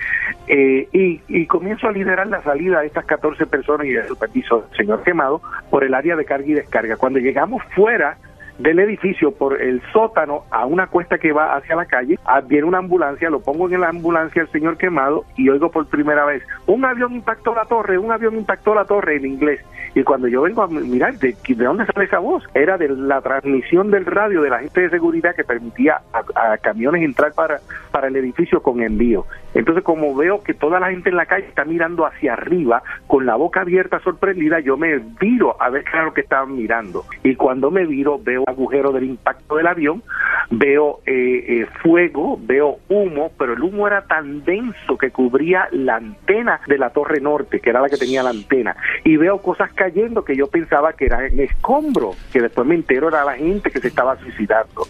Eh, 0.46 0.88
y, 0.92 1.20
y 1.28 1.46
comienzo 1.46 1.88
a 1.88 1.92
liderar 1.92 2.26
la 2.26 2.42
salida 2.42 2.80
de 2.80 2.86
estas 2.86 3.04
14 3.04 3.46
personas 3.46 3.86
y 3.86 3.94
el 3.94 4.08
supervisor, 4.08 4.66
el 4.70 4.76
señor 4.76 5.02
quemado, 5.02 5.40
por 5.70 5.84
el 5.84 5.94
área 5.94 6.16
de 6.16 6.24
carga 6.24 6.46
y 6.46 6.54
descarga. 6.54 6.96
Cuando 6.96 7.18
llegamos 7.18 7.62
fuera 7.74 8.16
del 8.62 8.78
edificio 8.78 9.32
por 9.32 9.60
el 9.60 9.82
sótano 9.92 10.44
a 10.50 10.66
una 10.66 10.86
cuesta 10.86 11.18
que 11.18 11.32
va 11.32 11.56
hacia 11.56 11.76
la 11.76 11.86
calle, 11.86 12.18
ah, 12.24 12.40
viene 12.40 12.66
una 12.66 12.78
ambulancia, 12.78 13.30
lo 13.30 13.40
pongo 13.40 13.68
en 13.68 13.80
la 13.80 13.88
ambulancia 13.88 14.42
al 14.42 14.50
señor 14.50 14.76
quemado 14.76 15.24
y 15.36 15.48
oigo 15.48 15.70
por 15.70 15.86
primera 15.86 16.24
vez, 16.24 16.42
un 16.66 16.84
avión 16.84 17.14
impactó 17.14 17.54
la 17.54 17.64
torre, 17.64 17.98
un 17.98 18.12
avión 18.12 18.36
impactó 18.36 18.74
la 18.74 18.84
torre 18.84 19.16
en 19.16 19.26
inglés. 19.26 19.60
Y 19.94 20.04
cuando 20.04 20.28
yo 20.28 20.42
vengo 20.42 20.62
a 20.62 20.68
mirar 20.68 21.14
de, 21.18 21.34
de 21.48 21.64
dónde 21.64 21.84
sale 21.86 22.04
esa 22.04 22.20
voz, 22.20 22.44
era 22.54 22.78
de 22.78 22.88
la 22.88 23.20
transmisión 23.20 23.90
del 23.90 24.06
radio 24.06 24.40
de 24.40 24.50
la 24.50 24.60
gente 24.60 24.82
de 24.82 24.90
seguridad 24.90 25.34
que 25.34 25.42
permitía 25.42 26.00
a, 26.12 26.56
camiones 26.58 27.02
entrar 27.02 27.32
para, 27.32 27.58
para 27.90 28.06
el 28.06 28.16
edificio 28.16 28.62
con 28.62 28.82
envío. 28.82 29.26
Entonces, 29.52 29.82
como 29.82 30.14
veo 30.14 30.42
que 30.44 30.54
toda 30.54 30.78
la 30.78 30.90
gente 30.90 31.10
en 31.10 31.16
la 31.16 31.26
calle 31.26 31.46
está 31.46 31.64
mirando 31.64 32.06
hacia 32.06 32.34
arriba, 32.34 32.82
con 33.08 33.26
la 33.26 33.34
boca 33.34 33.62
abierta 33.62 33.98
sorprendida, 34.00 34.60
yo 34.60 34.76
me 34.76 34.98
viro 34.98 35.60
a 35.60 35.70
ver 35.70 35.84
lo 36.04 36.14
que 36.14 36.20
estaban 36.20 36.56
mirando. 36.56 37.04
Y 37.24 37.34
cuando 37.34 37.70
me 37.72 37.84
viro, 37.84 38.20
veo 38.22 38.44
agujero 38.50 38.92
del 38.92 39.04
impacto 39.04 39.56
del 39.56 39.66
avión, 39.66 40.02
veo 40.50 41.00
eh, 41.06 41.44
eh, 41.48 41.66
fuego, 41.82 42.38
veo 42.40 42.78
humo, 42.88 43.30
pero 43.38 43.54
el 43.54 43.62
humo 43.62 43.86
era 43.86 44.02
tan 44.02 44.44
denso 44.44 44.98
que 44.98 45.10
cubría 45.10 45.68
la 45.72 45.96
antena 45.96 46.60
de 46.66 46.78
la 46.78 46.90
torre 46.90 47.20
norte, 47.20 47.60
que 47.60 47.70
era 47.70 47.80
la 47.80 47.88
que 47.88 47.96
tenía 47.96 48.22
la 48.22 48.30
antena. 48.30 48.76
Y 49.04 49.16
veo 49.16 49.38
cosas 49.38 49.72
cayendo 49.72 50.24
que 50.24 50.36
yo 50.36 50.46
pensaba 50.48 50.92
que 50.92 51.06
eran 51.06 51.38
escombros, 51.38 52.16
que 52.32 52.40
después 52.40 52.66
me 52.66 52.74
entero 52.74 53.08
era 53.08 53.24
la 53.24 53.34
gente 53.34 53.70
que 53.70 53.80
se 53.80 53.88
estaba 53.88 54.18
suicidando. 54.18 54.86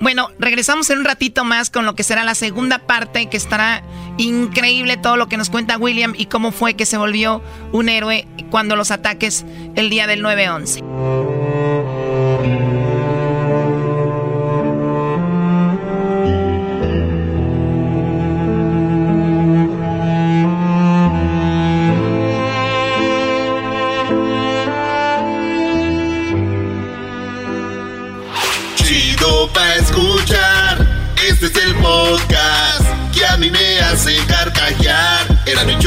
Bueno, 0.00 0.28
regresamos 0.38 0.90
en 0.90 0.98
un 0.98 1.04
ratito 1.04 1.44
más 1.44 1.70
con 1.70 1.84
lo 1.84 1.94
que 1.94 2.02
será 2.02 2.24
la 2.24 2.34
segunda 2.34 2.78
parte, 2.80 3.28
que 3.28 3.36
estará 3.36 3.82
increíble 4.18 4.96
todo 4.96 5.16
lo 5.16 5.28
que 5.28 5.36
nos 5.36 5.50
cuenta 5.50 5.78
William 5.78 6.14
y 6.16 6.26
cómo 6.26 6.52
fue 6.52 6.74
que 6.74 6.86
se 6.86 6.96
volvió 6.96 7.42
un 7.72 7.88
héroe 7.88 8.26
cuando 8.50 8.76
los 8.76 8.90
ataques 8.90 9.44
el 9.76 9.90
día 9.90 10.06
del 10.06 10.22
9-11. 10.22 11.41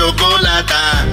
Chocolata. 0.06 1.06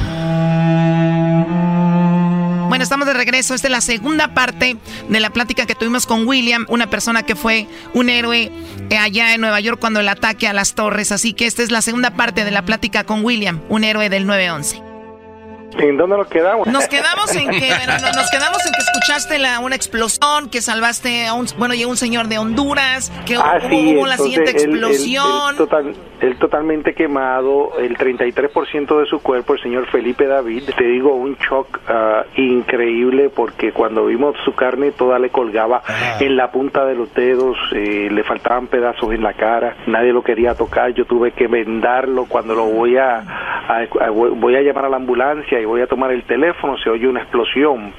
Bueno, 2.69 2.82
estamos 2.82 3.06
de 3.06 3.14
regreso. 3.14 3.55
Esta 3.55 3.69
es 3.69 3.73
la 3.73 3.81
segunda 3.81 4.35
parte 4.35 4.77
de 5.09 5.20
la 5.20 5.31
plática 5.31 5.66
que 5.66 5.74
tuvimos 5.74 6.06
con 6.06 6.27
William, 6.27 6.66
una 6.69 6.89
persona 6.89 7.23
que 7.23 7.36
fue 7.36 7.66
un 7.94 8.09
héroe 8.09 8.51
eh, 8.90 8.97
allá 8.97 9.35
en 9.35 9.40
Nueva 9.40 9.60
York 9.60 9.78
cuando 9.78 10.01
el 10.01 10.09
ataque 10.09 10.48
a 10.48 10.52
las 10.52 10.74
torres. 10.74 11.12
Así 11.12 11.32
que 11.32 11.47
esta 11.47 11.62
es 11.62 11.70
la 11.70 11.82
segunda 11.82 12.12
parte 12.12 12.44
de 12.44 12.51
la 12.51 12.64
plática 12.64 13.05
con 13.05 13.24
William, 13.24 13.60
un 13.69 13.85
héroe 13.85 14.09
del 14.09 14.27
911. 14.27 14.91
¿En 15.78 15.97
dónde 15.97 16.16
nos 16.16 16.27
quedamos? 16.28 16.66
Nos 16.66 16.86
quedamos 16.89 17.35
en 17.35 17.49
que, 17.51 17.59
bueno, 17.69 17.93
nos 18.15 18.31
quedamos 18.31 18.66
en 18.66 18.73
que 18.73 18.78
escuchaste 18.81 19.39
la, 19.39 19.61
una 19.61 19.74
explosión, 19.74 20.49
que 20.51 20.61
salvaste 20.61 21.27
a 21.27 21.35
un, 21.35 21.47
bueno, 21.59 21.74
llegó 21.74 21.90
un 21.90 21.97
señor 21.97 22.28
de 22.28 22.39
Honduras, 22.39 23.11
que 23.27 23.36
Ah, 23.36 23.59
hubo, 23.61 23.69
sí, 23.70 23.94
hubo 23.97 24.07
la 24.07 24.16
siguiente 24.19 24.51
explosión. 24.51 25.57
total- 25.57 25.94
él 26.20 26.36
totalmente 26.39 26.94
quemado, 26.94 27.73
el 27.81 27.97
33% 27.99 29.01
de 29.01 29.07
su 29.07 29.20
cuerpo, 29.20 29.55
el 29.55 29.61
señor 29.62 29.86
Felipe 29.89 30.27
David, 30.27 30.62
te 30.77 30.85
digo, 30.85 31.15
un 31.15 31.36
shock 31.36 31.81
ah, 31.89 32.24
increíble 32.36 33.28
porque 33.35 33.73
cuando 33.73 34.07
vimos 34.07 34.36
su 34.44 34.55
carne 34.55 34.93
toda 34.93 35.19
le 35.19 35.31
colgaba 35.31 35.82
en 36.20 36.36
la 36.36 36.53
punta 36.53 36.85
de 36.85 36.94
los 36.94 37.12
dedos, 37.15 37.57
eh, 37.74 38.09
le 38.12 38.23
faltaban 38.24 38.69
pedazos 38.69 39.12
en 39.12 39.23
la 39.23 39.32
cara, 39.32 39.77
nadie 39.86 40.12
lo 40.12 40.23
quería 40.23 40.55
tocar, 40.55 40.93
yo 40.94 41.05
tuve 41.07 41.32
que 41.32 41.49
vendarlo 41.49 42.27
cuando 42.27 42.55
lo 42.55 42.66
voy 42.66 42.97
a, 42.99 43.19
a- 43.19 43.86
a- 44.01 44.11
voy 44.11 44.55
a 44.55 44.61
llamar 44.61 44.85
a 44.85 44.89
la 44.90 44.97
ambulancia 44.97 45.61
voy 45.64 45.80
a 45.80 45.86
tomar 45.86 46.12
el 46.12 46.24
teléfono, 46.24 46.76
se 46.78 46.90
oye 46.90 47.09
una 47.09 47.20
explosión, 47.20 47.93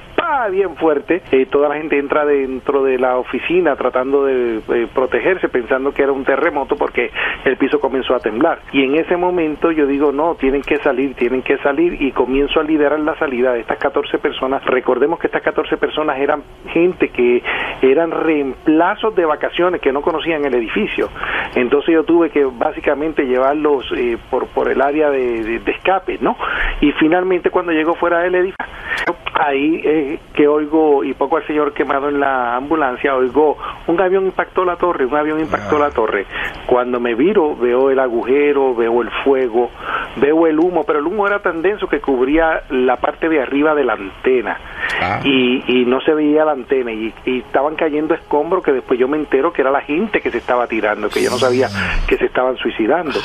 bien 0.50 0.76
fuerte, 0.76 1.22
eh, 1.32 1.46
toda 1.46 1.68
la 1.68 1.76
gente 1.76 1.98
entra 1.98 2.24
dentro 2.24 2.82
de 2.82 2.98
la 2.98 3.16
oficina 3.16 3.76
tratando 3.76 4.24
de 4.24 4.58
eh, 4.58 4.86
protegerse 4.94 5.48
pensando 5.48 5.92
que 5.92 6.02
era 6.02 6.12
un 6.12 6.24
terremoto 6.24 6.76
porque 6.76 7.10
el 7.44 7.56
piso 7.56 7.80
comenzó 7.80 8.14
a 8.14 8.20
temblar. 8.20 8.60
Y 8.72 8.84
en 8.84 8.94
ese 8.96 9.16
momento 9.16 9.70
yo 9.70 9.86
digo 9.86 10.12
no, 10.12 10.34
tienen 10.34 10.62
que 10.62 10.76
salir, 10.78 11.14
tienen 11.14 11.42
que 11.42 11.56
salir 11.58 12.00
y 12.00 12.12
comienzo 12.12 12.60
a 12.60 12.62
liderar 12.62 13.00
la 13.00 13.16
salida 13.18 13.52
de 13.52 13.60
estas 13.60 13.78
14 13.78 14.18
personas, 14.18 14.64
recordemos 14.64 15.18
que 15.18 15.26
estas 15.28 15.42
14 15.42 15.76
personas 15.76 16.18
eran 16.18 16.42
gente 16.68 17.08
que 17.08 17.42
eran 17.82 18.10
reemplazos 18.10 19.14
de 19.14 19.24
vacaciones 19.24 19.80
que 19.80 19.92
no 19.92 20.02
conocían 20.02 20.44
el 20.44 20.54
edificio, 20.54 21.08
entonces 21.54 21.94
yo 21.94 22.04
tuve 22.04 22.30
que 22.30 22.44
básicamente 22.44 23.24
llevarlos 23.24 23.84
eh, 23.96 24.18
por, 24.30 24.46
por 24.48 24.70
el 24.70 24.80
área 24.80 25.10
de, 25.10 25.42
de- 25.42 25.58
de 25.60 25.72
escape, 25.72 26.18
¿no? 26.20 26.36
Y 26.80 26.92
finalmente 26.92 27.50
cuando 27.50 27.72
llegó 27.72 27.94
fuera 27.94 28.18
del 28.20 28.34
edificio, 28.34 28.64
ahí 29.34 29.80
eh, 29.84 30.18
que 30.32 30.46
oigo, 30.46 31.04
y 31.04 31.12
poco 31.14 31.36
al 31.36 31.46
señor 31.46 31.72
quemado 31.72 32.08
en 32.08 32.20
la 32.20 32.56
ambulancia, 32.56 33.14
oigo, 33.14 33.56
un 33.86 34.00
avión 34.00 34.24
impactó 34.26 34.64
la 34.64 34.76
torre, 34.76 35.06
un 35.06 35.16
avión 35.16 35.40
impactó 35.40 35.78
la 35.78 35.90
torre. 35.90 36.26
Cuando 36.66 37.00
me 37.00 37.14
viro, 37.14 37.56
veo 37.56 37.90
el 37.90 37.98
agujero, 37.98 38.74
veo 38.74 39.02
el 39.02 39.10
fuego, 39.24 39.70
veo 40.16 40.46
el 40.46 40.58
humo, 40.58 40.84
pero 40.84 41.00
el 41.00 41.06
humo 41.06 41.26
era 41.26 41.40
tan 41.40 41.62
denso 41.62 41.86
que 41.88 42.00
cubría 42.00 42.62
la 42.70 42.96
parte 42.96 43.28
de 43.28 43.42
arriba 43.42 43.74
de 43.74 43.84
la 43.84 43.94
antena. 43.94 44.58
y, 45.24 45.62
y 45.66 45.84
no 45.84 46.00
se 46.00 46.14
veía 46.14 46.44
la 46.44 46.52
antena 46.52 46.92
y, 46.92 47.12
y 47.26 47.40
estaban 47.40 47.74
cayendo 47.74 48.14
escombros 48.14 48.62
que 48.62 48.72
después 48.72 48.98
yo 48.98 49.08
me 49.08 49.16
entero 49.16 49.52
que 49.52 49.62
era 49.62 49.70
la 49.70 49.80
gente 49.80 50.20
que 50.20 50.30
se 50.30 50.38
estaba 50.38 50.66
tirando, 50.66 51.08
que 51.08 51.22
yo 51.22 51.30
no 51.30 51.36
sabía 51.36 51.68
que 52.06 52.16
se 52.16 52.26
estaban 52.26 52.56
suicidando. 52.56 53.18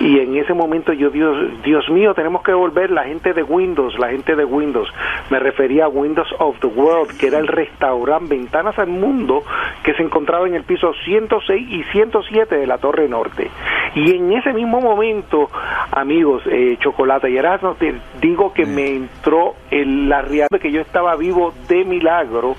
Y 0.00 0.20
en 0.20 0.36
ese 0.36 0.54
momento 0.54 0.92
yo, 0.92 1.10
Dios, 1.10 1.36
Dios 1.62 1.88
mío, 1.90 2.14
tenemos 2.14 2.42
que 2.42 2.52
volver 2.52 2.90
la 2.90 3.04
gente 3.04 3.32
de 3.32 3.42
Windows, 3.42 3.98
la 3.98 4.08
gente 4.08 4.36
de 4.36 4.44
Windows. 4.44 4.88
Me 5.30 5.38
refería 5.38 5.86
a 5.86 5.88
Windows 5.88 6.28
of 6.38 6.58
the 6.60 6.68
World, 6.68 7.16
que 7.18 7.26
era 7.26 7.38
el 7.38 7.48
restaurante 7.48 8.28
Ventanas 8.28 8.78
al 8.78 8.88
Mundo 8.88 9.42
que 9.82 9.94
se 9.94 10.02
encontraba 10.02 10.46
en 10.46 10.54
el 10.54 10.64
piso 10.64 10.92
106 11.04 11.68
y 11.70 11.82
107 11.84 12.56
de 12.56 12.66
la 12.66 12.78
Torre 12.78 13.08
Norte. 13.08 13.50
Y 13.94 14.14
en 14.14 14.32
ese 14.32 14.52
mismo 14.52 14.80
momento, 14.80 15.48
amigos, 15.92 16.42
eh, 16.46 16.76
Chocolate 16.80 17.30
y 17.30 17.36
Erasmo, 17.36 17.74
te 17.74 17.94
digo 18.20 18.52
que 18.52 18.66
me 18.66 18.88
entró 18.88 19.54
el, 19.70 20.08
la 20.08 20.22
realidad 20.22 20.48
de 20.50 20.58
que 20.58 20.70
yo 20.70 20.80
estaba 20.80 21.16
vivo 21.16 21.52
de 21.68 21.84
milagro 21.84 22.54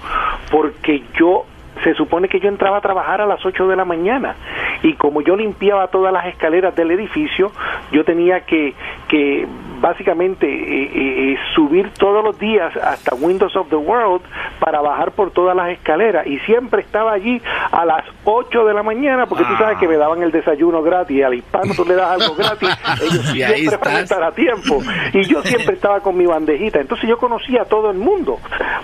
porque 0.51 1.03
yo 1.17 1.45
se 1.83 1.93
supone 1.93 2.27
que 2.27 2.39
yo 2.39 2.49
entraba 2.49 2.77
a 2.77 2.81
trabajar 2.81 3.21
a 3.21 3.25
las 3.25 3.45
8 3.45 3.67
de 3.67 3.75
la 3.75 3.85
mañana 3.85 4.35
y 4.83 4.93
como 4.93 5.21
yo 5.21 5.35
limpiaba 5.35 5.87
todas 5.87 6.13
las 6.13 6.25
escaleras 6.27 6.75
del 6.75 6.91
edificio, 6.91 7.51
yo 7.91 8.03
tenía 8.03 8.41
que, 8.41 8.73
que 9.07 9.47
básicamente 9.79 10.47
eh, 10.47 10.91
eh, 10.93 11.37
subir 11.55 11.89
todos 11.97 12.23
los 12.23 12.37
días 12.37 12.75
hasta 12.77 13.15
Windows 13.15 13.55
of 13.55 13.69
the 13.69 13.75
World 13.75 14.21
para 14.59 14.81
bajar 14.81 15.11
por 15.11 15.31
todas 15.31 15.55
las 15.55 15.69
escaleras 15.69 16.27
y 16.27 16.37
siempre 16.39 16.81
estaba 16.81 17.13
allí 17.13 17.41
a 17.71 17.85
las 17.85 18.05
8 18.25 18.65
de 18.65 18.73
la 18.73 18.83
mañana 18.83 19.25
porque 19.25 19.45
tú 19.45 19.55
sabes 19.57 19.77
que 19.77 19.87
me 19.87 19.95
daban 19.95 20.21
el 20.21 20.31
desayuno 20.31 20.81
gratis 20.81 21.23
al 21.23 21.33
hispano 21.33 21.73
tú 21.75 21.85
le 21.85 21.95
das 21.95 22.21
algo 22.21 22.35
gratis 22.35 22.69
ellos 23.01 23.35
Y 23.35 23.43
ahí 23.43 23.67
siempre 23.67 23.89
van 23.89 23.95
a 23.95 23.99
estar 24.01 24.23
a 24.23 24.31
tiempo 24.31 24.79
y 25.13 25.23
yo 25.23 25.41
siempre 25.43 25.75
estaba 25.75 25.99
con 26.01 26.17
mi 26.17 26.25
bandejita. 26.25 26.79
Entonces 26.79 27.09
yo 27.09 27.17
conocía 27.17 27.63
a 27.63 27.65
todo 27.65 27.89
el 27.91 27.97
mundo. 27.97 28.37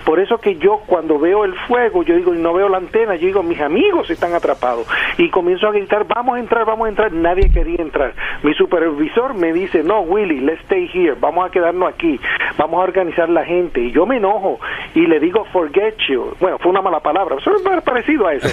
Por 0.04 0.20
eso 0.20 0.38
que 0.38 0.56
yo 0.56 0.80
cuando 0.86 1.18
veo 1.18 1.44
el 1.44 1.54
fuego 1.66 2.02
yo 2.02 2.14
digo 2.14 2.34
y 2.34 2.38
no 2.38 2.54
veo 2.54 2.68
la 2.68 2.78
antena 2.86 3.16
yo 3.16 3.26
digo 3.26 3.42
mis 3.42 3.60
amigos 3.60 4.08
están 4.10 4.34
atrapados. 4.34 4.86
Y 5.18 5.30
comienzo 5.30 5.66
a 5.66 5.72
gritar 5.72 6.06
vamos 6.06 6.36
a 6.36 6.40
entrar 6.40 6.64
vamos 6.64 6.86
a 6.86 6.88
entrar. 6.90 7.12
Nadie 7.12 7.50
quería 7.50 7.80
entrar. 7.82 8.14
Mi 8.42 8.54
supervisor 8.54 9.34
me 9.34 9.52
dice 9.52 9.82
no 9.82 10.00
Willy 10.00 10.40
let's 10.40 10.62
stay 10.64 10.88
here. 10.92 11.14
Vamos 11.18 11.48
a 11.48 11.50
quedarnos 11.50 11.92
aquí. 11.92 12.18
Vamos 12.56 12.80
a 12.80 12.84
organizar 12.84 13.28
la 13.28 13.44
gente. 13.44 13.80
Y 13.80 13.92
yo 13.92 14.06
me 14.06 14.16
enojo 14.16 14.58
y 14.94 15.06
le 15.06 15.20
digo 15.20 15.44
forget 15.52 15.96
you. 16.08 16.34
Bueno 16.40 16.58
fue 16.58 16.70
una 16.70 16.82
mala 16.82 17.00
palabra. 17.00 17.36
Eso 17.36 17.50
es 17.54 17.82
parecido 17.82 18.26
a 18.26 18.34
eso. 18.34 18.48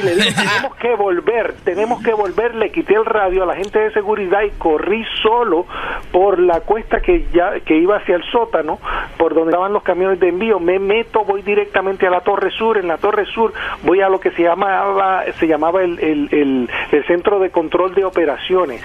Y 0.00 0.04
le 0.04 0.14
digo 0.16 0.30
tenemos 0.36 0.76
que 0.76 0.94
volver 0.94 1.54
tenemos 1.64 2.02
que 2.02 2.12
volver. 2.12 2.54
Le 2.54 2.70
quité 2.70 2.94
el 2.94 3.04
radio 3.04 3.42
a 3.42 3.46
la 3.46 3.56
gente 3.56 3.78
de 3.78 3.92
seguridad 3.92 4.42
y 4.42 4.50
corrí 4.58 5.04
solo 5.22 5.66
por 6.12 6.38
la 6.38 6.60
cuesta 6.60 7.00
que 7.00 7.26
ya 7.32 7.60
que 7.60 7.76
iba 7.76 7.96
hacia 7.96 8.16
el 8.16 8.24
sótano 8.30 8.78
por 9.18 9.34
donde 9.34 9.50
estaban 9.50 9.72
los 9.72 9.82
camiones 9.82 10.20
de 10.20 10.28
envío. 10.28 10.58
Me 10.58 10.78
meto 10.78 11.24
voy 11.24 11.42
directamente 11.42 12.06
a 12.06 12.10
la 12.10 12.20
torre 12.20 12.50
sur. 12.50 12.78
En 12.78 12.88
la 12.88 12.98
torre 12.98 13.26
sur 13.26 13.52
voy 13.82 14.00
a 14.00 14.08
lo 14.08 14.20
que 14.20 14.30
se 14.32 14.42
llamaba 14.42 15.24
se 15.38 15.46
llamaba 15.46 15.82
el, 15.82 15.98
el, 16.00 16.28
el- 16.32 16.68
centro 17.06 17.38
de 17.38 17.50
control 17.50 17.94
de 17.94 18.04
operaciones 18.04 18.82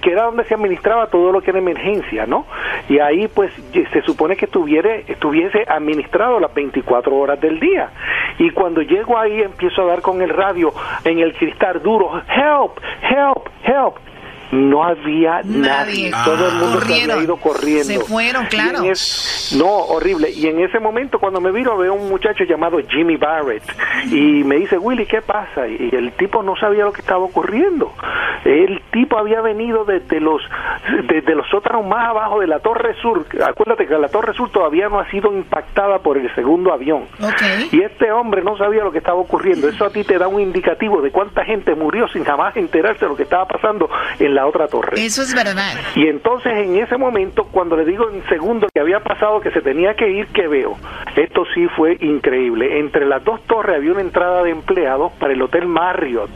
que 0.00 0.10
era 0.12 0.24
donde 0.24 0.44
se 0.44 0.54
administraba 0.54 1.06
todo 1.08 1.32
lo 1.32 1.40
que 1.40 1.50
era 1.50 1.58
emergencia 1.58 2.26
no 2.26 2.46
y 2.88 2.98
ahí 2.98 3.26
pues 3.28 3.52
se 3.92 4.02
supone 4.02 4.36
que 4.36 4.44
estuviera 4.44 4.94
estuviese 4.94 5.64
administrado 5.66 6.38
las 6.40 6.52
24 6.54 7.14
horas 7.16 7.40
del 7.40 7.58
día. 7.60 7.90
Y 8.38 8.50
cuando 8.50 8.82
llego 8.82 9.18
ahí 9.18 9.40
empiezo 9.42 9.82
a 9.82 9.86
dar 9.86 10.00
con 10.02 10.20
el 10.22 10.30
radio 10.30 10.72
en 11.04 11.18
el 11.18 11.32
cristal 11.34 11.82
duro 11.82 12.10
help 12.28 12.78
help 13.02 13.48
help 13.64 13.94
no 14.52 14.84
había 14.84 15.40
nadie, 15.44 16.10
Nadie. 16.10 16.12
todo 16.24 16.48
el 16.48 16.54
mundo 16.56 16.80
se 16.82 17.02
había 17.02 17.22
ido 17.24 17.36
corriendo 17.38 17.84
Se 17.84 18.00
fueron, 18.00 18.46
claro. 18.46 18.82
es- 18.84 19.54
no, 19.58 19.66
horrible. 19.66 20.30
Y 20.30 20.46
en 20.46 20.60
ese 20.60 20.78
momento, 20.78 21.18
cuando 21.18 21.40
me 21.40 21.50
viro, 21.50 21.76
veo 21.76 21.94
un 21.94 22.08
muchacho 22.08 22.44
llamado 22.44 22.78
Jimmy 22.88 23.16
Barrett. 23.16 23.62
Y 24.10 24.44
me 24.44 24.56
dice, 24.56 24.78
Willy, 24.78 25.06
¿qué 25.06 25.20
pasa? 25.22 25.66
Y 25.68 25.90
el 25.94 26.12
tipo 26.12 26.42
no 26.42 26.54
sabía 26.56 26.84
lo 26.84 26.92
que 26.92 27.00
estaba 27.00 27.20
ocurriendo. 27.24 27.92
El 28.44 28.80
tipo 28.92 29.18
había 29.18 29.40
venido 29.40 29.84
desde 29.84 30.20
los, 30.20 30.42
desde 31.08 31.34
los 31.34 31.48
sótanos 31.48 31.86
más 31.86 32.08
abajo 32.08 32.40
de 32.40 32.46
la 32.46 32.58
Torre 32.60 32.94
Sur. 33.00 33.24
Acuérdate 33.44 33.86
que 33.86 33.94
la 33.98 34.08
Torre 34.08 34.34
Sur 34.34 34.50
todavía 34.50 34.88
no 34.88 35.00
ha 35.00 35.08
sido 35.10 35.32
impactada 35.32 35.98
por 36.00 36.18
el 36.18 36.32
segundo 36.34 36.72
avión. 36.72 37.04
Y 37.70 37.82
este 37.82 38.10
hombre 38.12 38.42
no 38.42 38.56
sabía 38.56 38.84
lo 38.84 38.92
que 38.92 38.98
estaba 38.98 39.18
ocurriendo. 39.18 39.68
Eso 39.68 39.84
a 39.86 39.90
ti 39.90 40.04
te 40.04 40.18
da 40.18 40.28
un 40.28 40.40
indicativo 40.40 41.00
de 41.00 41.10
cuánta 41.10 41.44
gente 41.44 41.74
murió 41.74 42.08
sin 42.08 42.24
jamás 42.24 42.56
enterarse 42.56 43.04
de 43.04 43.08
lo 43.10 43.16
que 43.16 43.22
estaba 43.24 43.46
pasando 43.46 43.88
en 44.18 44.34
la 44.34 44.41
otra 44.46 44.68
torre. 44.68 45.04
Eso 45.04 45.22
es 45.22 45.34
verdad. 45.34 45.72
Y 45.94 46.06
entonces 46.06 46.52
en 46.52 46.76
ese 46.76 46.96
momento, 46.96 47.44
cuando 47.50 47.76
le 47.76 47.84
digo 47.84 48.10
en 48.10 48.26
segundo 48.28 48.66
que 48.72 48.80
había 48.80 49.00
pasado, 49.00 49.40
que 49.40 49.50
se 49.50 49.60
tenía 49.60 49.94
que 49.94 50.08
ir, 50.08 50.26
que 50.28 50.48
veo? 50.48 50.76
Esto 51.16 51.44
sí 51.54 51.66
fue 51.76 51.96
increíble. 52.00 52.78
Entre 52.78 53.06
las 53.06 53.22
dos 53.24 53.42
torres 53.46 53.76
había 53.76 53.92
una 53.92 54.00
entrada 54.00 54.42
de 54.42 54.50
empleados 54.50 55.12
para 55.14 55.32
el 55.32 55.42
Hotel 55.42 55.66
Marriott. 55.66 56.30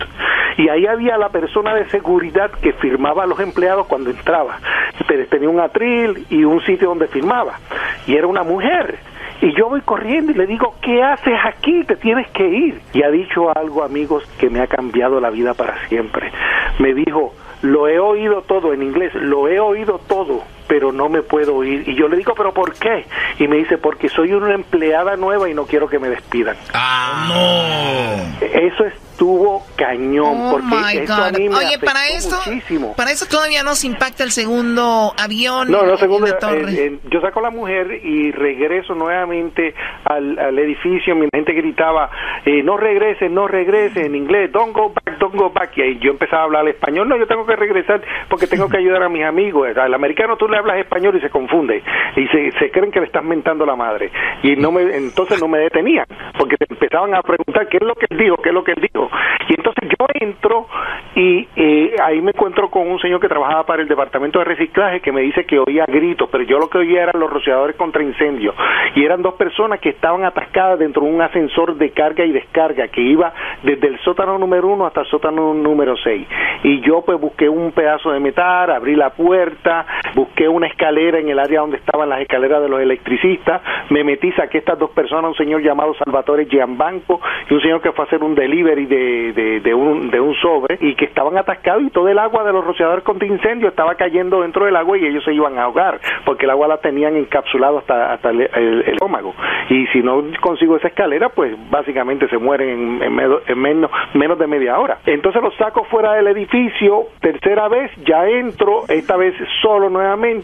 Y 0.59 0.69
ahí 0.69 0.87
había 0.87 1.19
la 1.19 1.29
persona 1.29 1.75
de 1.75 1.89
seguridad 1.91 2.51
que 2.63 2.73
firmaba 2.75 3.25
a 3.25 3.27
los 3.27 3.39
empleados 3.41 3.87
cuando 3.87 4.11
entraba. 4.11 4.59
Pero 5.07 5.27
tenía 5.27 5.49
un 5.49 5.61
atril 5.61 6.27
y 6.31 6.45
un 6.45 6.61
sitio 6.65 6.89
donde 6.89 7.09
firmaba. 7.09 7.59
Y 8.07 8.15
era 8.15 8.27
una 8.27 8.43
mujer. 8.43 8.99
Y 9.43 9.55
yo 9.55 9.69
voy 9.69 9.83
corriendo 9.83 10.33
y 10.33 10.35
le 10.35 10.47
digo, 10.47 10.75
¿qué 10.81 11.03
haces 11.03 11.39
aquí? 11.45 11.85
Te 11.85 11.97
tienes 11.97 12.29
que 12.31 12.49
ir. 12.49 12.81
Y 12.95 13.03
ha 13.03 13.11
dicho 13.11 13.55
algo, 13.55 13.83
amigos, 13.85 14.25
que 14.39 14.49
me 14.49 14.61
ha 14.61 14.67
cambiado 14.67 15.21
la 15.21 15.31
vida 15.31 15.53
para 15.53 15.87
siempre. 15.89 16.33
Me 16.79 16.95
dijo, 16.95 17.35
lo 17.63 17.89
he 17.89 17.99
oído 17.99 18.43
todo 18.43 18.73
en 18.73 18.83
inglés, 18.83 19.15
lo 19.15 19.49
he 19.49 19.59
oído 19.61 20.01
todo, 20.07 20.43
pero 20.69 20.93
no 20.93 21.09
me 21.09 21.23
puedo 21.23 21.63
ir. 21.65 21.89
Y 21.89 21.95
yo 21.95 22.09
le 22.09 22.17
digo, 22.17 22.35
¿pero 22.37 22.53
por 22.53 22.75
qué? 22.75 23.05
Y 23.39 23.49
me 23.49 23.57
dice, 23.57 23.79
porque 23.79 24.09
soy 24.09 24.33
una 24.33 24.55
empleada 24.55 25.17
nueva 25.17 25.49
y 25.49 25.55
no 25.55 25.65
quiero 25.67 25.89
que 25.89 25.99
me 25.99 26.09
despidan. 26.09 26.57
Ah, 26.75 27.27
no. 27.29 28.47
Eso 28.47 28.85
estuvo 28.85 29.65
cañón, 29.77 30.35
Oh 30.39 30.51
porque 30.53 30.67
my 30.67 30.97
eso 30.99 31.15
a 31.15 31.31
God. 31.31 31.39
mí 31.39 31.49
me 31.49 31.55
Oye, 31.57 31.79
para 31.79 32.07
esto, 32.09 32.37
muchísimo. 32.47 32.95
para 32.97 33.11
eso 33.13 33.25
todavía 33.27 33.63
no 33.63 33.75
se 33.75 33.87
impacta 33.87 34.25
el 34.25 34.31
segundo 34.31 35.15
avión. 35.19 35.71
No, 35.71 35.85
no, 35.87 35.97
segundo, 35.97 36.27
eh, 36.27 36.35
eh, 36.69 36.99
yo 37.11 37.21
saco 37.23 37.41
a 37.41 37.45
la 37.45 37.51
mujer 37.51 38.01
y 38.05 38.31
regreso 38.33 38.95
nuevamente 38.95 39.75
al, 40.05 40.39
al 40.39 40.59
edificio. 40.59 41.15
Mi 41.17 41.29
gente 41.33 41.53
gritaba, 41.55 42.11
eh, 42.45 42.63
no 42.63 42.77
regrese, 42.77 43.29
no 43.31 43.49
regrese, 43.49 44.05
en 44.05 44.15
inglés, 44.15 44.53
don't 44.53 44.75
go 44.75 44.91
back, 44.91 45.19
don't 45.19 45.35
go 45.35 45.49
back. 45.51 45.71
Y 45.77 45.83
ahí 45.83 45.99
yo 45.99 46.11
empezaba 46.11 46.43
a 46.43 46.45
hablar 46.45 46.69
español, 46.69 47.09
no, 47.09 47.17
yo 47.17 47.27
tengo 47.27 47.47
que 47.47 47.57
regresar 47.57 48.03
porque 48.29 48.47
tengo 48.47 48.69
que 48.69 48.77
ayudar 48.79 49.03
a 49.03 49.09
mis 49.09 49.25
amigos. 49.25 49.69
Al 49.77 49.95
americano 49.95 50.37
tú 50.37 50.47
le 50.47 50.56
hablas 50.57 50.79
español 50.79 51.17
y 51.17 51.21
se 51.21 51.31
confunde 51.31 51.83
y 52.17 52.27
se, 52.29 52.71
creen 52.71 52.91
que 52.91 53.01
le 53.01 53.07
estás 53.07 53.25
mentando 53.25 53.65
la 53.67 53.77
madre. 53.77 54.11
Y 54.43 54.57
no 54.57 54.73
me, 54.73 54.83
entonces 54.97 55.41
no 55.41 55.49
me 55.49 55.59
detenían 55.59 56.07
porque 56.39 56.57
empezaban 56.69 57.15
a 57.15 57.23
preguntar 57.23 57.69
qué 57.69 57.79
es 57.79 57.83
lo 57.83 57.95
que 57.95 58.07
él 58.11 58.19
dijo, 58.19 58.37
qué 58.37 58.51
es 58.51 58.55
lo 58.55 58.65
que 58.65 58.73
él 58.73 58.89
dijo. 58.93 59.11
Y 59.49 59.55
entonces 59.55 59.89
yo 59.89 60.07
entro 60.21 60.67
y 61.15 61.49
eh, 61.57 61.97
ahí 62.03 62.21
me 62.21 62.31
encuentro 62.31 62.71
con 62.71 62.89
un 62.89 62.99
señor 63.01 63.21
que 63.21 63.29
trabajaba 63.29 63.65
para 63.65 63.83
el 63.83 63.89
departamento 63.89 64.39
de 64.39 64.45
reciclaje 64.45 65.01
que 65.01 65.13
me 65.13 65.23
dice 65.23 65.45
que 65.45 65.59
oía 65.59 65.85
gritos, 65.87 66.29
pero 66.31 66.45
yo 66.45 66.59
lo 66.59 66.69
que 66.69 66.79
oía 66.79 67.05
eran 67.05 67.21
los 67.21 67.31
rociadores 67.31 67.77
contra 67.77 68.03
incendios. 68.03 68.55
Y 68.95 69.05
eran 69.05 69.23
dos 69.23 69.35
personas 69.35 69.81
que 69.81 69.91
estaban 69.91 70.25
atascadas 70.25 70.79
dentro 70.79 71.03
de 71.03 71.11
un 71.11 71.23
ascensor 71.23 71.77
de 71.77 71.91
carga 71.91 72.25
y 72.25 72.33
descarga 72.33 72.89
que 72.89 73.01
iba 73.01 73.33
desde 73.63 73.89
el 73.89 73.99
sótano 74.01 74.39
número 74.39 74.69
uno 74.69 74.87
hasta 74.87 75.01
el 75.01 75.07
sótano 75.07 75.55
número 75.55 75.97
seis. 75.97 76.27
Y 76.63 76.81
yo 76.81 77.03
pues 77.03 77.21
busqué 77.21 77.49
un 77.49 77.73
pedazo 77.73 78.11
de 78.11 78.21
metal, 78.21 78.71
abrí 78.71 78.95
la 78.95 79.11
puerta, 79.11 79.87
busqué 80.15 80.46
una 80.49 80.67
escalera 80.67 81.19
en 81.19 81.29
el 81.29 81.39
área 81.39 81.61
donde 81.61 81.77
estaban 81.79 82.09
las 82.09 82.21
escaleras 82.21 82.63
de 82.63 82.69
los 82.69 82.81
electricistas, 82.81 83.63
me 83.91 84.05
metí, 84.05 84.33
saqué 84.33 84.59
estas 84.59 84.79
dos 84.79 84.91
personas, 84.91 85.31
un 85.31 85.37
señor 85.37 85.63
llamado 85.63 85.95
Salvatore 85.95 86.47
Gianbanco 86.47 87.21
y 87.49 87.55
un 87.55 87.61
señor 87.61 87.81
que 87.81 87.93
fue 87.93 88.05
a 88.05 88.09
hacer 88.09 88.23
un 88.23 88.35
delivery 88.35 88.87
de, 88.87 89.61
de, 89.63 89.75
un, 89.75 90.11
de 90.11 90.21
un 90.21 90.35
sobre 90.37 90.79
y 90.81 90.95
que 90.95 91.07
estaban 91.07 91.37
atascados 91.39 91.83
y 91.85 91.91
todo 91.91 92.09
el 92.09 92.19
agua 92.19 92.45
de 92.45 92.53
los 92.53 92.65
rociadores 92.65 93.05
contra 93.05 93.27
incendio 93.27 93.69
estaba 93.69 93.95
cayendo 93.95 94.43
dentro 94.43 94.65
del 94.65 94.77
agua 94.77 94.99
y 94.99 95.07
ellos 95.07 95.25
se 95.25 95.33
iban 95.33 95.59
a 95.59 95.65
ahogar 95.65 96.01
porque 96.25 96.45
el 96.45 96.51
agua 96.51 96.69
la 96.69 96.79
tenían 96.79 97.17
encapsulado 97.17 97.79
hasta, 97.79 98.13
hasta 98.15 98.31
el 98.31 98.83
estómago. 98.87 99.35
Y 99.71 99.87
si 99.89 100.01
no 100.03 100.23
consigo 100.41 100.77
esa 100.77 100.89
escalera 100.89 101.29
pues 101.31 101.55
básicamente 101.71 102.29
se 102.29 102.39
mueren 102.39 102.69
en, 102.69 103.03
en 103.03 103.15
medo- 103.15 103.41
en 103.47 103.59
menos, 103.59 103.91
menos 104.15 104.39
de 104.39 104.47
media 104.47 104.79
hora. 104.79 104.99
Entonces 105.07 105.43
los 105.43 105.55
saco 105.57 105.85
fuera 105.85 106.13
del 106.15 106.27
edificio 106.29 107.05
tercera 107.21 107.69
vez 107.69 107.91
ya 108.07 108.27
entro 108.29 108.83
esta 108.89 109.17
vez 109.17 109.35
solo 109.63 109.89
nuevamente 109.91 110.36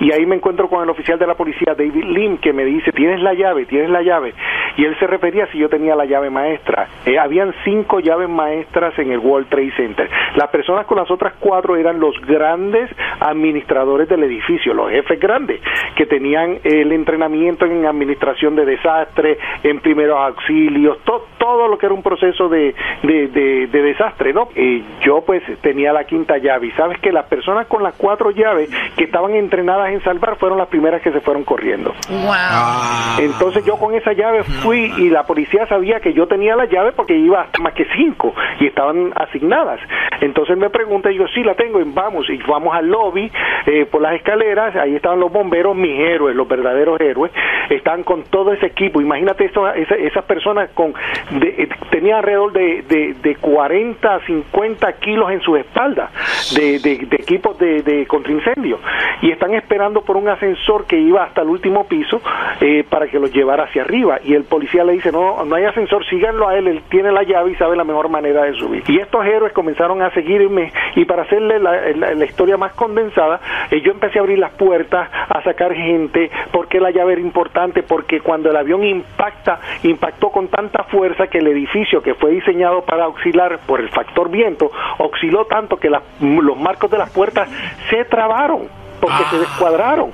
y 0.00 0.12
ahí 0.12 0.26
me 0.26 0.36
encuentro 0.36 0.68
con 0.68 0.82
el 0.82 0.90
oficial 0.90 1.18
de 1.18 1.26
la 1.26 1.34
policía 1.34 1.74
David 1.76 2.04
Lim 2.04 2.38
que 2.38 2.52
me 2.52 2.64
dice 2.64 2.92
tienes 2.92 3.20
la 3.20 3.34
llave 3.34 3.66
tienes 3.66 3.90
la 3.90 4.02
llave 4.02 4.34
y 4.76 4.84
él 4.84 4.96
se 4.98 5.06
refería 5.06 5.46
si 5.52 5.58
yo 5.58 5.68
tenía 5.68 5.94
la 5.94 6.04
llave 6.04 6.30
maestra 6.30 6.86
Eh, 7.06 7.18
habían 7.18 7.54
cinco 7.64 8.00
llaves 8.00 8.28
maestras 8.28 8.98
en 8.98 9.12
el 9.12 9.18
World 9.18 9.48
Trade 9.48 9.72
Center. 9.76 10.10
Las 10.34 10.48
personas 10.48 10.86
con 10.86 10.98
las 10.98 11.10
otras 11.10 11.34
cuatro 11.38 11.76
eran 11.76 12.00
los 12.00 12.14
grandes 12.26 12.90
administradores 13.20 14.08
del 14.08 14.24
edificio, 14.24 14.74
los 14.74 14.90
jefes 14.90 15.20
grandes, 15.20 15.60
que 15.94 16.06
tenían 16.06 16.58
el 16.64 16.90
entrenamiento 16.92 17.64
en 17.64 17.86
administración 17.86 18.56
de 18.56 18.64
desastres, 18.64 19.38
en 19.62 19.80
primeros 19.80 20.18
auxilios, 20.18 20.98
todo 21.38 21.68
lo 21.68 21.78
que 21.78 21.86
era 21.86 21.94
un 21.94 22.02
proceso 22.02 22.48
de, 22.48 22.74
de, 23.02 23.68
desastre, 23.68 24.32
¿no? 24.32 24.48
Y 24.56 24.82
yo 25.02 25.22
pues 25.24 25.42
tenía 25.60 25.92
la 25.92 26.04
quinta 26.04 26.38
llave 26.38 26.66
y 26.66 26.70
sabes 26.72 26.98
que 26.98 27.12
las 27.12 27.26
personas 27.26 27.66
con 27.66 27.82
las 27.82 27.94
cuatro 27.94 28.30
llaves 28.30 28.68
que 28.96 29.04
estaban 29.04 29.25
entrenadas 29.34 29.90
en 29.90 30.02
salvar 30.02 30.36
fueron 30.36 30.58
las 30.58 30.68
primeras 30.68 31.02
que 31.02 31.12
se 31.12 31.20
fueron 31.20 31.44
corriendo. 31.44 31.92
Wow. 32.08 33.24
Entonces 33.24 33.64
yo 33.64 33.76
con 33.76 33.94
esa 33.94 34.12
llave 34.12 34.42
fui 34.44 34.92
y 34.96 35.10
la 35.10 35.24
policía 35.24 35.66
sabía 35.66 36.00
que 36.00 36.12
yo 36.12 36.26
tenía 36.26 36.56
la 36.56 36.66
llave 36.66 36.92
porque 36.92 37.16
iba 37.16 37.42
hasta 37.42 37.60
más 37.60 37.74
que 37.74 37.86
cinco 37.96 38.34
y 38.60 38.66
estaban 38.66 39.12
asignadas. 39.14 39.80
Entonces 40.20 40.56
me 40.56 40.70
pregunta 40.70 41.10
y 41.10 41.16
yo 41.16 41.26
sí 41.34 41.42
la 41.42 41.54
tengo 41.54 41.80
y 41.80 41.84
vamos 41.84 42.28
y 42.28 42.38
vamos 42.38 42.74
al 42.74 42.88
lobby 42.88 43.30
eh, 43.66 43.86
por 43.86 44.00
las 44.00 44.14
escaleras, 44.14 44.74
ahí 44.76 44.96
estaban 44.96 45.20
los 45.20 45.32
bomberos, 45.32 45.76
mis 45.76 45.98
héroes, 45.98 46.36
los 46.36 46.48
verdaderos 46.48 47.00
héroes, 47.00 47.32
están 47.70 48.02
con 48.02 48.24
todo 48.24 48.52
ese 48.52 48.66
equipo. 48.66 49.00
Imagínate 49.00 49.46
eso, 49.46 49.68
esas 49.72 50.24
personas 50.24 50.70
con 50.74 50.94
de, 51.30 51.68
tenía 51.90 52.18
alrededor 52.18 52.52
de, 52.52 52.82
de, 52.82 53.14
de 53.22 53.36
40, 53.36 54.20
50 54.26 54.92
kilos 54.94 55.30
en 55.30 55.40
su 55.40 55.56
espalda 55.56 56.10
de, 56.54 56.78
de, 56.78 57.16
equipos 57.16 57.58
de, 57.58 57.82
de 57.82 58.06
contraincendio 58.06 58.78
y 59.22 59.30
están 59.30 59.54
esperando 59.54 60.02
por 60.02 60.16
un 60.16 60.28
ascensor 60.28 60.86
que 60.86 60.98
iba 60.98 61.24
hasta 61.24 61.42
el 61.42 61.48
último 61.48 61.86
piso 61.86 62.20
eh, 62.60 62.84
para 62.88 63.06
que 63.08 63.18
los 63.18 63.32
llevara 63.32 63.64
hacia 63.64 63.82
arriba 63.82 64.18
y 64.22 64.34
el 64.34 64.44
policía 64.44 64.84
le 64.84 64.92
dice 64.92 65.12
no, 65.12 65.44
no 65.44 65.54
hay 65.54 65.64
ascensor, 65.64 66.04
síganlo 66.06 66.48
a 66.48 66.56
él, 66.56 66.68
él 66.68 66.82
tiene 66.88 67.12
la 67.12 67.22
llave 67.22 67.52
y 67.52 67.54
sabe 67.56 67.76
la 67.76 67.84
mejor 67.84 68.08
manera 68.08 68.44
de 68.44 68.54
subir. 68.54 68.82
Y 68.88 68.98
estos 68.98 69.24
héroes 69.24 69.52
comenzaron 69.52 70.02
a 70.02 70.10
seguirme 70.10 70.72
y 70.94 71.04
para 71.04 71.22
hacerle 71.22 71.58
la, 71.58 71.72
la, 72.14 72.24
historia 72.24 72.56
más 72.56 72.74
condensada, 72.74 73.40
eh, 73.70 73.80
yo 73.80 73.92
empecé 73.92 74.18
a 74.18 74.22
abrir 74.22 74.38
las 74.38 74.52
puertas, 74.52 75.08
a 75.28 75.42
sacar 75.42 75.74
gente, 75.74 76.30
porque 76.52 76.80
la 76.80 76.90
llave 76.90 77.14
era 77.14 77.22
importante, 77.22 77.82
porque 77.82 78.20
cuando 78.20 78.50
el 78.50 78.56
avión 78.56 78.84
impacta, 78.84 79.60
impactó 79.82 80.30
con 80.30 80.48
tanta 80.48 80.84
fuerza 80.84 81.26
que 81.28 81.38
el 81.38 81.46
edificio 81.46 82.02
que 82.02 82.14
fue 82.14 82.30
diseñado 82.32 82.82
para 82.82 83.08
oscilar 83.08 83.60
por 83.66 83.80
el 83.80 83.88
factor 83.90 84.30
viento, 84.30 84.70
osciló 84.98 85.44
tanto 85.46 85.76
que 85.76 85.90
los 85.90 86.58
marcos 86.58 86.90
de 86.90 86.98
las 86.98 87.10
puertas 87.10 87.48
se 87.90 88.04
trabaron 88.04 88.68
porque 89.00 89.24
se 89.30 89.36
ah. 89.36 89.40
descuadraron. 89.40 90.10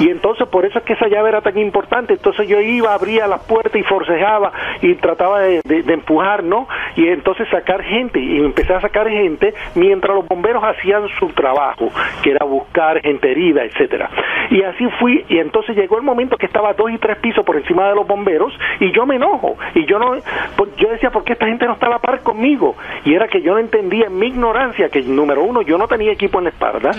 Y 0.00 0.10
entonces 0.10 0.48
por 0.48 0.64
eso 0.64 0.78
es 0.78 0.84
que 0.84 0.94
esa 0.94 1.08
llave 1.08 1.28
era 1.28 1.40
tan 1.40 1.58
importante. 1.58 2.14
Entonces 2.14 2.48
yo 2.48 2.60
iba, 2.60 2.92
abría 2.92 3.26
la 3.26 3.38
puerta 3.38 3.78
y 3.78 3.82
forcejaba 3.82 4.52
y 4.82 4.94
trataba 4.96 5.40
de, 5.40 5.60
empujar, 5.64 6.42
¿no? 6.42 6.66
Y 6.96 7.08
entonces 7.08 7.48
sacar 7.50 7.82
gente. 7.82 8.20
Y 8.20 8.38
empecé 8.38 8.74
a 8.74 8.80
sacar 8.80 9.08
gente 9.08 9.54
mientras 9.74 10.14
los 10.14 10.26
bomberos 10.26 10.62
hacían 10.64 11.08
su 11.18 11.28
trabajo, 11.28 11.88
que 12.22 12.30
era 12.30 12.44
buscar 12.44 13.00
gente 13.00 13.30
herida, 13.30 13.64
etcétera. 13.64 14.10
Y 14.50 14.62
así 14.62 14.86
fui. 14.98 15.24
Y 15.28 15.38
entonces 15.38 15.76
llegó 15.76 15.96
el 15.96 16.02
momento 16.02 16.36
que 16.36 16.46
estaba 16.46 16.72
dos 16.72 16.90
y 16.90 16.98
tres 16.98 17.18
pisos 17.18 17.44
por 17.44 17.56
encima 17.56 17.88
de 17.88 17.94
los 17.94 18.06
bomberos 18.06 18.52
y 18.80 18.92
yo 18.92 19.06
me 19.06 19.16
enojo. 19.16 19.56
Y 19.74 19.86
yo 19.86 19.98
no, 19.98 20.12
pues, 20.56 20.76
yo 20.76 20.88
decía, 20.88 21.10
¿por 21.10 21.24
qué 21.24 21.32
esta 21.32 21.46
gente 21.46 21.66
no 21.66 21.74
estaba 21.74 21.96
a 21.96 21.98
par 22.00 22.20
conmigo? 22.20 22.76
Y 23.04 23.14
era 23.14 23.28
que 23.28 23.42
yo 23.42 23.52
no 23.52 23.58
entendía 23.58 24.06
en 24.06 24.18
mi 24.18 24.28
ignorancia 24.28 24.88
que, 24.88 25.02
número 25.02 25.42
uno, 25.42 25.62
yo 25.62 25.78
no 25.78 25.86
tenía 25.86 26.12
equipo 26.12 26.38
en 26.38 26.44
la 26.44 26.50
espalda. 26.50 26.90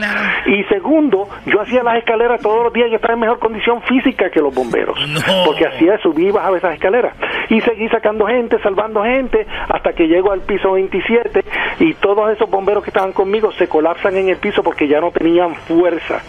Y 0.46 0.64
segundo, 0.66 1.28
yo 1.46 1.62
hacía 1.62 1.84
las 1.84 1.98
escaleras 1.98 2.42
todos 2.42 2.64
los 2.64 2.74
días, 2.74 2.90
yo 2.90 2.96
estaba 2.96 3.14
en 3.14 3.20
mejor 3.22 3.40
condición 3.40 3.82
física 3.84 4.30
que 4.30 4.40
los 4.40 4.54
bomberos, 4.54 4.98
porque 5.46 5.68
hacía 5.68 5.98
subir 6.00 6.28
y 6.28 6.32
bajaba 6.32 6.58
esas 6.58 6.74
escaleras. 6.74 7.16
Y 7.50 7.62
seguí 7.62 7.88
sacando 7.90 8.26
gente, 8.26 8.58
salvando 8.62 9.04
gente, 9.04 9.46
hasta 9.70 9.94
que 9.94 10.08
llego 10.08 10.32
al 10.32 10.42
piso 10.42 10.72
27 10.72 11.44
y 11.80 11.94
todos 11.96 12.32
esos 12.32 12.50
bomberos 12.50 12.84
que 12.84 12.90
estaban 12.90 13.12
conmigo 13.14 13.52
se 13.54 13.68
colapsan 13.68 14.18
en 14.18 14.30
el 14.30 14.38
piso 14.38 14.64
porque 14.64 14.88
ya 14.88 15.00
no 15.00 15.12
tenían 15.12 15.56
fuerza. 15.56 16.22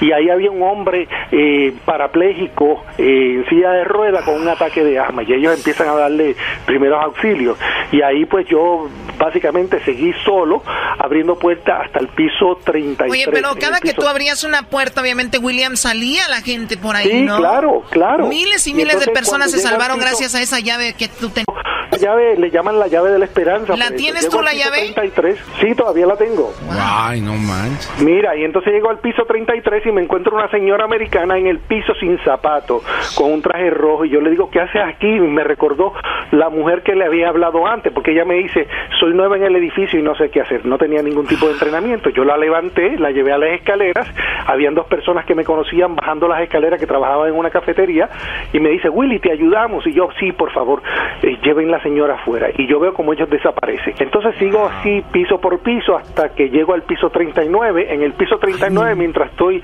Y 0.00 0.12
ahí 0.12 0.28
había 0.28 0.50
un 0.50 0.62
hombre 0.62 1.08
eh, 1.30 1.72
parapléjico 1.84 2.84
eh, 2.98 3.36
en 3.36 3.48
silla 3.48 3.70
de 3.70 3.84
rueda 3.84 4.22
con 4.24 4.40
un 4.40 4.48
ataque 4.48 4.82
de 4.82 4.98
asma 4.98 5.22
y 5.22 5.32
ellos 5.32 5.56
empiezan 5.56 5.88
a 5.88 5.94
darle 5.94 6.34
primeros 6.66 7.02
auxilios. 7.02 7.58
Y 7.92 8.02
ahí 8.02 8.24
pues 8.24 8.46
yo 8.48 8.88
básicamente 9.18 9.80
seguí 9.84 10.12
solo 10.24 10.62
abriendo 10.98 11.36
puertas 11.36 11.86
hasta 11.86 12.00
el 12.00 12.08
piso 12.08 12.58
33. 12.64 13.10
Oye, 13.10 13.26
pero 13.32 13.54
cada 13.58 13.80
que 13.80 13.92
tú 13.92 14.06
abrías 14.06 14.38
una 14.44 14.62
puerta, 14.62 15.00
obviamente, 15.00 15.38
William, 15.38 15.76
salía 15.76 16.28
la 16.28 16.40
gente 16.40 16.76
por 16.76 16.96
ahí, 16.96 17.10
sí, 17.10 17.26
claro, 17.26 17.82
claro. 17.90 18.26
Miles 18.26 18.66
y, 18.66 18.74
miles 18.74 19.00
de 19.00 19.12
personas 19.12 19.50
se 19.50 19.58
salvaron 19.58 19.98
gracias 19.98 20.34
a 20.34 20.42
esa 20.42 20.60
llave 20.60 20.94
que 20.94 21.08
tú 21.08 21.30
tenías. 21.30 21.44
La 21.90 21.98
llave, 21.98 22.36
le 22.36 22.50
llaman 22.50 22.78
la 22.78 22.88
llave 22.88 23.10
de 23.10 23.18
la 23.20 23.24
esperanza. 23.24 23.76
¿La 23.76 23.92
tienes 23.92 24.28
tú 24.28 24.40
la 24.42 24.52
llave? 24.52 24.92
33. 24.94 25.38
Sí, 25.60 25.74
todavía 25.76 26.06
la 26.06 26.16
tengo. 26.16 26.52
Ay, 26.70 27.20
no 27.20 27.34
manches. 27.34 27.88
Mira, 28.00 28.36
y 28.36 28.42
entonces 28.42 28.72
llego 28.72 28.90
al 28.90 28.98
piso 28.98 29.24
33 29.24 29.86
y 29.86 29.92
me 29.92 30.02
encuentro 30.02 30.34
una 30.34 30.50
señora 30.50 30.84
americana 30.84 31.38
en 31.38 31.46
el 31.46 31.60
piso 31.60 31.94
sin 32.00 32.18
zapato, 32.24 32.82
con 33.14 33.32
un 33.32 33.42
traje 33.42 33.70
rojo, 33.70 34.04
y 34.04 34.10
yo 34.10 34.20
le 34.20 34.30
digo, 34.30 34.50
¿qué 34.50 34.60
haces 34.60 34.82
aquí? 34.82 35.06
Y 35.06 35.20
me 35.20 35.44
recordó 35.44 35.92
la 36.32 36.48
mujer 36.48 36.82
que 36.82 36.94
le 36.94 37.04
había 37.04 37.28
hablado 37.28 37.66
antes, 37.66 37.92
porque 37.92 38.10
ella 38.10 38.24
me 38.24 38.34
dice, 38.36 38.66
soy 38.98 39.14
nueva 39.14 39.36
en 39.36 39.44
el 39.44 39.56
edificio 39.56 39.98
y 39.98 40.02
no 40.02 40.16
sé 40.16 40.30
qué 40.30 40.40
hacer. 40.40 40.66
No 40.66 40.78
tenía 40.78 41.02
ningún 41.02 41.26
tipo 41.26 41.46
de 41.46 41.52
entrenamiento. 41.52 42.10
Yo 42.10 42.24
la 42.24 42.36
levanté, 42.36 42.98
la 42.98 43.10
llevé 43.10 43.32
a 43.32 43.38
las 43.38 43.52
escaleras, 43.52 44.08
habían 44.46 44.74
dos 44.74 44.86
personas 44.86 45.24
que 45.24 45.34
me 45.34 45.44
conocían 45.44 45.94
bajando 45.96 46.28
las 46.28 46.40
escaleras 46.40 46.80
que 46.80 46.86
trabajaban 46.86 47.28
en 47.28 47.34
una 47.34 47.50
cafetería 47.50 48.08
y 48.52 48.60
me 48.60 48.70
dice, 48.70 48.88
Willy, 48.88 49.18
te 49.18 49.32
ayudamos. 49.32 49.86
Y 49.86 49.92
yo, 49.92 50.08
sí, 50.18 50.32
por 50.32 50.52
favor, 50.52 50.82
eh, 51.22 51.38
lleven 51.42 51.70
la 51.70 51.82
señora 51.82 52.14
afuera. 52.14 52.48
Y 52.56 52.66
yo 52.66 52.80
veo 52.80 52.94
como 52.94 53.12
ellos 53.12 53.28
desaparecen. 53.30 53.94
Entonces 53.98 54.34
sigo 54.38 54.66
así 54.66 55.02
piso 55.12 55.38
por 55.38 55.58
piso 55.60 55.96
hasta 55.96 56.34
que 56.34 56.48
llego 56.50 56.74
al 56.74 56.82
piso 56.82 57.10
39. 57.10 57.92
En 57.92 58.02
el 58.02 58.12
piso 58.12 58.38
39, 58.38 58.94
mientras 58.94 59.30
estoy 59.30 59.62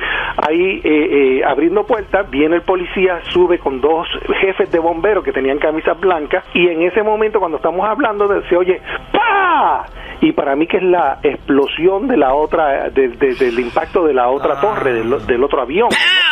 ahí 0.49 0.81
eh, 0.83 0.83
eh, 0.85 1.45
abriendo 1.45 1.85
puertas, 1.85 2.31
viene 2.31 2.57
el 2.57 2.63
policía, 2.63 3.21
sube 3.31 3.59
con 3.59 3.81
dos 3.81 4.09
jefes 4.41 4.71
de 4.71 4.79
bomberos 4.79 5.25
que 5.25 5.33
tenían 5.33 5.59
camisas 5.59 5.99
blancas 5.99 6.45
y 6.55 6.69
en 6.69 6.83
ese 6.83 7.03
momento 7.03 7.39
cuando 7.39 7.57
estamos 7.57 7.87
hablando 7.89 8.29
se 8.49 8.57
oye 8.57 8.81
¡pa! 9.13 9.85
y 10.21 10.33
para 10.33 10.55
mí 10.55 10.67
que 10.67 10.79
es 10.79 10.83
la 10.83 11.19
explosión 11.23 12.07
de 12.07 12.17
la 12.17 12.35
otra, 12.35 12.91
del 12.91 13.59
impacto 13.59 14.05
de 14.05 14.13
la 14.13 14.29
otra 14.29 14.60
torre, 14.61 14.93
del, 14.93 15.45
otro 15.45 15.62
avión. 15.62 15.89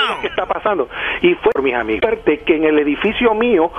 No 0.09 0.15
sé 0.15 0.21
qué 0.23 0.27
está 0.29 0.47
pasando. 0.47 0.89
Y 1.23 1.35
fue, 1.35 1.53
mis 1.63 1.75
amigos, 1.75 2.01
que 2.25 2.57
en 2.57 2.65
el 2.65 2.79
edificio 2.79 3.35
mío 3.35 3.71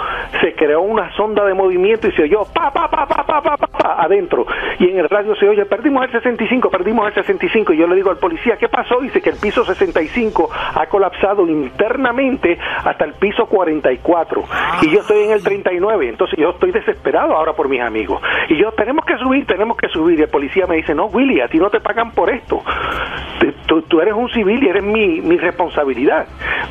se 0.42 0.54
creó 0.54 0.82
una 0.82 1.14
sonda 1.16 1.46
de 1.46 1.54
movimiento 1.54 2.08
y 2.08 2.12
se 2.12 2.24
oyó 2.24 2.44
pa, 2.54 2.72
pa, 2.72 2.90
pa, 2.90 3.06
pa, 3.06 3.24
pa, 3.24 3.42
pa, 3.42 3.58
pa, 3.58 4.04
adentro. 4.04 4.46
Y 4.80 4.90
en 4.90 5.00
el 5.00 5.10
radio 5.10 5.36
se 5.36 5.48
oye, 5.48 5.66
perdimos 5.66 6.06
el 6.06 6.12
65, 6.12 6.70
perdimos 6.70 7.08
el 7.08 7.14
65. 7.14 7.74
Y 7.74 7.78
yo 7.78 7.88
le 7.88 7.96
digo 7.96 8.10
al 8.10 8.18
policía, 8.18 8.58
¿qué 8.58 8.68
pasó? 8.68 9.00
Dice 9.00 9.22
que 9.22 9.30
el 9.30 9.38
piso 9.38 9.66
65 9.66 10.50
ha 10.76 10.86
colapsado 10.88 11.48
internamente 11.48 12.58
hasta 12.84 13.06
el 13.06 13.14
piso 13.14 13.46
44. 13.46 14.44
Y 14.82 14.92
yo 14.92 15.02
estoy 15.02 15.24
en 15.24 15.32
el 15.32 15.44
39. 15.44 16.10
Entonces 16.10 16.38
yo 16.38 16.52
estoy 16.52 16.72
desesperado 16.72 17.36
ahora 17.36 17.54
por 17.54 17.70
mis 17.70 17.82
amigos. 17.82 18.22
Y 18.50 18.58
yo, 18.58 18.72
tenemos 18.72 19.06
que 19.06 19.18
subir, 19.18 19.46
tenemos 19.46 19.78
que 19.78 19.88
subir 19.90 20.20
y 20.20 20.24
el 20.24 20.30
policía 20.30 20.66
me 20.68 20.76
dice, 20.78 20.94
no, 20.94 21.06
Willy, 21.06 21.42
a 21.42 21.48
ti 21.48 21.58
no 21.58 21.70
te 21.70 21.80
pagan 21.80 22.12
por 22.12 22.30
esto. 22.30 22.62
Tú, 23.68 24.02
eres 24.02 24.14
un 24.14 24.30
civil 24.30 24.64
y 24.64 24.68
eres 24.68 24.84
mi, 24.84 25.22
mi, 25.22 25.38
responsabilidad. 25.38 26.19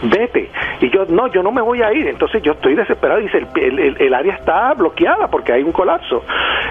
Vete. 0.02 0.50
Y 0.80 0.90
yo, 0.90 1.04
no, 1.08 1.28
yo 1.28 1.42
no 1.42 1.52
me 1.52 1.60
voy 1.60 1.82
a 1.82 1.92
ir. 1.92 2.06
Entonces 2.06 2.42
yo 2.42 2.52
estoy 2.52 2.74
desesperado. 2.74 3.20
Dice, 3.20 3.38
el, 3.56 3.96
el, 3.98 4.14
área 4.14 4.34
está 4.34 4.74
bloqueada 4.74 5.28
porque 5.28 5.52
hay 5.52 5.62
un 5.62 5.72
colapso. 5.72 6.22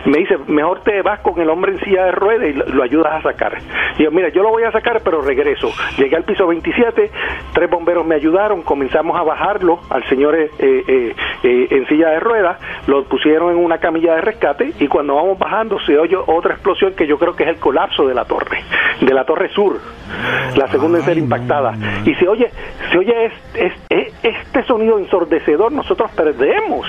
Me 0.05 0.19
dice, 0.19 0.37
mejor 0.47 0.81
te 0.81 1.01
vas 1.01 1.19
con 1.19 1.39
el 1.39 1.49
hombre 1.49 1.73
en 1.73 1.79
silla 1.79 2.05
de 2.05 2.11
ruedas 2.11 2.49
y 2.49 2.53
lo, 2.53 2.83
ayudas 2.83 3.13
a 3.13 3.21
sacar. 3.21 3.57
Y 3.97 4.03
yo, 4.03 4.11
mira, 4.11 4.29
yo 4.29 4.43
lo 4.43 4.49
voy 4.49 4.63
a 4.63 4.71
sacar, 4.71 5.01
pero 5.03 5.21
regreso. 5.21 5.69
Llegué 5.97 6.15
al 6.15 6.23
piso 6.23 6.47
27, 6.47 7.11
tres 7.53 7.69
bomberos 7.69 8.05
me 8.05 8.15
ayudaron, 8.15 8.61
comenzamos 8.61 9.17
a 9.19 9.23
bajarlo 9.23 9.79
al 9.89 10.03
señor 10.07 10.35
eh, 10.35 10.49
eh, 10.59 11.15
eh, 11.43 11.67
en 11.71 11.87
silla 11.87 12.09
de 12.09 12.19
ruedas, 12.19 12.57
lo 12.87 13.03
pusieron 13.05 13.51
en 13.51 13.57
una 13.57 13.77
camilla 13.77 14.15
de 14.15 14.21
rescate 14.21 14.73
y 14.79 14.87
cuando 14.87 15.15
vamos 15.15 15.37
bajando 15.37 15.79
se 15.81 15.97
oye 15.97 16.15
otra 16.15 16.53
explosión 16.53 16.93
que 16.93 17.07
yo 17.07 17.17
creo 17.17 17.35
que 17.35 17.43
es 17.43 17.49
el 17.49 17.57
colapso 17.57 18.07
de 18.07 18.13
la 18.13 18.25
torre, 18.25 18.63
de 19.01 19.13
la 19.13 19.25
torre 19.25 19.49
sur, 19.49 19.79
la 20.55 20.67
segunda 20.67 20.99
en 20.99 21.05
ser 21.05 21.17
impactada. 21.17 21.73
Y 22.05 22.15
se 22.15 22.27
oye, 22.27 22.49
se 22.91 22.97
oye 22.97 23.31
este 24.23 24.63
sonido 24.63 24.99
ensordecedor, 24.99 25.71
nosotros 25.71 26.11
perdemos 26.11 26.87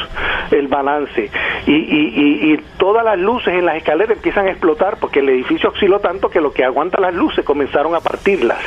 el 0.50 0.68
balance 0.68 1.30
y, 1.66 1.72
y, 1.72 2.58
todas 2.78 3.04
las 3.04 3.18
luces 3.18 3.54
en 3.54 3.66
las 3.66 3.76
escaleras 3.76 4.16
empiezan 4.16 4.46
a 4.46 4.50
explotar 4.50 4.98
porque 5.00 5.20
el 5.20 5.28
edificio 5.28 5.70
osciló 5.70 5.98
tanto 6.00 6.30
que 6.30 6.40
lo 6.40 6.52
que 6.52 6.64
aguanta 6.64 7.00
las 7.00 7.14
luces 7.14 7.44
comenzaron 7.44 7.94
a 7.94 8.00
partirlas, 8.00 8.58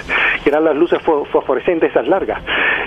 que 0.44 0.50
eran 0.50 0.66
las 0.66 0.76
luces 0.76 1.02
fosforescentes 1.02 1.92
esas 1.92 2.08
largas. 2.08 2.44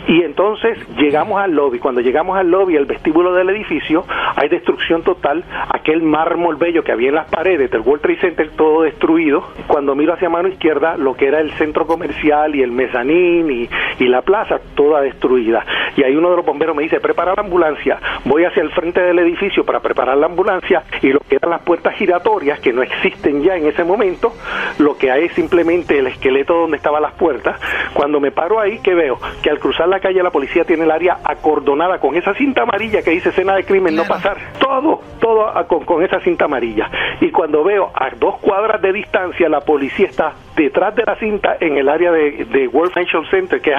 Y 0.06 0.22
entonces 0.22 0.78
llegamos 0.96 1.40
al 1.40 1.52
lobby, 1.52 1.78
cuando 1.78 2.00
llegamos 2.00 2.36
al 2.36 2.50
lobby, 2.50 2.76
el 2.76 2.84
vestíbulo 2.84 3.32
del 3.32 3.50
edificio, 3.50 4.04
hay 4.36 4.48
destrucción 4.48 5.02
total, 5.02 5.44
aquel 5.70 6.02
mármol 6.02 6.56
bello 6.56 6.84
que 6.84 6.92
había 6.92 7.08
en 7.08 7.14
las 7.14 7.30
paredes 7.30 7.70
del 7.70 7.80
World 7.80 8.02
Trade 8.02 8.20
Center 8.20 8.50
todo 8.50 8.82
destruido. 8.82 9.44
Cuando 9.66 9.94
miro 9.94 10.12
hacia 10.12 10.28
mano 10.28 10.48
izquierda, 10.48 10.96
lo 10.96 11.14
que 11.14 11.26
era 11.26 11.40
el 11.40 11.52
centro 11.52 11.86
comercial 11.86 12.54
y 12.54 12.62
el 12.62 12.70
mezanín 12.70 13.68
y 13.98 14.06
la 14.06 14.22
plaza, 14.22 14.60
toda 14.74 15.00
destruida. 15.00 15.64
Y 15.96 16.02
ahí 16.02 16.14
uno 16.16 16.30
de 16.30 16.36
los 16.36 16.44
bomberos 16.44 16.74
me 16.76 16.82
dice, 16.82 17.00
prepara 17.00 17.34
la 17.34 17.42
ambulancia, 17.42 17.98
voy 18.24 18.44
hacia 18.44 18.62
el 18.62 18.70
frente 18.70 19.00
del 19.00 19.18
edificio 19.18 19.64
para 19.64 19.80
preparar 19.80 20.16
la 20.16 20.26
ambulancia 20.26 20.82
y 21.02 21.08
lo 21.08 21.20
que 21.20 21.36
eran 21.36 21.50
las 21.50 21.62
puertas 21.62 21.94
giratorias, 21.94 22.60
que 22.60 22.72
no 22.72 22.82
existen 22.82 23.42
ya 23.42 23.56
en 23.56 23.66
ese 23.66 23.84
momento, 23.84 24.32
lo 24.78 24.96
que 24.96 25.10
hay 25.10 25.24
es 25.24 25.32
simplemente 25.32 25.98
el 25.98 26.06
esqueleto 26.06 26.54
donde 26.54 26.76
estaban 26.76 27.02
las 27.02 27.12
puertas. 27.14 27.60
Cuando 27.92 28.20
me 28.20 28.30
paro 28.30 28.60
ahí, 28.60 28.78
¿qué 28.82 28.94
veo? 28.94 29.18
Que 29.42 29.50
al 29.50 29.58
cruzar 29.58 29.88
la 29.88 30.00
calle 30.00 30.22
la 30.22 30.30
policía 30.30 30.64
tiene 30.64 30.84
el 30.84 30.90
área 30.90 31.18
acordonada 31.24 31.98
con 31.98 32.16
esa 32.16 32.34
cinta 32.34 32.62
amarilla 32.62 33.02
que 33.02 33.10
dice 33.10 33.30
escena 33.30 33.54
de 33.54 33.64
crimen, 33.64 33.96
no 33.96 34.04
pasar. 34.04 34.36
Todo, 34.58 35.00
todo 35.20 35.52
con, 35.66 35.84
con 35.84 36.02
esa 36.02 36.20
cinta 36.20 36.46
amarilla. 36.46 36.90
Y 37.20 37.30
cuando 37.30 37.62
veo 37.64 37.90
a 37.94 38.10
dos 38.16 38.38
cuadras 38.38 38.80
de 38.82 38.92
distancia, 38.92 39.48
la 39.48 39.60
policía 39.60 40.06
está 40.06 40.32
detrás 40.56 40.94
de 40.94 41.04
la 41.04 41.16
cinta 41.16 41.56
en 41.60 41.76
el 41.76 41.88
área 41.88 42.12
de, 42.12 42.44
de 42.44 42.68
World 42.68 42.92
Financial 42.92 43.26
Center, 43.30 43.60
que 43.60 43.72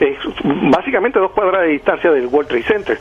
es, 0.00 0.18
básicamente 0.44 1.18
dos 1.18 1.30
cuadras 1.32 1.55
de 1.60 1.68
distancia 1.68 2.10
del 2.10 2.26
World 2.26 2.48
Trade 2.48 2.64
Center. 2.64 2.98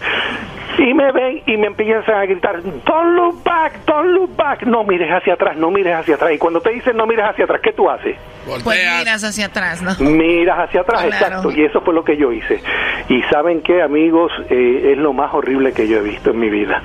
Y 0.78 0.94
me 0.94 1.12
ven 1.12 1.42
y 1.46 1.58
me 1.58 1.68
empiezan 1.68 2.16
a 2.16 2.26
gritar, 2.26 2.62
don't 2.62 3.16
look 3.16 3.44
back, 3.44 3.86
don't 3.86 4.10
look 4.10 4.36
back, 4.36 4.64
no 4.64 4.84
mires 4.84 5.10
hacia 5.10 5.36
atrás, 5.36 5.56
no 5.56 5.72
mires 5.72 5.96
hacia 5.96 6.16
atrás. 6.16 6.34
Y 6.34 6.38
cuando 6.38 6.60
te 6.60 6.72
dicen 6.72 6.98
no 6.98 7.06
mires 7.06 7.26
hacia 7.26 7.46
atrás, 7.46 7.62
¿qué 7.64 7.72
tú 7.72 7.90
haces? 7.90 8.18
Pues 8.46 8.66
miras 8.66 9.24
hacia 9.24 9.46
atrás, 9.48 9.82
¿no? 9.82 9.96
Miras 10.06 10.60
hacia 10.60 10.82
atrás, 10.82 11.06
exacto. 11.06 11.52
Y 11.52 11.64
eso 11.64 11.82
fue 11.82 11.94
lo 11.94 12.04
que 12.04 12.18
yo 12.18 12.32
hice. 12.32 12.62
Y 13.10 13.22
saben 13.24 13.62
qué, 13.62 13.82
amigos, 13.82 14.32
eh, 14.50 14.92
es 14.92 14.98
lo 14.98 15.14
más 15.14 15.34
horrible 15.34 15.74
que 15.74 15.88
yo 15.88 15.98
he 15.98 16.02
visto 16.02 16.32
en 16.32 16.40
mi 16.40 16.50
vida. 16.50 16.82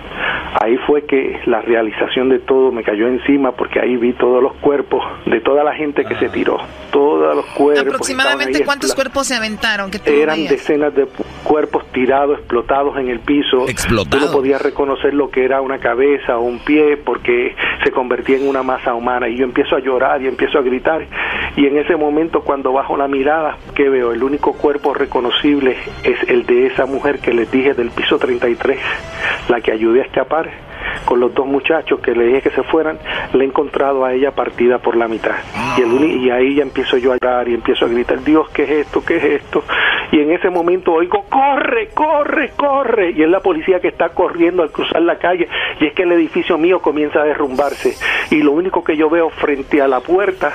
Ahí 0.60 0.76
fue 0.86 1.04
que 1.04 1.40
la 1.46 1.60
realización 1.60 2.28
de 2.28 2.38
todo 2.38 2.72
me 2.72 2.82
cayó 2.82 3.06
encima 3.08 3.52
porque 3.52 3.80
ahí 3.80 3.96
vi 3.96 4.12
todos 4.14 4.42
los 4.42 4.54
cuerpos 4.54 5.02
de 5.26 5.40
toda 5.40 5.62
la 5.62 5.74
gente 5.74 6.04
que 6.04 6.16
se 6.16 6.28
tiró. 6.28 6.58
Todos 6.90 7.36
los 7.36 7.46
cuerpos. 7.46 7.86
¿Aproximadamente 7.86 8.64
cuántos 8.64 8.94
cuerpos 8.94 9.26
se 9.26 9.34
aventaron? 9.34 9.90
Eran 10.06 10.46
decenas 10.46 10.94
de 10.94 11.06
cuerpos 11.44 11.59
tirados, 11.92 12.38
explotados 12.38 12.96
en 12.98 13.08
el 13.08 13.20
piso. 13.20 13.68
Explotado. 13.68 14.26
no 14.26 14.32
podía 14.32 14.58
reconocer 14.58 15.14
lo 15.14 15.30
que 15.30 15.44
era 15.44 15.60
una 15.60 15.78
cabeza 15.78 16.38
o 16.38 16.42
un 16.42 16.58
pie 16.60 16.96
porque 16.96 17.54
se 17.84 17.90
convertía 17.90 18.36
en 18.36 18.48
una 18.48 18.62
masa 18.62 18.94
humana. 18.94 19.28
Y 19.28 19.36
yo 19.36 19.44
empiezo 19.44 19.76
a 19.76 19.80
llorar 19.80 20.22
y 20.22 20.28
empiezo 20.28 20.58
a 20.58 20.62
gritar. 20.62 21.06
Y 21.56 21.66
en 21.66 21.78
ese 21.78 21.96
momento, 21.96 22.42
cuando 22.42 22.72
bajo 22.72 22.96
la 22.96 23.08
mirada, 23.08 23.56
¿qué 23.74 23.88
veo? 23.88 24.12
El 24.12 24.22
único 24.22 24.52
cuerpo 24.52 24.94
reconocible 24.94 25.76
es 26.04 26.16
el 26.28 26.46
de 26.46 26.66
esa 26.66 26.86
mujer 26.86 27.18
que 27.18 27.34
les 27.34 27.50
dije 27.50 27.74
del 27.74 27.90
piso 27.90 28.18
33, 28.18 28.78
la 29.48 29.60
que 29.60 29.72
ayudé 29.72 30.02
a 30.02 30.04
escapar 30.04 30.69
con 31.04 31.20
los 31.20 31.34
dos 31.34 31.46
muchachos 31.46 32.00
que 32.00 32.12
le 32.12 32.26
dije 32.26 32.42
que 32.42 32.50
se 32.50 32.62
fueran, 32.62 32.98
le 33.32 33.44
he 33.44 33.46
encontrado 33.46 34.04
a 34.04 34.12
ella 34.12 34.32
partida 34.32 34.78
por 34.78 34.96
la 34.96 35.08
mitad. 35.08 35.36
Y, 35.78 35.82
el 35.82 36.22
y 36.22 36.30
ahí 36.30 36.56
ya 36.56 36.62
empiezo 36.62 36.96
yo 36.96 37.12
a 37.12 37.16
llorar 37.16 37.48
y 37.48 37.54
empiezo 37.54 37.84
a 37.84 37.88
gritar, 37.88 38.20
Dios, 38.22 38.48
¿qué 38.50 38.64
es 38.64 38.70
esto? 38.86 39.04
¿Qué 39.04 39.16
es 39.16 39.24
esto? 39.24 39.62
Y 40.12 40.20
en 40.20 40.32
ese 40.32 40.50
momento 40.50 40.92
oigo, 40.92 41.24
corre, 41.28 41.88
corre, 41.94 42.50
corre. 42.56 43.12
Y 43.12 43.22
es 43.22 43.28
la 43.28 43.40
policía 43.40 43.80
que 43.80 43.88
está 43.88 44.08
corriendo 44.08 44.62
al 44.62 44.72
cruzar 44.72 45.02
la 45.02 45.18
calle. 45.18 45.48
Y 45.80 45.86
es 45.86 45.94
que 45.94 46.02
el 46.02 46.12
edificio 46.12 46.58
mío 46.58 46.80
comienza 46.80 47.20
a 47.20 47.24
derrumbarse. 47.24 47.94
Y 48.34 48.42
lo 48.42 48.52
único 48.52 48.82
que 48.82 48.96
yo 48.96 49.08
veo 49.08 49.30
frente 49.30 49.80
a 49.80 49.88
la 49.88 50.00
puerta 50.00 50.52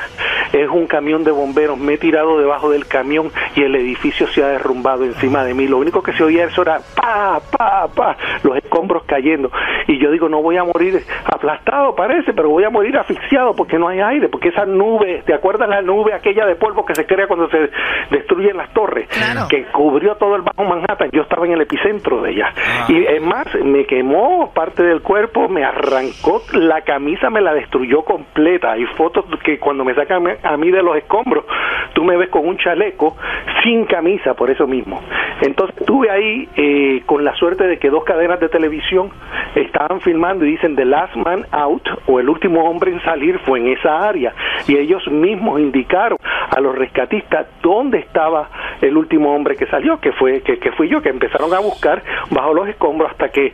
es 0.51 0.69
un 0.69 0.87
camión 0.87 1.23
de 1.23 1.31
bomberos. 1.31 1.77
Me 1.77 1.93
he 1.93 1.97
tirado 1.97 2.37
debajo 2.37 2.69
del 2.69 2.85
camión 2.87 3.31
y 3.55 3.63
el 3.63 3.75
edificio 3.75 4.27
se 4.27 4.43
ha 4.43 4.47
derrumbado 4.47 5.05
encima 5.05 5.43
de 5.45 5.53
mí. 5.53 5.67
Lo 5.67 5.77
único 5.77 6.03
que 6.03 6.13
se 6.13 6.23
oía 6.23 6.45
eso 6.45 6.61
era 6.61 6.79
pa, 6.95 7.39
pa, 7.39 7.87
pa, 7.87 8.17
los 8.43 8.57
escombros 8.57 9.03
cayendo. 9.05 9.51
Y 9.87 9.99
yo 9.99 10.11
digo, 10.11 10.24
no 10.29 10.41
voy 10.41 10.57
a 10.57 10.63
morir 10.63 11.01
aplastado, 11.25 11.95
parece, 11.95 12.33
pero 12.33 12.49
voy 12.49 12.63
a 12.63 12.69
morir 12.69 12.97
asfixiado 12.97 13.55
porque 13.55 13.77
no 13.77 13.87
hay 13.87 13.99
aire, 13.99 14.29
porque 14.29 14.49
esa 14.49 14.65
nube, 14.65 15.23
¿te 15.25 15.33
acuerdas 15.33 15.69
la 15.69 15.81
nube 15.81 16.13
aquella 16.13 16.45
de 16.45 16.55
polvo 16.55 16.85
que 16.85 16.95
se 16.95 17.05
crea 17.05 17.27
cuando 17.27 17.49
se 17.49 17.69
destruyen 18.11 18.57
las 18.57 18.71
torres? 18.73 19.07
Que 19.49 19.65
cubrió 19.65 20.15
todo 20.15 20.35
el 20.35 20.41
Bajo 20.41 20.63
Manhattan. 20.63 21.09
Yo 21.11 21.21
estaba 21.21 21.45
en 21.45 21.53
el 21.53 21.61
epicentro 21.61 22.21
de 22.21 22.31
ella. 22.31 22.53
Ah. 22.55 22.85
Y 22.89 23.03
es 23.03 23.21
más, 23.21 23.47
me 23.63 23.85
quemó 23.85 24.51
parte 24.53 24.83
del 24.83 25.01
cuerpo, 25.01 25.47
me 25.49 25.63
arrancó 25.63 26.41
la 26.53 26.81
camisa, 26.81 27.29
me 27.29 27.41
la 27.41 27.53
destruyó 27.53 28.03
completa. 28.03 28.71
Hay 28.71 28.85
fotos 28.97 29.25
que 29.43 29.59
cuando 29.59 29.83
me 29.83 29.93
sacan 29.93 30.23
a 30.43 30.57
mí 30.57 30.71
de 30.71 30.81
los 30.81 30.97
escombros, 30.97 31.45
tú 31.93 32.03
me 32.03 32.17
ves 32.17 32.29
con 32.29 32.47
un 32.47 32.57
chaleco 32.57 33.15
sin 33.63 33.85
camisa, 33.85 34.33
por 34.33 34.49
eso 34.49 34.67
mismo. 34.67 35.01
Entonces 35.41 35.75
estuve 35.79 36.09
ahí 36.09 36.47
eh, 36.55 37.03
con 37.05 37.23
la 37.23 37.33
suerte 37.35 37.65
de 37.65 37.77
que 37.77 37.89
dos 37.89 38.03
cadenas 38.03 38.39
de 38.39 38.49
televisión 38.49 39.09
estaban 39.55 40.01
filmando 40.05 40.45
y 40.45 40.51
dicen 40.51 40.77
The 40.77 40.85
Last 40.85 41.15
Man 41.17 41.45
Out 41.51 41.83
o 42.07 42.19
el 42.21 42.29
último 42.29 42.63
hombre 42.69 42.91
en 42.91 43.03
salir 43.03 43.39
fue 43.39 43.59
en 43.59 43.67
esa 43.67 44.07
área 44.07 44.33
y 44.67 44.77
ellos 44.77 45.05
mismos 45.07 45.59
indicaron 45.59 46.17
a 46.55 46.61
los 46.61 46.75
rescatistas 46.75 47.47
dónde 47.61 47.99
estaba 47.99 48.49
el 48.81 48.95
último 48.95 49.35
hombre 49.35 49.57
que 49.57 49.65
salió, 49.67 49.99
que 49.99 50.13
fue 50.13 50.41
que, 50.41 50.59
que 50.59 50.71
fui 50.73 50.87
yo, 50.87 51.01
que 51.01 51.09
empezaron 51.09 51.53
a 51.53 51.59
buscar 51.59 52.03
bajo 52.29 52.53
los 52.53 52.69
escombros 52.69 53.11
hasta 53.11 53.29
que 53.29 53.53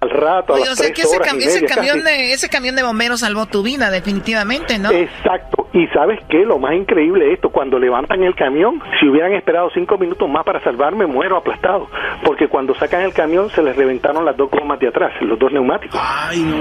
al 0.00 0.10
rato 0.10 0.54
a 0.54 0.58
las 0.58 0.80
que 0.80 1.02
ese, 1.02 1.18
camión 1.64 2.02
de 2.02 2.32
ese 2.32 2.48
camión 2.48 2.76
de 2.76 2.82
bomberos 2.82 3.20
salvó 3.20 3.46
tu 3.46 3.62
vida 3.62 3.90
definitivamente, 3.90 4.78
¿no? 4.78 4.90
Exacto. 4.90 5.68
Y 5.72 5.86
sabes 5.88 6.20
qué, 6.28 6.44
lo 6.44 6.58
más 6.58 6.74
increíble 6.74 7.26
es 7.26 7.34
esto, 7.34 7.50
cuando 7.50 7.78
levantan 7.78 8.22
el 8.22 8.34
camión, 8.34 8.80
si 9.00 9.08
hubieran 9.08 9.32
esperado 9.32 9.70
cinco 9.74 9.98
minutos 9.98 10.28
más 10.28 10.44
para 10.44 10.60
salvarme, 10.60 11.06
muero 11.06 11.36
aplastado, 11.36 11.88
porque 12.24 12.48
cuando 12.48 12.74
sacan 12.74 13.02
el 13.02 13.12
camión 13.12 13.50
se 13.50 13.62
les 13.62 13.76
reventaron 13.76 14.24
las 14.24 14.36
dos 14.36 14.50
gomas 14.50 14.78
de 14.78 14.88
atrás, 14.88 15.12
los 15.20 15.38
dos 15.38 15.52
neumáticos. 15.52 15.83
Ay, 15.92 16.42
no 16.42 16.56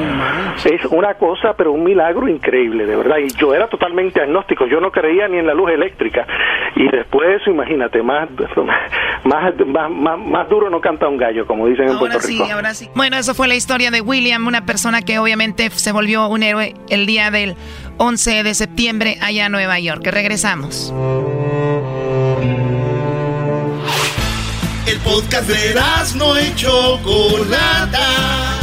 Es 0.66 0.86
una 0.86 1.16
cosa, 1.16 1.54
pero 1.58 1.72
un 1.72 1.84
milagro 1.84 2.28
increíble, 2.28 2.86
de 2.86 2.96
verdad. 2.96 3.18
Y 3.18 3.30
yo 3.30 3.54
era 3.54 3.68
totalmente 3.68 4.22
agnóstico, 4.22 4.68
yo 4.68 4.80
no 4.80 4.92
creía 4.92 5.28
ni 5.28 5.38
en 5.38 5.48
la 5.48 5.54
luz 5.54 5.72
eléctrica. 5.72 6.26
Y 6.76 6.88
después 6.90 7.28
de 7.30 7.36
eso, 7.36 7.52
imagínate, 7.52 8.02
más, 8.02 8.30
más, 9.24 9.54
más, 9.66 10.20
más, 10.20 10.50
duro 10.50 10.70
no 10.70 10.82
canta 10.82 11.08
un 11.08 11.18
gallo, 11.18 11.46
como 11.46 11.68
dicen 11.68 11.90
en 11.90 12.00
Puerto 12.00 12.20
Rico. 12.20 12.48
Ahora 12.52 12.74
sí. 12.74 12.90
Bueno, 12.96 13.18
eso 13.18 13.34
fue 13.34 13.48
la 13.48 13.56
historia 13.56 13.92
de 13.92 14.02
William, 14.02 14.46
una 14.48 14.66
persona 14.66 15.02
que 15.02 15.20
obviamente 15.20 15.70
se 15.70 15.92
volvió 15.92 16.28
un 16.28 16.44
héroe 16.44 16.74
el 16.90 17.06
día 17.06 17.32
del 17.32 17.56
11 17.98 18.44
de 18.44 18.54
septiembre 18.54 19.18
allá 19.22 19.46
en 19.46 19.52
Nueva 19.52 19.80
York. 19.80 20.06
Regresamos. 20.06 20.94
El 24.86 25.00
podcast 25.00 25.48
de 25.48 25.76
no 26.18 26.36
hecho 26.36 27.00
Chocolata. 27.02 28.63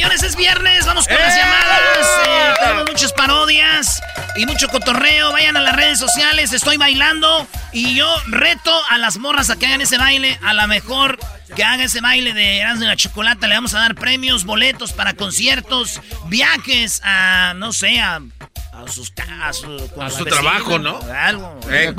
Señores, 0.00 0.22
es 0.22 0.34
viernes, 0.34 0.86
vamos 0.86 1.06
con 1.06 1.18
las 1.18 1.36
¡Eh! 1.36 1.40
llamadas. 1.40 2.06
Eh, 2.26 2.54
tenemos 2.58 2.88
muchas 2.88 3.12
parodias 3.12 4.02
y 4.34 4.46
mucho 4.46 4.66
cotorreo. 4.68 5.30
Vayan 5.30 5.58
a 5.58 5.60
las 5.60 5.76
redes 5.76 5.98
sociales, 5.98 6.54
estoy 6.54 6.78
bailando 6.78 7.46
y 7.74 7.96
yo 7.96 8.08
reto 8.28 8.72
a 8.88 8.96
las 8.96 9.18
morras 9.18 9.50
a 9.50 9.58
que 9.58 9.66
hagan 9.66 9.82
ese 9.82 9.98
baile. 9.98 10.38
A 10.42 10.54
la 10.54 10.66
mejor 10.66 11.18
que 11.54 11.64
haga 11.64 11.84
ese 11.84 12.00
baile 12.00 12.32
de 12.32 12.60
Erasmo 12.60 12.84
y 12.84 12.86
la 12.86 12.96
Chocolata. 12.96 13.46
Le 13.46 13.56
vamos 13.56 13.74
a 13.74 13.80
dar 13.80 13.94
premios, 13.94 14.46
boletos 14.46 14.94
para 14.94 15.12
conciertos, 15.12 16.00
viajes 16.28 17.02
a, 17.04 17.52
no 17.54 17.74
sé, 17.74 18.00
a, 18.00 18.22
sus 18.90 19.10
casas. 19.10 19.66
A 20.00 20.08
su 20.08 20.24
trabajo, 20.24 20.78
¿no? 20.78 20.98
Algo. 21.14 21.60
Eh, 21.70 21.94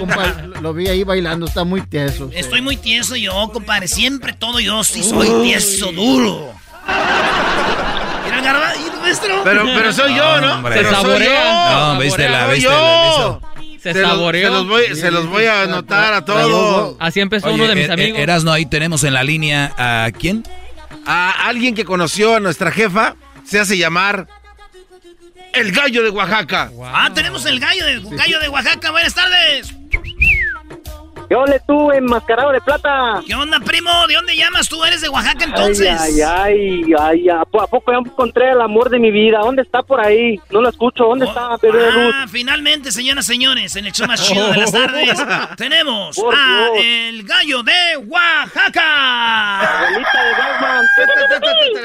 lo 0.59 0.73
vi 0.73 0.87
ahí 0.87 1.03
bailando, 1.03 1.45
está 1.45 1.65
muy 1.65 1.81
tieso. 1.83 2.31
Estoy 2.33 2.63
muy 2.63 2.77
tieso 2.77 3.15
yo, 3.15 3.51
compadre. 3.53 3.87
Siempre 3.87 4.33
todo 4.33 4.59
yo 4.59 4.83
sí 4.83 5.03
soy 5.03 5.43
tieso, 5.43 5.91
duro. 5.91 6.59
Pero, 9.43 9.65
pero 9.65 9.93
soy 9.93 10.15
yo, 10.15 10.41
¿no? 10.41 10.71
Se 10.71 10.85
saborea. 10.85 11.71
No, 11.71 11.99
viste 11.99 12.29
la, 12.29 12.47
viste 12.47 12.69
la, 12.69 13.39
Se, 13.81 13.93
saboreó. 13.93 14.47
Se 14.47 14.53
los, 14.53 14.67
voy, 14.67 14.95
se 14.95 15.11
los 15.11 15.27
voy 15.27 15.45
a 15.45 15.63
anotar 15.63 16.13
a 16.13 16.23
todos. 16.23 16.95
Así 16.99 17.19
empezó 17.19 17.51
uno 17.51 17.67
de 17.67 17.75
mis 17.75 17.85
eh, 17.85 17.89
eh, 17.89 17.93
amigos. 17.93 18.19
Erasno, 18.19 18.51
ahí 18.51 18.65
tenemos 18.65 19.03
en 19.03 19.13
la 19.13 19.23
línea 19.23 19.73
a 19.77 20.11
quién? 20.11 20.43
A 21.05 21.47
alguien 21.47 21.75
que 21.75 21.83
conoció 21.83 22.35
a 22.35 22.39
nuestra 22.39 22.71
jefa. 22.71 23.15
Se 23.43 23.59
hace 23.59 23.77
llamar 23.77 24.27
el 25.53 25.71
gallo 25.71 26.03
de 26.03 26.09
Oaxaca. 26.09 26.71
Ah, 26.85 27.09
tenemos 27.13 27.45
el 27.45 27.59
gallo 27.59 27.85
de, 27.85 27.99
gallo 28.15 28.39
de 28.39 28.49
Oaxaca. 28.49 28.91
Buenas 28.91 29.13
tardes. 29.13 29.73
¿Qué 31.31 31.35
onda 31.35 31.57
tú, 31.65 31.93
enmascarado 31.93 32.51
de 32.51 32.59
plata? 32.59 33.21
¿Qué 33.25 33.33
onda, 33.33 33.57
primo? 33.61 33.89
¿De 34.05 34.15
dónde 34.15 34.35
llamas? 34.35 34.67
¿Tú 34.67 34.83
eres 34.83 34.99
de 34.99 35.07
Oaxaca 35.07 35.45
entonces? 35.45 35.97
Ay, 35.97 36.19
ay, 36.19 36.83
ay, 36.99 37.29
¿a 37.29 37.45
poco 37.45 37.89
ya 37.89 37.99
encontré 37.99 38.51
el 38.51 38.59
amor 38.59 38.89
de 38.89 38.99
mi 38.99 39.11
vida? 39.11 39.39
¿Dónde 39.39 39.61
está 39.61 39.81
por 39.81 40.01
ahí? 40.01 40.37
No 40.49 40.59
lo 40.59 40.67
escucho. 40.67 41.05
¿Dónde 41.05 41.27
está, 41.27 41.55
bebé 41.55 41.83
de 41.83 41.91
luz? 41.93 42.15
Ah, 42.17 42.25
finalmente, 42.29 42.91
señoras 42.91 43.29
y 43.29 43.31
señores, 43.31 43.73
en 43.77 43.85
el 43.85 43.93
show 43.93 44.07
más 44.07 44.21
chido 44.27 44.51
de 44.51 44.57
las 44.57 44.73
tardes, 44.73 45.23
tenemos 45.55 46.19
a 46.19 46.67
el 46.77 47.23
gallo 47.23 47.63
de 47.63 47.95
Oaxaca. 48.09 49.89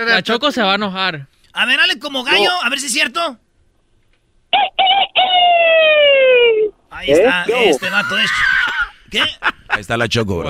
La 0.08 0.22
Choco 0.24 0.50
se 0.50 0.60
va 0.60 0.72
a 0.72 0.74
enojar. 0.74 1.28
A 1.52 1.66
ver, 1.66 1.76
dale 1.76 2.00
como 2.00 2.24
gallo, 2.24 2.50
a 2.64 2.68
ver 2.68 2.80
si 2.80 2.86
es 2.86 2.92
cierto. 2.92 3.38
Ahí 6.90 7.12
está, 7.12 7.44
este 7.44 7.90
vato 7.90 8.18
es... 8.18 8.28
¿Qué? 9.10 9.20
Ahí 9.68 9.80
está 9.80 9.96
la 9.96 10.08
Choco, 10.08 10.38
bro. 10.38 10.48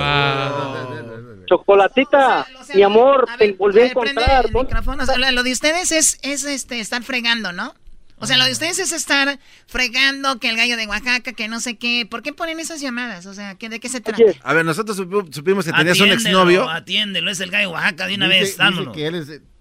Chocolatita, 1.45 2.45
mi 2.75 2.83
amor, 2.83 3.25
te 3.37 3.53
volví 3.53 3.81
a 3.81 3.85
encontrar. 3.87 4.45
El 4.45 4.53
micrófono, 4.53 5.03
o 5.03 5.05
sea, 5.05 5.31
lo 5.31 5.43
de 5.43 5.51
ustedes 5.51 5.91
es, 5.91 6.19
es 6.21 6.43
este, 6.43 6.79
estar 6.79 7.03
fregando, 7.03 7.53
¿no? 7.53 7.73
O 8.19 8.25
sea, 8.25 8.35
lo 8.37 8.45
de 8.45 8.51
ustedes 8.51 8.79
es 8.79 8.91
estar 8.91 9.37
fregando 9.67 10.39
que 10.39 10.49
el 10.49 10.57
gallo 10.57 10.75
de 10.75 10.87
Oaxaca, 10.87 11.33
que 11.33 11.47
no 11.47 11.59
sé 11.59 11.77
qué. 11.77 12.07
¿Por 12.09 12.23
qué 12.23 12.33
ponen 12.33 12.59
esas 12.59 12.81
llamadas? 12.81 13.27
O 13.27 13.33
sea, 13.35 13.55
¿que 13.55 13.69
¿de 13.69 13.79
qué 13.79 13.89
se 13.89 14.01
trata? 14.01 14.23
A 14.43 14.53
ver, 14.55 14.65
nosotros 14.65 14.99
supi- 14.99 15.31
supimos 15.31 15.65
que 15.65 15.71
tenías 15.71 15.99
un 15.99 16.09
exnovio. 16.09 16.67
Atiéndelo, 16.67 17.29
es 17.29 17.39
el 17.41 17.51
gallo 17.51 17.67
de 17.69 17.73
Oaxaca 17.75 18.07
de 18.07 18.15
una 18.15 18.25
Dice- 18.25 18.39
vez, 18.39 18.49
dice 18.49 18.63
dámelo. 18.63 18.91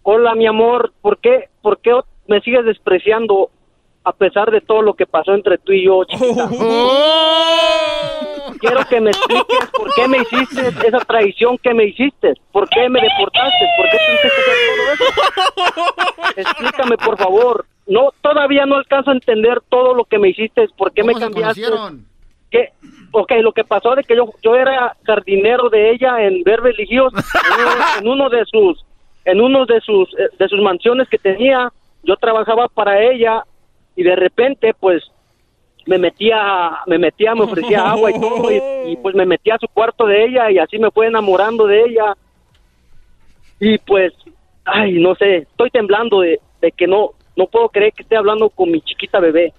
Hola, 0.02 0.35
mi 0.35 0.47
amor, 0.47 0.94
¿por 1.02 1.20
qué, 1.20 1.51
¿por 1.62 1.81
qué 1.82 1.90
me 2.28 2.40
sigues 2.40 2.64
despreciando 2.64 3.51
a 4.07 4.12
pesar 4.12 4.53
de 4.53 4.61
todo 4.61 4.83
lo 4.83 4.95
que 4.95 5.05
pasó 5.05 5.35
entre 5.35 5.59
tú 5.59 5.73
y 5.73 5.85
yo, 5.85 6.05
chiquita? 6.05 6.49
Quiero 8.61 8.85
que 8.89 9.01
me 9.01 9.11
expliques 9.11 9.70
por 9.77 9.93
qué 9.95 10.07
me 10.07 10.19
hiciste 10.19 10.69
esa 10.87 11.01
traición 11.01 11.59
que 11.59 11.74
me 11.74 11.87
hiciste. 11.87 12.35
¿Por 12.53 12.69
qué 12.69 12.89
me 12.89 13.01
deportaste? 13.01 13.66
¿Por 13.77 13.91
qué 13.91 13.99
tuviste 14.07 14.28
que 14.28 14.53
hacer 14.53 14.70
todo 14.77 14.93
eso? 14.95 16.41
Explícame, 16.41 16.97
por 16.99 17.19
favor. 17.19 17.66
No, 17.89 18.11
todavía 18.20 18.65
no 18.65 18.77
alcanzo 18.77 19.11
a 19.11 19.15
entender 19.15 19.61
todo 19.69 19.93
lo 19.93 20.05
que 20.05 20.20
me 20.20 20.28
hiciste. 20.28 20.69
¿Por 20.78 20.93
qué 20.93 21.03
me 21.03 21.12
¿Cómo 21.12 21.27
se 21.27 21.33
cambiaste? 21.33 21.62
que 22.49 22.69
ok 23.11 23.33
lo 23.43 23.51
que 23.51 23.65
pasó 23.65 23.97
de 23.97 24.05
que 24.05 24.15
yo 24.15 24.27
yo 24.41 24.55
era 24.55 24.97
jardinero 25.03 25.69
de 25.69 25.91
ella 25.91 26.23
en 26.23 26.45
Beverly 26.45 26.87
Hills 26.89 27.12
en 27.12 27.61
uno, 27.61 27.85
en 27.99 28.09
uno 28.09 28.28
de 28.31 28.45
sus 28.45 28.85
en 29.24 29.41
uno 29.41 29.66
de 29.66 29.81
sus 29.81 30.09
eh, 30.16 30.28
de 30.39 30.49
sus 30.49 30.61
mansiones 30.61 31.09
que 31.09 31.19
tenía 31.19 31.73
yo 32.05 32.15
trabajaba 32.16 32.69
para 32.69 33.03
ella 33.03 33.43
y 33.97 34.02
de 34.02 34.14
repente 34.14 34.74
pues 34.78 35.02
me 35.86 35.98
metía 35.98 36.78
me 36.86 36.98
metía 36.98 37.35
me 37.35 37.43
ofrecía 37.43 37.90
agua 37.90 38.10
y 38.10 38.20
todo 38.20 38.52
y, 38.52 38.93
y, 38.93 38.97
pues 38.97 39.14
me 39.14 39.27
metía 39.27 39.55
a 39.55 39.59
su 39.59 39.68
cuarto 39.68 40.06
de 40.06 40.27
ella 40.27 40.51
y 40.51 40.59
así 40.59 40.78
me 40.78 40.90
fue 40.90 41.06
enamorando 41.06 41.66
de 41.66 41.82
ella 41.82 42.16
y 43.59 43.78
pues 43.78 44.12
ay 44.64 45.01
no 45.01 45.14
sé 45.14 45.39
estoy 45.39 45.70
temblando 45.70 46.20
de, 46.20 46.40
de 46.60 46.73
que 46.73 46.86
no 46.86 47.10
no 47.36 47.47
puedo 47.47 47.68
creer 47.68 47.93
que 47.93 48.02
esté 48.02 48.16
hablando 48.16 48.51
con 48.51 48.70
mi 48.70 48.81
chiquita 48.82 49.18
bebé 49.18 49.52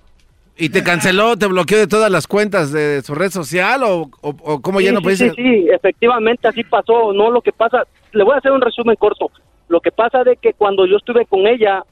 ¿Y 0.59 0.69
te 0.69 0.83
canceló, 0.83 1.37
te 1.37 1.45
bloqueó 1.45 1.77
de 1.77 1.85
todas 1.85 2.09
las 2.09 2.25
cuentas 2.25 2.71
de 2.71 3.03
su 3.03 3.13
red 3.13 3.29
social 3.29 3.83
o, 3.83 4.09
o, 4.21 4.35
o 4.41 4.59
cómo 4.59 4.81
ya 4.81 4.91
no 4.91 4.99
sí, 4.99 5.03
puedes 5.03 5.19
sí, 5.19 5.29
sí, 5.35 5.67
efectivamente 5.71 6.47
así 6.47 6.63
pasó. 6.63 7.13
No, 7.13 7.29
lo 7.29 7.41
que 7.41 7.51
pasa, 7.51 7.83
le 8.11 8.23
voy 8.23 8.33
a 8.33 8.39
hacer 8.39 8.51
un 8.51 8.61
resumen 8.61 8.95
corto. 8.95 9.29
Lo 9.67 9.79
que 9.81 9.91
pasa 9.91 10.23
de 10.23 10.35
que 10.37 10.53
cuando 10.53 10.87
yo 10.87 10.97
estuve 10.97 11.27
con 11.27 11.45
ella, 11.45 11.83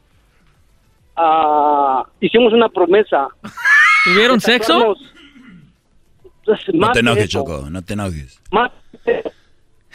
ah, 1.16 2.06
hicimos 2.20 2.54
una 2.54 2.70
promesa. 2.70 3.28
¿Tuvieron 4.04 4.40
sexo? 4.40 4.96
No 6.74 6.92
te 6.92 7.00
enojes, 7.00 7.30
Choco, 7.30 7.70
no 7.70 7.82
te 7.82 7.94
enojes. 7.94 8.40
Más, 8.52 8.72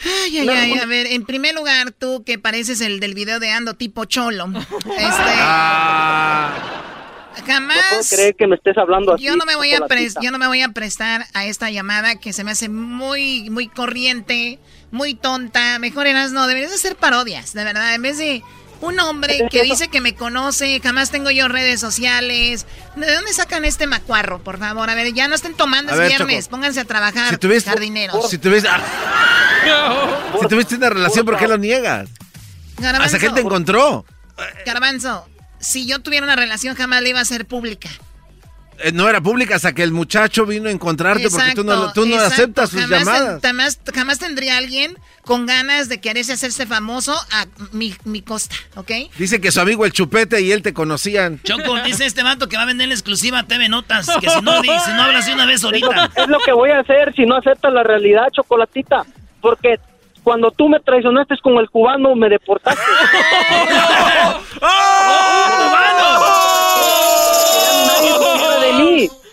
Ay, 0.03 0.39
ay, 0.39 0.49
ay, 0.49 0.73
a 0.79 0.85
ver, 0.85 1.07
en 1.07 1.25
primer 1.25 1.53
lugar, 1.53 1.91
tú 1.91 2.23
que 2.25 2.39
pareces 2.39 2.81
el 2.81 2.99
del 2.99 3.13
video 3.13 3.39
de 3.39 3.51
Ando 3.51 3.75
tipo 3.75 4.05
cholo. 4.05 4.45
Este. 4.47 4.61
no 7.37 7.37
puedo 7.37 7.45
Jamás. 7.45 8.09
creer 8.09 8.35
que 8.35 8.47
me 8.47 8.55
estés 8.55 8.77
hablando 8.77 9.13
así. 9.13 9.23
Yo 9.23 9.35
no 9.35 9.45
me 9.45 9.55
voy 9.55 9.73
a 9.73 9.79
yo 10.21 10.31
no 10.31 10.37
me 10.39 10.47
voy 10.47 10.61
a 10.61 10.69
prestar 10.69 11.25
a 11.33 11.45
esta 11.45 11.69
llamada 11.69 12.15
que 12.15 12.33
se 12.33 12.43
me 12.43 12.51
hace 12.51 12.67
muy 12.67 13.49
muy 13.49 13.67
corriente, 13.67 14.59
muy 14.91 15.13
tonta. 15.13 15.77
Mejor 15.79 16.07
eras 16.07 16.31
no, 16.31 16.47
deberías 16.47 16.73
hacer 16.73 16.95
parodias, 16.95 17.53
de 17.53 17.63
verdad, 17.63 17.93
en 17.93 18.01
vez 18.01 18.17
de 18.17 18.43
un 18.81 18.99
hombre 18.99 19.47
que 19.49 19.63
dice 19.63 19.87
que 19.87 20.01
me 20.01 20.15
conoce, 20.15 20.79
jamás 20.83 21.11
tengo 21.11 21.31
yo 21.31 21.47
redes 21.47 21.79
sociales. 21.79 22.65
¿De 22.95 23.13
dónde 23.13 23.31
sacan 23.33 23.63
este 23.65 23.87
macuarro, 23.87 24.43
por 24.43 24.57
favor? 24.59 24.89
A 24.89 24.95
ver, 24.95 25.13
ya 25.13 25.27
no 25.27 25.35
estén 25.35 25.53
tomando 25.53 25.93
es 25.93 25.97
ver, 25.99 26.07
viernes, 26.09 26.45
Choco. 26.45 26.51
pónganse 26.57 26.79
a 26.79 26.85
trabajar, 26.85 27.29
Si 27.29 27.37
tuviste, 27.37 27.69
jardineros. 27.69 28.29
si 28.29 28.37
tuviste, 28.37 28.69
si 30.41 30.47
tuviste 30.47 30.75
una 30.75 30.89
relación, 30.89 31.25
¿por 31.25 31.37
qué 31.37 31.47
lo 31.47 31.57
niegas? 31.57 32.09
Garbanzo. 32.77 33.05
¿Hasta 33.05 33.19
que 33.19 33.27
él 33.27 33.33
te 33.33 33.41
encontró? 33.41 34.05
Garbanzo, 34.65 35.27
si 35.59 35.85
yo 35.85 35.99
tuviera 35.99 36.25
una 36.25 36.35
relación 36.35 36.75
jamás 36.75 37.01
la 37.03 37.09
iba 37.09 37.19
a 37.19 37.21
hacer 37.23 37.45
pública. 37.45 37.89
Eh, 38.83 38.91
no 38.93 39.07
era 39.09 39.21
pública 39.21 39.55
hasta 39.55 39.73
que 39.73 39.83
el 39.83 39.91
muchacho 39.91 40.45
vino 40.45 40.67
a 40.67 40.71
encontrarte 40.71 41.29
porque 41.29 41.53
tú 41.55 41.63
no, 41.63 41.91
tú 41.93 42.05
no 42.05 42.17
aceptas 42.19 42.69
sus 42.69 42.81
Jamás 42.81 42.89
ten- 42.99 43.05
llamadas. 43.05 43.41
jamás, 43.41 43.79
jamás 43.93 44.19
tendría 44.19 44.57
alguien 44.57 44.97
con 45.23 45.45
ganas 45.45 45.87
de 45.89 45.99
quererse 46.01 46.33
hacerse 46.33 46.65
famoso 46.65 47.13
a 47.31 47.45
mi, 47.71 47.93
mi 48.05 48.21
costa, 48.21 48.55
¿ok? 48.75 48.91
Dice 49.17 49.39
que 49.39 49.51
su 49.51 49.61
amigo 49.61 49.85
el 49.85 49.91
chupete 49.93 50.41
y 50.41 50.51
él 50.51 50.61
te 50.63 50.73
conocían. 50.73 51.39
Choco, 51.43 51.75
dice 51.83 52.05
este 52.05 52.23
vato 52.23 52.49
que 52.49 52.57
va 52.57 52.63
a 52.63 52.65
vender 52.65 52.87
la 52.87 52.93
exclusiva 52.95 53.39
a 53.39 53.43
TV 53.43 53.69
Notas. 53.69 54.07
Que 54.19 54.29
si 54.29 54.41
no, 54.41 54.61
di- 54.61 54.69
si 54.83 54.91
no 54.93 55.03
hablas 55.03 55.25
de 55.27 55.33
una 55.33 55.45
vez 55.45 55.63
ahorita. 55.63 56.11
Es 56.15 56.27
lo 56.27 56.39
que 56.39 56.51
voy 56.53 56.71
a 56.71 56.79
hacer 56.79 57.13
si 57.15 57.25
no 57.25 57.37
aceptas 57.37 57.71
la 57.73 57.83
realidad, 57.83 58.27
chocolatita. 58.31 59.03
Porque 59.41 59.79
cuando 60.23 60.51
tú 60.51 60.69
me 60.69 60.79
traicionaste 60.79 61.35
con 61.41 61.57
el 61.57 61.69
cubano, 61.69 62.15
me 62.15 62.29
deportaste. 62.29 62.81
de 62.81 62.87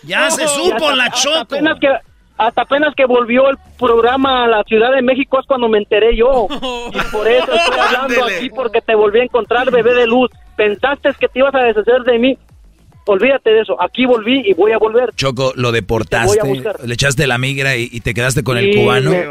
Ya 0.04 0.30
se 0.30 0.46
supo 0.48 0.74
hasta- 0.76 0.96
la 0.96 1.04
hasta 1.04 1.18
Choco. 1.20 1.38
apenas 1.40 1.78
que 1.80 1.88
hasta 2.36 2.62
apenas 2.62 2.94
que 2.94 3.04
volvió 3.04 3.48
el 3.50 3.58
programa 3.78 4.44
a 4.44 4.46
la 4.46 4.62
Ciudad 4.62 4.92
de 4.92 5.02
México 5.02 5.40
es 5.40 5.46
cuando 5.46 5.68
me 5.68 5.78
enteré 5.78 6.16
yo. 6.16 6.46
Y 6.92 7.00
por 7.12 7.26
eso 7.26 7.52
estoy 7.52 7.78
hablando 7.80 8.24
aquí 8.24 8.48
porque 8.50 8.80
te 8.80 8.94
volví 8.94 9.20
a 9.20 9.24
encontrar, 9.24 9.70
bebé 9.70 9.94
de 9.94 10.06
luz. 10.06 10.30
Pensaste 10.56 11.10
que 11.18 11.28
te 11.28 11.40
ibas 11.40 11.54
a 11.54 11.58
deshacer 11.64 12.02
de 12.02 12.18
mí. 12.18 12.38
Olvídate 13.10 13.48
de 13.50 13.62
eso. 13.62 13.80
Aquí 13.82 14.04
volví 14.04 14.42
y 14.44 14.52
voy 14.52 14.72
a 14.72 14.78
volver. 14.78 15.14
Choco, 15.14 15.52
lo 15.56 15.68
voy 15.70 15.80
deportaste, 15.80 16.38
a 16.40 16.86
le 16.86 16.92
echaste 16.94 17.26
la 17.26 17.38
migra 17.38 17.74
y, 17.74 17.88
y 17.90 18.00
te 18.00 18.12
quedaste 18.12 18.44
con 18.44 18.58
el 18.58 18.70
cubano. 18.76 19.10
me- 19.10 19.24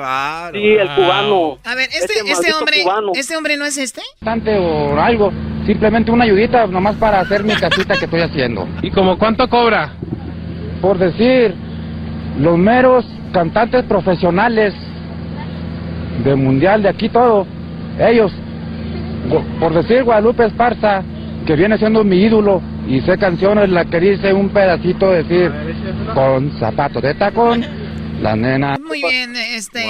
Sí, 0.51 0.67
el 0.67 0.89
cubano. 0.95 1.59
A 1.63 1.75
ver, 1.75 1.87
este, 1.91 2.13
este 2.13 2.23
maldito 2.33 2.57
hombre, 2.57 2.83
cubano. 2.83 3.11
este 3.13 3.37
hombre 3.37 3.55
no 3.55 3.65
es 3.65 3.77
este. 3.77 4.01
bastante 4.19 4.57
o 4.57 4.99
algo, 4.99 5.31
simplemente 5.67 6.09
una 6.09 6.23
ayudita 6.23 6.65
nomás 6.65 6.95
para 6.95 7.19
hacer 7.19 7.43
mi 7.43 7.53
casita 7.53 7.93
que 7.99 8.05
estoy 8.05 8.21
haciendo. 8.21 8.67
¿Y 8.81 8.89
como 8.89 9.15
cuánto 9.19 9.47
cobra? 9.47 9.93
Por 10.81 10.97
decir, 10.97 11.53
los 12.39 12.57
meros 12.57 13.05
cantantes 13.31 13.83
profesionales 13.85 14.73
de 16.23 16.35
mundial 16.35 16.81
de 16.81 16.89
aquí 16.89 17.09
todo, 17.09 17.45
ellos, 17.99 18.31
por 19.59 19.71
decir 19.73 20.03
Guadalupe 20.03 20.45
Esparza, 20.47 21.03
que 21.47 21.55
viene 21.55 21.77
siendo 21.77 22.03
mi 22.03 22.17
ídolo, 22.17 22.61
y 22.87 23.01
sé 23.01 23.17
canciones 23.17 23.69
la 23.69 23.85
que 23.85 23.99
dice 23.99 24.33
un 24.33 24.49
pedacito 24.49 25.09
decir, 25.11 25.51
con 26.13 26.51
zapatos 26.59 27.01
de 27.01 27.15
tacón, 27.15 27.65
la 28.21 28.35
nena... 28.35 28.77
Muy 28.79 29.01
bien, 29.01 29.35
este. 29.35 29.85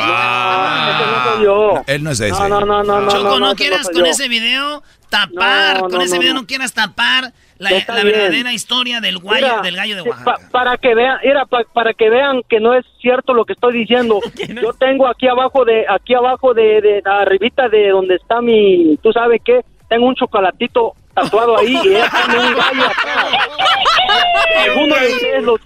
yo. 1.44 1.82
Él 1.88 2.04
no 2.04 2.12
es 2.12 2.20
ese. 2.20 2.32
No, 2.32 2.48
no, 2.50 2.62
no, 2.62 2.84
no, 2.84 3.02
no. 3.02 3.10
Choco, 3.10 3.24
no, 3.24 3.40
no, 3.40 3.56
quieras 3.56 3.90
con 3.90 4.04
yo. 4.04 4.12
ese 4.12 4.28
video 4.28 4.84
tapar, 5.10 5.76
No, 5.78 5.82
con 5.90 5.94
no, 5.94 6.02
ese 6.02 6.16
no, 6.16 6.22
video 6.22 6.34
no. 6.34 6.42
no, 6.42 6.48
quieras 6.48 6.74
tapar 6.74 7.32
la, 7.58 7.72
la 7.72 8.04
verdadera 8.04 8.54
historia 8.54 9.00
del, 9.00 9.18
guayo, 9.20 9.48
Mira, 9.48 9.62
del 9.62 9.76
gallo 9.78 9.96
de 9.96 10.02
Oaxaca. 10.04 10.26
pa- 10.26 10.50
para 10.52 10.78
que 10.78 10.94
vean, 10.94 11.18
mira, 11.24 11.46
pa- 11.46 11.64
para 11.74 11.94
que 11.94 12.10
vean 12.10 12.42
que 12.50 12.60
no 12.60 12.74
es 12.74 12.86
cierto 13.02 13.34
lo 13.34 13.46
que 13.46 13.54
estoy 13.54 13.74
diciendo. 13.80 14.20
Yo 14.62 14.74
tengo 14.74 15.08
aquí 15.08 15.28
abajo 15.28 15.64
de, 15.66 15.86
aquí 15.90 16.14
abajo 16.14 16.54
de, 16.54 16.82
de 16.82 17.02
arribita 17.06 17.70
de 17.70 17.90
donde 17.90 18.16
está 18.16 18.42
mi, 18.42 18.98
tú 19.02 19.12
sabes 19.14 19.42
qué, 19.44 19.62
tengo 19.90 20.08
un 20.08 20.16
chocolatito 20.16 20.94
tatuado 21.14 21.58
ahí 21.58 21.80
y 21.84 21.96
es 21.96 22.10
como 22.10 22.40
un 22.42 22.54
gallo 22.56 22.86
atrás. 22.86 23.26
Alguno 24.66 24.96
de 24.96 25.08
ustedes 25.14 25.44
lo, 25.44 25.58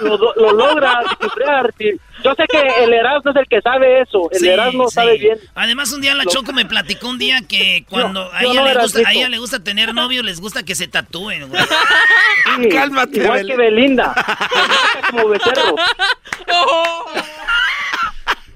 lo, 0.00 0.16
lo- 0.16 0.34
lo 0.36 0.52
logra 0.52 1.00
descifrar. 1.02 1.74
Sí. 1.78 1.90
Yo 2.22 2.34
sé 2.34 2.46
que 2.48 2.58
el 2.84 2.92
Erasmo 2.94 3.30
es 3.32 3.36
el 3.36 3.46
que 3.46 3.60
sabe 3.60 4.00
eso. 4.00 4.28
El 4.30 4.38
Sí, 4.40 4.48
Erasmo 4.48 4.88
sí. 4.88 4.94
sabe 4.94 5.18
bien. 5.18 5.38
Además, 5.54 5.92
un 5.92 6.00
día 6.00 6.14
la 6.14 6.24
Lo- 6.24 6.30
Choco 6.30 6.52
me 6.52 6.64
platicó 6.64 7.08
un 7.08 7.18
día 7.18 7.40
que 7.46 7.84
cuando 7.90 8.32
a, 8.32 8.42
ella 8.42 8.62
no 8.62 8.66
le 8.66 8.74
gusta, 8.80 9.00
a 9.06 9.12
ella 9.12 9.28
le 9.28 9.38
gusta 9.38 9.62
tener 9.62 9.92
novio, 9.94 10.22
les 10.22 10.40
gusta 10.40 10.62
que 10.62 10.74
se 10.74 10.88
tatúen, 10.88 11.48
güey. 11.50 11.62
Sí, 12.62 12.68
Cálmate, 12.70 13.18
Igual 13.22 13.40
Bel- 13.42 13.46
que 13.48 13.56
Belinda. 13.58 14.14
como 15.10 15.28
becerro. 15.28 15.76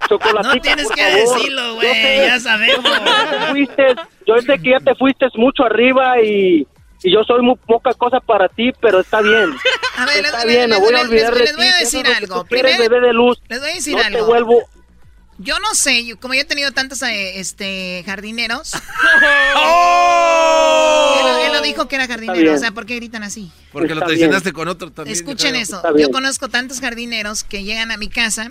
Chocolatita, 0.08 0.54
No 0.54 0.60
tienes 0.60 0.84
por 0.86 0.94
que 0.96 1.02
favor. 1.02 1.36
decirlo, 1.38 1.62
Yo 1.62 1.74
güey, 1.76 1.92
sé- 1.94 2.16
ya 2.26 2.40
sabemos. 2.40 2.84
Yo 2.84 2.90
sé 2.92 2.98
que 2.98 3.10
ya 3.10 3.30
te 3.30 3.46
fuiste, 3.50 3.94
yo 4.26 4.34
sé 4.40 4.58
que 4.62 4.70
ya 4.70 4.80
te 4.80 4.94
fuiste 4.94 5.26
mucho 5.34 5.64
arriba 5.64 6.20
y, 6.22 6.66
y 7.02 7.12
yo 7.12 7.22
soy 7.24 7.42
muy 7.42 7.56
poca 7.66 7.92
cosa 7.94 8.20
para 8.20 8.48
ti, 8.48 8.72
pero 8.80 9.00
está 9.00 9.20
bien. 9.20 9.54
A 9.96 10.06
ver, 10.06 10.24
está 10.24 10.44
les- 10.44 10.46
bien, 10.56 10.70
me 10.70 10.76
les- 10.76 10.84
voy 10.84 10.94
a 10.94 11.00
olvidar 11.02 11.30
les- 11.32 11.38
de 11.40 11.44
les 11.46 11.56
voy 11.56 11.66
a 11.66 11.76
decir 11.78 12.06
algo. 12.06 12.44
Primero- 12.44 12.78
bebé 12.88 13.00
de 13.06 13.12
luz. 13.12 13.40
Les 13.48 13.60
voy 13.60 13.70
a 13.70 13.74
decir 13.74 13.96
no 13.96 14.02
algo. 14.02 14.18
te 14.18 14.22
vuelvo... 14.24 14.62
Yo 15.40 15.56
no 15.60 15.72
sé, 15.76 16.04
yo- 16.04 16.18
como 16.18 16.34
yo 16.34 16.40
he 16.40 16.44
tenido 16.44 16.72
tantos 16.72 17.00
eh, 17.02 17.38
este 17.38 18.02
jardineros. 18.06 18.72
Él, 21.20 21.26
lo- 21.26 21.38
él 21.46 21.52
lo 21.52 21.60
dijo 21.62 21.86
que 21.88 21.96
era 21.96 22.06
jardinero, 22.06 22.54
o 22.54 22.58
sea, 22.58 22.72
¿por 22.72 22.86
qué 22.86 22.96
gritan 22.96 23.22
así? 23.22 23.50
Porque 23.72 23.94
lo 23.94 24.02
traicionaste 24.02 24.52
con 24.52 24.68
otro 24.68 24.90
también. 24.92 25.16
Escuchen 25.16 25.54
eso. 25.56 25.82
Yo 25.96 26.10
conozco 26.10 26.48
tantos 26.48 26.80
jardineros 26.80 27.44
que 27.44 27.62
llegan 27.64 27.90
a 27.90 27.96
mi 27.96 28.08
casa. 28.08 28.50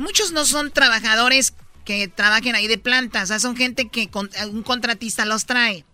Muchos 0.00 0.32
no 0.32 0.46
son 0.46 0.70
trabajadores 0.70 1.52
que 1.84 2.08
trabajen 2.08 2.54
ahí 2.54 2.66
de 2.68 2.78
plantas. 2.78 3.24
O 3.24 3.26
sea, 3.28 3.38
son 3.38 3.54
gente 3.54 3.88
que 3.88 4.08
con- 4.08 4.30
un 4.50 4.62
contratista 4.62 5.26
los 5.26 5.44
trae. 5.44 5.84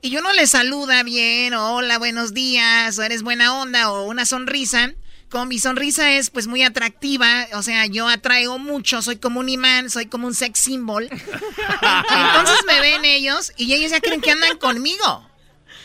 Y 0.00 0.10
yo 0.10 0.20
no 0.20 0.32
les 0.32 0.50
saluda 0.50 1.04
bien, 1.04 1.54
o 1.54 1.74
hola, 1.76 1.96
buenos 1.98 2.34
días, 2.34 2.98
o 2.98 3.02
eres 3.04 3.22
buena 3.22 3.54
onda, 3.60 3.92
o 3.92 4.04
una 4.08 4.26
sonrisa. 4.26 4.92
con 5.30 5.48
mi 5.48 5.58
sonrisa 5.58 6.12
es 6.12 6.28
pues 6.28 6.46
muy 6.46 6.62
atractiva, 6.62 7.46
o 7.54 7.62
sea, 7.62 7.86
yo 7.86 8.06
atraigo 8.06 8.58
mucho, 8.58 9.00
soy 9.00 9.16
como 9.16 9.40
un 9.40 9.48
imán, 9.48 9.88
soy 9.88 10.04
como 10.04 10.26
un 10.26 10.34
sex 10.34 10.58
symbol. 10.60 11.04
Entonces 11.10 12.58
me 12.66 12.80
ven 12.80 13.04
ellos 13.06 13.52
y 13.56 13.72
ellos 13.72 13.92
ya 13.92 14.00
creen 14.00 14.20
que 14.20 14.32
andan 14.32 14.58
conmigo. 14.58 15.26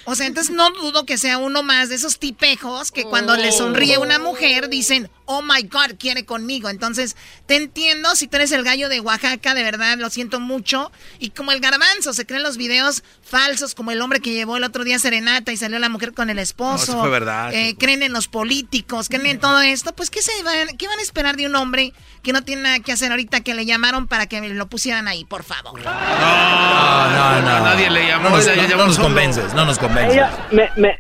O 0.09 0.15
sea, 0.15 0.25
entonces 0.25 0.55
no 0.55 0.71
dudo 0.71 1.05
que 1.05 1.17
sea 1.17 1.37
uno 1.37 1.63
más 1.63 1.89
de 1.89 1.95
esos 1.95 2.17
tipejos 2.17 2.93
que 2.93 3.03
cuando 3.03 3.35
le 3.35 3.51
sonríe 3.51 3.97
una 3.97 4.19
mujer 4.19 4.69
dicen, 4.69 5.11
oh 5.25 5.41
my 5.41 5.63
God, 5.63 5.97
quiere 5.99 6.23
conmigo. 6.23 6.69
Entonces, 6.69 7.17
te 7.45 7.57
entiendo, 7.57 8.15
si 8.15 8.29
tú 8.29 8.37
eres 8.37 8.53
el 8.53 8.63
gallo 8.63 8.87
de 8.87 9.01
Oaxaca, 9.01 9.53
de 9.53 9.63
verdad, 9.63 9.97
lo 9.97 10.09
siento 10.09 10.39
mucho. 10.39 10.93
Y 11.19 11.31
como 11.31 11.51
el 11.51 11.59
garbanzo, 11.59 12.13
se 12.13 12.25
creen 12.25 12.43
los 12.43 12.55
videos 12.55 13.03
falsos, 13.21 13.75
como 13.75 13.91
el 13.91 13.99
hombre 13.99 14.21
que 14.21 14.31
llevó 14.31 14.55
el 14.55 14.63
otro 14.63 14.85
día 14.85 14.97
serenata 14.97 15.51
y 15.51 15.57
salió 15.57 15.77
la 15.77 15.89
mujer 15.89 16.13
con 16.13 16.29
el 16.29 16.39
esposo. 16.39 16.93
No, 16.93 17.01
fue 17.01 17.09
verdad. 17.09 17.53
Eh, 17.53 17.75
creen 17.77 18.01
en 18.01 18.13
los 18.13 18.29
políticos, 18.29 19.09
creen 19.09 19.25
en 19.25 19.39
todo 19.41 19.59
esto. 19.59 19.93
Pues, 19.93 20.09
¿qué, 20.09 20.21
se 20.21 20.31
van, 20.41 20.77
¿qué 20.77 20.87
van 20.87 20.99
a 20.99 21.01
esperar 21.01 21.35
de 21.35 21.47
un 21.47 21.55
hombre 21.57 21.91
que 22.23 22.31
no 22.31 22.45
tiene 22.45 22.61
nada 22.61 22.79
que 22.79 22.93
hacer 22.93 23.11
ahorita 23.11 23.41
que 23.41 23.53
le 23.53 23.65
llamaron 23.65 24.07
para 24.07 24.27
que 24.27 24.39
lo 24.39 24.67
pusieran 24.67 25.09
ahí, 25.09 25.25
por 25.25 25.43
favor? 25.43 25.81
No, 25.81 27.09
no, 27.09 27.41
no. 27.41 27.59
Nadie 27.65 27.89
le 27.89 28.07
llamó. 28.07 28.29
No 28.29 28.37
nos, 28.37 28.47
no 28.47 28.87
nos 28.87 28.99
convences, 28.99 29.53
no 29.53 29.65
nos 29.65 29.77
convences. 29.77 29.96
Ella 30.05 30.31
me, 30.51 30.69
me, 30.75 30.99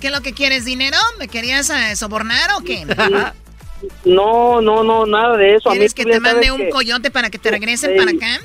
¿Qué 0.00 0.08
es 0.08 0.12
lo 0.12 0.20
que 0.20 0.32
quieres, 0.32 0.64
dinero? 0.64 0.96
¿Me 1.18 1.28
querías 1.28 1.70
eh, 1.70 1.94
sobornar 1.94 2.50
o 2.58 2.64
qué? 2.64 2.84
no, 4.04 4.60
no, 4.60 4.82
no, 4.82 5.06
nada 5.06 5.36
de 5.36 5.54
eso. 5.54 5.68
A 5.70 5.72
mí 5.72 5.78
¿Quieres 5.78 5.94
que 5.94 6.04
te 6.04 6.18
mande 6.18 6.50
un 6.50 6.58
que- 6.58 6.70
coyote 6.70 7.10
para 7.12 7.30
que 7.30 7.38
te 7.38 7.50
regresen 7.52 7.96
para 7.96 8.10
acá? 8.10 8.40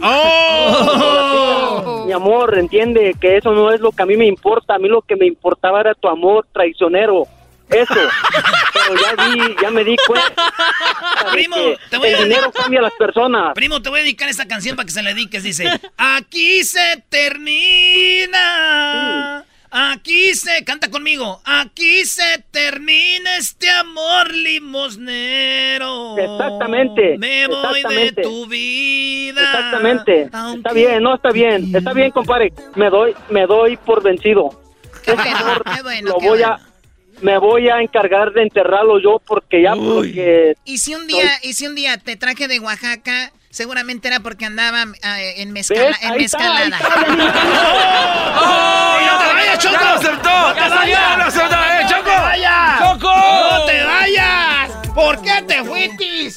Mi 2.06 2.12
amor, 2.14 2.58
entiende 2.58 3.16
que 3.20 3.38
eso 3.38 3.52
no 3.54 3.72
es 3.72 3.80
lo 3.82 3.92
que 3.92 4.04
a 4.04 4.06
mí 4.06 4.16
me 4.18 4.28
importa. 4.28 4.76
A 4.76 4.80
mí 4.80 4.88
lo 4.88 5.02
que 5.02 5.16
me 5.16 5.26
importaba 5.26 5.82
era 5.82 5.94
tu 5.96 6.08
amor 6.08 6.46
traicionero. 6.54 7.24
Eso. 7.70 7.94
Pero 8.74 8.96
ya 9.02 9.16
vi, 9.28 9.56
ya 9.62 9.70
me 9.72 9.84
di 9.84 9.96
cuenta. 10.08 10.54
Primo, 11.32 11.58
te 11.90 11.98
voy 11.98 12.10
a 12.10 12.18
el 12.18 12.24
dinero 12.24 12.52
cambia 12.52 12.80
a 12.80 12.84
las 12.84 12.94
personas. 12.94 13.54
Primo, 13.54 13.82
te 13.82 13.90
voy 13.90 14.00
a 14.00 14.04
dedicar 14.04 14.30
esta 14.30 14.48
canción 14.48 14.76
para 14.78 14.86
que 14.86 14.92
se 14.94 15.04
la 15.04 15.10
dediques. 15.10 15.44
Dice: 15.44 15.70
Aquí 15.98 16.64
se 16.64 17.04
termina. 18.32 18.38
Aquí 19.70 20.34
se. 20.34 20.64
Canta 20.64 20.90
conmigo. 20.90 21.42
Aquí 21.44 22.06
se 22.06 22.42
termina 22.52 23.36
este 23.36 23.70
amor 23.70 24.34
limosnero. 24.34 26.18
Exactamente, 26.18 27.18
Me 27.18 27.48
voy 27.48 27.80
exactamente. 27.80 28.22
de 28.22 28.28
tu 28.28 28.48
vida. 28.48 29.42
Exactamente. 29.42 30.22
Está 30.24 30.72
bien, 30.74 31.04
no 31.04 31.16
está 31.16 31.32
bien. 31.32 31.76
Está 31.76 31.92
bien, 31.92 32.12
compadre. 32.12 32.54
Me 32.76 32.90
doy, 32.90 33.14
me 33.30 33.46
doy 33.46 33.76
por 33.76 34.02
vencido. 34.02 34.62
Ese 35.04 35.30
amor 35.30 35.64
lo 36.02 36.20
voy 36.20 36.42
a, 36.44 36.60
me 37.22 37.38
voy 37.38 37.70
a 37.70 37.82
encargar 37.82 38.32
de 38.34 38.44
enterrarlo 38.44 39.00
yo 39.00 39.20
porque 39.26 39.62
ya 39.64 39.76
porque 39.76 40.56
Y 40.66 40.78
si 40.78 40.94
un 40.96 41.08
día, 41.08 41.30
y 41.42 41.54
si 41.54 41.66
un 41.68 41.76
día 41.76 41.98
te 41.98 42.16
traje 42.16 42.48
de 42.48 42.60
Oaxaca, 42.60 43.32
seguramente 43.50 44.08
era 44.08 44.20
porque 44.20 44.46
andaba 44.46 44.84
eh, 44.84 45.34
en, 45.42 45.52
mezcala- 45.52 45.98
en 46.02 46.22
está, 46.22 46.38
mezcalada. 46.38 46.80
¡Oh! 48.40 48.98
¡No 49.02 49.18
te 49.20 49.34
vayas, 49.34 49.60
Choco! 49.60 49.74
¡Ya 49.74 49.82
lo 49.84 49.90
aceptó! 50.00 50.30
¡No 50.30 50.54
te 50.54 50.60
¡Ya 50.60 50.70
vayas! 50.76 51.18
lo 51.18 51.24
aceptó! 51.24 51.56
¡Eh, 51.56 51.84
¡No 51.84 51.90
Choco! 51.90 52.04
te 52.04 52.18
vayas! 52.22 52.80
¡Choco! 52.80 53.14
¡No 53.52 53.66
te 53.66 53.84
vayas! 53.84 54.72
¿Por 54.94 55.22
qué 55.22 55.42
te 55.48 55.64
fuiste? 55.64 56.30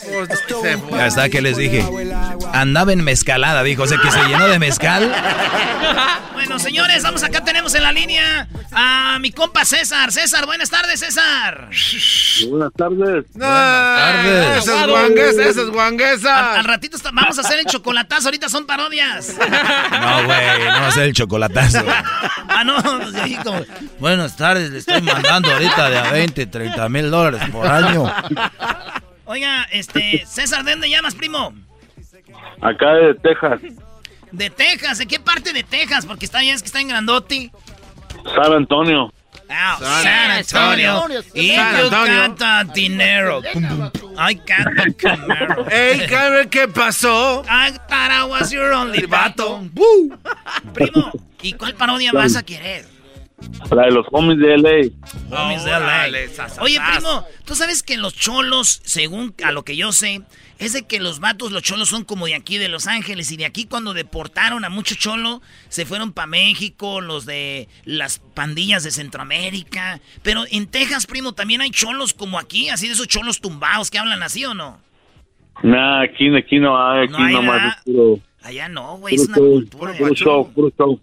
Ya 0.90 1.06
está 1.06 1.28
que 1.28 1.40
les 1.40 1.56
dije. 1.56 1.82
Andaba 2.52 2.92
en 2.92 3.02
mezcalada, 3.04 3.62
dijo. 3.62 3.82
O 3.84 3.86
sea 3.86 3.98
que 3.98 4.10
se 4.10 4.22
llenó 4.24 4.48
de 4.48 4.58
mezcal. 4.58 5.12
Bueno, 6.40 6.58
señores, 6.58 7.02
vamos 7.02 7.22
acá, 7.22 7.44
tenemos 7.44 7.74
en 7.74 7.82
la 7.82 7.92
línea 7.92 8.48
a 8.72 9.18
mi 9.20 9.30
compa 9.30 9.64
César. 9.66 10.10
César, 10.10 10.46
buenas 10.46 10.70
tardes, 10.70 10.98
César. 11.00 11.68
Buenas 12.48 12.72
tardes. 12.72 13.26
tardes. 13.38 14.56
Esas 14.64 14.88
guanguesas, 14.88 15.46
esas 15.46 15.68
guanguesas. 15.68 16.26
Al, 16.26 16.56
al 16.60 16.64
ratito 16.64 16.96
está- 16.96 17.10
vamos 17.12 17.36
a 17.38 17.42
hacer 17.42 17.58
el 17.60 17.66
chocolatazo, 17.66 18.28
ahorita 18.28 18.48
son 18.48 18.64
parodias. 18.66 19.34
No, 19.38 20.24
güey, 20.24 20.58
no 20.64 20.80
va 20.80 20.86
a 20.88 20.92
ser 20.92 21.04
el 21.04 21.12
chocolatazo. 21.12 21.84
Ah, 22.52 22.64
no, 22.64 22.76
pues, 22.82 23.38
como- 23.44 23.64
Buenas 24.00 24.36
tardes, 24.36 24.70
le 24.70 24.78
estoy 24.78 25.00
mandando 25.02 25.52
ahorita 25.52 25.88
de 25.90 25.98
a 25.98 26.10
20, 26.10 26.46
30 26.46 26.88
mil 26.88 27.10
dólares 27.10 27.42
por 27.52 27.66
año. 27.66 28.12
Oiga, 29.26 29.64
este, 29.70 30.24
César, 30.26 30.64
¿de 30.64 30.72
dónde 30.72 30.90
llamas, 30.90 31.14
primo? 31.14 31.54
Acá 32.60 32.92
de 32.94 33.14
Texas, 33.14 33.60
De 34.32 34.50
Texas, 34.50 34.98
¿de 34.98 35.06
qué 35.06 35.18
parte 35.18 35.52
de 35.52 35.62
Texas? 35.62 36.06
Porque 36.06 36.24
está 36.24 36.42
ya 36.42 36.54
es 36.54 36.62
que 36.62 36.66
está 36.66 36.80
en 36.80 36.88
Grandotti. 36.88 37.50
San 38.34 38.52
Antonio. 38.52 39.12
Ah, 39.48 39.76
San 39.80 40.04
San 40.04 40.30
Antonio. 40.30 40.96
Antonio. 40.96 41.22
Y 41.34 41.56
San 41.56 41.74
Antonio. 41.76 42.28
got 42.28 42.38
the 42.38 42.80
dinero. 42.80 43.42
Got 43.42 43.92
the 43.92 44.94
Camaro. 44.94 45.66
Ey, 45.70 46.06
Carmen, 46.06 46.48
¿qué 46.48 46.68
pasó? 46.68 47.42
I 47.48 47.72
thought 47.88 48.10
I 48.12 48.24
was 48.28 48.52
your 48.52 48.72
only 48.72 49.06
vato. 49.06 49.62
Primo, 50.72 51.10
¿y 51.42 51.54
cuál 51.54 51.74
parodia 51.74 52.12
vas 52.12 52.36
a 52.36 52.44
querer? 52.44 52.86
La 53.70 53.84
de 53.84 53.90
los 53.90 54.06
homies 54.12 54.38
de 54.38 54.58
LA. 54.58 55.36
Homies 55.36 55.64
de 55.64 55.70
LA. 55.70 56.06
Oye, 56.60 56.78
primo, 56.92 57.24
tú 57.44 57.54
sabes 57.54 57.82
que 57.82 57.96
los 57.96 58.14
cholos, 58.14 58.82
según 58.84 59.34
a 59.42 59.50
lo 59.50 59.64
que 59.64 59.76
yo 59.76 59.92
sé, 59.92 60.22
es 60.60 60.72
de 60.74 60.86
que 60.86 61.00
los 61.00 61.18
vatos, 61.18 61.50
los 61.50 61.62
cholos 61.62 61.88
son 61.88 62.04
como 62.04 62.26
de 62.26 62.34
aquí 62.36 62.58
de 62.58 62.68
Los 62.68 62.86
Ángeles 62.86 63.32
y 63.32 63.36
de 63.36 63.46
aquí 63.46 63.64
cuando 63.64 63.92
deportaron 63.94 64.64
a 64.64 64.68
mucho 64.68 64.94
cholo, 64.94 65.42
se 65.68 65.86
fueron 65.86 66.12
para 66.12 66.26
México, 66.26 67.00
los 67.00 67.26
de 67.26 67.68
las 67.84 68.18
pandillas 68.18 68.84
de 68.84 68.90
Centroamérica. 68.92 70.00
Pero 70.22 70.44
en 70.50 70.66
Texas, 70.68 71.06
primo, 71.06 71.32
también 71.32 71.60
hay 71.62 71.70
cholos 71.70 72.14
como 72.14 72.38
aquí, 72.38 72.68
así 72.68 72.86
de 72.86 72.92
esos 72.92 73.08
cholos 73.08 73.40
tumbados 73.40 73.90
que 73.90 73.98
hablan 73.98 74.22
así 74.22 74.44
o 74.44 74.54
no. 74.54 74.80
Nah, 75.62 76.02
aquí, 76.02 76.34
aquí 76.36 76.58
no 76.58 76.80
hay, 76.80 77.04
aquí 77.04 77.12
No 77.12 77.18
hay, 77.18 77.34
nomás 77.34 77.76
puro, 77.84 78.18
Allá 78.42 78.68
no, 78.68 78.96
güey, 78.98 79.14
es 79.16 79.26
una 79.28 79.36
show, 79.36 79.50
cultura. 79.52 79.92
puro 79.98 80.14
show, 80.14 80.52
puro 80.52 80.70
show. 80.78 81.00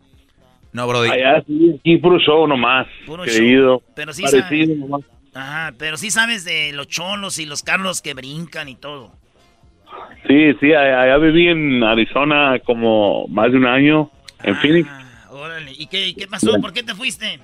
No, 0.74 0.88
Brody. 0.88 1.10
Allá 1.10 1.44
sí, 1.46 1.76
aquí 1.80 1.98
puro 1.98 2.20
show 2.20 2.48
nomás. 2.48 2.88
Puro 3.06 3.24
querido. 3.24 3.80
show. 3.80 3.84
Pero 3.96 4.14
sí 4.14 4.24
Parecido 4.24 4.66
sabe- 4.74 4.76
nomás. 4.80 5.02
Ajá, 5.34 5.74
pero 5.78 5.98
sí 5.98 6.10
sabes 6.10 6.46
de 6.46 6.74
los 6.74 6.88
cholos 6.88 7.38
y 7.38 7.46
los 7.46 7.62
carros 7.62 8.02
que 8.02 8.16
brincan 8.16 8.70
y 8.70 8.76
todo. 8.76 9.12
Sí, 10.28 10.54
sí, 10.60 10.74
allá, 10.74 11.02
allá 11.04 11.18
viví 11.18 11.48
en 11.48 11.84
Arizona 11.84 12.60
como 12.66 13.28
más 13.30 13.52
de 13.52 13.58
un 13.58 13.66
año, 13.66 14.10
en 14.44 14.56
Ah. 14.56 14.60
Phoenix. 14.62 14.90
Órale, 15.32 15.72
¿y 15.78 15.88
qué, 15.88 16.14
qué 16.18 16.28
pasó? 16.28 16.60
¿Por 16.60 16.74
qué 16.74 16.84
te 16.84 16.94
fuiste? 16.96 17.40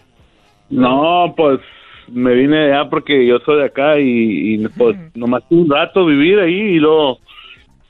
No, 0.70 1.34
pues 1.38 1.60
me 2.08 2.34
vine 2.34 2.58
de 2.58 2.74
allá 2.74 2.90
porque 2.90 3.26
yo 3.26 3.40
soy 3.46 3.58
de 3.60 3.66
acá 3.66 4.00
y, 4.00 4.56
y, 4.56 4.68
pues 4.70 4.98
nomás 5.14 5.44
un 5.50 5.70
rato 5.70 6.06
vivir 6.06 6.40
ahí 6.40 6.54
y 6.54 6.80
luego 6.80 7.20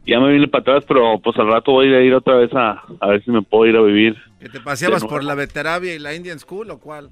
ya 0.06 0.19
me 0.19 0.31
vine 0.34 0.48
para 0.48 0.61
atrás, 0.61 0.84
pero 0.88 1.18
pues 1.19 1.38
al 1.40 1.48
rato 1.48 1.72
voy 1.72 1.94
a 1.94 2.02
ir 2.02 2.14
otra 2.14 2.35
vez 2.35 2.52
a, 2.53 2.84
a 2.99 3.07
ver 3.07 3.23
si 3.23 3.31
me 3.31 3.41
puedo 3.41 3.65
ir 3.68 3.77
a 3.77 3.81
vivir. 3.81 4.15
¿Que 4.40 4.49
te 4.49 4.60
paseabas 4.60 5.06
por 5.06 5.23
la 5.23 5.34
Veteravia 5.35 5.95
y 5.95 5.99
la 5.99 6.14
Indian 6.14 6.40
School 6.40 6.69
o 6.72 6.80
cuál? 6.80 7.10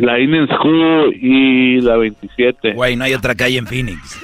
La 0.00 0.16
School 0.56 1.14
y 1.20 1.80
la 1.80 1.96
27. 1.96 2.72
Güey, 2.72 2.96
no 2.96 3.04
hay 3.04 3.14
otra 3.14 3.34
calle 3.34 3.58
en 3.58 3.66
Phoenix. 3.66 3.98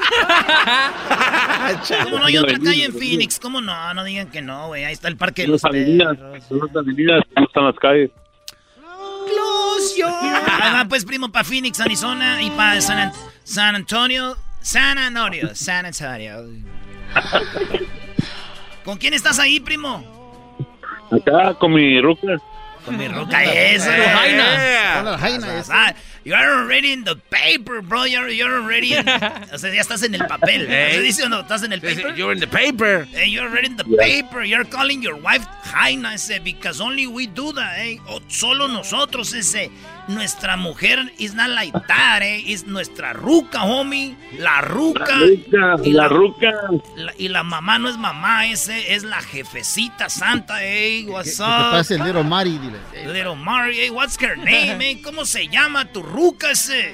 ¿Cómo 2.05 2.19
no 2.19 2.25
hay 2.25 2.37
otra 2.39 2.59
calle 2.59 2.85
en 2.87 2.93
Phoenix? 2.93 3.39
¿Cómo 3.39 3.61
no? 3.61 3.95
No 3.95 4.05
digan 4.05 4.31
que 4.31 4.43
no, 4.43 4.69
güey. 4.69 4.85
Ahí 4.85 4.93
está 4.93 5.09
el 5.09 5.17
parque 5.17 5.43
de 5.43 5.49
Las 5.49 5.63
los 5.63 5.71
avenidas, 5.71 6.19
las 6.19 6.77
avenidas, 6.77 7.23
me 7.37 7.43
gustan 7.43 7.65
las 7.67 7.77
calles. 7.77 8.11
Close 8.77 9.99
your 9.99 10.11
Ahí 10.11 10.73
va, 10.75 10.87
pues, 10.89 11.05
primo, 11.05 11.31
para 11.31 11.45
Phoenix, 11.45 11.81
Arizona 11.81 12.43
y 12.43 12.51
para 12.51 12.81
San, 12.81 12.99
An- 12.99 13.13
San 13.45 13.75
Antonio. 13.77 14.37
San 14.61 14.99
Antonio, 14.99 15.55
San 15.55 15.87
Antonio. 15.87 16.45
¿Con 18.85 18.99
quién 18.99 19.15
estás 19.15 19.39
ahí, 19.39 19.61
primo? 19.61 20.57
Acá 21.11 21.55
con 21.55 21.73
mi 21.73 22.01
ruca. 22.01 22.37
Con 22.85 22.97
mi 22.97 23.09
ruca 23.09 23.43
eso. 23.45 23.89
Con 23.91 23.97
la 23.97 24.13
jaina. 25.19 25.59
Esa. 25.59 25.73
Ah, 25.75 25.95
you're 26.25 26.37
already 26.37 26.93
in 26.93 27.05
the 27.05 27.17
paper, 27.31 27.81
bro. 27.83 28.05
You're, 28.05 28.29
you're 28.29 28.55
already 28.63 28.93
in... 28.95 29.07
O 29.53 29.59
sea, 29.59 29.73
ya 29.73 29.81
estás 29.81 30.03
en 30.03 30.15
el 30.15 30.27
papel. 30.27 30.67
Hey. 30.69 30.93
¿Se 30.95 31.01
dice 31.01 31.23
o 31.25 31.29
no? 31.29 31.41
¿Estás 31.41 31.63
en 31.65 31.73
el 31.73 31.81
paper? 31.81 32.15
You're 32.15 32.33
in 32.33 32.41
the 32.41 32.47
paper. 32.47 33.07
Hey, 33.13 33.29
you're 33.31 33.47
already 33.49 33.69
in 33.69 33.77
the 33.77 33.85
paper. 33.85 34.43
You're 34.45 34.65
calling 34.69 35.03
your 35.03 35.17
wife 35.17 35.47
Jaina, 35.73 36.15
ese, 36.15 36.39
because 36.43 36.81
only 36.81 37.07
we 37.07 37.27
do 37.27 37.53
that, 37.53 37.79
eh. 37.79 37.99
O 38.09 38.21
solo 38.29 38.67
nosotros, 38.69 39.33
ese. 39.35 39.71
Nuestra 40.09 40.57
mujer 40.57 40.99
is 41.19 41.35
not 41.35 41.51
like 41.51 41.73
that, 41.87 42.21
eh. 42.23 42.43
Es 42.53 42.65
nuestra 42.67 43.13
ruca, 43.13 43.63
homie. 43.65 44.17
La 44.39 44.61
ruca. 44.61 45.07
La 45.51 45.77
ruca, 45.77 45.85
Y 45.85 45.93
la 45.93 46.09
ruca. 46.09 46.51
la- 46.97 47.13
y 47.17 47.29
la 47.29 47.43
mamá 47.45 47.79
no 47.79 47.89
es 47.89 47.97
mamá, 47.97 48.47
ese 48.47 48.95
es 48.95 49.05
la 49.05 49.21
jefecita 49.23 50.09
santa, 50.09 50.65
eh. 50.65 51.05
What's 51.07 51.37
¿Qué 51.37 51.43
up? 51.43 51.49
te 51.49 51.71
pasa 51.77 51.95
el 51.95 52.03
Little 52.05 52.25
Mari? 52.25 52.59
Dile. 52.59 53.13
Little 53.13 53.37
Mari, 53.37 53.81
eh. 53.83 53.91
What's 53.91 54.17
her 54.21 54.37
name, 54.37 54.80
¿Cómo 55.05 55.25
se 55.25 55.47
llama 55.49 55.85
tu 55.93 56.03
ruca, 56.03 56.51
ese? 56.53 56.93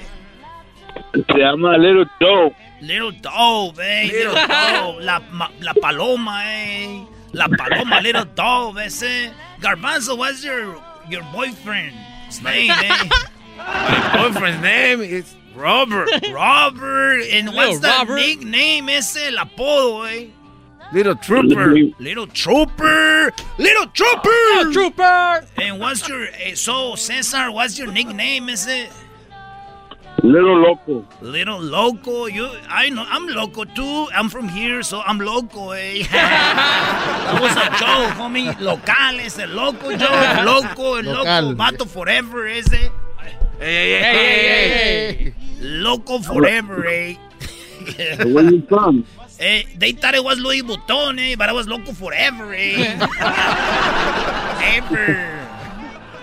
Se 1.13 1.37
llama 1.39 1.77
Little 1.77 2.05
Joe. 2.19 2.55
Little 2.81 3.11
Dove, 3.21 3.79
eh. 3.79 4.05
Little 4.07 4.33
Dove. 4.47 5.03
La, 5.03 5.19
ma- 5.31 5.51
la 5.61 5.73
paloma, 5.73 6.41
eh. 6.45 7.05
La 7.31 7.47
paloma, 7.47 7.99
Little 8.01 8.25
Dove, 8.35 8.85
ese. 8.85 9.31
Garbanzo, 9.61 10.17
what's 10.17 10.43
your, 10.43 10.81
your 11.09 11.23
boyfriend's 11.33 12.41
name, 12.43 12.71
eh? 12.71 13.09
My 13.57 14.17
boyfriend's 14.17 14.61
name 14.61 15.01
is 15.01 15.35
Robert. 15.55 16.09
Robert. 16.31 17.23
And 17.31 17.47
what's 17.53 17.79
Little 17.79 17.81
the 17.81 17.87
Robert. 17.87 18.15
nickname? 18.17 18.89
Ese 18.89 19.27
el 19.27 19.37
apodo, 19.37 20.05
eh? 20.07 20.27
Little 20.93 21.15
Trooper. 21.15 21.75
Little 21.99 22.27
Trooper. 22.27 23.31
Little 23.57 23.87
Trooper. 23.87 24.29
Little 24.29 24.73
Trooper. 24.73 25.45
And 25.61 25.79
what's 25.79 26.07
your 26.07 26.27
eh, 26.33 26.55
so 26.55 26.95
Cesar? 26.95 27.51
What's 27.51 27.77
your 27.77 27.91
nickname? 27.91 28.49
Is 28.49 28.67
it 28.67 28.89
Little 30.23 30.57
loco. 30.59 31.05
Little 31.21 31.59
Loco? 31.61 32.25
You, 32.25 32.49
I 32.67 32.89
know 32.89 33.05
I'm 33.07 33.27
loco 33.27 33.65
too. 33.65 34.07
I'm 34.13 34.29
from 34.29 34.49
here, 34.49 34.81
so 34.81 35.01
I'm 35.01 35.19
loco. 35.19 35.71
Eh? 35.71 36.03
that 36.11 37.37
was 37.39 37.51
a 37.51 37.69
joke, 37.77 38.17
homie. 38.17 38.59
Local 38.59 39.19
is 39.19 39.37
a 39.37 39.45
loco 39.47 39.95
joke. 39.95 40.43
Loco, 40.43 40.95
el 40.95 41.03
loco, 41.03 41.41
Local. 41.41 41.55
mato 41.55 41.85
forever, 41.85 42.47
is 42.47 42.65
it? 42.73 42.91
Hey, 43.59 43.99
hey, 43.99 43.99
hey, 44.01 44.69
hey, 44.69 45.13
hey. 45.13 45.33
Loco 45.59 46.19
forever, 46.19 46.85
eh? 46.87 47.15
Where 48.25 48.51
you 48.51 48.61
from? 48.67 49.05
Eh, 49.39 49.63
they 49.77 49.91
thought 49.91 50.15
it 50.15 50.23
was 50.23 50.39
Louis 50.39 50.63
Vuitton, 50.63 51.19
eh? 51.19 51.35
But 51.35 51.49
I 51.49 51.53
was 51.53 51.67
loco 51.67 51.93
forever, 51.93 52.53
eh? 52.55 52.97
Ever. 54.77 55.37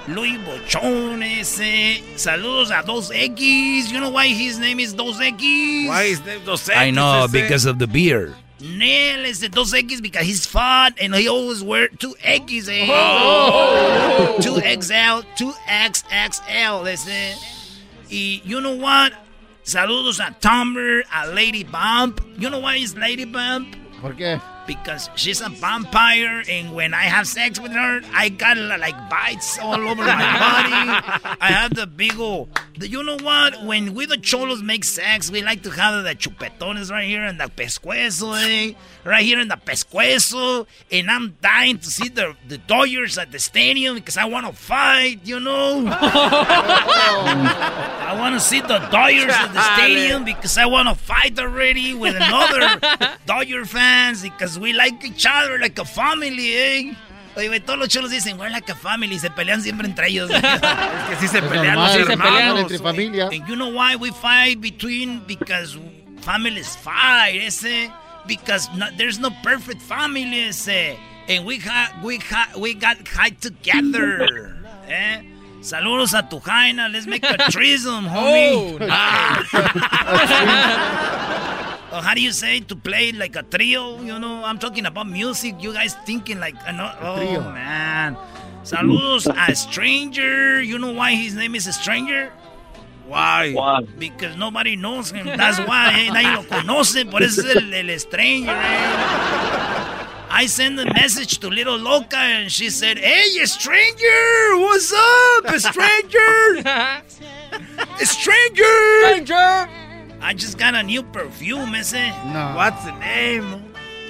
Louis 0.08 0.36
Vuitton, 0.38 1.22
ese. 1.22 2.02
Saludos 2.16 2.70
a 2.70 2.82
2X. 2.82 3.92
You 3.92 4.00
know 4.00 4.10
why 4.10 4.26
his 4.28 4.58
name 4.58 4.80
is 4.80 4.94
2X? 4.94 5.88
Why 5.88 6.02
is 6.04 6.20
there 6.22 6.38
dos 6.40 6.68
I 6.68 6.90
know 6.90 7.22
X's, 7.24 7.32
because 7.32 7.66
of 7.66 7.78
the 7.78 7.86
beer. 7.86 8.34
Nel 8.60 9.24
is 9.24 9.40
the 9.40 9.48
2X 9.48 10.02
because 10.02 10.26
he's 10.26 10.44
fat 10.44 10.94
and 11.00 11.14
he 11.14 11.28
always 11.28 11.62
wear 11.62 11.88
2X, 11.88 12.68
eh? 12.68 12.86
Oh. 12.90 14.36
2XL, 14.40 15.24
2XXL, 15.36 16.82
listen. 16.82 17.38
Y 18.10 18.42
you 18.44 18.60
know 18.60 18.76
what? 18.76 19.12
Saludos 19.64 20.20
a 20.20 20.30
Tumblr, 20.38 21.04
a 21.10 21.26
Lady 21.28 21.64
Bump. 21.64 22.20
You 22.38 22.50
know 22.50 22.60
why 22.60 22.76
it's 22.76 22.94
Lady 22.94 23.24
Bump? 23.24 23.74
¿Por 24.02 24.14
qué? 24.14 24.38
Because 24.66 25.10
she's 25.14 25.42
a 25.42 25.50
vampire, 25.50 26.42
and 26.48 26.74
when 26.74 26.94
I 26.94 27.02
have 27.02 27.26
sex 27.28 27.60
with 27.60 27.72
her, 27.72 28.00
I 28.14 28.30
got 28.30 28.56
like 28.56 28.96
bites 29.10 29.58
all 29.58 29.74
over 29.88 30.02
my 30.02 30.38
body. 30.38 31.36
I 31.40 31.48
have 31.52 31.74
the 31.74 31.86
big 31.86 32.18
old. 32.18 32.48
the- 32.78 32.88
You 32.88 33.02
know 33.02 33.18
what? 33.22 33.62
When 33.64 33.94
we 33.94 34.06
the 34.06 34.16
cholos 34.16 34.62
make 34.62 34.84
sex, 34.84 35.30
we 35.30 35.42
like 35.42 35.62
to 35.64 35.70
have 35.70 36.02
the 36.04 36.14
chupetones 36.14 36.90
right 36.90 37.06
here 37.06 37.24
in 37.24 37.36
the 37.36 37.44
pescuezo, 37.44 38.34
eh? 38.40 38.72
Right 39.04 39.22
here 39.24 39.38
in 39.38 39.48
the 39.48 39.56
pescuezo. 39.56 40.66
And 40.90 41.10
I'm 41.10 41.36
dying 41.42 41.78
to 41.78 41.90
see 41.90 42.08
the, 42.08 42.34
the 42.48 42.56
Dodgers 42.56 43.18
at 43.18 43.32
the 43.32 43.38
stadium 43.38 43.96
because 43.96 44.16
I 44.16 44.24
want 44.24 44.46
to 44.46 44.52
fight, 44.54 45.20
you 45.24 45.40
know? 45.40 45.84
I 46.86 48.16
want 48.18 48.34
to 48.34 48.40
see 48.40 48.60
the 48.60 48.78
Dodgers 48.90 49.32
at 49.34 49.52
the 49.52 49.62
stadium 49.76 50.24
because 50.24 50.56
I 50.58 50.66
want 50.66 50.88
to 50.88 50.94
fight 50.94 51.38
already 51.38 51.94
with 51.94 52.16
another 52.16 52.80
Dodger 53.26 53.64
fans 53.64 54.22
because 54.22 54.53
we 54.58 54.72
like 54.72 55.04
each 55.04 55.26
other 55.26 55.58
like 55.58 55.78
a 55.78 55.84
family, 55.84 56.54
eh? 56.54 56.94
Oye, 57.36 57.48
güey, 57.48 57.60
todos 57.60 57.78
los 57.78 57.88
cholos 57.88 58.10
dicen, 58.10 58.38
we're 58.38 58.48
like 58.50 58.68
a 58.70 58.76
family, 58.76 59.18
se 59.18 59.28
pelean 59.28 59.60
siempre 59.60 59.86
entre 59.86 60.06
ellos. 60.08 60.30
es 60.32 60.40
que 60.40 61.16
sí 61.16 61.28
se 61.28 61.42
pelean 61.42 61.74
los 61.76 61.96
los 61.96 62.08
hermanos. 62.08 62.40
hermanos. 62.40 62.60
entre 62.60 62.78
familia. 62.78 63.28
And 63.28 63.48
you 63.48 63.56
know 63.56 63.70
why 63.70 63.96
we 63.96 64.10
fight 64.12 64.60
between, 64.60 65.20
because 65.26 65.76
families 66.20 66.76
fight, 66.76 67.40
ese, 67.42 67.90
because 68.26 68.68
no, 68.76 68.86
there's 68.96 69.18
no 69.18 69.30
perfect 69.42 69.82
family, 69.82 70.48
ese. 70.48 70.96
And 71.28 71.44
we, 71.44 71.58
ha, 71.58 72.00
we, 72.04 72.18
ha, 72.18 72.52
we 72.56 72.74
got 72.74 73.06
high 73.08 73.30
together, 73.30 74.54
eh? 74.88 75.22
Saludos 75.64 76.12
a 76.12 76.22
tu 76.28 76.40
Jaina. 76.40 76.88
Let's 76.90 77.06
make 77.06 77.24
a 77.24 77.38
threesome, 77.50 78.04
homie. 78.04 78.78
Oh, 78.78 78.78
Oh, 81.94 82.00
how 82.00 82.12
do 82.12 82.20
you 82.20 82.32
say 82.32 82.58
to 82.58 82.74
play 82.74 83.12
like 83.12 83.36
a 83.36 83.44
trio? 83.44 84.02
You 84.02 84.18
know, 84.18 84.42
I'm 84.42 84.58
talking 84.58 84.84
about 84.84 85.06
music. 85.06 85.62
You 85.62 85.72
guys 85.72 85.94
thinking 86.04 86.40
like, 86.40 86.56
uh, 86.66 86.72
no, 86.72 86.90
oh 87.00 87.16
trio. 87.16 87.40
man. 87.40 88.16
Saludos 88.64 89.30
a 89.30 89.54
Stranger. 89.54 90.60
You 90.60 90.76
know 90.76 90.90
why 90.90 91.14
his 91.14 91.36
name 91.36 91.54
is 91.54 91.68
a 91.68 91.72
Stranger? 91.72 92.32
Why? 93.06 93.52
Why? 93.52 93.82
Because 93.82 94.34
nobody 94.36 94.74
knows 94.74 95.12
him. 95.12 95.26
That's 95.26 95.60
why. 95.60 95.94
Eh? 95.94 96.10
Nadie 96.10 96.34
lo 96.34 96.42
conoce. 96.42 97.08
Por 97.08 97.22
eso 97.22 97.42
es 97.46 97.54
el, 97.54 97.72
el 97.72 98.00
Stranger. 98.00 98.50
Eh? 98.50 99.94
I 100.30 100.46
sent 100.46 100.80
a 100.80 100.92
message 100.94 101.38
to 101.38 101.48
Little 101.48 101.78
Loca 101.78 102.18
and 102.18 102.50
she 102.50 102.70
said, 102.70 102.98
Hey, 102.98 103.38
stranger! 103.44 104.58
What's 104.58 104.92
up, 104.92 105.46
stranger? 105.60 106.58
stranger! 108.04 109.22
Stranger. 109.22 109.83
I 110.24 110.32
just 110.32 110.56
got 110.56 110.74
a 110.74 110.82
new 110.82 111.02
perfume, 111.02 111.74
ese. 111.74 111.92
No. 112.32 112.54
What's 112.56 112.82
the 112.84 112.92
name? 112.92 113.62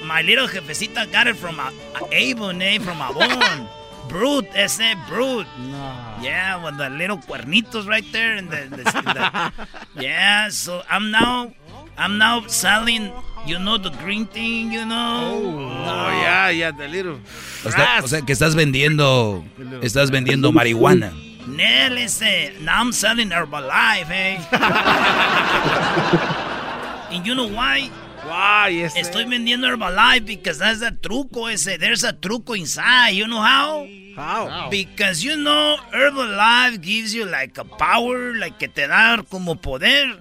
My 0.05 0.21
little 0.21 0.47
jefecita 0.47 1.11
got 1.11 1.27
it 1.27 1.35
from 1.35 1.59
a, 1.59 1.73
a 1.99 2.07
Avon, 2.13 2.61
eh? 2.61 2.79
From 2.79 3.01
Avon. 3.01 3.67
Brute, 4.07 4.47
ese, 4.55 4.95
Brute. 5.09 5.47
No. 5.59 5.91
Yeah, 6.21 6.63
with 6.63 6.77
the 6.77 6.89
little 6.89 7.17
cuernitos 7.17 7.85
right 7.87 8.05
there 8.13 8.35
and 8.35 8.49
the, 8.49 8.61
the, 8.77 8.83
the- 8.83 9.51
yeah. 10.01 10.47
So 10.49 10.83
I'm 10.89 11.11
now, 11.11 11.51
I'm 11.97 12.17
now 12.17 12.47
selling. 12.47 13.11
You 13.45 13.59
know 13.59 13.77
the 13.77 13.89
green 14.01 14.25
thing, 14.25 14.71
you 14.71 14.85
know. 14.85 15.41
Oh, 15.43 16.09
yeah, 16.23 16.49
yeah, 16.49 16.71
the 16.71 16.87
little. 16.87 17.19
O 17.65 17.69
sea, 17.71 17.99
o 18.03 18.07
sea, 18.07 18.21
que 18.21 18.33
estás 18.33 18.55
vendiendo, 18.55 19.43
estás 19.83 20.09
vendiendo 20.11 20.51
marihuana. 20.51 21.11
Nel 21.47 21.97
ese. 21.97 22.51
Now 22.61 22.81
I'm 22.81 22.91
selling 22.91 23.29
Herbalife, 23.29 24.09
eh. 24.09 24.41
and 27.11 27.25
you 27.25 27.35
know 27.35 27.47
why? 27.47 27.89
Why, 28.25 28.69
ese? 28.83 28.95
Estoy 28.95 29.25
vendiendo 29.25 29.67
Herbalife 29.67 30.25
because 30.25 30.59
that's 30.59 30.81
a 30.81 30.91
truco 30.91 31.51
ese. 31.51 31.77
There's 31.77 32.03
a 32.03 32.13
truco 32.13 32.57
inside. 32.57 33.11
You 33.11 33.27
know 33.27 33.41
how? 33.41 33.87
How? 34.15 34.69
Because 34.69 35.23
you 35.23 35.37
know 35.37 35.77
Herbalife 35.93 36.81
gives 36.81 37.13
you 37.13 37.25
like 37.25 37.57
a 37.57 37.65
power, 37.65 38.33
like 38.35 38.57
que 38.57 38.67
te 38.67 38.87
da 38.87 39.21
como 39.29 39.55
poder. 39.55 40.17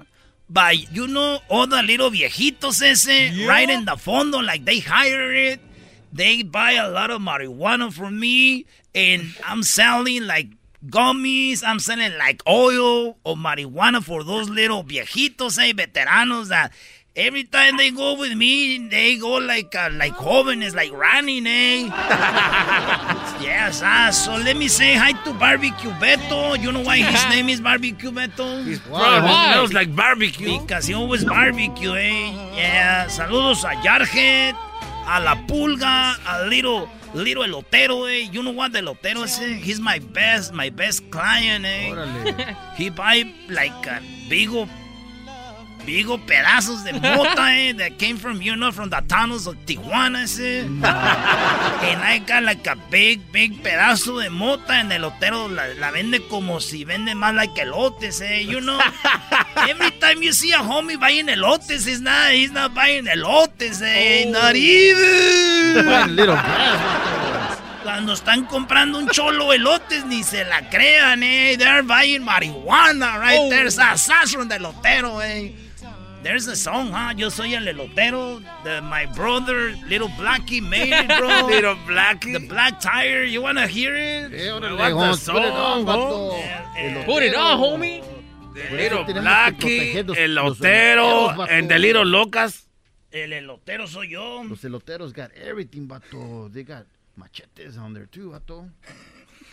By 0.51 0.73
you 0.73 1.07
know 1.07 1.39
all 1.49 1.67
the 1.67 1.83
little 1.83 2.11
viejitos 2.11 2.83
ese 2.83 3.47
right 3.49 3.71
in 3.71 3.87
the 3.87 3.97
fondo, 3.97 4.45
like 4.45 4.65
they 4.67 4.81
hire 4.81 5.33
it. 5.33 5.61
They 6.13 6.43
buy 6.43 6.73
a 6.73 6.91
lot 6.91 7.11
of 7.11 7.23
marijuana 7.23 7.91
from 7.93 8.21
me, 8.21 8.67
and 8.95 9.23
I'm 9.45 9.63
selling 9.63 10.27
like 10.27 10.49
gummies. 10.89 11.63
I'm 11.65 11.79
selling 11.79 12.17
like 12.19 12.43
oil 12.49 13.19
or 13.25 13.37
marijuana 13.37 14.03
for 14.03 14.25
those 14.25 14.49
little 14.49 14.85
viejitos, 14.85 15.59
eh, 15.59 15.73
veteranos 15.73 16.49
that 16.49 16.73
every 17.17 17.45
time 17.45 17.77
they 17.77 17.91
go 17.91 18.19
with 18.19 18.35
me, 18.37 18.89
they 18.89 19.17
go 19.19 19.35
like 19.35 19.75
uh, 19.75 19.89
like 19.93 20.15
jóvenes, 20.15 20.75
like 20.75 20.93
running, 20.93 21.47
eh. 21.47 21.83
yes, 23.41 23.83
ah, 23.85 24.11
so 24.11 24.33
let 24.37 24.57
me 24.57 24.69
say 24.69 24.95
hi 24.95 25.13
to 25.25 25.33
Barbecue 25.35 25.91
Beto. 26.03 26.61
You 26.61 26.73
know 26.73 26.83
why 26.83 26.99
his 26.99 27.25
name 27.29 27.49
is 27.49 27.61
Barbecue 27.61 28.11
Beto? 28.11 28.65
His 28.65 28.81
brother 28.81 29.29
smells 29.29 29.73
like 29.73 29.95
barbecue. 29.95 30.59
Because 30.61 30.87
he 30.87 30.95
always 30.95 31.25
barbecue, 31.25 31.95
eh. 31.95 32.57
Yeah, 32.57 33.07
saludos 33.07 33.65
a 33.65 33.75
Jarhead, 33.77 34.55
a 35.07 35.21
La 35.21 35.35
Pulga, 35.47 36.17
a 36.27 36.47
Little 36.49 36.89
Little 37.15 37.45
Elotero, 37.45 38.11
eh. 38.11 38.29
You 38.33 38.43
know 38.43 38.51
what 38.51 38.73
the 38.73 38.81
Elotero 38.81 39.25
is? 39.25 39.39
eh? 39.39 39.55
He's 39.55 39.79
my 39.81 39.99
best, 40.01 40.53
my 40.53 40.69
best 40.71 41.09
client, 41.11 41.65
eh. 41.65 41.91
Órale. 41.93 42.57
He 42.77 42.91
buy 42.91 43.25
like 43.49 43.87
a 43.87 44.01
bigo, 44.29 44.69
bigo 45.85 46.19
pedazos 46.27 46.85
de 46.85 46.93
mota, 46.95 47.55
eh, 47.57 47.73
that 47.75 47.99
came 47.99 48.17
from, 48.17 48.41
you 48.43 48.57
know, 48.57 48.73
from 48.73 48.91
the 48.91 49.01
tunnels 49.09 49.47
of 49.47 49.57
Tijuana, 49.67 50.25
eh. 50.41 50.63
And 50.65 52.01
I 52.03 52.19
got 52.27 52.43
like 52.43 52.67
a 52.67 52.77
big, 52.91 53.21
big 53.33 53.63
pedazo 53.63 54.23
de 54.23 54.31
mota, 54.31 54.73
and 54.73 54.93
el 54.93 55.03
elotero 55.03 55.49
la, 55.49 55.67
la 55.79 55.91
vende 55.91 56.21
como 56.29 56.61
si 56.61 56.85
vende 56.85 57.15
más 57.15 57.35
like 57.35 57.55
elotes, 57.61 58.21
eh, 58.21 58.41
you 58.43 58.61
know. 58.61 58.81
Every 59.69 59.91
time 59.93 60.23
you 60.23 60.33
see 60.33 60.53
a 60.53 60.59
homie 60.59 60.99
buying 60.99 61.27
elotes, 61.29 61.87
he's 61.87 62.01
not, 62.01 62.31
he's 62.33 62.53
not 62.53 62.75
buying 62.75 63.05
elotes, 63.07 63.83
eh, 63.83 64.31
not 64.31 64.57
even. 64.57 66.17
Little. 66.17 66.37
Cuando 67.83 68.15
están 68.15 68.47
comprando 68.47 68.99
un 68.99 69.09
cholo 69.11 69.53
elotes, 69.53 70.07
ni 70.07 70.23
se 70.23 70.45
la 70.45 70.69
crean, 70.71 71.23
eh. 71.23 71.57
They're 71.59 71.83
buying 71.83 72.23
marihuana 72.25 73.19
right 73.21 73.39
Oh. 73.39 73.51
there. 73.51 73.69
There's 73.69 74.33
from 74.33 74.49
the 74.49 74.57
elotero, 74.57 75.21
eh. 75.23 75.53
There's 76.25 76.47
a 76.49 76.57
song, 76.57 76.91
huh? 76.91 77.13
Yo 77.17 77.29
soy 77.29 77.53
el 77.55 77.67
elotero. 77.69 78.43
The, 78.65 78.81
my 78.81 79.05
brother, 79.15 79.75
Little 79.89 80.09
Blackie, 80.17 80.67
made 80.67 80.91
it, 80.93 81.07
bro. 81.19 81.47
Little 81.47 81.77
Blackie. 81.87 82.33
The 82.33 82.49
black 82.49 82.81
tire. 82.81 83.25
You 83.25 83.43
wanna 83.43 83.67
hear 83.67 83.95
it? 83.95 84.33
Eh, 84.33 84.49
órale, 84.51 84.95
What's 84.95 85.25
the 85.27 85.33
vamos, 85.33 85.43
put 85.43 85.43
it 85.45 85.53
song, 85.53 85.89
on. 85.89 86.33
Eh, 86.33 86.79
eh, 86.79 87.05
Put 87.05 87.23
it 87.23 87.35
on, 87.37 87.61
homie. 87.61 88.03
The 88.55 88.75
little 88.77 89.05
Blackie, 89.05 90.07
los- 90.07 90.17
el 90.17 90.31
los 90.35 90.61
and 91.51 91.69
the 91.69 91.79
little 91.79 92.05
locas. 92.07 92.63
El 93.13 93.31
elotero 93.33 93.87
soy 93.87 94.09
yo. 94.09 94.43
Los 94.45 94.63
eloteros 94.65 95.13
got 95.13 95.31
everything, 95.37 95.87
vato. 95.87 96.51
They 96.53 96.63
got 96.65 96.87
machetes 97.17 97.77
on 97.77 97.93
there 97.93 98.07
too, 98.07 98.31
vato. 98.31 98.71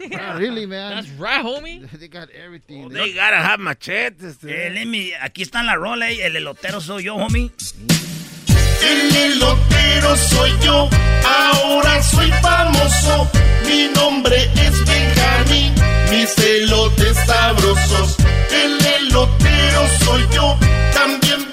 Really, 0.37 0.65
man. 0.65 0.95
That's 0.95 1.09
right, 1.19 1.43
homie. 1.43 1.87
They 1.99 2.07
got 2.07 2.29
everything. 2.31 2.89
They 2.89 3.13
gotta 3.13 3.37
have 3.37 3.59
machetes. 3.59 4.43
Eh, 4.43 4.69
let 4.73 4.85
me- 4.85 5.13
aquí 5.21 5.43
está 5.43 5.63
la 5.63 5.75
rola, 5.75 6.09
eh, 6.11 6.25
el 6.25 6.35
elotero 6.35 6.81
soy 6.81 7.03
yo, 7.03 7.15
homie. 7.15 7.51
El 8.83 9.15
elotero 9.15 10.15
soy 10.17 10.51
yo, 10.63 10.89
ahora 11.25 12.01
soy 12.01 12.31
famoso. 12.41 13.29
Mi 13.67 13.89
nombre 13.93 14.49
es 14.55 14.85
Benjamín, 14.85 15.73
mis 16.09 16.35
elotes 16.39 17.15
sabrosos. 17.27 18.17
El 18.51 18.83
elotero 19.07 19.87
soy 20.03 20.25
yo, 20.33 20.57
también 20.93 21.50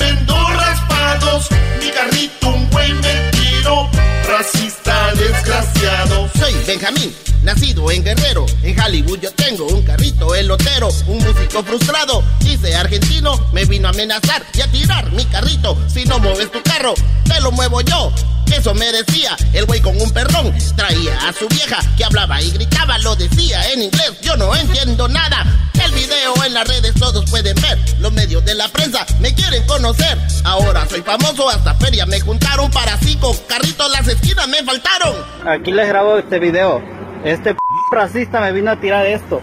Mi 1.81 1.91
carrito 1.91 2.49
un 2.49 2.71
güey 2.71 2.93
me 2.93 3.31
tiró, 3.31 3.89
racista 4.27 5.13
desgraciado. 5.15 6.29
Soy 6.39 6.55
Benjamín, 6.67 7.15
nacido 7.43 7.91
en 7.91 8.05
Guerrero. 8.05 8.47
En 8.63 8.79
Hollywood 8.79 9.21
yo 9.21 9.33
tengo 9.33 9.67
un 9.67 9.83
carrito 9.83 10.35
elotero. 10.35 10.89
Un 11.07 11.19
músico 11.19 11.63
frustrado, 11.63 12.23
dice 12.41 12.75
argentino, 12.75 13.39
me 13.53 13.65
vino 13.65 13.89
a 13.89 13.91
amenazar 13.91 14.45
y 14.55 14.61
a 14.61 14.67
tirar 14.69 15.11
mi 15.13 15.25
carrito. 15.27 15.79
Si 15.93 16.05
no 16.05 16.19
mueves 16.19 16.51
tu 16.51 16.63
carro, 16.63 16.95
te 17.25 17.41
lo 17.41 17.53
muevo 17.53 17.81
yo. 17.81 18.13
Eso 18.53 18.75
me 18.75 18.91
decía 18.93 19.37
el 19.53 19.67
güey 19.67 19.81
con 19.81 20.01
un 20.01 20.11
perrón. 20.11 20.55
Traía 20.77 21.29
a 21.29 21.33
su 21.33 21.47
vieja 21.49 21.79
que 21.97 22.05
hablaba 22.05 22.41
y 22.43 22.51
gritaba, 22.51 22.99
lo 22.99 23.15
decía 23.15 23.71
en 23.73 23.83
inglés. 23.83 24.13
Yo 24.23 24.37
no 24.37 24.55
entiendo 24.57 25.09
nada. 25.09 25.45
El 25.85 25.93
video 25.93 26.45
en 26.45 26.55
las 26.55 26.67
redes 26.67 26.95
todos 26.95 27.29
pueden 27.31 27.55
ver. 27.61 27.79
Los 28.01 28.13
medios 28.13 28.45
de 28.45 28.55
la 28.55 28.69
prensa 28.69 29.07
me 29.21 29.35
quieren 29.35 29.65
conocer. 29.67 30.08
Ahora 30.45 30.87
soy 30.89 31.03
famoso, 31.03 31.49
hasta 31.49 31.75
feria 31.75 32.07
me 32.07 32.21
juntaron 32.21 32.71
para 32.71 32.97
cinco 32.99 33.35
carritos. 33.49 33.91
Las 33.91 34.07
esquinas 34.09 34.49
me 34.49 34.63
faltaron. 34.63 35.15
Aquí 35.47 35.71
les 35.73 35.89
grabo 35.89 36.19
este 36.19 36.39
video. 36.39 36.83
Este 37.25 37.55
p 37.55 37.61
racista 37.93 38.41
me 38.41 38.53
vino 38.53 38.71
a 38.71 38.81
tirar 38.81 39.07
esto. 39.07 39.43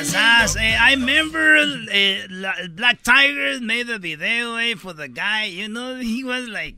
Asas, 0.00 0.56
eh, 0.56 0.76
I 0.78 0.94
remember 0.94 1.56
eh, 1.90 2.26
la- 2.28 2.54
Black 2.70 3.00
Tiger 3.02 3.60
made 3.60 3.90
a 3.92 3.98
video 3.98 4.58
eh, 4.58 4.76
for 4.76 4.94
the 4.94 5.08
guy. 5.08 5.46
You 5.46 5.68
know, 5.68 5.96
he 5.96 6.22
was 6.24 6.46
like, 6.48 6.76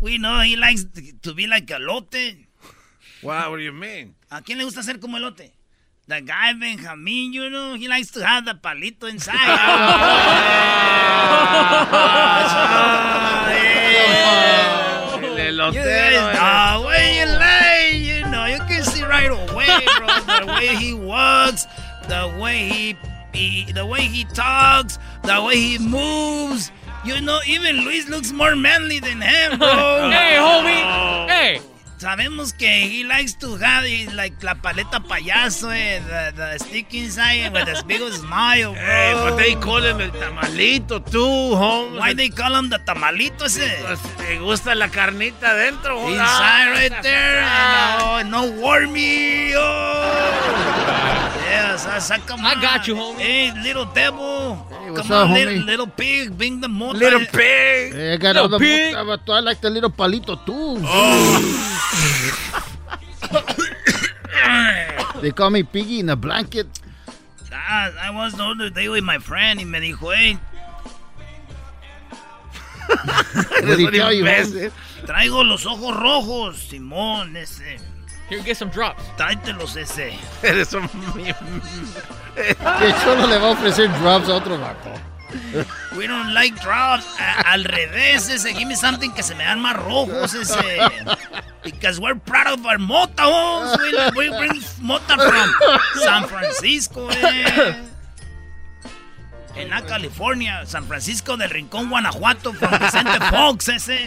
we 0.00 0.16
know 0.18 0.40
he 0.40 0.56
likes 0.56 0.86
to 1.22 1.34
be 1.34 1.46
like 1.46 1.66
elote. 1.66 2.46
Wow, 3.22 3.50
what 3.50 3.58
do 3.58 3.62
you 3.62 3.72
mean? 3.72 4.14
¿A 4.30 4.40
quién 4.42 4.58
le 4.58 4.64
gusta 4.64 4.82
ser 4.82 4.98
como 5.00 5.18
elote? 5.18 5.52
The 6.12 6.20
guy 6.20 6.52
Benjamin, 6.52 7.32
you 7.32 7.48
know, 7.48 7.72
he 7.72 7.88
likes 7.88 8.10
to 8.10 8.22
have 8.22 8.44
the 8.44 8.52
palito 8.52 9.08
inside. 9.08 9.32
El 15.24 15.38
elotero. 15.38 15.72
You 15.72 15.80
guys, 15.80 16.82
the 16.82 16.86
way 16.86 17.16
you 17.18 17.24
lay, 17.24 17.96
you 17.96 18.30
know, 18.30 18.44
you 18.44 18.58
can 18.58 18.84
see 18.84 19.02
right 19.02 19.30
away, 19.30 19.86
bro. 19.96 20.06
The 20.44 20.52
way 20.52 20.76
he 20.76 20.92
walks, 20.92 21.66
the 22.08 22.36
way 22.38 22.68
he, 22.68 22.94
he, 23.32 23.72
the 23.72 23.86
way 23.86 24.02
he 24.02 24.24
talks, 24.24 24.98
the 25.24 25.42
way 25.42 25.56
he 25.56 25.78
moves. 25.78 26.70
You 27.06 27.22
know, 27.22 27.40
even 27.46 27.86
Luis 27.86 28.06
looks 28.10 28.32
more 28.32 28.54
manly 28.54 29.00
than 29.00 29.22
him, 29.22 29.58
bro. 29.58 30.10
Hey, 30.10 30.36
homie. 30.36 30.84
Oh. 30.84 31.26
Hey. 31.26 31.71
Sabemos 32.02 32.52
que 32.52 32.66
he 32.66 33.04
likes 33.04 33.34
to 33.34 33.54
have 33.58 33.84
eh, 33.84 34.08
like 34.12 34.42
la 34.42 34.56
paleta 34.56 34.98
payaso, 34.98 35.70
eh, 35.70 36.00
the, 36.00 36.32
the 36.34 36.58
stick 36.58 36.92
inside 36.94 37.52
with 37.52 37.64
this 37.64 37.84
big 37.84 38.02
smile, 38.10 38.72
bro. 38.74 38.82
Hey, 38.82 39.12
but 39.14 39.36
they 39.36 39.54
call 39.54 39.80
him 39.84 40.00
el 40.00 40.10
tamalito, 40.10 40.98
too, 40.98 41.54
home. 41.54 41.98
Why 41.98 42.12
they 42.12 42.28
call 42.28 42.56
him 42.56 42.70
the 42.70 42.80
tamalito 42.80 43.44
ese? 43.44 43.70
Te 44.18 44.40
gusta 44.40 44.74
la 44.74 44.88
carnita 44.88 45.50
adentro. 45.52 46.08
Inside 46.08 46.70
right 46.72 47.02
there. 47.04 47.40
No, 48.00 48.48
no 48.48 48.60
wormy. 48.60 49.52
Oh. 49.54 51.18
yes, 51.52 52.10
I 52.10 52.54
got 52.60 52.86
you, 52.88 52.94
homie. 52.94 53.18
Hey, 53.20 53.52
little 53.62 53.84
devil. 53.86 54.54
what's 54.56 55.06
Come 55.08 55.12
on, 55.16 55.30
up, 55.30 55.36
little, 55.36 55.54
homie? 55.54 55.66
little 55.66 55.86
pig, 55.86 56.36
bring 56.36 56.60
the 56.60 56.68
mota. 56.68 56.98
Little 56.98 57.20
pig. 57.20 57.92
Hey, 57.92 58.12
I 58.14 58.16
got 58.16 58.34
Little 58.36 58.42
all 58.42 58.48
the 58.48 58.58
pig. 58.58 58.94
but 58.94 59.20
I 59.28 59.40
like 59.40 59.60
the 59.60 59.70
little 59.70 59.90
palito 59.90 60.34
too. 60.46 60.80
they 65.20 65.30
call 65.30 65.50
me 65.50 65.62
Piggy 65.62 66.00
in 66.00 66.08
a 66.10 66.16
blanket. 66.16 66.66
Ah, 67.52 67.90
I 68.00 68.10
was 68.10 68.34
the 68.34 68.42
other 68.44 68.70
day 68.70 68.88
with 68.88 69.04
my 69.04 69.18
friend 69.18 69.60
y 69.60 69.64
me 69.64 69.78
dijo, 69.92 70.14
hey, 70.14 70.38
What 72.88 73.64
did 73.66 73.78
he 73.78 73.90
tell 73.90 74.12
you, 74.12 74.24
homie? 74.24 74.72
traigo 75.06 75.42
los 75.44 75.66
ojos 75.66 75.96
rojos, 75.96 76.68
Simón, 76.70 77.36
ese. 77.36 77.78
Here, 78.28 78.40
get 78.42 78.56
some 78.56 78.70
drops. 78.70 79.02
Tráetelos 79.16 79.76
ese. 79.76 80.18
Eres 80.42 80.72
un... 80.74 80.88
Que 80.88 81.34
solo 83.04 83.26
le 83.26 83.38
va 83.38 83.48
a 83.48 83.52
ofrecer 83.52 83.88
drops 84.00 84.28
a 84.28 84.34
otro 84.34 84.58
vato. 84.58 84.90
We 85.96 86.06
don't 86.06 86.32
like 86.34 86.54
drops. 86.60 87.04
A- 87.18 87.52
al 87.52 87.64
revés, 87.64 88.28
ese. 88.30 88.52
Give 88.54 88.66
me 88.66 88.74
something 88.74 89.12
que 89.12 89.22
se 89.22 89.34
me 89.34 89.44
dan 89.44 89.60
más 89.60 89.76
rojos, 89.76 90.34
ese. 90.34 90.56
Because 91.62 92.00
we're 92.00 92.14
proud 92.14 92.58
of 92.58 92.66
our 92.66 92.78
mota, 92.78 93.22
homes. 93.22 93.76
We, 93.78 93.92
we 94.16 94.30
bring 94.36 94.60
mota 94.80 95.16
from 95.16 95.54
San 96.02 96.26
Francisco, 96.26 97.08
eh. 97.10 97.74
En 99.54 99.68
la 99.68 99.82
California, 99.82 100.64
San 100.64 100.84
Francisco 100.84 101.36
del 101.36 101.50
Rincón, 101.50 101.90
Guanajuato, 101.90 102.54
from 102.54 102.70
Vicente 102.78 103.18
Fox, 103.30 103.68
ese. 103.68 104.06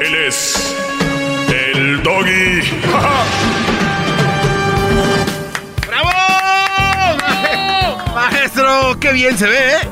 Él 0.00 0.14
es 0.14 0.76
el 1.74 2.02
doggy. 2.02 2.60
¡Bravo! 5.86 6.10
Maestro, 8.14 8.98
qué 9.00 9.12
bien 9.12 9.36
se 9.36 9.48
ve, 9.48 9.56
¿eh? 9.56 9.88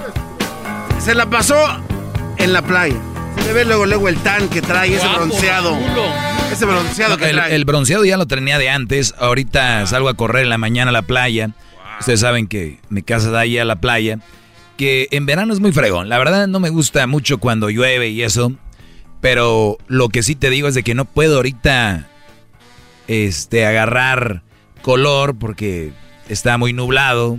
Se 1.01 1.15
la 1.15 1.27
pasó 1.27 1.57
en 2.39 2.53
la 2.53 2.63
playa. 2.63 2.95
Se 3.37 3.45
le 3.47 3.53
ve 3.53 3.65
luego, 3.65 3.87
luego 3.87 4.09
el 4.09 4.17
tan 4.19 4.49
que 4.49 4.63
trae, 4.63 4.95
ese 4.95 5.09
bronceado. 5.09 5.77
Ese 6.53 6.65
bronceado 6.65 7.17
que 7.17 7.31
el, 7.31 7.37
trae. 7.37 7.55
el 7.55 7.65
bronceado 7.65 8.05
ya 8.05 8.17
lo 8.17 8.27
tenía 8.27 8.59
de 8.59 8.71
antes. 8.71 9.15
Ahorita 9.19 9.87
salgo 9.87 10.09
a 10.09 10.15
correr 10.15 10.45
en 10.45 10.51
la 10.51 10.59
mañana 10.59 10.91
a 10.91 10.93
la 10.93 11.03
playa. 11.03 11.51
Ustedes 11.99 12.21
saben 12.21 12.47
que 12.47 12.79
mi 12.91 13.03
casa 13.03 13.31
da 13.31 13.41
ahí 13.41 13.59
a 13.59 13.65
la 13.65 13.77
playa. 13.77 14.19
Que 14.77 15.09
en 15.11 15.27
verano 15.27 15.53
es 15.53 15.61
muy 15.61 15.73
fregón. 15.73 16.09
La 16.09 16.19
verdad 16.19 16.47
no 16.47 16.61
me 16.61 16.69
gusta 16.71 17.07
mucho 17.07 17.39
cuando 17.39 17.71
llueve 17.71 18.09
y 18.09 18.23
eso. 18.23 18.53
Pero 19.27 19.77
lo 19.89 20.09
que 20.09 20.23
sí 20.23 20.37
te 20.37 20.51
digo 20.51 20.69
es 20.69 20.77
de 20.77 20.85
que 20.85 20.95
no 20.95 21.05
puedo 21.05 21.39
ahorita 21.39 22.07
este, 23.09 23.67
agarrar 23.67 24.45
color 24.83 25.37
porque 25.37 25.91
está 26.29 26.59
muy 26.59 26.73
nublado. 26.73 27.37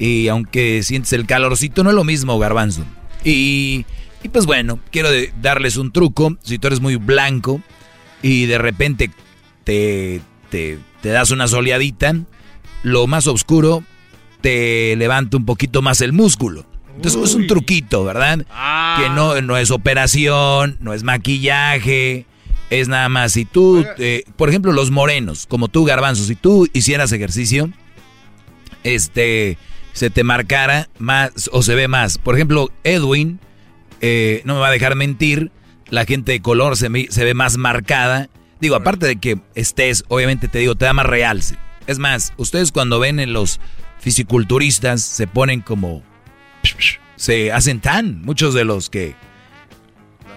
Y 0.00 0.26
aunque 0.26 0.82
sientes 0.82 1.12
el 1.12 1.26
calorcito, 1.26 1.84
no 1.84 1.90
es 1.90 1.94
lo 1.94 2.02
mismo, 2.02 2.40
garbanzo. 2.40 2.84
Y, 3.22 3.86
y 4.24 4.30
pues 4.30 4.46
bueno, 4.46 4.80
quiero 4.90 5.10
darles 5.40 5.76
un 5.76 5.92
truco. 5.92 6.36
Si 6.42 6.58
tú 6.58 6.66
eres 6.66 6.80
muy 6.80 6.96
blanco 6.96 7.62
y 8.20 8.46
de 8.46 8.58
repente 8.58 9.08
te, 9.62 10.22
te, 10.50 10.80
te 11.02 11.08
das 11.10 11.30
una 11.30 11.46
soleadita, 11.46 12.16
lo 12.82 13.06
más 13.06 13.28
oscuro 13.28 13.84
te 14.40 14.96
levanta 14.96 15.36
un 15.36 15.46
poquito 15.46 15.82
más 15.82 16.00
el 16.00 16.12
músculo. 16.12 16.66
Entonces 16.96 17.20
es 17.22 17.34
un 17.34 17.46
truquito, 17.46 18.04
¿verdad? 18.04 18.38
Que 19.02 19.08
no, 19.10 19.40
no 19.40 19.56
es 19.56 19.70
operación, 19.70 20.76
no 20.80 20.92
es 20.92 21.02
maquillaje, 21.02 22.26
es 22.70 22.88
nada 22.88 23.08
más. 23.08 23.32
Si 23.32 23.44
tú, 23.44 23.84
eh, 23.98 24.24
por 24.36 24.48
ejemplo, 24.48 24.72
los 24.72 24.90
morenos, 24.90 25.46
como 25.46 25.68
tú, 25.68 25.84
Garbanzo, 25.84 26.24
si 26.24 26.34
tú 26.36 26.68
hicieras 26.72 27.10
ejercicio, 27.12 27.70
este, 28.84 29.58
se 29.92 30.10
te 30.10 30.24
marcara 30.24 30.88
más 30.98 31.48
o 31.52 31.62
se 31.62 31.74
ve 31.74 31.88
más. 31.88 32.18
Por 32.18 32.34
ejemplo, 32.34 32.70
Edwin, 32.84 33.40
eh, 34.00 34.42
no 34.44 34.54
me 34.54 34.60
va 34.60 34.68
a 34.68 34.72
dejar 34.72 34.94
mentir, 34.96 35.50
la 35.88 36.04
gente 36.04 36.32
de 36.32 36.40
color 36.40 36.76
se, 36.76 36.88
me- 36.88 37.08
se 37.10 37.24
ve 37.24 37.34
más 37.34 37.56
marcada. 37.56 38.28
Digo, 38.60 38.76
aparte 38.76 39.06
de 39.06 39.16
que 39.16 39.38
estés, 39.54 40.04
obviamente 40.08 40.48
te 40.48 40.58
digo, 40.58 40.74
te 40.74 40.84
da 40.84 40.92
más 40.92 41.06
realce. 41.06 41.56
Es 41.86 41.98
más, 41.98 42.32
ustedes 42.36 42.70
cuando 42.72 42.98
ven 43.00 43.18
en 43.20 43.32
los 43.32 43.60
fisiculturistas 43.98 45.02
se 45.02 45.26
ponen 45.26 45.60
como... 45.60 46.02
Se 47.16 47.52
hacen 47.52 47.80
tan, 47.80 48.22
muchos 48.22 48.54
de 48.54 48.64
los 48.64 48.90
que... 48.90 49.14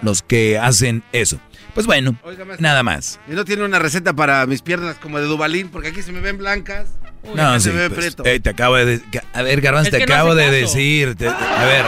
Los 0.02 0.22
que 0.22 0.58
hacen 0.58 1.02
eso. 1.12 1.40
Pues 1.74 1.86
bueno, 1.86 2.16
nada 2.58 2.82
más. 2.82 3.18
Y 3.30 3.32
no 3.34 3.44
tiene 3.44 3.64
una 3.64 3.78
receta 3.78 4.12
para 4.14 4.46
mis 4.46 4.62
piernas 4.62 4.96
como 5.00 5.18
de 5.18 5.24
Dubalín, 5.26 5.68
porque 5.68 5.88
aquí 5.88 6.02
se 6.02 6.12
me 6.12 6.20
ven 6.20 6.38
blancas. 6.38 6.88
No, 7.34 7.42
acá 7.50 7.60
sí, 7.60 7.64
se 7.70 7.72
me 7.72 7.80
ve 7.82 7.90
pues, 7.90 8.14
preto. 8.14 8.24
eh, 8.26 8.40
te 8.40 8.50
acabo 8.50 8.76
de... 8.76 9.00
A 9.32 9.42
ver, 9.42 9.60
Garbanzo, 9.60 9.88
Es 9.88 9.92
te 9.92 9.98
no 10.06 10.14
acabo 10.14 10.34
de 10.34 10.44
caso. 10.44 10.56
decir... 10.56 11.14
te- 11.16 11.28
a 11.28 11.64
ver, 11.64 11.84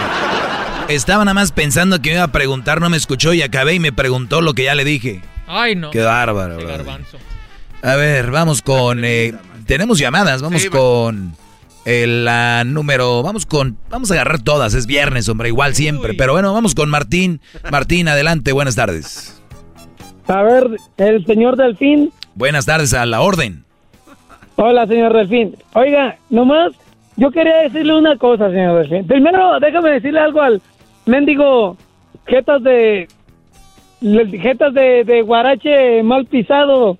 estaba 0.89 1.24
nada 1.24 1.35
más 1.35 1.52
pensando 1.52 2.01
que 2.02 2.10
me 2.10 2.16
iba 2.16 2.24
a 2.24 2.32
preguntar, 2.32 2.81
no 2.81 2.90
me 2.90 2.97
escuchó 2.97 3.32
y 3.35 3.43
acabé 3.43 3.74
y 3.74 3.78
me 3.81 3.93
preguntó 3.93 4.40
lo 4.40 4.55
que 4.55 4.65
ya 4.65 4.74
le 4.74 4.85
dije. 4.85 5.20
Ay, 5.47 5.77
no. 5.77 5.90
Qué 5.90 6.01
bárbaro, 6.01 6.59
Qué. 6.59 6.85
A 7.82 7.94
ver, 7.97 8.31
vamos 8.31 8.62
con... 8.62 9.05
eh, 9.05 9.35
tenemos 9.66 9.98
llamadas, 9.98 10.43
vamos 10.43 10.65
con... 10.66 11.36
el, 11.89 12.24
la 12.24 12.65
número... 12.65 13.23
Vamos 13.23 13.47
con... 13.47 13.78
Vamos 13.89 14.10
a 14.10 14.15
agarrar 14.15 14.40
todas, 14.43 14.74
es 14.74 14.86
viernes, 14.86 15.28
hombre, 15.28 15.48
igual 15.48 15.74
siempre. 15.74 16.15
Pero 16.15 16.32
bueno, 16.32 16.52
vamos 16.52 16.74
con 16.74 16.90
Martín. 16.90 17.40
Martín, 17.70 18.09
adelante, 18.09 18.52
buenas 18.52 18.77
tardes. 18.77 19.43
A 20.27 20.43
ver, 20.43 20.77
el 20.98 21.24
señor 21.24 21.56
Delfín. 21.56 22.12
Buenas 22.35 22.66
tardes 22.66 22.93
a 22.93 23.06
la 23.06 23.23
orden. 23.23 23.65
Hola, 24.56 24.86
señor 24.86 25.15
Delfín. 25.15 25.56
Oiga, 25.73 26.19
nomás, 26.28 26.73
yo 27.16 27.31
quería 27.31 27.56
decirle 27.62 27.97
una 27.97 28.16
cosa, 28.16 28.51
señor 28.51 28.81
Delfín. 28.81 29.06
Primero, 29.06 29.59
déjame 29.59 29.93
decirle 29.93 30.20
algo 30.20 30.43
al 30.43 30.60
mendigo 31.06 31.78
jetas 32.27 32.62
de... 32.62 33.09
jetas 34.43 34.74
de, 34.74 35.05
de 35.05 35.23
guarache 35.23 36.02
mal 36.02 36.27
pisado. 36.27 36.98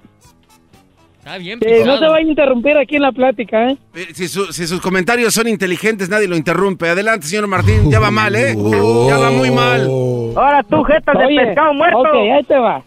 Está 1.29 1.37
bien, 1.39 1.59
Eh, 1.61 1.83
no 1.85 1.99
se 1.99 2.09
va 2.09 2.17
a 2.17 2.23
interrumpir 2.23 2.79
aquí 2.79 2.97
en 2.97 3.03
la 3.03 3.13
plática, 3.13 3.69
¿eh? 3.69 3.77
Eh, 3.95 4.07
Si, 4.15 4.29
su- 4.29 4.51
si 4.51 4.67
sus 4.67 4.81
comentarios 4.81 5.35
son 5.35 5.47
inteligentes, 5.47 6.09
nadie 6.09 6.27
lo 6.27 6.35
interrumpe. 6.35 6.89
Adelante, 6.89 7.27
señor 7.27 7.47
Martín. 7.49 7.91
Ya 7.91 8.01
va 8.01 8.11
mal, 8.11 8.35
¿eh? 8.35 8.55
Ya 8.57 9.19
va 9.19 9.31
muy 9.31 9.51
mal. 9.51 9.83
Ahora 10.35 10.63
tú, 10.63 10.83
jetas 10.85 11.19
de 11.19 11.37
pescado 11.37 11.75
muerto. 11.75 11.99
Ok, 11.99 12.15
ahí 12.35 12.43
te 12.45 12.57
va. 12.57 12.83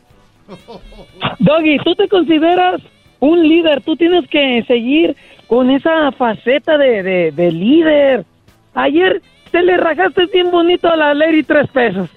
Doggy, 1.38 1.77
¿tú 1.84 1.93
te 1.93 2.07
consideras 2.07 2.81
un 3.19 3.47
líder? 3.47 3.84
Tú 3.84 3.95
tienes 3.95 4.27
que 4.27 4.63
seguir 4.68 5.15
con 5.45 5.69
esa 5.69 6.11
faceta 6.13 6.80
de, 6.80 7.03
de, 7.03 7.31
de 7.31 7.51
líder. 7.51 8.26
Ayer 8.73 9.22
te 9.51 9.61
le 9.61 9.77
rajaste 9.77 10.26
bien 10.34 10.49
bonito 10.49 10.88
a 10.89 10.95
la 10.95 11.13
Lady 11.13 11.43
tres 11.43 11.68
pesos. 11.69 12.09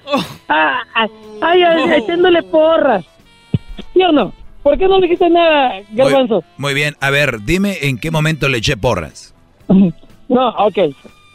Ah, 0.49 0.81
ah, 0.95 1.07
ay, 1.43 1.63
ay, 1.65 1.93
echándole 1.99 2.43
porras. 2.45 3.05
¿Sí 3.93 4.03
o 4.03 4.11
no? 4.13 4.33
¿Por 4.65 4.78
qué 4.78 4.89
no 4.89 4.99
le 4.99 5.03
dijiste 5.03 5.28
nada, 5.28 5.74
Garbanzo? 5.93 6.43
Muy 6.57 6.73
bien, 6.73 6.97
a 7.01 7.11
ver, 7.11 7.43
dime 7.45 7.77
en 7.82 7.99
qué 7.99 8.11
momento 8.11 8.49
le 8.49 8.59
eché 8.59 8.77
porras. 8.77 9.32
No, 10.27 10.49
ok. 10.49 10.78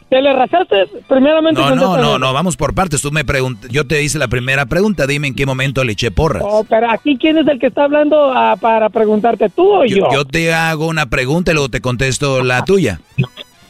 ¿Te 0.10 0.19
le 0.19 0.34
rajaste? 0.34 0.88
Primeramente 1.07 1.61
No, 1.61 1.76
no, 1.76 1.95
no, 1.95 2.18
no, 2.18 2.34
vamos 2.34 2.57
por 2.57 2.73
partes. 2.73 3.03
Tú 3.03 3.11
me 3.11 3.23
yo 3.69 3.85
te 3.85 4.01
hice 4.01 4.18
la 4.18 4.27
primera 4.27 4.65
pregunta, 4.65 5.06
dime 5.06 5.27
en 5.27 5.35
qué 5.35 5.45
momento 5.45 5.84
le 5.84 5.91
eché 5.91 6.10
porras. 6.10 6.41
Oh, 6.43 6.65
pero 6.68 6.89
aquí, 6.89 7.15
¿quién 7.15 7.38
es 7.38 7.47
el 7.47 7.60
que 7.60 7.68
está 7.68 7.84
hablando 7.84 8.34
ah, 8.34 8.56
para 8.60 8.89
preguntarte? 8.89 9.47
¿Tú 9.49 9.72
o 9.72 9.85
yo? 9.85 9.95
Yo, 9.95 10.11
yo 10.11 10.26
te 10.26 10.51
hago 10.51 10.88
una 10.88 11.06
pregunta 11.06 11.51
y 11.51 11.53
luego 11.53 11.69
te 11.69 11.81
contesto 11.81 12.43
la 12.43 12.65
tuya. 12.65 12.99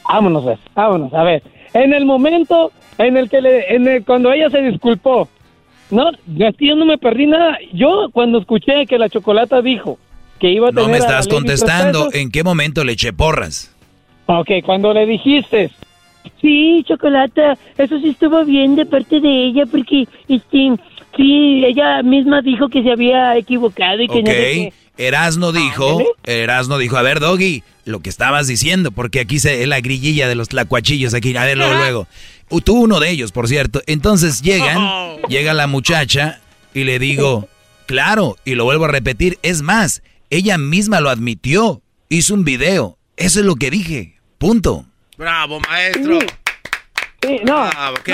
Vámonos, 0.08 0.42
pues, 0.42 0.58
vámonos. 0.74 1.12
A 1.12 1.22
ver, 1.22 1.42
en 1.74 1.92
el 1.92 2.06
momento 2.06 2.72
en 2.96 3.18
el 3.18 3.28
que 3.28 3.42
le, 3.42 3.74
en 3.74 3.86
el- 3.86 4.04
cuando 4.06 4.32
ella 4.32 4.48
se 4.48 4.62
disculpó, 4.62 5.28
no, 5.90 6.10
yo 6.26 6.48
aquí 6.48 6.68
yo 6.68 6.76
no 6.76 6.86
me 6.86 6.98
perdí 6.98 7.26
nada. 7.26 7.58
Yo 7.72 8.08
cuando 8.12 8.38
escuché 8.38 8.86
que 8.86 8.98
la 8.98 9.08
chocolata 9.08 9.62
dijo 9.62 9.98
que 10.38 10.50
iba 10.50 10.68
a 10.68 10.70
tener 10.70 10.84
No 10.84 10.90
me 10.90 10.98
estás 10.98 11.28
contestando. 11.28 12.06
pesos, 12.06 12.14
¿En 12.14 12.30
qué 12.30 12.42
momento 12.42 12.84
le 12.84 12.92
eché 12.92 13.12
porras? 13.12 13.74
Ok, 14.26 14.50
cuando 14.64 14.94
le 14.94 15.06
dijiste, 15.06 15.70
sí, 16.40 16.84
chocolata, 16.86 17.58
eso 17.76 17.98
sí 17.98 18.10
estuvo 18.10 18.44
bien 18.44 18.76
de 18.76 18.86
parte 18.86 19.20
de 19.20 19.46
ella 19.46 19.64
porque, 19.66 20.06
este, 20.28 20.76
sí, 21.16 21.64
ella 21.64 22.02
misma 22.02 22.40
dijo 22.40 22.68
que 22.68 22.82
se 22.82 22.92
había 22.92 23.36
equivocado 23.36 24.00
y 24.02 24.08
que 24.08 24.22
no 24.22 24.30
sé 24.30 24.32
qué. 24.32 24.72
Erasno 24.96 25.50
dijo, 25.52 26.02
Erasno 26.24 26.76
dijo, 26.78 26.96
a 26.98 27.02
ver, 27.02 27.20
Doggy, 27.20 27.62
lo 27.86 28.00
que 28.00 28.10
estabas 28.10 28.46
diciendo, 28.46 28.92
porque 28.92 29.20
aquí 29.20 29.38
se, 29.38 29.62
es 29.62 29.68
la 29.68 29.80
grillilla 29.80 30.28
de 30.28 30.34
los 30.34 30.48
tlacuachillos 30.48 31.14
aquí, 31.14 31.34
a 31.36 31.44
ver, 31.44 31.56
luego, 31.56 31.74
luego. 31.74 32.06
Uh, 32.50 32.60
Tú 32.60 32.82
uno 32.82 33.00
de 33.00 33.10
ellos, 33.10 33.32
por 33.32 33.48
cierto. 33.48 33.80
Entonces 33.86 34.42
llegan, 34.42 35.16
llega 35.28 35.54
la 35.54 35.66
muchacha 35.66 36.40
y 36.74 36.84
le 36.84 36.98
digo, 36.98 37.48
claro, 37.86 38.36
y 38.44 38.54
lo 38.54 38.64
vuelvo 38.64 38.84
a 38.84 38.88
repetir, 38.88 39.38
es 39.42 39.62
más, 39.62 40.02
ella 40.30 40.58
misma 40.58 41.00
lo 41.00 41.10
admitió, 41.10 41.82
hizo 42.08 42.34
un 42.34 42.44
video, 42.44 42.98
eso 43.16 43.40
es 43.40 43.46
lo 43.46 43.56
que 43.56 43.70
dije, 43.70 44.16
punto. 44.38 44.84
Bravo, 45.16 45.60
maestro. 45.60 46.18
Sí, 47.22 47.38
no. 47.44 47.68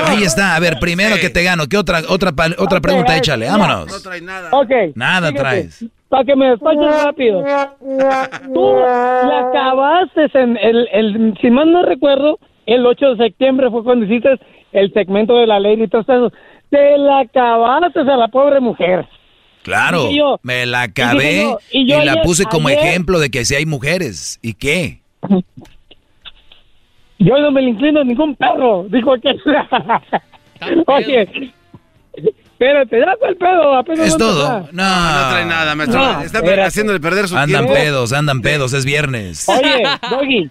Ahí 0.04 0.24
está, 0.24 0.56
a 0.56 0.60
ver, 0.60 0.78
primero 0.80 1.16
que 1.16 1.30
te 1.30 1.44
gano, 1.44 1.68
¿qué 1.68 1.76
otra, 1.76 2.02
otra, 2.08 2.32
otra 2.58 2.80
pregunta? 2.80 3.16
Échale, 3.16 3.46
vámonos. 3.46 3.86
No 3.86 4.00
trae 4.00 4.20
nada. 4.20 4.50
Ok. 4.50 4.70
Nada 4.96 5.28
fíjate, 5.28 5.38
traes. 5.38 5.84
Para 6.08 6.24
que 6.24 6.34
me 6.34 6.50
despaches 6.50 7.02
rápido. 7.04 7.44
Tú 8.54 8.76
la 8.80 9.48
acabaste 9.48 10.28
en 10.34 10.56
el, 10.56 10.88
el, 10.92 11.38
si 11.40 11.50
mal 11.50 11.70
no 11.70 11.82
recuerdo, 11.84 12.38
el 12.66 12.84
8 12.84 13.14
de 13.14 13.24
septiembre 13.28 13.70
fue 13.70 13.82
cuando 13.84 14.04
hiciste 14.04 14.38
el 14.72 14.92
segmento 14.92 15.36
de 15.36 15.46
la 15.46 15.58
ley 15.60 15.80
y 15.82 15.88
todo 15.88 16.02
eso. 16.02 16.32
Te 16.70 16.98
la 16.98 17.20
acabaste 17.20 18.00
a 18.00 18.16
la 18.16 18.28
pobre 18.28 18.60
mujer. 18.60 19.06
Claro, 19.62 20.10
yo, 20.12 20.38
me 20.42 20.64
la 20.66 20.82
y 20.82 20.84
acabé 20.90 21.42
yo, 21.42 21.58
y, 21.72 21.84
la 21.86 22.12
ayer- 22.12 22.22
puse 22.24 22.44
como 22.44 22.68
ayer- 22.68 22.80
ejemplo 22.84 23.18
de 23.18 23.30
que 23.30 23.44
si 23.44 23.54
hay 23.56 23.66
mujeres. 23.66 24.38
¿Y 24.42 24.54
qué? 24.54 25.00
Yo 27.18 27.38
no 27.38 27.50
me 27.50 27.62
le 27.62 27.70
inclino 27.70 28.00
a 28.00 28.04
ningún 28.04 28.36
perro, 28.36 28.84
dijo 28.90 29.14
aquel. 29.14 29.40
Oye, 30.86 31.52
espérate, 32.14 32.98
ya 33.00 33.14
fue 33.18 33.28
el 33.30 33.36
pedo, 33.36 33.74
apenas 33.74 34.08
Es 34.08 34.16
todo. 34.18 34.68
No, 34.72 34.84
No 34.84 35.30
trae 35.30 35.46
nada, 35.46 35.74
maestro. 35.74 35.98
No, 35.98 36.20
Está 36.22 36.38
espérate. 36.38 36.62
haciéndole 36.64 37.00
perder 37.00 37.26
su 37.28 37.36
Andan 37.36 37.64
tiempo. 37.66 37.72
pedos, 37.72 38.12
andan 38.12 38.42
pedos, 38.42 38.72
es 38.74 38.84
viernes. 38.84 39.48
Oye, 39.48 39.82
Doggy, 40.10 40.50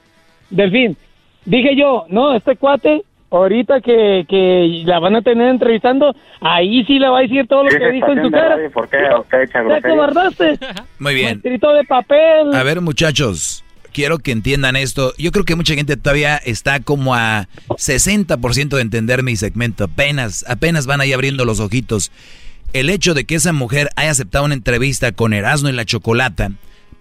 Delfín, 0.49 0.97
dije 1.45 1.75
yo, 1.75 2.05
no, 2.09 2.35
este 2.35 2.55
cuate, 2.55 3.03
ahorita 3.31 3.81
que, 3.81 4.25
que 4.29 4.83
la 4.85 4.99
van 4.99 5.15
a 5.15 5.21
tener 5.21 5.49
entrevistando, 5.49 6.15
ahí 6.41 6.83
sí 6.85 6.99
le 6.99 7.07
va 7.09 7.19
a 7.19 7.21
decir 7.21 7.47
todo 7.47 7.63
lo 7.63 7.69
¿Qué 7.69 7.77
que 7.77 7.91
dijo 7.91 8.11
en 8.11 8.23
su 8.23 8.31
cara. 8.31 8.49
radio? 8.55 8.71
¿Por 8.71 8.87
qué 8.89 8.97
usted 9.19 9.49
Te 9.51 9.63
groserías? 9.63 9.81
cobardaste. 9.83 10.59
Muy 10.99 11.15
bien. 11.15 11.37
Escrito 11.37 11.73
de 11.73 11.83
papel. 11.83 12.53
A 12.53 12.63
ver, 12.63 12.81
muchachos, 12.81 13.63
quiero 13.93 14.19
que 14.19 14.31
entiendan 14.31 14.75
esto. 14.75 15.13
Yo 15.17 15.31
creo 15.31 15.43
que 15.45 15.55
mucha 15.55 15.73
gente 15.75 15.97
todavía 15.97 16.37
está 16.37 16.79
como 16.81 17.13
a 17.15 17.47
60% 17.69 18.69
de 18.75 18.81
entender 18.81 19.23
mi 19.23 19.35
segmento. 19.35 19.83
Apenas, 19.85 20.45
apenas 20.47 20.85
van 20.85 21.01
ahí 21.01 21.13
abriendo 21.13 21.45
los 21.45 21.59
ojitos. 21.59 22.11
El 22.73 22.89
hecho 22.89 23.13
de 23.13 23.25
que 23.25 23.35
esa 23.35 23.53
mujer 23.53 23.89
haya 23.95 24.11
aceptado 24.11 24.45
una 24.45 24.53
entrevista 24.53 25.11
con 25.13 25.33
Erasmo 25.33 25.69
y 25.69 25.73
la 25.73 25.85
Chocolata 25.85 26.51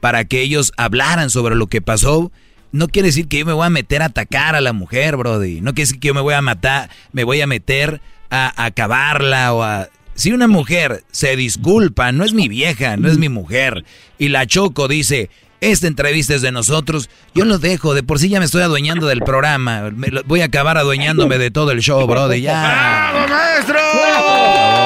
para 0.01 0.25
que 0.25 0.41
ellos 0.43 0.73
hablaran 0.77 1.31
sobre 1.31 1.55
lo 1.57 1.67
que 1.67 1.81
pasó, 1.81 2.31
no 2.75 2.89
quiere 2.89 3.09
decir 3.09 3.29
que 3.29 3.39
yo 3.39 3.47
me 3.47 3.53
voy 3.53 3.67
a 3.67 3.71
meter 3.71 4.03
a 4.03 4.07
atacar 4.07 4.55
a 4.57 4.61
la 4.61 4.73
mujer, 4.73 5.17
Brody. 5.17 5.61
No 5.61 5.73
quiere 5.75 5.87
decir 5.87 6.01
que 6.01 6.09
yo 6.09 6.15
me 6.15 6.21
voy 6.21 6.35
a 6.35 6.43
matar, 6.43 6.91
me 7.13 7.25
voy 7.25 7.41
a 7.41 7.47
meter 7.47 8.01
a, 8.31 8.53
a 8.61 8.67
acabarla 8.67 9.53
o 9.55 9.63
a... 9.63 9.89
Si 10.15 10.33
una 10.33 10.47
mujer 10.49 11.03
se 11.11 11.35
disculpa, 11.37 12.13
no 12.13 12.25
es 12.25 12.33
mi 12.35 12.49
vieja, 12.49 12.97
no 12.97 13.09
es 13.09 13.19
mi 13.19 13.29
mujer, 13.29 13.85
y 14.19 14.29
la 14.29 14.47
Choco 14.47 14.87
dice, 14.87 15.29
esta 15.61 15.89
entrevista 15.89 16.35
es 16.37 16.43
de 16.43 16.53
nosotros, 16.53 17.11
yo 17.35 17.45
lo 17.45 17.59
dejo, 17.59 17.95
de 17.95 18.05
por 18.05 18.21
sí 18.21 18.29
ya 18.29 18.39
me 18.39 18.45
estoy 18.45 18.63
adueñando 18.63 19.09
del 19.09 19.21
programa, 19.23 19.91
me 19.91 20.09
lo- 20.09 20.23
voy 20.25 20.41
a 20.43 20.45
acabar 20.45 20.79
adueñándome 20.79 21.37
de 21.39 21.51
todo 21.51 21.73
el 21.73 21.81
show, 21.81 22.07
Brody, 22.07 22.43
ya. 22.43 23.11
¡Bravo, 23.13 23.29
maestro! 23.29 23.75
¡Bravo! 23.75 24.84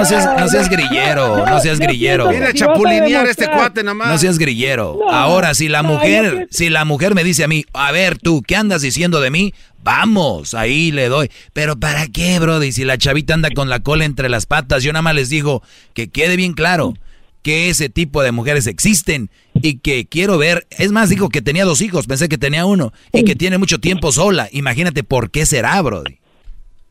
No, 0.00 0.06
seas, 0.06 0.40
no 0.40 0.48
seas 0.48 0.70
grillero, 0.70 1.44
no 1.44 1.60
seas 1.60 1.78
grillero. 1.78 2.30
Viene 2.30 2.46
a 2.46 2.54
chapulinear 2.54 3.26
este 3.26 3.46
cuate 3.50 3.82
nomás. 3.82 4.08
No 4.08 4.16
seas 4.16 4.38
grillero. 4.38 4.98
Ahora, 5.10 5.52
si 5.52 5.68
la 5.68 5.82
mujer, 5.82 6.48
si 6.50 6.70
la 6.70 6.86
mujer 6.86 7.14
me 7.14 7.22
dice 7.22 7.44
a 7.44 7.48
mí, 7.48 7.66
a 7.74 7.92
ver 7.92 8.16
tú, 8.16 8.42
¿qué 8.42 8.56
andas 8.56 8.80
diciendo 8.80 9.20
de 9.20 9.30
mí? 9.30 9.52
Vamos, 9.82 10.54
ahí 10.54 10.90
le 10.90 11.08
doy. 11.08 11.30
Pero 11.52 11.78
¿para 11.78 12.06
qué, 12.06 12.38
Brody? 12.38 12.72
Si 12.72 12.84
la 12.84 12.96
chavita 12.96 13.34
anda 13.34 13.50
con 13.50 13.68
la 13.68 13.80
cola 13.80 14.06
entre 14.06 14.30
las 14.30 14.46
patas, 14.46 14.82
yo 14.82 14.90
nada 14.90 15.02
más 15.02 15.14
les 15.14 15.28
digo 15.28 15.62
que 15.92 16.08
quede 16.08 16.36
bien 16.36 16.54
claro 16.54 16.94
que 17.42 17.68
ese 17.68 17.90
tipo 17.90 18.22
de 18.22 18.32
mujeres 18.32 18.66
existen 18.66 19.30
y 19.54 19.80
que 19.80 20.06
quiero 20.06 20.38
ver. 20.38 20.66
Es 20.70 20.92
más, 20.92 21.10
dijo 21.10 21.28
que 21.28 21.42
tenía 21.42 21.66
dos 21.66 21.82
hijos, 21.82 22.06
pensé 22.06 22.30
que 22.30 22.38
tenía 22.38 22.64
uno 22.64 22.94
y 23.12 23.24
que 23.24 23.36
tiene 23.36 23.58
mucho 23.58 23.80
tiempo 23.80 24.12
sola. 24.12 24.48
Imagínate 24.50 25.04
por 25.04 25.30
qué 25.30 25.44
será, 25.44 25.80
Brody. 25.82 26.19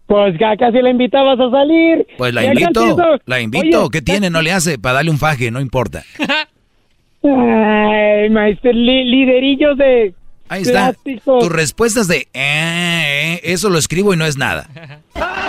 Pues 0.09 0.35
ya 0.39 0.57
casi 0.57 0.81
la 0.81 0.89
invitabas 0.89 1.39
a 1.39 1.51
salir. 1.51 2.07
Pues 2.17 2.33
la 2.33 2.43
invito, 2.43 2.97
la 3.27 3.39
invito. 3.41 3.81
Oye, 3.81 3.89
¿Qué 3.91 4.01
tiene? 4.01 4.31
No 4.31 4.41
le 4.41 4.51
hace 4.51 4.79
para 4.79 4.95
darle 4.95 5.11
un 5.11 5.19
faje, 5.19 5.51
no 5.51 5.61
importa. 5.61 6.03
Ay, 7.23 8.29
maestro, 8.29 8.71
li- 8.71 9.03
liderillos 9.03 9.77
de, 9.77 10.13
Ahí 10.49 10.63
está. 10.63 10.93
Tus 11.23 11.49
respuestas 11.49 12.07
de 12.07 12.27
eh, 12.33 13.19
eh, 13.33 13.41
eso 13.43 13.69
lo 13.69 13.77
escribo 13.77 14.13
y 14.13 14.17
no 14.17 14.25
es 14.25 14.37
nada. 14.37 14.67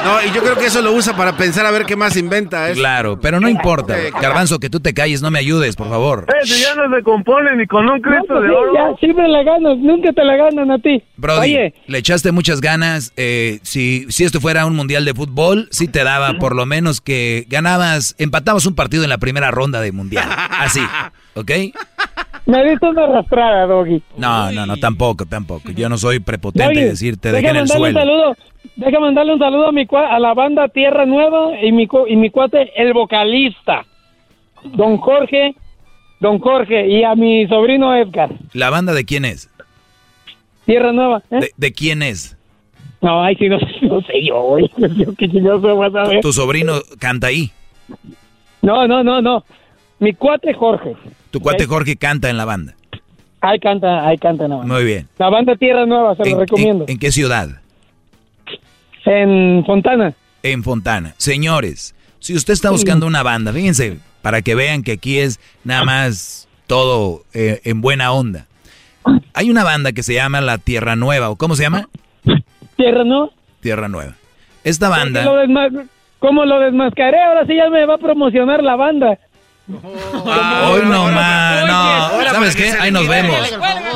No, 0.04 0.22
y 0.24 0.32
yo 0.32 0.42
creo 0.42 0.56
que 0.56 0.66
eso 0.66 0.80
lo 0.80 0.92
usa 0.92 1.14
para 1.16 1.36
pensar 1.36 1.66
a 1.66 1.70
ver 1.70 1.84
qué 1.84 1.94
más 1.96 2.16
inventa. 2.16 2.70
¿eh? 2.70 2.74
Claro, 2.74 3.20
pero 3.20 3.38
no 3.40 3.48
importa. 3.48 3.96
Garbanzo, 4.20 4.58
que 4.58 4.70
tú 4.70 4.80
te 4.80 4.94
calles, 4.94 5.20
no 5.22 5.30
me 5.30 5.38
ayudes, 5.38 5.76
por 5.76 5.88
favor. 5.88 6.26
Eh, 6.28 6.46
si 6.46 6.62
ya 6.62 6.74
no 6.74 6.94
se 6.94 7.02
compone 7.02 7.54
ni 7.56 7.66
con 7.66 7.88
un 7.88 8.00
Cristo 8.00 8.26
pues 8.28 8.42
de 8.42 8.50
oro. 8.50 8.72
Ya, 8.74 8.96
siempre 8.98 9.28
la 9.28 9.42
ganas, 9.42 9.76
nunca 9.78 10.12
te 10.12 10.24
la 10.24 10.36
ganan 10.36 10.70
a 10.70 10.78
ti. 10.78 11.02
Brody, 11.16 11.40
Oye, 11.40 11.74
le 11.86 11.98
echaste 11.98 12.32
muchas 12.32 12.60
ganas. 12.60 13.12
eh, 13.16 13.60
si, 13.62 14.06
si 14.08 14.24
esto 14.24 14.40
fuera 14.40 14.64
un 14.66 14.74
mundial 14.74 15.04
de 15.04 15.14
fútbol, 15.14 15.68
sí 15.70 15.86
te 15.88 16.02
daba 16.04 16.34
por 16.38 16.54
lo 16.54 16.64
menos 16.66 17.00
que 17.00 17.44
ganabas, 17.48 18.14
empatabas 18.18 18.66
un 18.66 18.74
partido 18.74 19.04
en 19.04 19.10
la 19.10 19.18
primera 19.18 19.50
ronda 19.50 19.80
de 19.80 19.92
mundial. 19.92 20.28
Así, 20.50 20.80
¿ok? 21.34 21.50
Me 22.46 22.64
diste 22.68 22.86
una 22.88 23.04
arrastrada, 23.04 23.66
Doggy. 23.66 24.02
No, 24.16 24.50
no, 24.52 24.66
no, 24.66 24.76
tampoco, 24.76 25.26
tampoco. 25.26 25.70
Yo 25.72 25.88
no 25.88 25.96
soy 25.98 26.20
prepotente 26.20 26.64
Doggy, 26.68 26.80
de 26.80 26.88
decirte, 26.90 27.32
dejen 27.32 27.56
el 27.56 27.62
mandarle 27.62 27.88
un 27.88 27.92
suelo. 27.94 28.00
saludo. 28.00 28.36
Deja 28.76 29.00
mandarle 29.00 29.32
un 29.34 29.38
saludo 29.38 29.68
a 29.68 29.72
mi 29.72 29.86
cua- 29.86 30.08
a 30.10 30.18
la 30.18 30.34
banda 30.34 30.68
Tierra 30.68 31.06
Nueva 31.06 31.58
y 31.62 31.72
mi 31.72 31.88
y 32.08 32.16
mi 32.16 32.30
cuate 32.30 32.72
el 32.76 32.92
vocalista, 32.92 33.84
Don 34.64 34.98
Jorge, 34.98 35.54
Don 36.20 36.38
Jorge 36.38 36.86
y 36.88 37.02
a 37.04 37.14
mi 37.14 37.46
sobrino 37.46 37.94
Edgar. 37.94 38.30
¿La 38.52 38.68
banda 38.70 38.92
de 38.92 39.04
quién 39.04 39.24
es? 39.24 39.48
Tierra 40.66 40.92
Nueva. 40.92 41.22
¿eh? 41.30 41.40
¿De, 41.40 41.50
de 41.56 41.72
quién 41.72 42.02
es? 42.02 42.36
No, 43.00 43.22
ay, 43.24 43.34
sí, 43.36 43.48
no, 43.48 43.58
no 43.82 44.00
sé 44.02 44.24
yo, 44.24 44.42
güey. 44.42 44.70
Yo 44.96 45.14
qué 45.16 45.28
chingados 45.28 45.62
vas 45.62 45.94
a 45.94 46.08
ver. 46.08 46.20
Tu 46.20 46.32
sobrino 46.32 46.74
canta 46.98 47.28
ahí. 47.28 47.50
No, 48.62 48.86
no, 48.86 49.02
no, 49.02 49.22
no. 49.22 49.44
Mi 49.98 50.12
cuate 50.12 50.52
Jorge. 50.52 50.94
Tu 51.30 51.40
cuate 51.40 51.66
Jorge 51.66 51.96
canta 51.96 52.28
en 52.30 52.36
la 52.36 52.44
banda. 52.44 52.74
Ahí 53.40 53.58
canta, 53.58 54.06
ahí 54.06 54.18
canta 54.18 54.48
nada 54.48 54.62
más. 54.62 54.68
Muy 54.68 54.84
bien. 54.84 55.08
La 55.18 55.30
banda 55.30 55.56
Tierra 55.56 55.86
Nueva, 55.86 56.14
se 56.16 56.28
lo 56.28 56.40
recomiendo. 56.40 56.84
¿En 56.88 56.98
qué 56.98 57.10
ciudad? 57.10 57.48
En 59.04 59.64
Fontana. 59.64 60.12
En 60.42 60.62
Fontana. 60.62 61.14
Señores, 61.16 61.94
si 62.18 62.34
usted 62.34 62.52
está 62.52 62.70
buscando 62.70 63.06
una 63.06 63.22
banda, 63.22 63.52
fíjense, 63.52 63.98
para 64.22 64.42
que 64.42 64.54
vean 64.54 64.82
que 64.82 64.92
aquí 64.92 65.18
es 65.18 65.40
nada 65.64 65.84
más 65.84 66.48
todo 66.66 67.22
eh, 67.32 67.60
en 67.64 67.80
buena 67.80 68.12
onda. 68.12 68.46
Hay 69.32 69.50
una 69.50 69.64
banda 69.64 69.92
que 69.92 70.02
se 70.02 70.12
llama 70.14 70.40
La 70.40 70.58
Tierra 70.58 70.96
Nueva, 70.96 71.30
¿o 71.30 71.36
cómo 71.36 71.56
se 71.56 71.62
llama? 71.62 71.88
Tierra 72.76 73.04
Nueva. 73.04 73.30
Tierra 73.60 73.88
Nueva. 73.88 74.14
Esta 74.64 74.88
banda... 74.88 75.24
Lo 75.24 75.36
desma- 75.36 75.86
¿Cómo 76.18 76.44
lo 76.44 76.60
desmascaré? 76.60 77.18
Ahora 77.22 77.46
sí 77.46 77.56
ya 77.56 77.70
me 77.70 77.86
va 77.86 77.94
a 77.94 77.98
promocionar 77.98 78.62
la 78.62 78.76
banda. 78.76 79.18
Hoy 79.82 80.82
no 80.84 81.10
más, 81.10 81.66
no. 81.66 82.30
¿Sabes 82.30 82.56
qué? 82.56 82.72
Ahí 82.72 82.90
nos 82.90 83.08
vemos. 83.08 83.36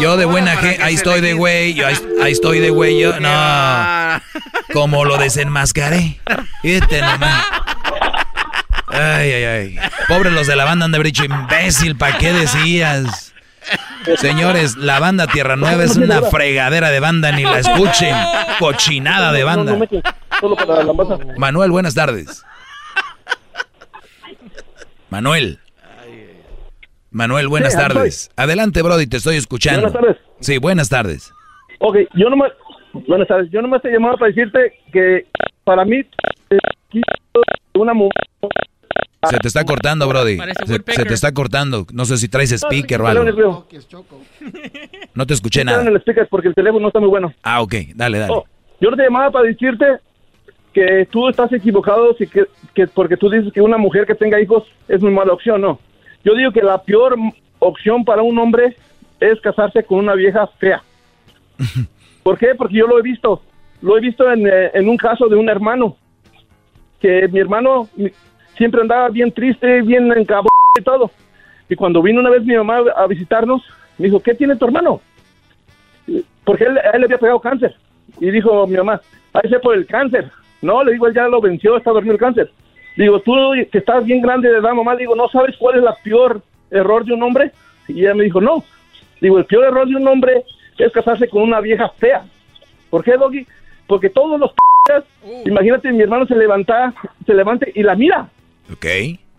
Yo 0.01 0.17
de 0.17 0.25
buena 0.25 0.57
gente, 0.57 0.83
ahí 0.83 0.95
estoy 0.95 1.21
de 1.21 1.35
güey, 1.35 1.75
yo 1.75 1.87
ahí, 1.87 1.97
ahí 2.23 2.33
estoy 2.33 2.61
de 2.61 2.71
güey, 2.71 3.01
yo 3.01 3.19
no. 3.21 4.21
Como 4.73 5.05
lo 5.05 5.19
desenmascaré. 5.19 6.21
Fíjate 6.63 7.01
nomás. 7.01 7.45
Ay, 8.89 9.33
ay, 9.33 9.45
ay. 9.45 9.79
Pobres 10.09 10.33
los 10.33 10.47
de 10.47 10.57
la 10.57 10.65
banda 10.65 10.85
han 10.85 10.93
de 10.93 10.97
haber 10.97 11.07
dicho, 11.07 11.25
imbécil, 11.25 11.97
¿para 11.97 12.19
qué 12.19 12.33
decías? 12.33 13.33
Señores, 14.19 14.77
la 14.77 15.01
banda 15.01 15.27
Tierra 15.27 15.57
Nueva 15.57 15.85
es 15.85 15.97
una 15.97 16.23
fregadera 16.23 16.91
de 16.91 17.01
banda, 17.01 17.33
ni 17.33 17.43
la 17.43 17.59
escuchen. 17.59 18.15
Cochinada 18.59 19.33
de 19.33 19.45
banda. 19.45 19.77
Manuel, 21.39 21.71
buenas 21.71 21.95
tardes. 21.95 22.45
Manuel. 25.11 25.61
Manuel, 27.15 27.47
buenas 27.47 27.73
Sí, 27.73 27.79
tardes. 27.79 28.31
Adelante, 28.37 28.83
Brody, 28.83 29.07
te 29.07 29.19
estoy 29.19 29.37
escuchando. 29.37 29.83
Buenas 29.83 30.01
tardes. 30.01 30.17
Sí, 30.41 30.59
buenas 30.59 30.89
tardes. 30.89 31.33
Ok, 31.79 31.97
yo 32.15 32.29
nomás, 32.29 32.51
buenas 33.07 33.29
tardes, 33.29 33.49
yo 33.53 33.63
nomás 33.63 33.83
te 33.83 33.91
llamaba 33.91 34.17
para 34.17 34.33
decirte 34.33 34.73
que 34.93 35.25
para 35.63 35.85
mí, 35.85 35.99
eh, 36.51 36.59
una 37.75 37.95
mujer... 37.95 38.21
Se 39.31 39.39
te 39.39 39.47
está 39.47 39.65
cortando, 39.65 40.09
Brody. 40.09 40.39
Se, 40.67 40.81
te 40.81 41.15
está 41.15 41.33
cortando. 41.33 41.87
No 41.93 42.05
sé 42.05 42.17
si 42.17 42.29
traes 42.29 42.51
speaker 42.51 43.01
o 43.01 43.07
algo. 43.07 43.65
No 45.15 45.27
te 45.27 45.35
escuché 45.35 45.65
nada. 45.65 45.89
el 45.89 45.97
speaker 46.01 46.27
porque 46.29 46.49
el 46.49 46.55
teléfono 46.55 46.81
no 46.81 46.89
está 46.89 46.99
muy 46.99 47.09
bueno. 47.09 47.33
Ah, 47.45 47.63
ok, 47.63 47.75
dale, 47.95 48.19
dale. 48.19 48.35
Oh, 48.35 48.45
yo 48.81 48.91
te 48.91 49.05
llamaba 49.05 49.31
para 49.31 49.47
decirte 49.47 49.87
que 50.75 51.07
tú 51.13 51.29
estás 51.29 51.53
equivocado 51.53 52.15
si 52.19 52.27
que, 52.27 52.45
que 52.75 52.89
porque 52.89 53.17
tú 53.17 53.31
dices 53.31 53.53
que 53.53 53.61
una 53.61 53.79
mujer 53.79 54.05
que 54.05 54.17
tenga 54.17 54.41
hijos 54.41 54.65
es 54.89 55.01
muy 55.01 55.13
mala 55.13 55.33
opción, 55.33 55.61
no. 55.61 55.79
Yo 56.25 56.35
digo 56.35 56.53
que 56.53 56.63
la 56.63 56.83
peor 56.83 57.17
opción 57.59 58.05
para 58.05 58.23
un 58.23 58.39
hombre 58.39 58.77
es 59.21 59.41
casarse 59.41 59.85
con 59.85 59.99
una 59.99 60.15
vieja 60.15 60.47
fea. 60.59 60.83
¿Por 62.23 62.39
qué? 62.39 62.55
Porque 62.55 62.77
yo 62.77 62.87
lo 62.87 62.99
he 62.99 63.03
visto. 63.03 63.43
Lo 63.83 63.99
he 63.99 64.01
visto 64.01 64.31
en, 64.31 64.47
eh, 64.47 64.71
en 64.75 64.89
un 64.89 64.97
caso 64.97 65.29
de 65.29 65.37
un 65.37 65.49
hermano. 65.49 65.97
Que 67.01 67.29
mi 67.29 67.39
hermano 67.39 67.89
siempre 68.57 68.81
andaba 68.81 69.09
bien 69.11 69.31
triste, 69.33 69.83
bien 69.83 70.07
encabronado 70.07 70.49
y 70.79 70.83
todo. 70.83 71.11
Y 71.69 71.77
cuando 71.77 72.03
vino 72.03 72.21
una 72.21 72.31
vez 72.31 72.45
mi 72.45 72.57
mamá 72.57 72.79
a 72.97 73.07
visitarnos, 73.07 73.63
me 73.99 74.07
dijo, 74.07 74.21
¿qué 74.21 74.35
tiene 74.35 74.57
tu 74.57 74.65
hermano? 74.65 75.01
Porque 76.45 76.65
él, 76.65 76.79
él 76.93 77.01
le 77.01 77.07
había 77.07 77.19
pegado 77.19 77.41
cáncer. 77.41 77.75
Y 78.21 78.31
dijo 78.31 78.67
mi 78.67 78.77
mamá, 78.77 79.01
ahí 79.33 79.51
sé 79.51 79.59
por 79.59 79.75
el 79.75 79.87
cáncer. 79.87 80.31
No, 80.63 80.83
le 80.83 80.93
digo, 80.93 81.07
él 81.07 81.15
ya 81.15 81.29
lo 81.29 81.41
venció, 81.41 81.77
está 81.77 81.91
dormido 81.91 82.15
el 82.15 82.21
cáncer. 82.21 82.51
Digo, 82.97 83.21
tú 83.21 83.33
que 83.73 83.79
estás 83.79 84.05
bien 84.05 84.21
grande 84.23 84.49
de 84.51 84.59
edad, 84.59 84.73
mamá, 84.73 84.95
digo, 84.97 85.15
¿no 85.17 85.29
sabes 85.29 85.57
cuál 85.59 85.77
es 85.79 85.83
la 85.83 85.95
peor 86.05 86.43
error 86.71 87.05
de 87.05 87.13
un 87.15 87.23
hombre? 87.23 87.51
Y 87.89 88.01
ella 88.01 88.15
me 88.15 88.25
dijo, 88.25 88.41
no. 88.41 88.65
Digo, 89.21 89.39
el 89.39 89.45
peor 89.47 89.65
error 89.65 89.89
de 89.89 89.97
un 89.97 90.07
hombre 90.07 90.45
es 90.79 90.93
casarse 90.93 91.29
con 91.29 91.43
una 91.43 91.61
vieja 91.61 91.89
fea. 91.99 92.25
¿Por 92.91 93.03
qué, 93.03 93.17
Doggy? 93.17 93.47
Porque 93.87 94.11
todos 94.11 94.39
los 94.39 94.53
p***, 94.53 95.03
imagínate, 95.47 95.91
mi 95.93 96.03
hermano 96.03 96.27
se 96.27 96.37
levanta, 96.37 96.95
se 97.27 97.35
levante 97.35 97.73
y 97.75 97.83
la 97.83 97.95
mira. 97.95 98.29
Ok. 98.73 98.87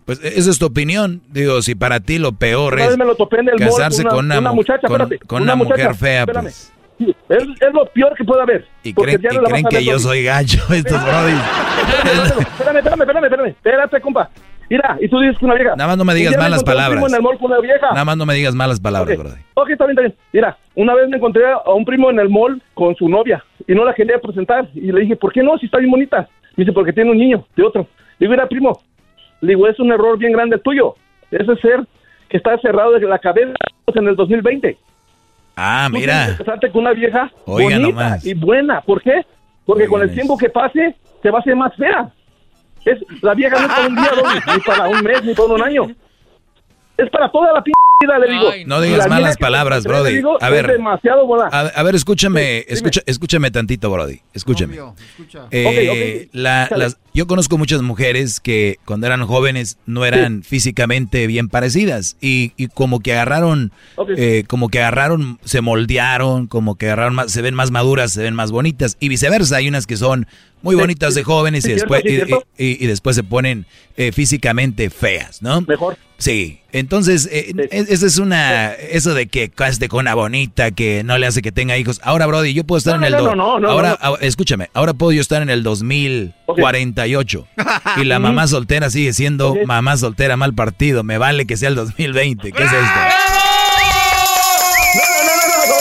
Pues 0.04 0.22
e- 0.22 0.38
esa 0.38 0.50
es 0.50 0.58
tu 0.58 0.66
opinión. 0.66 1.20
Digo, 1.30 1.62
si 1.62 1.74
para 1.74 2.00
ti 2.00 2.18
lo 2.18 2.32
peor 2.32 2.74
Una 2.74 2.82
es 2.84 2.88
vez 2.90 2.98
me 2.98 3.04
lo 3.06 3.14
topé 3.16 3.40
en 3.40 3.48
el 3.48 3.54
mall 3.58 3.68
casarse 3.70 4.04
con 4.04 4.12
una- 4.12 4.16
con 4.16 4.24
una, 4.26 4.38
una 4.38 4.50
mu- 4.50 4.56
muchacha, 4.56 4.86
con, 4.86 5.00
espérate, 5.00 5.26
con 5.26 5.42
una 5.42 5.54
una 5.54 5.64
mujer 5.64 5.78
muchacha, 5.88 5.94
fea, 5.98 6.20
espérame. 6.20 6.42
pues. 6.44 6.72
Es, 6.98 7.42
es 7.42 7.74
lo 7.74 7.84
peor 7.86 8.14
que 8.14 8.24
puede 8.24 8.42
haber. 8.42 8.64
Y 8.82 8.94
creen, 8.94 9.20
ya 9.20 9.28
y 9.32 9.36
no 9.36 9.42
vas 9.42 9.50
creen 9.50 9.66
que 9.66 9.84
yo 9.84 9.98
soy 9.98 10.22
gacho, 10.24 10.58
estos 10.72 11.02
brodis. 11.04 11.36
Espérame, 12.58 12.78
espérame, 12.78 13.00
espérame, 13.02 13.24
espérame. 13.24 13.48
Espérate, 13.48 14.00
compa. 14.00 14.30
Mira, 14.68 14.96
y 15.00 15.08
tú 15.08 15.20
dices 15.20 15.38
que 15.38 15.44
una 15.44 15.54
vieja. 15.54 15.76
Nada 15.76 15.88
más 15.88 15.98
no 15.98 16.04
me 16.04 16.14
digas 16.14 16.36
malas 16.36 16.64
palabras. 16.64 17.04
en 17.08 17.14
el 17.14 17.22
mall 17.22 17.38
con 17.38 17.52
una 17.52 17.60
vieja. 17.60 17.88
Nada 17.92 18.04
más 18.04 18.16
no 18.16 18.26
me 18.26 18.34
digas 18.34 18.54
malas 18.54 18.80
palabras, 18.80 19.16
Ok. 19.16 19.24
brody. 19.24 19.40
Ok, 19.54 19.70
está 19.70 19.84
bien, 19.86 19.90
está 19.98 20.02
bien. 20.02 20.14
Mira, 20.32 20.58
una 20.74 20.94
vez 20.94 21.08
me 21.08 21.18
encontré 21.18 21.44
a 21.46 21.70
un 21.72 21.84
primo 21.84 22.10
en 22.10 22.18
el 22.18 22.28
mall 22.28 22.60
con 22.74 22.96
su 22.96 23.08
novia 23.08 23.44
y 23.68 23.74
no 23.74 23.84
la 23.84 23.94
quería 23.94 24.18
presentar. 24.18 24.66
Y 24.74 24.90
le 24.90 25.02
dije, 25.02 25.14
¿por 25.16 25.32
qué 25.32 25.42
no? 25.42 25.56
Si 25.58 25.66
está 25.66 25.78
bien 25.78 25.90
bonita. 25.90 26.28
Me 26.56 26.64
dice, 26.64 26.72
porque 26.72 26.92
tiene 26.92 27.10
un 27.12 27.18
niño 27.18 27.46
de 27.54 27.62
otro. 27.62 27.82
Le 28.18 28.26
digo, 28.26 28.30
mira, 28.32 28.48
primo. 28.48 28.80
Le 29.40 29.48
digo, 29.50 29.68
es 29.68 29.78
un 29.78 29.92
error 29.92 30.18
bien 30.18 30.32
grande 30.32 30.58
tuyo. 30.58 30.94
Ese 31.30 31.54
ser 31.56 31.80
que 32.28 32.38
está 32.38 32.58
cerrado 32.58 32.92
de 32.92 33.00
la 33.06 33.18
cabeza 33.20 33.52
en 33.94 34.08
el 34.08 34.16
2020. 34.16 34.76
Ah, 35.56 35.86
Tú 35.90 35.96
tienes 35.96 36.16
mira. 36.16 36.36
que 36.36 36.44
casarte 36.44 36.70
con 36.70 36.82
una 36.82 36.92
vieja 36.92 37.30
Oiga 37.46 37.78
bonita 37.78 37.88
nomás. 38.02 38.26
y 38.26 38.34
buena. 38.34 38.80
¿Por 38.82 39.02
qué? 39.02 39.22
Porque 39.64 39.86
con 39.88 40.02
el 40.02 40.12
tiempo 40.12 40.36
que 40.36 40.48
pase, 40.50 40.94
se 41.22 41.30
va 41.30 41.38
a 41.38 41.40
hacer 41.40 41.56
más 41.56 41.74
fea. 41.76 42.12
Es, 42.84 42.98
la 43.22 43.34
vieja 43.34 43.58
no 43.58 43.66
es 43.66 43.72
para 43.72 43.86
un 43.88 43.94
día, 43.96 44.10
Doggy, 44.14 44.38
ni 44.54 44.60
para 44.62 44.88
un 44.88 45.00
mes, 45.02 45.24
ni 45.24 45.34
para 45.34 45.48
un 45.48 45.62
año. 45.62 45.82
Es 46.96 47.10
para 47.10 47.30
toda 47.32 47.52
la 47.52 47.62
p 47.62 47.72
vida, 48.00 48.18
le 48.18 48.30
digo. 48.30 48.50
No 48.66 48.80
digas 48.80 48.98
la 48.98 49.08
malas 49.08 49.36
palabras, 49.38 49.84
Brody. 49.84 50.10
le 50.10 50.16
digo, 50.16 50.38
A 50.40 50.46
es 50.46 50.52
ver. 50.52 50.66
demasiado. 50.72 51.26
A, 51.50 51.58
a 51.60 51.82
ver, 51.82 51.94
escúchame, 51.94 52.64
escucha, 52.68 53.00
escúchame 53.06 53.50
tantito, 53.50 53.90
Brody. 53.90 54.20
Escúchame. 54.34 54.76
Eh, 55.50 55.64
Ok, 55.66 56.28
ok. 56.28 56.34
la- 56.34 56.68
las- 56.76 56.98
yo 57.16 57.26
conozco 57.26 57.56
muchas 57.56 57.80
mujeres 57.82 58.40
que 58.40 58.78
cuando 58.84 59.06
eran 59.06 59.26
jóvenes 59.26 59.78
no 59.86 60.04
eran 60.04 60.42
físicamente 60.42 61.26
bien 61.26 61.48
parecidas 61.48 62.16
y, 62.20 62.52
y 62.58 62.68
como 62.68 63.00
que 63.00 63.14
agarraron, 63.14 63.72
eh, 64.16 64.44
como 64.46 64.68
que 64.68 64.80
agarraron, 64.80 65.38
se 65.42 65.62
moldearon, 65.62 66.46
como 66.46 66.74
que 66.76 66.86
agarraron 66.86 67.14
más, 67.14 67.32
se 67.32 67.40
ven 67.40 67.54
más 67.54 67.70
maduras, 67.70 68.12
se 68.12 68.22
ven 68.22 68.34
más 68.34 68.50
bonitas 68.50 68.96
y 69.00 69.08
viceversa. 69.08 69.56
Hay 69.56 69.68
unas 69.68 69.86
que 69.86 69.96
son 69.96 70.26
muy 70.62 70.74
Sí, 70.74 70.80
bonitas 70.80 71.14
de 71.14 71.22
jóvenes 71.22 71.64
sí, 71.64 71.70
y 71.70 71.74
después 71.74 72.02
y, 72.04 72.08
cierto. 72.08 72.44
y- 72.58 72.64
y- 72.66 72.84
y 72.84 72.86
después 72.86 73.16
se 73.16 73.22
ponen 73.22 73.66
eh, 73.96 74.12
físicamente 74.12 74.90
feas, 74.90 75.40
¿no? 75.40 75.62
Mejor. 75.62 75.96
Sí, 76.18 76.60
entonces, 76.72 77.28
eh, 77.30 77.52
es- 77.70 77.90
eso 77.90 78.06
es 78.06 78.18
una, 78.18 78.72
eso 78.72 79.12
de 79.14 79.26
que 79.26 79.50
caste 79.50 79.88
con 79.88 80.00
una 80.00 80.14
bonita 80.14 80.70
que 80.70 81.02
no 81.04 81.18
le 81.18 81.26
hace 81.26 81.42
que 81.42 81.52
tenga 81.52 81.76
hijos. 81.78 82.00
Ahora, 82.02 82.26
Brody, 82.26 82.52
yo 82.54 82.64
puedo 82.64 82.78
estar 82.78 82.98
No, 82.98 83.06
en 83.06 83.12
el... 83.14 83.22
no, 83.22 83.34
no, 83.36 83.60
no, 83.60 83.68
ahora, 83.70 83.90
no, 83.90 83.96
ahora, 84.00 84.22
escúchame, 84.26 84.70
ahora 84.74 84.94
puedo 84.94 85.12
yo 85.12 85.20
estar 85.20 85.42
en 85.42 85.50
el 85.50 85.62
2048 87.06 87.46
y 87.96 88.04
la 88.04 88.18
mamá 88.18 88.46
soltera 88.46 88.90
sigue 88.90 89.12
siendo 89.12 89.54
mamá 89.66 89.96
soltera 89.96 90.36
mal 90.36 90.54
partido. 90.54 91.02
Me 91.02 91.18
vale 91.18 91.46
que 91.46 91.56
sea 91.56 91.68
el 91.68 91.74
2020. 91.74 92.52
¿Qué 92.52 92.62
es 92.62 92.72
esto? 92.72 93.00
No, 94.94 95.02
no, 95.02 95.22
no, 95.24 95.32
no, 95.36 95.56
no, 95.56 95.76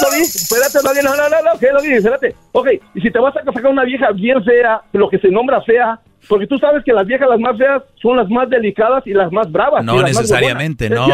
Doggy, 0.00 0.22
espérate, 0.22 0.78
no, 0.82 0.94
no, 0.94 1.02
no, 1.02 1.16
no, 1.16 1.16
no, 1.16 1.28
no, 1.28 1.52
no, 1.52 1.58
que 1.58 1.66
lo 1.72 1.82
vi, 1.82 1.92
espérate. 1.94 2.34
Ok, 2.52 2.68
y 2.94 3.00
si 3.00 3.10
te 3.10 3.18
vas 3.18 3.34
a 3.36 3.44
sacar 3.44 3.66
una 3.66 3.84
vieja 3.84 4.10
bien 4.12 4.42
fea, 4.44 4.82
lo 4.92 5.08
que 5.08 5.18
se 5.18 5.28
nombra 5.28 5.60
fea, 5.62 6.00
porque 6.28 6.46
tú 6.46 6.58
sabes 6.58 6.84
que 6.84 6.92
las 6.92 7.06
viejas 7.06 7.28
las 7.28 7.40
más 7.40 7.56
feas 7.56 7.82
son 8.00 8.16
las 8.16 8.28
más 8.28 8.48
delicadas 8.50 9.06
y 9.06 9.14
las 9.14 9.32
más 9.32 9.50
bravas. 9.50 9.84
No 9.84 10.02
necesariamente, 10.02 10.90
no, 10.90 11.08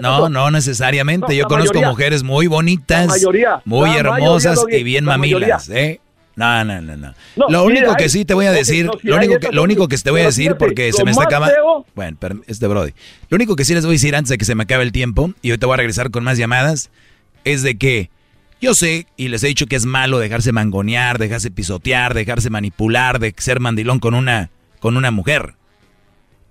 no, 0.00 0.28
no 0.28 0.50
necesariamente. 0.50 1.36
Yo 1.36 1.46
conozco 1.46 1.80
mujeres 1.82 2.22
muy 2.22 2.46
bonitas, 2.46 3.24
muy 3.64 3.90
hermosas 3.96 4.64
y 4.70 4.82
bien 4.82 5.04
mamilas, 5.04 5.68
¿eh? 5.70 6.00
No, 6.36 6.64
no, 6.64 6.80
no, 6.80 6.96
no. 6.96 7.14
lo 7.48 7.64
único 7.64 7.94
que 7.96 8.08
sí 8.08 8.24
te 8.24 8.34
voy 8.34 8.46
a 8.46 8.52
decir, 8.52 8.88
lo, 9.02 9.16
único 9.16 9.38
que, 9.38 9.48
lo 9.50 9.62
único 9.62 9.88
que 9.88 9.98
te 9.98 10.10
voy 10.10 10.22
a 10.22 10.26
decir, 10.26 10.56
porque 10.56 10.92
se 10.92 11.04
me 11.04 11.10
está 11.10 11.24
acabando. 11.24 11.84
Bueno, 11.94 12.16
este 12.46 12.66
Brody. 12.66 12.92
Lo 13.28 13.36
único 13.36 13.56
que 13.56 13.64
sí 13.64 13.74
les 13.74 13.84
voy 13.84 13.92
a 13.92 13.96
decir 13.96 14.16
antes 14.16 14.30
de 14.30 14.38
que 14.38 14.44
se 14.44 14.54
me 14.54 14.62
acabe 14.62 14.84
el 14.84 14.92
tiempo, 14.92 15.32
y 15.42 15.50
ahorita 15.50 15.66
voy 15.66 15.74
a 15.74 15.76
regresar 15.78 16.10
con 16.10 16.24
más 16.24 16.38
llamadas, 16.38 16.90
es 17.44 17.62
de 17.62 17.76
que 17.76 18.10
yo 18.60 18.74
sé, 18.74 19.06
y 19.16 19.28
les 19.28 19.42
he 19.42 19.46
dicho 19.46 19.66
que 19.66 19.76
es 19.76 19.86
malo 19.86 20.18
dejarse 20.18 20.52
mangonear, 20.52 21.18
dejarse 21.18 21.50
pisotear, 21.50 22.12
dejarse 22.12 22.50
manipular, 22.50 23.18
de 23.18 23.34
ser 23.38 23.58
mandilón 23.58 24.00
con 24.00 24.14
una, 24.14 24.50
con 24.80 24.98
una 24.98 25.10
mujer. 25.10 25.54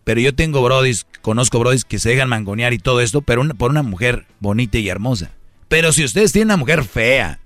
Pero 0.03 0.19
yo 0.19 0.33
tengo 0.33 0.63
brodis, 0.63 1.05
conozco 1.21 1.59
brodis 1.59 1.85
que 1.85 1.99
se 1.99 2.09
dejan 2.09 2.29
mangonear 2.29 2.73
y 2.73 2.79
todo 2.79 3.01
esto, 3.01 3.21
pero 3.21 3.47
por 3.55 3.69
una 3.69 3.83
mujer 3.83 4.25
bonita 4.39 4.79
y 4.79 4.89
hermosa. 4.89 5.31
Pero 5.67 5.93
si 5.93 6.03
ustedes 6.03 6.31
tienen 6.31 6.47
una 6.47 6.57
mujer 6.57 6.83
fea, 6.83 7.39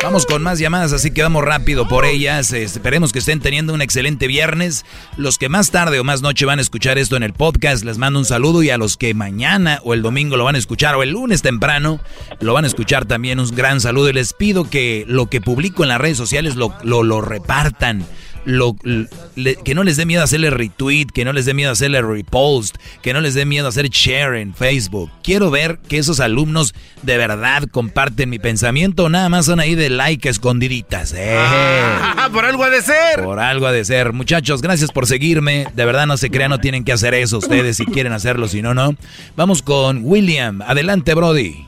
Vamos 0.06 0.28
con 0.28 0.44
más 0.44 0.60
llamadas, 0.60 0.94
así 0.94 1.10
que 1.10 1.24
vamos 1.24 1.44
rápido 1.44 1.88
por 1.88 2.06
ellas. 2.06 2.54
Esperemos 2.54 3.12
que 3.12 3.18
estén 3.18 3.40
teniendo 3.40 3.74
un 3.74 3.82
excelente 3.82 4.28
viernes. 4.28 4.86
Los 5.18 5.40
que 5.40 5.50
más 5.50 5.72
tarde 5.72 6.00
o 6.00 6.04
más 6.04 6.22
noche 6.22 6.46
van 6.46 6.60
a 6.60 6.62
escuchar 6.62 7.00
esto 7.00 7.16
en 7.16 7.24
el 7.24 7.34
podcast, 7.34 7.84
les 7.84 7.98
mando 7.98 8.20
un 8.20 8.26
saludo. 8.26 8.62
Y 8.62 8.70
a 8.70 8.78
los 8.78 8.98
que 8.98 9.16
mañana 9.16 9.80
o 9.84 9.96
el 9.96 10.04
domingo 10.04 10.38
lo 10.38 10.44
van 10.44 10.54
a 10.54 10.60
escuchar 10.60 10.94
o 10.94 11.02
el 11.02 11.10
lunes 11.10 11.42
temprano 11.42 12.00
lo 12.40 12.54
van 12.54 12.66
a 12.66 12.68
escuchar 12.68 13.06
también 13.06 13.40
un 13.40 13.50
gran 13.56 13.82
saludo. 13.82 14.12
Y 14.12 14.14
les 14.14 14.34
pido 14.34 14.70
que 14.70 15.06
lo 15.08 15.26
que 15.26 15.42
publico 15.42 15.82
en 15.82 15.90
las 15.90 16.00
redes 16.00 16.18
sociales 16.18 16.56
lo, 16.56 16.76
lo, 16.84 17.02
lo 17.02 17.22
repartan 17.22 18.06
lo, 18.46 18.76
que 18.76 19.76
no 19.76 19.84
les 19.84 19.98
dé 19.98 20.06
miedo 20.06 20.24
hacerle 20.24 20.50
retweet, 20.50 21.08
que 21.14 21.26
no 21.26 21.34
les 21.34 21.46
dé 21.46 21.54
miedo 21.54 21.72
hacerle 21.72 22.02
repost, 22.02 22.78
que 23.02 23.14
no 23.14 23.22
les 23.22 23.34
dé 23.34 23.46
miedo 23.46 23.68
hacer 23.68 23.90
share 23.90 24.36
en 24.36 24.54
Facebook. 24.54 25.12
Quiero 25.24 25.52
ver 25.52 25.80
que 25.90 25.98
esos 25.98 26.20
alumnos 26.20 26.74
de 27.02 27.18
verdad 27.18 27.64
comparten 27.70 28.30
mi 28.30 28.40
pensamiento, 28.40 29.10
nada 29.10 29.30
más 29.30 29.46
son 29.46 29.60
ahí 29.60 29.76
de 29.76 29.90
like 29.90 30.30
escondiditas. 30.30 31.14
¿eh? 31.18 31.36
Ah, 31.38 32.30
por 32.32 32.46
algo 32.46 32.64
ha 32.64 32.70
de 32.70 32.82
ser. 32.82 33.24
Por 33.24 33.40
algo 33.40 33.68
ha 33.68 33.72
de 33.72 33.84
ser. 33.84 34.14
Muchachos, 34.14 34.62
gracias 34.62 34.92
por 34.92 35.08
seguirme. 35.08 35.68
De 35.74 35.86
verdad 35.86 36.08
no 36.08 36.18
se 36.18 36.30
crean, 36.30 36.52
no 36.52 36.60
tienen 36.60 36.86
que 36.86 36.92
hacer 36.92 37.14
eso 37.14 37.38
ustedes 37.38 37.78
si 37.78 37.86
quieren 37.86 38.14
hacerlo, 38.14 38.48
si 38.48 38.62
no, 38.62 38.74
no. 38.74 38.96
Vamos 39.36 39.62
con 39.62 40.02
William. 40.04 40.62
Adelante, 40.62 41.14
Brody. 41.14 41.66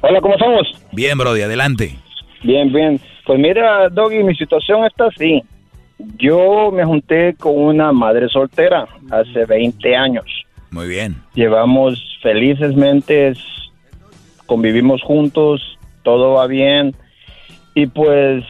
Hola, 0.00 0.20
¿cómo 0.20 0.34
estamos? 0.34 0.66
Bien, 0.92 1.16
Brody, 1.16 1.42
adelante. 1.42 1.96
Bien, 2.42 2.72
bien. 2.72 3.00
Pues 3.26 3.38
mira, 3.38 3.88
Doggy, 3.88 4.22
mi 4.22 4.34
situación 4.34 4.84
está 4.84 5.06
así. 5.06 5.42
Yo 6.18 6.70
me 6.72 6.84
junté 6.84 7.34
con 7.36 7.56
una 7.56 7.92
madre 7.92 8.28
soltera 8.28 8.86
hace 9.10 9.44
20 9.44 9.96
años. 9.96 10.24
Muy 10.70 10.88
bien. 10.88 11.16
Llevamos 11.34 12.18
felizmente, 12.22 13.34
convivimos 14.46 15.02
juntos, 15.02 15.78
todo 16.02 16.34
va 16.34 16.46
bien. 16.46 16.96
Y 17.74 17.86
pues, 17.86 18.44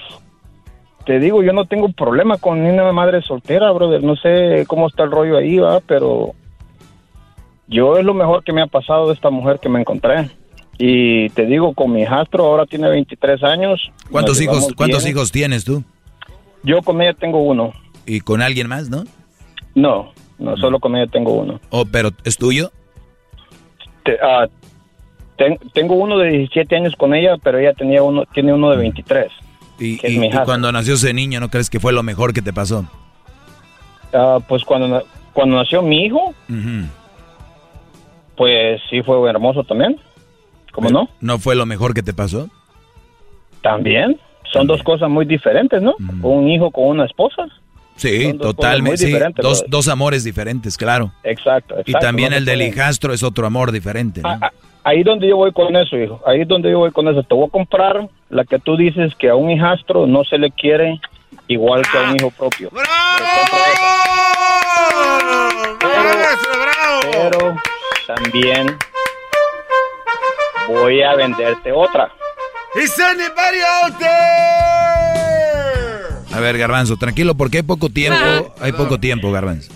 te 1.04 1.18
digo, 1.18 1.42
yo 1.42 1.52
no 1.52 1.66
tengo 1.66 1.90
problema 1.90 2.38
con 2.38 2.60
una 2.60 2.90
madre 2.92 3.22
soltera, 3.22 3.70
brother. 3.72 4.02
No 4.02 4.16
sé 4.16 4.64
cómo 4.66 4.86
está 4.86 5.02
el 5.02 5.10
rollo 5.10 5.36
ahí, 5.36 5.58
va, 5.58 5.80
pero 5.80 6.34
yo 7.66 7.96
es 7.98 8.04
lo 8.04 8.14
mejor 8.14 8.44
que 8.44 8.52
me 8.52 8.62
ha 8.62 8.66
pasado 8.66 9.08
de 9.08 9.14
esta 9.14 9.30
mujer 9.30 9.58
que 9.58 9.68
me 9.68 9.80
encontré. 9.80 10.30
Y 10.78 11.28
te 11.30 11.46
digo, 11.46 11.74
con 11.74 11.92
mi 11.92 12.02
hijastro 12.02 12.44
ahora 12.44 12.66
tiene 12.66 12.88
23 12.88 13.42
años. 13.44 13.90
¿Cuántos 14.10 14.40
hijos, 14.40 14.68
¿cuántos 14.76 15.06
hijos 15.06 15.30
tienes 15.30 15.64
tú? 15.64 15.84
Yo 16.62 16.82
con 16.82 17.00
ella 17.02 17.14
tengo 17.14 17.42
uno. 17.42 17.72
¿Y 18.06 18.20
con 18.20 18.42
alguien 18.42 18.68
más, 18.68 18.88
no? 18.88 19.04
No, 19.74 20.12
no, 20.38 20.56
solo 20.56 20.80
con 20.80 20.96
ella 20.96 21.06
tengo 21.06 21.32
uno. 21.32 21.60
Oh, 21.70 21.84
pero 21.84 22.10
¿es 22.24 22.36
tuyo? 22.36 22.70
Ah, 24.22 24.48
tengo 25.72 25.94
uno 25.94 26.18
de 26.18 26.30
17 26.30 26.76
años 26.76 26.94
con 26.96 27.14
ella, 27.14 27.36
pero 27.42 27.58
ella 27.58 27.72
tenía 27.74 28.02
uno, 28.02 28.24
tiene 28.26 28.52
uno 28.52 28.70
de 28.70 28.76
23. 28.76 29.30
¿Y, 29.78 29.98
cuando 30.44 30.70
nació 30.70 30.94
ese 30.94 31.12
niño, 31.12 31.40
no 31.40 31.48
crees 31.48 31.68
que 31.68 31.80
fue 31.80 31.92
lo 31.92 32.02
mejor 32.02 32.32
que 32.32 32.42
te 32.42 32.52
pasó? 32.52 32.86
Ah, 34.12 34.38
pues 34.46 34.64
cuando, 34.64 35.02
cuando 35.32 35.56
nació 35.56 35.82
mi 35.82 36.04
hijo, 36.04 36.34
pues 38.36 38.80
sí 38.90 39.02
fue 39.02 39.28
hermoso 39.28 39.64
también. 39.64 39.98
¿Cómo 40.72 40.90
no? 40.90 41.08
¿No 41.20 41.38
fue 41.38 41.54
lo 41.54 41.66
mejor 41.66 41.94
que 41.94 42.02
te 42.02 42.12
pasó? 42.12 42.48
También. 43.62 44.18
Son 44.52 44.66
dos 44.66 44.82
cosas 44.82 45.08
muy 45.08 45.24
diferentes, 45.24 45.80
¿no? 45.80 45.94
Un 46.22 46.48
hijo 46.48 46.70
con 46.70 46.88
una 46.88 47.06
esposa. 47.06 47.46
Sí, 47.96 48.32
totalmente. 48.38 49.18
dos, 49.36 49.64
dos, 49.68 49.88
amores 49.88 50.24
diferentes, 50.24 50.76
claro. 50.76 51.12
Exacto. 51.22 51.76
y 51.86 51.92
también 51.92 52.32
el 52.32 52.44
del 52.44 52.62
hijastro 52.62 53.12
es 53.12 53.22
otro 53.22 53.46
amor 53.46 53.70
diferente. 53.70 54.20
Ah, 54.24 54.38
ah, 54.40 54.50
ahí 54.82 55.02
donde 55.02 55.28
yo 55.28 55.36
voy 55.36 55.52
con 55.52 55.76
eso, 55.76 55.96
hijo. 55.96 56.20
Ahí 56.26 56.40
es 56.42 56.48
donde 56.48 56.70
yo 56.70 56.78
voy 56.78 56.90
con 56.90 57.06
eso. 57.08 57.22
Te 57.22 57.34
voy 57.34 57.46
a 57.46 57.50
comprar 57.50 58.08
la 58.30 58.44
que 58.44 58.58
tú 58.58 58.76
dices 58.76 59.14
que 59.14 59.28
a 59.28 59.36
un 59.36 59.50
hijastro 59.50 60.06
no 60.06 60.24
se 60.24 60.38
le 60.38 60.50
quiere 60.50 61.00
igual 61.48 61.82
que 61.90 61.98
a 61.98 62.10
un 62.10 62.16
hijo 62.16 62.30
propio. 62.30 62.70
¡Bravo! 62.70 62.92
pero 67.12 67.56
también 68.06 68.76
voy 70.68 71.02
a 71.02 71.14
venderte 71.14 71.72
otra. 71.72 72.10
¿Is 72.74 72.98
anybody 72.98 73.60
out 73.82 73.98
there? 73.98 74.12
A 76.34 76.40
ver, 76.40 76.56
Garbanzo, 76.56 76.96
tranquilo, 76.96 77.34
porque 77.34 77.58
hay 77.58 77.62
poco 77.62 77.90
tiempo. 77.90 78.54
Hay 78.60 78.72
poco 78.72 78.98
tiempo, 78.98 79.30
Garbanzo. 79.30 79.70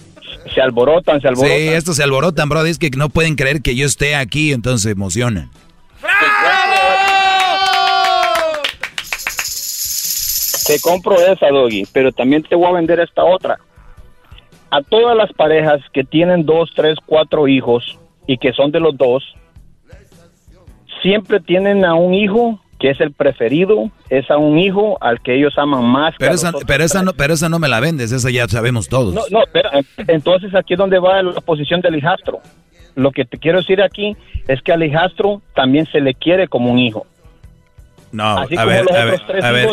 Se 0.54 0.62
alborotan, 0.62 1.20
se 1.20 1.28
alborotan. 1.28 1.56
Sí, 1.58 1.68
estos 1.68 1.96
se 1.96 2.02
alborotan, 2.02 2.48
bro. 2.48 2.64
Es 2.64 2.78
que 2.78 2.88
no 2.90 3.10
pueden 3.10 3.36
creer 3.36 3.60
que 3.60 3.76
yo 3.76 3.86
esté 3.86 4.16
aquí, 4.16 4.52
entonces 4.52 4.84
se 4.84 4.90
emocionan. 4.90 5.50
Te 10.66 10.80
compro 10.80 11.14
esa, 11.20 11.48
Doggy, 11.48 11.86
pero 11.92 12.10
también 12.10 12.42
te 12.42 12.56
voy 12.56 12.66
a 12.66 12.72
vender 12.72 12.98
esta 13.00 13.22
otra. 13.22 13.58
A 14.70 14.82
todas 14.82 15.16
las 15.16 15.32
parejas 15.32 15.80
que 15.92 16.02
tienen 16.02 16.44
dos, 16.44 16.72
tres, 16.74 16.96
cuatro 17.06 17.46
hijos 17.46 17.98
y 18.26 18.38
que 18.38 18.52
son 18.52 18.72
de 18.72 18.80
los 18.80 18.96
dos, 18.96 19.22
siempre 21.06 21.40
tienen 21.40 21.84
a 21.84 21.94
un 21.94 22.14
hijo 22.14 22.60
que 22.80 22.90
es 22.90 23.00
el 23.00 23.12
preferido, 23.12 23.90
es 24.10 24.30
a 24.30 24.36
un 24.36 24.58
hijo 24.58 24.98
al 25.00 25.22
que 25.22 25.34
ellos 25.34 25.54
aman 25.56 25.84
más. 25.84 26.14
Pero, 26.18 26.34
esa, 26.34 26.52
pero, 26.66 26.84
esa, 26.84 27.02
no, 27.02 27.14
pero 27.14 27.32
esa 27.32 27.48
no 27.48 27.58
me 27.58 27.68
la 27.68 27.80
vendes, 27.80 28.12
esa 28.12 28.28
ya 28.28 28.46
sabemos 28.48 28.88
todos. 28.88 29.14
No, 29.14 29.22
no, 29.30 29.44
pero 29.52 29.70
entonces 30.08 30.54
aquí 30.54 30.74
es 30.74 30.78
donde 30.78 30.98
va 30.98 31.22
la 31.22 31.40
posición 31.40 31.80
del 31.80 31.96
hijastro. 31.96 32.40
Lo 32.96 33.12
que 33.12 33.24
te 33.24 33.38
quiero 33.38 33.58
decir 33.58 33.80
aquí 33.80 34.16
es 34.48 34.60
que 34.62 34.72
al 34.72 34.82
hijastro 34.82 35.40
también 35.54 35.86
se 35.86 36.00
le 36.00 36.14
quiere 36.14 36.48
como 36.48 36.70
un 36.70 36.78
hijo. 36.78 37.06
No, 38.12 38.38
a 38.38 38.46
ver, 38.46 38.58
a 38.58 38.64
ver, 38.64 39.20
a 39.42 39.50
ver, 39.52 39.68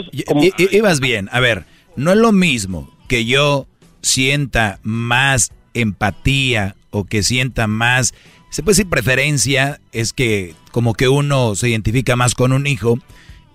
ibas 0.71 0.99
bien, 0.99 1.29
a 1.31 1.39
ver, 1.39 1.63
no 1.95 2.11
es 2.11 2.17
lo 2.17 2.31
mismo 2.31 2.89
que 3.07 3.25
yo 3.25 3.65
sienta 4.01 4.79
más 4.83 5.51
empatía 5.73 6.75
o 6.89 7.05
que 7.05 7.23
sienta 7.23 7.67
más 7.67 8.13
se 8.53 8.61
puede 8.61 8.73
decir 8.73 8.87
preferencia, 8.87 9.79
es 9.93 10.13
que 10.13 10.53
como 10.73 10.95
que 10.95 11.07
uno 11.07 11.53
se 11.53 11.69
identifica 11.69 12.15
más 12.15 12.33
con 12.33 12.51
un 12.51 12.65
hijo, 12.65 12.97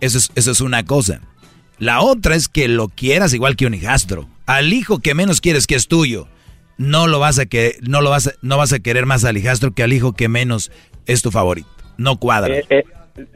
eso 0.01 0.17
es, 0.17 0.31
eso 0.37 0.53
es 0.53 0.61
una 0.61 0.85
cosa. 0.85 1.21
La 1.79 2.01
otra 2.01 2.37
es 2.37 2.49
que 2.49 2.69
lo 2.69 2.89
quieras 2.89 3.35
igual 3.35 3.57
que 3.57 3.67
un 3.67 3.75
hijastro. 3.75 4.29
Al 4.47 4.73
hijo 4.73 5.01
que 5.01 5.15
menos 5.15 5.41
quieres 5.41 5.67
que 5.67 5.75
es 5.75 5.89
tuyo, 5.89 6.29
no 6.77 7.09
lo 7.09 7.19
vas 7.19 7.41
a 7.41 7.47
que 7.47 7.77
no 7.83 8.01
lo 8.01 8.11
vas 8.11 8.29
a, 8.29 8.33
no 8.41 8.57
vas 8.57 8.73
a 8.73 8.79
querer 8.79 9.05
más 9.05 9.25
al 9.25 9.37
hijastro 9.37 9.73
que 9.73 9.83
al 9.83 9.93
hijo 9.93 10.13
que 10.13 10.29
menos 10.29 10.71
es 11.07 11.21
tu 11.21 11.33
favorito. 11.33 11.69
No 11.97 12.19
cuadra. 12.19 12.57
Eh, 12.57 12.65
eh, 12.71 12.85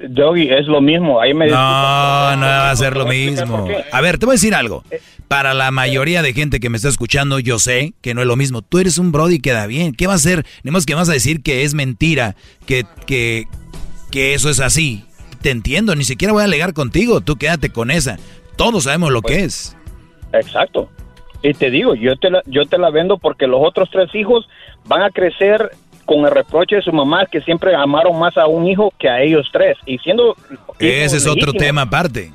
Doggy, 0.09 0.49
es 0.49 0.69
lo 0.69 0.81
mismo. 0.81 1.21
Ahí 1.21 1.35
me 1.35 1.49
no, 1.49 1.57
no 2.37 2.47
va 2.47 2.71
a 2.71 2.77
ser 2.77 2.97
lo 2.97 3.07
mismo. 3.07 3.67
A 3.91 4.01
ver, 4.01 4.19
te 4.19 4.27
voy 4.27 4.35
a 4.35 4.37
decir 4.37 4.55
algo. 4.55 4.85
Para 5.27 5.55
la 5.55 5.73
mayoría 5.73 6.23
de 6.23 6.33
gente 6.33 6.61
que 6.61 6.71
me 6.71 6.77
está 6.77 6.89
escuchando, 6.89 7.41
yo 7.41 7.59
sé 7.59 7.95
que 8.01 8.15
no 8.15 8.21
es 8.21 8.29
lo 8.29 8.37
mismo. 8.37 8.63
Tú 8.63 8.79
eres 8.79 8.99
un 8.99 9.11
Brody 9.11 9.41
que 9.41 9.53
da 9.53 9.67
bien. 9.67 9.93
¿Qué 9.93 10.07
va 10.07 10.13
a 10.13 10.17
hacer? 10.17 10.47
Ni 10.63 10.71
más 10.71 10.87
que 10.87 10.95
vas 10.95 11.09
a 11.09 11.13
decir 11.13 11.43
que 11.43 11.65
es 11.65 11.75
mentira, 11.75 12.37
que, 12.67 12.85
que, 13.07 13.47
que 14.13 14.35
eso 14.35 14.49
es 14.49 14.61
así. 14.61 15.05
Te 15.41 15.51
entiendo, 15.51 15.97
ni 15.97 16.05
siquiera 16.05 16.33
voy 16.33 16.43
a 16.43 16.45
alegar 16.45 16.73
contigo. 16.73 17.21
Tú 17.21 17.35
quédate 17.35 17.71
con 17.71 17.91
esa. 17.91 18.19
Todos 18.55 18.85
sabemos 18.85 19.11
lo 19.11 19.23
que 19.23 19.43
es. 19.43 19.77
Exacto. 20.33 20.89
Y 21.43 21.55
te 21.55 21.71
digo, 21.71 21.97
yo 21.97 22.17
te, 22.17 22.31
la, 22.31 22.43
yo 22.47 22.65
te 22.67 22.79
la 22.79 22.91
vendo 22.91 23.19
porque 23.19 23.49
los 23.49 23.61
otros 23.61 23.91
tres 23.91 24.15
hijos 24.15 24.49
van 24.85 25.03
a 25.03 25.11
crecer 25.11 25.73
con 26.05 26.21
el 26.21 26.31
reproche 26.31 26.77
de 26.77 26.83
su 26.83 26.93
mamá 26.93 27.27
que 27.27 27.41
siempre 27.41 27.75
amaron 27.75 28.19
más 28.19 28.37
a 28.37 28.47
un 28.47 28.69
hijo 28.69 28.93
que 28.99 29.09
a 29.09 29.21
ellos 29.23 29.49
tres. 29.53 29.77
Y 29.87 29.99
siendo... 29.99 30.37
Ese 30.79 31.17
es 31.17 31.27
otro 31.27 31.53
tema 31.53 31.83
aparte. 31.83 32.31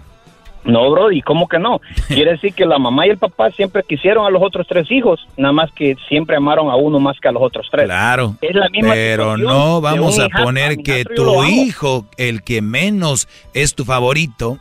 No, 0.68 0.91
bro, 0.91 1.11
¿y 1.11 1.22
cómo 1.22 1.48
que 1.48 1.57
no? 1.57 1.80
Quiere 2.07 2.31
decir 2.31 2.53
que 2.53 2.65
la 2.65 2.77
mamá 2.77 3.07
y 3.07 3.10
el 3.10 3.18
papá 3.18 3.49
siempre 3.52 3.84
quisieron 3.84 4.26
a 4.26 4.30
los 4.30 4.44
otros 4.44 4.68
tres 4.68 4.91
hijos, 4.91 5.26
nada 5.38 5.53
más 5.53 5.72
que 5.72 5.95
siempre 6.07 6.35
amaron 6.35 6.69
a 6.69 6.76
uno 6.76 6.99
más 6.99 7.18
que 7.19 7.30
a 7.30 7.31
los 7.31 7.41
otros 7.41 7.68
tres. 7.72 7.85
Claro. 7.85 8.35
pero 8.39 9.38
no 9.38 9.81
vamos 9.81 10.19
a 10.19 10.27
poner 10.30 10.77
que 10.77 11.06
tu 11.06 11.44
hijo, 11.45 12.06
el 12.18 12.44
que 12.44 12.61
menos 12.61 13.27
es 13.53 13.76
tu 13.76 13.85
favorito, 13.85 14.60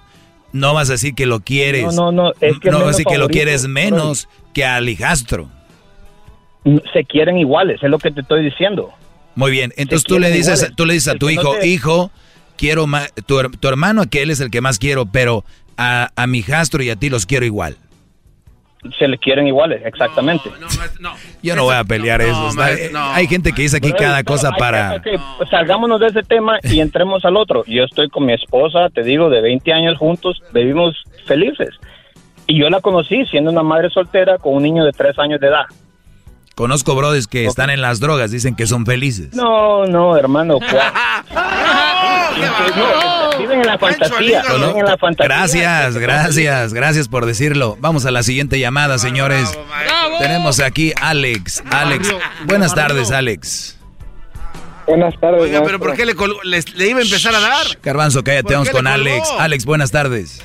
no 0.53 0.75
vas 0.75 0.89
a 0.89 0.93
decir 0.93 1.15
que 1.15 1.27
lo 1.27 1.41
quieres. 1.41 1.95
No, 1.95 2.13
no, 2.13 2.13
no. 2.13 2.33
Es 2.41 2.59
que 2.61 2.71
no 2.71 2.79
vas 2.79 2.87
a 2.87 2.91
decir 2.91 3.07
que 3.07 3.19
lo 3.19 3.29
quieres 3.29 3.67
menos 3.67 4.29
que 4.55 4.65
al 4.65 4.89
hijastro. 4.89 5.49
Se 6.93 7.05
quieren 7.05 7.37
iguales, 7.37 7.83
es 7.83 7.91
lo 7.91 7.99
que 7.99 8.11
te 8.11 8.23
estoy 8.23 8.45
diciendo. 8.45 8.91
Muy 9.35 9.51
bien, 9.51 9.73
entonces 9.77 10.05
tú 10.05 10.19
le 10.19 10.31
dices, 10.31 10.73
tú 10.77 10.87
le 10.87 10.95
dices 10.95 11.15
a 11.15 11.19
tu 11.19 11.29
hijo, 11.29 11.63
hijo, 11.63 12.11
quiero 12.57 12.87
más, 12.87 13.13
tu, 13.27 13.41
tu, 13.51 13.69
hermano 13.69 14.09
que 14.09 14.23
él 14.23 14.31
es 14.31 14.41
el 14.41 14.51
que 14.51 14.63
más 14.63 14.79
quiero, 14.79 15.05
pero 15.07 15.45
a, 15.77 16.11
a, 16.15 16.27
mi 16.27 16.39
hijastro 16.39 16.83
y 16.83 16.91
a 16.91 16.97
ti 16.97 17.09
los 17.09 17.27
quiero 17.27 17.45
igual. 17.47 17.77
Se 18.99 19.09
le 19.09 19.19
quieren 19.19 19.47
iguales, 19.47 19.83
exactamente. 19.85 20.51
Yo 21.43 21.57
no 21.57 21.65
voy 21.65 21.75
a 21.75 21.85
pelear 21.85 22.21
eso. 22.23 22.51
hay 22.95 23.27
gente 23.27 23.53
que 23.53 23.63
dice 23.63 23.79
aquí 23.79 23.93
cada 23.93 24.23
cosa 24.23 24.53
para... 24.53 25.03
Pues 25.03 25.51
salgámonos 25.51 26.01
de 26.01 26.07
ese 26.09 26.23
tema 26.23 26.59
y 26.63 26.81
entremos 26.81 27.25
al 27.25 27.37
otro. 27.37 27.65
Yo 27.67 27.85
estoy 27.85 28.09
con 28.09 28.27
mi 28.27 28.33
esposa, 28.33 28.89
te 28.95 29.03
digo, 29.03 29.29
de 29.29 29.41
20 29.41 29.73
años 29.73 29.99
juntos, 29.99 30.43
vivimos 30.53 30.95
felices. 31.27 31.71
Y 32.47 32.61
yo 32.61 32.69
la 32.69 32.81
conocí 32.81 33.27
siendo 33.27 33.51
una 33.51 33.63
madre 33.63 33.91
soltera 33.91 34.39
con 34.39 34.55
un 34.55 34.63
niño 34.63 34.85
de 34.85 34.93
3 34.93 35.19
años 35.19 35.41
de 35.41 35.49
edad. 35.49 35.67
Conozco 36.55 36.95
brothers 36.95 37.27
que 37.27 37.45
están 37.45 37.69
en 37.69 37.83
las 37.83 38.01
drogas, 38.01 38.31
dicen 38.31 38.57
que 38.57 38.67
son 38.67 38.87
felices. 38.87 39.35
No, 39.35 39.85
no, 39.85 40.17
hermano. 40.17 40.59
viven 43.39 43.61
en 43.61 43.67
la 43.67 43.79
fantasía, 43.79 44.43
en 44.43 44.85
la 44.85 44.97
fantasía. 44.99 45.27
Gracias, 45.27 45.97
gracias, 45.99 46.75
gracias 46.75 47.09
por 47.09 47.27
decirlo. 47.27 47.77
Vamos 47.81 48.07
a 48.07 48.11
la 48.11 48.23
siguiente 48.23 48.59
llamada, 48.59 48.99
señores. 48.99 49.59
Tenemos 50.19 50.61
aquí 50.61 50.93
Alex. 51.01 51.63
Alex, 51.71 52.15
buenas 52.47 52.75
tardes, 52.75 53.11
Alex. 53.11 53.79
Buenas 54.87 55.19
tardes. 55.21 55.43
Oiga, 55.43 55.63
pero 55.65 55.81
¿por 55.81 55.95
qué 55.95 56.07
le, 56.07 56.15
le, 56.15 56.89
iba 56.89 57.01
a 57.01 57.03
empezar 57.03 57.35
a 57.35 57.41
dar? 57.41 57.79
Carbanzo, 57.81 58.23
cállate, 58.23 58.55
vamos 58.55 58.71
con 58.71 58.87
Alex. 58.87 59.29
Alex, 59.39 59.65
buenas 59.65 59.91
tardes. 59.91 60.43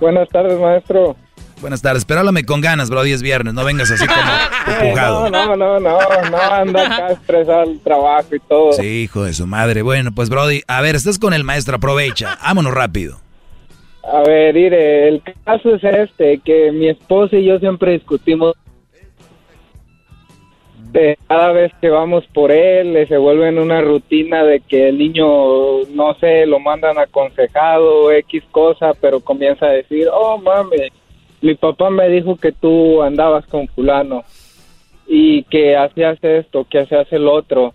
Buenas 0.00 0.28
tardes, 0.28 0.58
maestro. 0.58 1.16
Buenas 1.60 1.82
tardes, 1.82 2.04
pero 2.04 2.20
háblame 2.20 2.44
con 2.44 2.60
ganas, 2.60 2.88
bro, 2.88 3.02
es 3.02 3.20
viernes, 3.20 3.52
no 3.52 3.64
vengas 3.64 3.90
así 3.90 4.06
como 4.06 4.20
empujado. 4.80 5.28
No, 5.28 5.56
no, 5.56 5.56
no, 5.56 5.80
no, 5.80 5.98
no, 6.30 6.38
anda 6.38 6.86
acá 6.86 7.12
estresado 7.12 7.64
el 7.64 7.80
trabajo 7.80 8.34
y 8.34 8.40
todo. 8.40 8.72
Sí, 8.74 9.02
hijo 9.02 9.24
de 9.24 9.34
su 9.34 9.46
madre. 9.46 9.82
Bueno, 9.82 10.12
pues, 10.14 10.28
Brody, 10.28 10.62
a 10.68 10.80
ver, 10.80 10.94
estás 10.94 11.18
con 11.18 11.34
el 11.34 11.42
maestro, 11.42 11.76
aprovecha, 11.76 12.38
vámonos 12.42 12.72
rápido. 12.72 13.18
A 14.04 14.22
ver, 14.22 14.54
mire, 14.54 15.08
el 15.08 15.22
caso 15.44 15.74
es 15.74 15.82
este, 15.82 16.38
que 16.44 16.70
mi 16.70 16.88
esposa 16.88 17.36
y 17.36 17.44
yo 17.44 17.58
siempre 17.58 17.92
discutimos 17.92 18.54
de 20.92 21.18
cada 21.28 21.52
vez 21.52 21.72
que 21.80 21.90
vamos 21.90 22.24
por 22.32 22.50
él, 22.50 23.06
se 23.08 23.18
vuelve 23.18 23.48
en 23.48 23.58
una 23.58 23.80
rutina 23.82 24.44
de 24.44 24.60
que 24.60 24.88
el 24.88 24.98
niño, 24.98 25.84
no 25.90 26.14
sé, 26.18 26.46
lo 26.46 26.58
mandan 26.60 26.98
aconsejado, 26.98 28.10
X 28.12 28.42
cosa, 28.50 28.94
pero 28.94 29.20
comienza 29.20 29.66
a 29.66 29.70
decir, 29.70 30.08
oh, 30.10 30.38
mami, 30.38 30.88
mi 31.40 31.54
papá 31.54 31.90
me 31.90 32.08
dijo 32.08 32.36
que 32.36 32.52
tú 32.52 33.02
andabas 33.02 33.46
con 33.46 33.68
fulano 33.68 34.24
y 35.06 35.44
que 35.44 35.76
hacías 35.76 36.18
esto, 36.22 36.66
que 36.68 36.80
hacías 36.80 37.06
el 37.12 37.26
otro. 37.26 37.74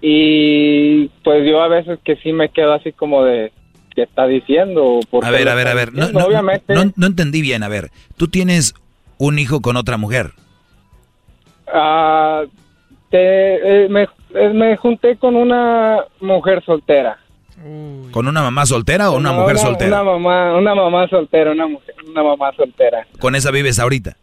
Y 0.00 1.08
pues 1.24 1.46
yo 1.46 1.62
a 1.62 1.68
veces 1.68 1.98
que 2.04 2.16
sí 2.16 2.32
me 2.32 2.50
quedo 2.50 2.74
así 2.74 2.92
como 2.92 3.24
de, 3.24 3.52
¿qué 3.94 4.02
está 4.02 4.26
diciendo? 4.26 5.00
A 5.22 5.30
ver, 5.30 5.48
a 5.48 5.54
ver, 5.54 5.68
a 5.68 5.74
ver, 5.74 5.92
no, 5.92 6.10
no, 6.10 6.26
Obviamente, 6.26 6.74
no, 6.74 7.06
entendí 7.06 7.40
bien, 7.40 7.62
a 7.62 7.68
ver, 7.68 7.90
tú 8.16 8.28
tienes 8.28 8.74
un 9.18 9.38
hijo 9.38 9.60
con 9.60 9.76
otra 9.76 9.96
mujer. 9.96 10.32
Ah, 11.66 12.42
te, 13.10 13.84
eh, 13.84 13.88
me, 13.88 14.06
eh, 14.34 14.50
me 14.52 14.76
junté 14.76 15.16
con 15.16 15.36
una 15.36 16.04
mujer 16.20 16.62
soltera. 16.64 17.18
¿Con 18.10 18.26
una 18.28 18.42
mamá 18.42 18.66
soltera 18.66 19.10
o 19.10 19.16
una 19.16 19.32
mujer 19.32 19.58
soltera? 19.58 20.02
Una 20.02 20.12
mamá, 20.12 20.56
una 20.56 20.74
mamá 20.74 21.08
soltera, 21.08 21.52
una, 21.52 21.66
mujer, 21.66 21.94
una 22.08 22.22
mamá 22.22 22.52
soltera. 22.56 23.06
¿Con 23.18 23.34
esa 23.34 23.50
vives 23.50 23.78
ahorita? 23.78 24.16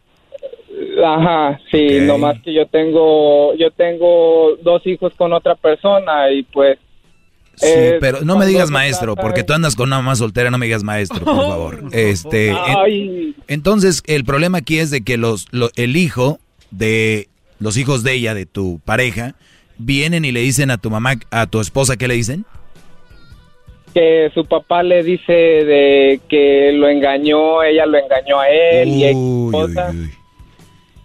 Ajá, 1.04 1.60
sí, 1.70 2.00
nomás 2.00 2.40
que 2.42 2.52
yo 2.52 2.66
tengo, 2.66 3.54
yo 3.56 3.70
tengo 3.70 4.56
dos 4.62 4.86
hijos 4.86 5.12
con 5.16 5.32
otra 5.32 5.54
persona 5.54 6.30
y 6.30 6.42
pues... 6.42 6.78
Sí, 7.54 7.68
eh, 7.68 7.98
pero 8.00 8.22
no 8.22 8.38
me 8.38 8.46
digas 8.46 8.70
maestro, 8.70 9.14
porque 9.14 9.44
tú 9.44 9.52
andas 9.52 9.76
con 9.76 9.88
una 9.88 9.96
mamá 9.96 10.16
soltera, 10.16 10.50
no 10.50 10.58
me 10.58 10.66
digas 10.66 10.82
maestro, 10.82 11.24
por 11.24 11.36
favor. 11.48 11.84
Este, 11.92 12.54
entonces, 13.46 14.02
el 14.06 14.24
problema 14.24 14.58
aquí 14.58 14.78
es 14.78 14.90
de 14.90 15.02
que 15.02 15.18
los, 15.18 15.48
el 15.76 15.96
hijo 15.96 16.38
de 16.70 17.28
los 17.58 17.76
hijos 17.76 18.02
de 18.02 18.14
ella, 18.14 18.34
de 18.34 18.46
tu 18.46 18.80
pareja, 18.84 19.34
vienen 19.78 20.24
y 20.24 20.32
le 20.32 20.40
dicen 20.40 20.70
a 20.70 20.78
tu 20.78 20.90
mamá, 20.90 21.14
a 21.30 21.46
tu 21.46 21.60
esposa, 21.60 21.96
¿qué 21.96 22.08
le 22.08 22.14
dicen? 22.14 22.44
Que 23.92 24.30
su 24.34 24.44
papá 24.46 24.82
le 24.82 25.02
dice 25.02 25.32
de 25.32 26.20
que 26.28 26.72
lo 26.72 26.88
engañó, 26.88 27.62
ella 27.62 27.86
lo 27.86 27.98
engañó 27.98 28.40
a 28.40 28.48
él 28.48 28.88
y 28.88 29.04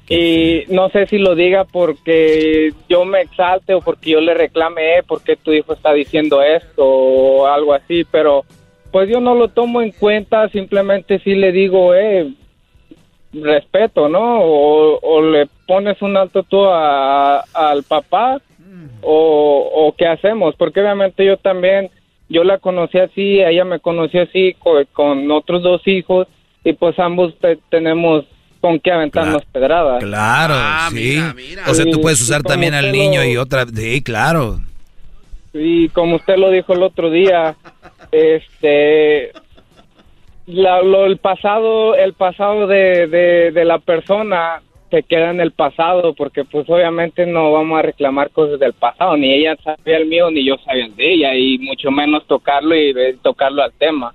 Y 0.09 0.63
no 0.69 0.89
sé 0.89 1.05
si 1.07 1.17
lo 1.17 1.35
diga 1.35 1.65
porque 1.65 2.71
yo 2.87 3.03
me 3.03 3.21
exalte 3.21 3.73
o 3.73 3.81
porque 3.81 4.11
yo 4.11 4.21
le 4.21 4.33
reclame, 4.33 4.99
eh, 4.99 5.03
porque 5.05 5.35
tu 5.35 5.51
hijo 5.51 5.73
está 5.73 5.91
diciendo 5.91 6.41
esto 6.41 6.85
o 6.85 7.45
algo 7.45 7.73
así, 7.73 8.05
pero 8.09 8.45
pues 8.91 9.09
yo 9.09 9.19
no 9.19 9.35
lo 9.35 9.49
tomo 9.49 9.81
en 9.81 9.91
cuenta, 9.91 10.47
simplemente 10.49 11.19
sí 11.19 11.35
le 11.35 11.51
digo, 11.51 11.93
eh, 11.93 12.31
respeto, 13.33 14.07
¿no? 14.07 14.39
O, 14.41 15.21
le 15.21 15.47
pones 15.67 16.01
un 16.01 16.15
alto 16.15 16.43
tú 16.43 16.65
al 16.65 17.83
papá 17.83 18.41
o, 19.01 19.69
o 19.73 19.95
qué 19.97 20.07
hacemos, 20.07 20.55
porque 20.55 20.79
obviamente 20.79 21.25
yo 21.25 21.35
también 21.37 21.89
yo 22.29 22.43
la 22.43 22.57
conocí 22.57 22.97
así, 22.97 23.39
ella 23.41 23.63
me 23.65 23.79
conoció 23.79 24.23
así 24.23 24.55
con, 24.93 25.31
otros 25.31 25.63
dos 25.63 25.81
hijos 25.87 26.27
y 26.63 26.73
pues 26.73 26.97
ambos 26.99 27.33
tenemos 27.69 28.25
con 28.59 28.79
qué 28.79 28.91
aventarnos 28.91 29.45
pedradas. 29.45 30.03
Claro, 30.03 30.55
ah, 30.57 30.89
sí. 30.91 31.19
O 31.67 31.73
sea, 31.73 31.85
tú 31.85 32.01
puedes 32.01 32.21
usar 32.21 32.43
también 32.43 32.73
al 32.73 32.91
niño 32.91 33.23
y 33.23 33.37
otra, 33.37 33.65
sí, 33.65 34.01
claro. 34.01 34.59
Y 35.53 35.89
como 35.89 36.17
usted 36.17 36.37
lo 36.37 36.49
dijo 36.51 36.73
el 36.73 36.83
otro 36.83 37.09
día, 37.09 37.55
este, 38.11 39.31
lo, 40.47 41.05
el 41.05 41.17
pasado, 41.17 41.95
el 41.95 42.13
pasado 42.13 42.67
de, 42.67 43.07
de, 43.07 43.51
de 43.51 43.65
la 43.65 43.79
persona 43.79 44.61
se 44.89 45.03
queda 45.03 45.31
en 45.31 45.41
el 45.41 45.51
pasado 45.51 46.13
porque 46.13 46.43
pues 46.45 46.69
obviamente 46.69 47.25
no 47.25 47.51
vamos 47.51 47.79
a 47.79 47.83
reclamar 47.83 48.31
cosas 48.31 48.59
del 48.59 48.73
pasado, 48.73 49.17
ni 49.17 49.33
ella 49.33 49.55
sabía 49.63 49.97
el 49.97 50.05
mío 50.05 50.31
ni 50.31 50.45
yo 50.45 50.57
sabía 50.57 50.85
el 50.85 50.95
de 50.95 51.13
ella 51.13 51.35
y 51.35 51.57
mucho 51.57 51.91
menos 51.91 52.25
tocarlo 52.25 52.75
y 52.75 52.93
tocarlo 53.21 53.63
al 53.63 53.73
tema. 53.73 54.13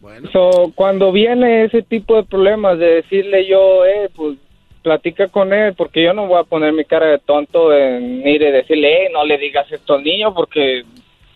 Bueno. 0.00 0.28
cuando 0.74 1.12
viene 1.12 1.64
ese 1.64 1.80
tipo 1.80 2.16
de 2.16 2.24
problemas 2.24 2.78
de 2.78 2.96
decirle 2.96 3.46
yo, 3.46 3.86
eh, 3.86 4.10
pues 4.14 4.36
platica 4.82 5.28
con 5.28 5.54
él 5.54 5.72
porque 5.72 6.02
yo 6.02 6.12
no 6.12 6.26
voy 6.26 6.38
a 6.38 6.44
poner 6.44 6.74
mi 6.74 6.84
cara 6.84 7.06
de 7.06 7.18
tonto 7.18 7.72
en 7.72 8.20
ir 8.26 8.42
y 8.42 8.50
decirle, 8.50 9.06
eh, 9.06 9.10
no 9.10 9.24
le 9.24 9.38
digas 9.38 9.70
esto 9.72 9.94
al 9.94 10.04
niño 10.04 10.34
porque 10.34 10.84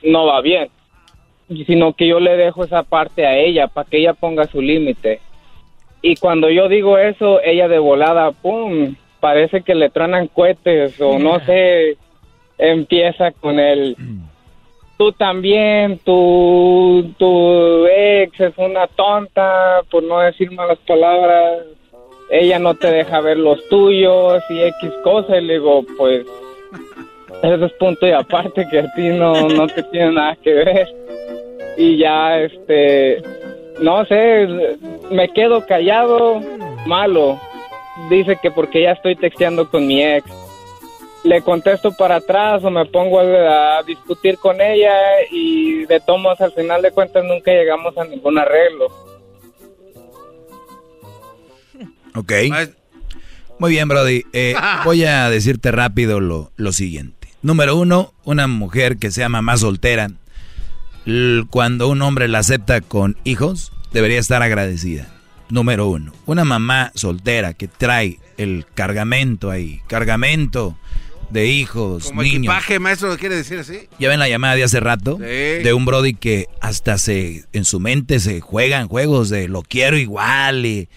no 0.02 0.26
va 0.26 0.42
bien, 0.42 0.68
sino 1.67 1.94
que 1.94 2.08
yo 2.08 2.20
le 2.20 2.36
dejo 2.36 2.62
esa 2.62 2.83
parte 2.83 3.25
a 3.25 3.39
ella 3.39 3.68
para 3.68 3.89
que 3.89 4.00
ella 4.00 4.12
ponga 4.12 4.44
su 4.44 4.60
límite 4.60 5.23
y 6.02 6.17
cuando 6.17 6.49
yo 6.51 6.68
digo 6.68 6.99
eso, 6.99 7.41
ella 7.43 7.68
de 7.68 7.78
volada, 7.78 8.31
¡pum! 8.33 8.94
Parece 9.20 9.62
que 9.62 9.75
le 9.75 9.91
truenan 9.91 10.28
cohetes 10.28 11.01
o 11.01 11.18
no 11.18 11.41
sé, 11.47 11.97
empieza 12.57 13.33
con 13.33 13.59
el... 13.59 13.97
Tú 14.97 15.12
también, 15.12 16.01
tu, 16.01 17.86
ex 17.86 18.41
es 18.41 18.59
una 18.59 18.89
tonta, 18.89 19.83
por 19.89 20.02
no 20.02 20.18
decir 20.18 20.51
malas 20.51 20.78
palabras. 20.89 21.67
ella 22.33 22.59
no 22.59 22.75
te 22.75 22.91
deja 22.91 23.20
ver 23.20 23.36
los 23.36 23.65
tuyos 23.68 24.43
y 24.51 24.60
X 24.60 24.91
cosas. 25.05 25.41
Y 25.41 25.43
le 25.43 25.52
digo, 25.55 25.85
pues, 25.97 26.27
eso 27.44 27.65
es 27.65 27.73
punto 27.75 28.09
y 28.09 28.10
aparte 28.10 28.67
que 28.68 28.81
a 28.81 28.93
ti 28.94 29.09
no, 29.10 29.49
no 29.49 29.68
te 29.68 29.85
tiene 29.85 30.15
nada 30.15 30.36
que 30.43 30.52
ver. 30.52 30.89
Y 31.77 31.97
ya, 31.99 32.41
este, 32.41 33.23
no 33.81 34.05
sé, 34.07 34.78
me 35.10 35.32
quedo 35.32 35.66
callado, 35.66 36.40
malo. 36.86 37.40
Dice 38.10 38.39
que 38.40 38.50
porque 38.50 38.82
ya 38.82 38.92
estoy 38.92 39.16
texteando 39.16 39.68
con 39.68 39.86
mi 39.86 40.02
ex. 40.02 40.24
Le 41.24 41.42
contesto 41.42 41.92
para 41.92 42.16
atrás 42.16 42.62
o 42.62 42.70
me 42.70 42.86
pongo 42.86 43.20
a, 43.20 43.78
a 43.78 43.82
discutir 43.82 44.39
con 44.39 44.60
ella 44.60 44.94
y 45.31 45.84
de 45.86 45.98
tomos 46.00 46.40
al 46.40 46.52
final 46.52 46.81
de 46.81 46.92
cuentas 46.92 47.24
nunca 47.24 47.50
llegamos 47.50 47.97
a 47.98 48.05
ningún 48.05 48.39
arreglo. 48.39 48.86
Ok. 52.15 52.32
Muy 53.58 53.70
bien, 53.70 53.89
Brody. 53.89 54.24
Eh, 54.32 54.55
voy 54.84 55.05
a 55.05 55.31
decirte 55.31 55.73
rápido 55.73 56.20
lo, 56.20 56.52
lo 56.57 56.73
siguiente. 56.73 57.28
Número 57.42 57.76
uno, 57.76 58.12
una 58.24 58.47
mujer 58.47 58.97
que 58.98 59.10
sea 59.10 59.28
mamá 59.28 59.57
soltera, 59.57 60.10
cuando 61.51 61.89
un 61.89 62.03
hombre 62.03 62.28
la 62.28 62.41
acepta 62.41 62.81
con 62.81 63.17
hijos, 63.25 63.73
debería 63.93 64.19
estar 64.19 64.43
agradecida. 64.43 65.09
Número 65.51 65.89
uno, 65.89 66.12
una 66.27 66.45
mamá 66.45 66.93
soltera 66.95 67.55
que 67.55 67.69
trae 67.69 68.19
el 68.37 68.67
cargamento 68.75 69.51
ahí, 69.51 69.81
cargamento 69.87 70.77
de 71.31 71.47
hijos, 71.47 72.09
Como 72.09 72.23
niños. 72.23 72.39
equipaje, 72.39 72.78
maestro, 72.78 73.17
¿quiere 73.19 73.37
decir 73.37 73.59
así? 73.59 73.81
Ya 73.99 74.09
ven 74.09 74.19
la 74.19 74.28
llamada 74.28 74.55
de 74.55 74.65
hace 74.65 74.81
rato 74.81 75.17
Sí. 75.19 75.25
de 75.25 75.73
un 75.75 75.85
Brody 75.85 76.15
que 76.15 76.47
hasta 76.61 76.97
se 76.99 77.45
en 77.53 77.65
su 77.65 77.81
mente 77.81 78.20
se 78.20 78.41
juegan 78.41 78.89
juegos 78.89 79.28
de 79.31 79.49
lo 79.49 79.62
quiero 79.62 79.97
igual 79.99 80.65
y 80.67 80.89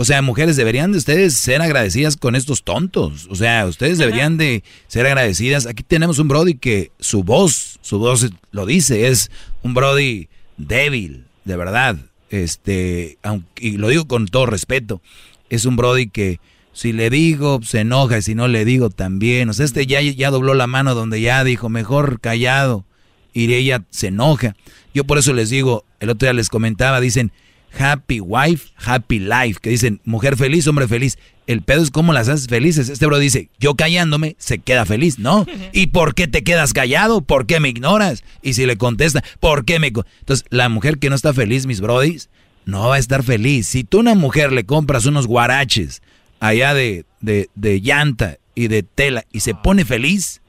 o 0.00 0.04
sea, 0.04 0.22
mujeres 0.22 0.56
deberían 0.56 0.92
de 0.92 0.98
ustedes 0.98 1.34
ser 1.34 1.60
agradecidas 1.60 2.16
con 2.16 2.36
estos 2.36 2.62
tontos. 2.62 3.26
O 3.30 3.34
sea, 3.34 3.66
ustedes 3.66 3.98
deberían 3.98 4.36
de 4.36 4.62
ser 4.86 5.06
agradecidas. 5.06 5.66
Aquí 5.66 5.82
tenemos 5.82 6.20
un 6.20 6.28
Brody 6.28 6.54
que 6.54 6.92
su 7.00 7.24
voz, 7.24 7.67
su 7.88 7.98
voz 7.98 8.28
lo 8.50 8.66
dice, 8.66 9.08
es 9.08 9.30
un 9.62 9.72
Brody 9.72 10.28
débil, 10.58 11.24
de 11.46 11.56
verdad. 11.56 11.96
Este, 12.28 13.16
aunque, 13.22 13.66
y 13.66 13.78
lo 13.78 13.88
digo 13.88 14.06
con 14.06 14.26
todo 14.26 14.44
respeto, 14.44 15.00
es 15.48 15.64
un 15.64 15.76
Brody 15.76 16.10
que 16.10 16.38
si 16.74 16.92
le 16.92 17.08
digo 17.08 17.60
se 17.62 17.80
enoja 17.80 18.18
y 18.18 18.22
si 18.22 18.34
no 18.34 18.46
le 18.46 18.66
digo 18.66 18.90
también. 18.90 19.48
O 19.48 19.54
sea, 19.54 19.64
este 19.64 19.86
ya, 19.86 20.02
ya 20.02 20.30
dobló 20.30 20.52
la 20.52 20.66
mano 20.66 20.94
donde 20.94 21.22
ya 21.22 21.42
dijo, 21.44 21.70
mejor 21.70 22.20
callado. 22.20 22.84
Y 23.32 23.54
ella 23.54 23.82
se 23.88 24.08
enoja. 24.08 24.54
Yo 24.92 25.04
por 25.04 25.16
eso 25.16 25.32
les 25.32 25.48
digo, 25.48 25.86
el 25.98 26.10
otro 26.10 26.26
día 26.26 26.34
les 26.34 26.50
comentaba, 26.50 27.00
dicen, 27.00 27.32
happy 27.76 28.20
wife, 28.20 28.70
happy 28.76 29.18
life, 29.18 29.58
que 29.60 29.70
dicen, 29.70 30.00
mujer 30.04 30.36
feliz, 30.36 30.66
hombre 30.66 30.88
feliz. 30.88 31.18
El 31.46 31.62
pedo 31.62 31.82
es 31.82 31.90
cómo 31.90 32.12
las 32.12 32.28
haces 32.28 32.46
felices. 32.46 32.88
Este 32.88 33.06
bro 33.06 33.18
dice, 33.18 33.48
yo 33.58 33.74
callándome, 33.74 34.36
se 34.38 34.58
queda 34.58 34.84
feliz, 34.84 35.18
¿no? 35.18 35.46
¿Y 35.72 35.88
por 35.88 36.14
qué 36.14 36.28
te 36.28 36.44
quedas 36.44 36.72
callado? 36.72 37.22
¿Por 37.22 37.46
qué 37.46 37.60
me 37.60 37.70
ignoras? 37.70 38.22
Y 38.42 38.54
si 38.54 38.66
le 38.66 38.76
contesta, 38.76 39.22
¿por 39.40 39.64
qué 39.64 39.78
me...? 39.78 39.92
co-?" 39.92 40.04
Entonces, 40.20 40.46
la 40.50 40.68
mujer 40.68 40.98
que 40.98 41.08
no 41.08 41.16
está 41.16 41.32
feliz, 41.32 41.66
mis 41.66 41.80
brodis, 41.80 42.28
no 42.64 42.88
va 42.88 42.96
a 42.96 42.98
estar 42.98 43.22
feliz. 43.22 43.66
Si 43.66 43.84
tú 43.84 43.98
a 43.98 44.00
una 44.00 44.14
mujer 44.14 44.52
le 44.52 44.64
compras 44.64 45.06
unos 45.06 45.26
guaraches 45.26 46.02
allá 46.40 46.74
de, 46.74 47.06
de, 47.20 47.48
de 47.54 47.80
llanta 47.80 48.36
y 48.54 48.68
de 48.68 48.82
tela 48.82 49.24
y 49.32 49.40
se 49.40 49.54
pone 49.54 49.84
feliz, 49.84 50.42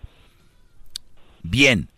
bien. 1.43 1.89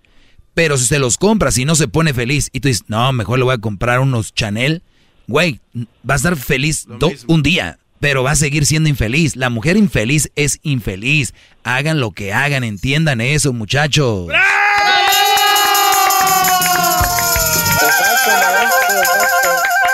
Pero 0.53 0.77
si 0.77 0.85
se 0.85 0.99
los 0.99 1.17
compras 1.17 1.57
y 1.57 1.65
no 1.65 1.75
se 1.75 1.87
pone 1.87 2.13
feliz 2.13 2.49
y 2.51 2.59
tú 2.59 2.67
dices, 2.67 2.85
no, 2.87 3.11
mejor 3.13 3.39
le 3.39 3.45
voy 3.45 3.55
a 3.55 3.59
comprar 3.59 3.99
unos 3.99 4.33
Chanel, 4.33 4.83
güey, 5.31 5.59
va 6.07 6.13
a 6.13 6.17
estar 6.17 6.35
feliz 6.35 6.85
do- 6.87 7.11
un 7.27 7.41
día, 7.41 7.79
pero 7.99 8.21
va 8.23 8.31
a 8.31 8.35
seguir 8.35 8.65
siendo 8.65 8.89
infeliz. 8.89 9.35
La 9.35 9.49
mujer 9.49 9.77
infeliz 9.77 10.29
es 10.35 10.59
infeliz. 10.63 11.33
Hagan 11.63 11.99
lo 11.99 12.11
que 12.11 12.33
hagan, 12.33 12.63
entiendan 12.63 13.21
eso, 13.21 13.53
muchachos. 13.53 14.27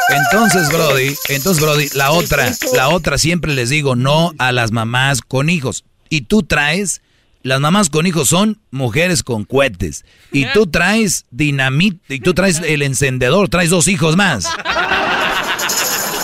Entonces, 0.09 0.69
Brody, 0.69 1.15
entonces, 1.29 1.61
Brody, 1.61 1.89
la 1.93 2.11
otra, 2.11 2.51
la 2.75 2.89
otra 2.89 3.17
siempre 3.17 3.53
les 3.53 3.69
digo 3.69 3.95
no 3.95 4.31
a 4.37 4.51
las 4.51 4.71
mamás 4.71 5.21
con 5.21 5.49
hijos. 5.49 5.83
Y 6.09 6.21
tú 6.21 6.43
traes, 6.43 7.01
las 7.43 7.59
mamás 7.59 7.89
con 7.89 8.05
hijos 8.07 8.27
son 8.29 8.59
mujeres 8.71 9.23
con 9.23 9.45
cohetes. 9.45 10.05
Y 10.31 10.45
tú 10.53 10.67
traes 10.67 11.25
dinamita, 11.31 12.13
y 12.13 12.19
tú 12.19 12.33
traes 12.33 12.61
el 12.65 12.81
encendedor, 12.81 13.49
traes 13.49 13.69
dos 13.69 13.87
hijos 13.87 14.15
más. 14.17 14.45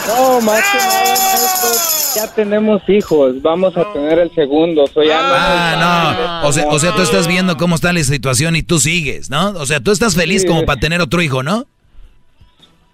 No, 0.07 0.41
más 0.41 0.61
que 0.71 0.77
nada, 0.77 0.99
maestro, 0.99 1.69
ya 2.15 2.33
tenemos 2.35 2.81
hijos, 2.89 3.41
vamos 3.41 3.75
a 3.77 3.91
tener 3.93 4.19
el 4.19 4.33
segundo, 4.35 4.85
soy 4.87 5.07
Ah, 5.11 6.41
no. 6.43 6.47
O 6.49 6.51
sea, 6.51 6.67
o 6.67 6.77
sea, 6.77 6.93
tú 6.93 7.01
estás 7.01 7.27
viendo 7.27 7.55
cómo 7.57 7.75
está 7.75 7.93
la 7.93 8.03
situación 8.03 8.55
y 8.55 8.63
tú 8.63 8.79
sigues, 8.79 9.29
¿no? 9.29 9.49
O 9.51 9.65
sea, 9.65 9.79
tú 9.79 9.91
estás 9.91 10.15
feliz 10.15 10.41
Sí. 10.41 10.47
como 10.47 10.65
para 10.65 10.79
tener 10.79 10.99
otro 11.01 11.21
hijo, 11.21 11.41
¿no? 11.41 11.65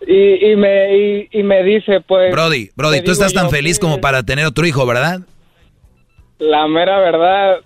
Y, 0.07 0.51
y 0.51 0.55
me, 0.55 0.97
y, 0.97 1.27
y 1.31 1.43
me 1.43 1.63
dice, 1.63 1.99
pues... 2.07 2.31
Brody, 2.31 2.69
Brody, 2.75 3.03
tú 3.03 3.11
estás 3.11 3.33
tan 3.33 3.45
yo 3.45 3.49
feliz 3.51 3.79
como 3.79 3.99
para 3.99 4.23
tener 4.23 4.45
otro 4.45 4.65
hijo, 4.65 4.85
¿verdad? 4.85 5.21
La 6.37 6.67
mera 6.67 6.99
verdad, 6.99 7.57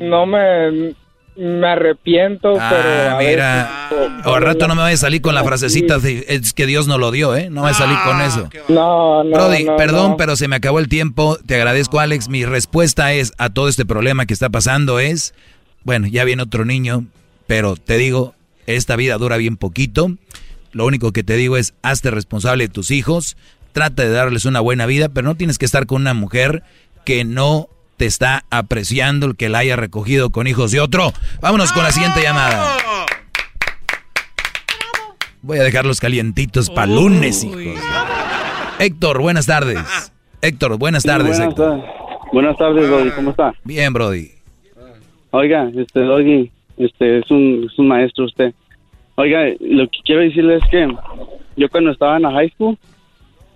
no 0.00 0.26
me, 0.26 0.94
me 1.36 1.66
arrepiento, 1.66 2.52
pero... 2.54 2.62
Ah, 2.62 3.16
a 3.16 3.18
mira. 3.18 3.88
veces, 3.90 4.26
O 4.26 4.34
al 4.34 4.42
rato 4.42 4.68
no 4.68 4.74
me 4.74 4.82
vayas 4.82 5.00
a 5.00 5.06
salir 5.06 5.22
con 5.22 5.34
la 5.34 5.44
frasecita 5.44 5.98
de, 5.98 6.24
es 6.28 6.52
que 6.52 6.66
Dios 6.66 6.86
no 6.86 6.98
lo 6.98 7.10
dio, 7.10 7.34
¿eh? 7.34 7.48
No 7.50 7.62
vayas 7.62 7.80
a 7.80 7.84
salir 7.84 7.98
con 8.04 8.20
eso. 8.20 8.50
No, 8.68 9.24
no, 9.24 9.30
Brody, 9.30 9.64
no, 9.64 9.76
perdón, 9.76 10.10
no. 10.12 10.16
pero 10.16 10.36
se 10.36 10.48
me 10.48 10.56
acabó 10.56 10.78
el 10.78 10.88
tiempo. 10.88 11.38
Te 11.46 11.54
agradezco, 11.54 12.00
Alex. 12.00 12.28
Mi 12.28 12.44
respuesta 12.44 13.12
es 13.12 13.32
a 13.38 13.50
todo 13.50 13.68
este 13.68 13.86
problema 13.86 14.26
que 14.26 14.34
está 14.34 14.50
pasando 14.50 14.98
es, 15.00 15.34
bueno, 15.84 16.06
ya 16.06 16.24
viene 16.24 16.42
otro 16.42 16.64
niño, 16.64 17.06
pero 17.46 17.76
te 17.76 17.96
digo, 17.96 18.34
esta 18.66 18.96
vida 18.96 19.16
dura 19.16 19.36
bien 19.38 19.56
poquito. 19.56 20.12
Lo 20.72 20.86
único 20.86 21.12
que 21.12 21.22
te 21.22 21.36
digo 21.36 21.56
es, 21.56 21.74
hazte 21.82 22.10
responsable 22.10 22.64
de 22.64 22.72
tus 22.72 22.90
hijos, 22.90 23.36
trata 23.72 24.02
de 24.02 24.10
darles 24.10 24.44
una 24.44 24.60
buena 24.60 24.86
vida, 24.86 25.08
pero 25.08 25.28
no 25.28 25.34
tienes 25.34 25.58
que 25.58 25.66
estar 25.66 25.86
con 25.86 26.02
una 26.02 26.14
mujer 26.14 26.62
que 27.04 27.24
no 27.24 27.68
te 28.02 28.06
está 28.06 28.42
apreciando 28.50 29.26
el 29.26 29.36
que 29.36 29.48
la 29.48 29.58
haya 29.58 29.76
recogido 29.76 30.30
con 30.30 30.48
hijos 30.48 30.72
de 30.72 30.80
otro. 30.80 31.12
Vámonos 31.40 31.70
con 31.70 31.84
la 31.84 31.92
siguiente 31.92 32.20
llamada. 32.20 32.76
Voy 35.40 35.60
a 35.60 35.62
dejarlos 35.62 36.00
calientitos 36.00 36.68
para 36.68 36.88
lunes, 36.88 37.44
hijos. 37.44 37.80
Héctor, 38.80 39.20
buenas 39.22 39.46
tardes. 39.46 40.12
Héctor, 40.40 40.78
buenas 40.78 41.04
tardes. 41.04 41.38
buenas, 41.38 41.50
Héctor. 41.52 41.80
tardes. 41.80 41.94
buenas 42.32 42.56
tardes, 42.56 42.88
Brody. 42.88 43.10
¿Cómo 43.10 43.30
está? 43.30 43.54
Bien, 43.62 43.92
Brody. 43.92 44.32
Oiga, 45.30 45.70
este, 45.72 46.00
Doggy, 46.00 46.50
este, 46.78 47.18
es 47.20 47.30
un, 47.30 47.68
es 47.70 47.78
un 47.78 47.86
maestro 47.86 48.24
usted. 48.24 48.52
Oiga, 49.14 49.44
lo 49.60 49.86
que 49.86 49.98
quiero 50.04 50.22
decirle 50.22 50.56
es 50.56 50.64
que 50.72 50.92
yo 51.56 51.68
cuando 51.68 51.92
estaba 51.92 52.16
en 52.16 52.22
la 52.22 52.32
high 52.32 52.50
school, 52.50 52.76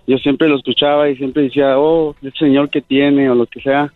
yo 0.07 0.17
siempre 0.19 0.47
lo 0.47 0.55
escuchaba 0.55 1.09
y 1.09 1.17
siempre 1.17 1.43
decía, 1.43 1.77
oh, 1.77 2.15
el 2.21 2.31
señor 2.35 2.69
que 2.69 2.79
tiene 2.79 3.29
o 3.29 3.35
lo 3.35 3.45
que 3.45 3.59
sea. 3.59 3.91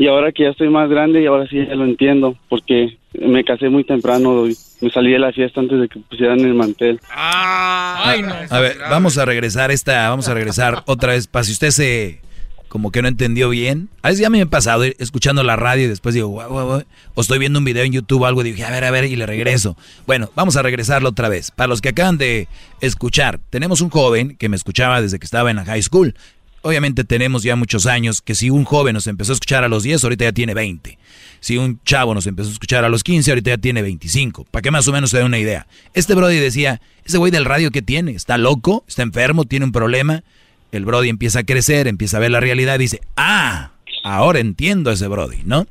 Y 0.00 0.08
ahora 0.08 0.32
que 0.32 0.44
ya 0.44 0.48
estoy 0.48 0.70
más 0.70 0.88
grande 0.88 1.20
y 1.20 1.26
ahora 1.26 1.46
sí 1.46 1.58
ya 1.58 1.74
lo 1.74 1.84
entiendo, 1.84 2.34
porque 2.48 2.96
me 3.12 3.44
casé 3.44 3.68
muy 3.68 3.84
temprano. 3.84 4.46
Me 4.80 4.90
salí 4.90 5.12
de 5.12 5.18
la 5.18 5.30
fiesta 5.30 5.60
antes 5.60 5.78
de 5.78 5.88
que 5.88 6.00
pusieran 6.00 6.40
el 6.40 6.54
mantel. 6.54 6.98
A 7.10 8.14
ver, 8.16 8.78
vamos 8.88 9.18
a 9.18 9.26
regresar 9.26 9.70
esta, 9.70 10.08
vamos 10.08 10.26
a 10.30 10.32
regresar 10.32 10.84
otra 10.86 11.12
vez 11.12 11.26
para 11.26 11.44
si 11.44 11.52
usted 11.52 11.68
se 11.68 12.20
como 12.68 12.92
que 12.92 13.02
no 13.02 13.08
entendió 13.08 13.50
bien. 13.50 13.90
A 14.00 14.08
veces 14.08 14.22
ya 14.22 14.30
me 14.30 14.40
ha 14.40 14.46
pasado 14.46 14.86
ir 14.86 14.96
escuchando 14.98 15.42
la 15.42 15.56
radio 15.56 15.84
y 15.84 15.88
después 15.88 16.14
digo, 16.14 16.28
guau, 16.28 16.48
guau, 16.48 16.66
guau, 16.66 16.84
o 17.14 17.20
estoy 17.20 17.38
viendo 17.38 17.58
un 17.58 17.66
video 17.66 17.84
en 17.84 17.92
YouTube 17.92 18.22
o 18.22 18.26
algo 18.26 18.40
y 18.40 18.52
digo, 18.52 18.66
a 18.66 18.70
ver, 18.70 18.84
a 18.84 18.90
ver, 18.90 19.04
y 19.04 19.16
le 19.16 19.26
regreso. 19.26 19.76
Bueno, 20.06 20.30
vamos 20.34 20.56
a 20.56 20.62
regresarlo 20.62 21.10
otra 21.10 21.28
vez. 21.28 21.50
Para 21.50 21.68
los 21.68 21.82
que 21.82 21.90
acaban 21.90 22.16
de 22.16 22.48
escuchar, 22.80 23.38
tenemos 23.50 23.82
un 23.82 23.90
joven 23.90 24.36
que 24.36 24.48
me 24.48 24.56
escuchaba 24.56 25.02
desde 25.02 25.18
que 25.18 25.26
estaba 25.26 25.50
en 25.50 25.56
la 25.56 25.66
high 25.66 25.82
school. 25.82 26.14
Obviamente 26.62 27.04
tenemos 27.04 27.42
ya 27.42 27.56
muchos 27.56 27.86
años 27.86 28.20
que 28.20 28.34
si 28.34 28.50
un 28.50 28.64
joven 28.64 28.92
nos 28.92 29.06
empezó 29.06 29.32
a 29.32 29.34
escuchar 29.34 29.64
a 29.64 29.68
los 29.68 29.82
10, 29.82 30.04
ahorita 30.04 30.24
ya 30.24 30.32
tiene 30.32 30.52
20. 30.52 30.98
Si 31.40 31.56
un 31.56 31.80
chavo 31.84 32.14
nos 32.14 32.26
empezó 32.26 32.50
a 32.50 32.52
escuchar 32.52 32.84
a 32.84 32.90
los 32.90 33.02
15, 33.02 33.30
ahorita 33.30 33.50
ya 33.52 33.58
tiene 33.58 33.80
25. 33.80 34.44
Para 34.50 34.60
que 34.60 34.70
más 34.70 34.86
o 34.86 34.92
menos 34.92 35.10
se 35.10 35.18
dé 35.18 35.24
una 35.24 35.38
idea. 35.38 35.66
Este 35.94 36.14
Brody 36.14 36.36
decía, 36.36 36.80
ese 37.04 37.16
güey 37.16 37.32
del 37.32 37.46
radio 37.46 37.70
que 37.70 37.80
tiene, 37.80 38.12
está 38.12 38.36
loco, 38.36 38.84
está 38.86 39.02
enfermo, 39.02 39.44
tiene 39.44 39.64
un 39.64 39.72
problema. 39.72 40.22
El 40.70 40.84
Brody 40.84 41.08
empieza 41.08 41.40
a 41.40 41.44
crecer, 41.44 41.88
empieza 41.88 42.18
a 42.18 42.20
ver 42.20 42.30
la 42.30 42.40
realidad 42.40 42.74
y 42.74 42.82
dice, 42.82 43.00
ah, 43.16 43.70
ahora 44.04 44.38
entiendo 44.38 44.90
a 44.90 44.92
ese 44.92 45.08
Brody, 45.08 45.38
¿no? 45.46 45.66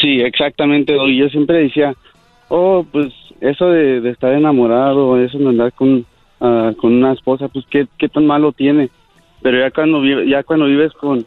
Sí, 0.00 0.20
exactamente. 0.20 0.96
Y 1.08 1.18
yo 1.18 1.28
siempre 1.28 1.58
decía, 1.58 1.94
oh, 2.48 2.86
pues 2.90 3.12
eso 3.40 3.66
de, 3.66 4.00
de 4.00 4.10
estar 4.10 4.32
enamorado, 4.32 5.20
eso 5.20 5.38
de 5.38 5.48
andar 5.48 5.72
con, 5.72 6.06
ah, 6.40 6.72
con 6.80 6.92
una 6.92 7.12
esposa, 7.12 7.48
pues 7.48 7.64
¿qué, 7.68 7.88
qué 7.98 8.08
tan 8.08 8.26
malo 8.26 8.52
tiene. 8.52 8.90
Pero 9.42 9.58
ya 9.58 9.70
cuando 9.70 10.00
vive, 10.00 10.28
ya 10.28 10.42
cuando 10.42 10.66
vives 10.66 10.92
con, 11.00 11.26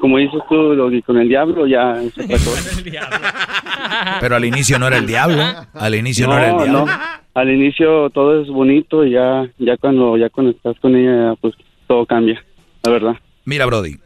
como 0.00 0.18
dices 0.18 0.40
tú, 0.48 0.74
Doggy, 0.74 1.02
con 1.02 1.16
el 1.18 1.28
diablo, 1.28 1.66
ya 1.66 2.02
es 2.02 2.16
otra 2.18 2.36
cosa. 2.44 4.18
Pero 4.20 4.36
al 4.36 4.44
inicio 4.44 4.78
no 4.78 4.86
era 4.86 4.98
el 4.98 5.06
diablo. 5.06 5.42
Al 5.74 5.94
inicio 5.94 6.26
no, 6.26 6.36
era 6.36 6.50
el 6.50 6.56
diablo. 6.56 6.86
no. 6.86 6.92
Al 7.34 7.50
inicio 7.50 8.10
todo 8.10 8.42
es 8.42 8.48
bonito 8.48 9.06
y 9.06 9.12
ya, 9.12 9.48
ya 9.58 9.76
cuando, 9.78 10.16
ya 10.18 10.28
cuando 10.28 10.52
estás 10.52 10.78
con 10.80 10.94
ella, 10.94 11.34
pues 11.40 11.54
todo 11.86 12.04
cambia, 12.04 12.44
la 12.82 12.90
verdad. 12.90 13.14
Mira, 13.44 13.64
Brody, 13.64 13.98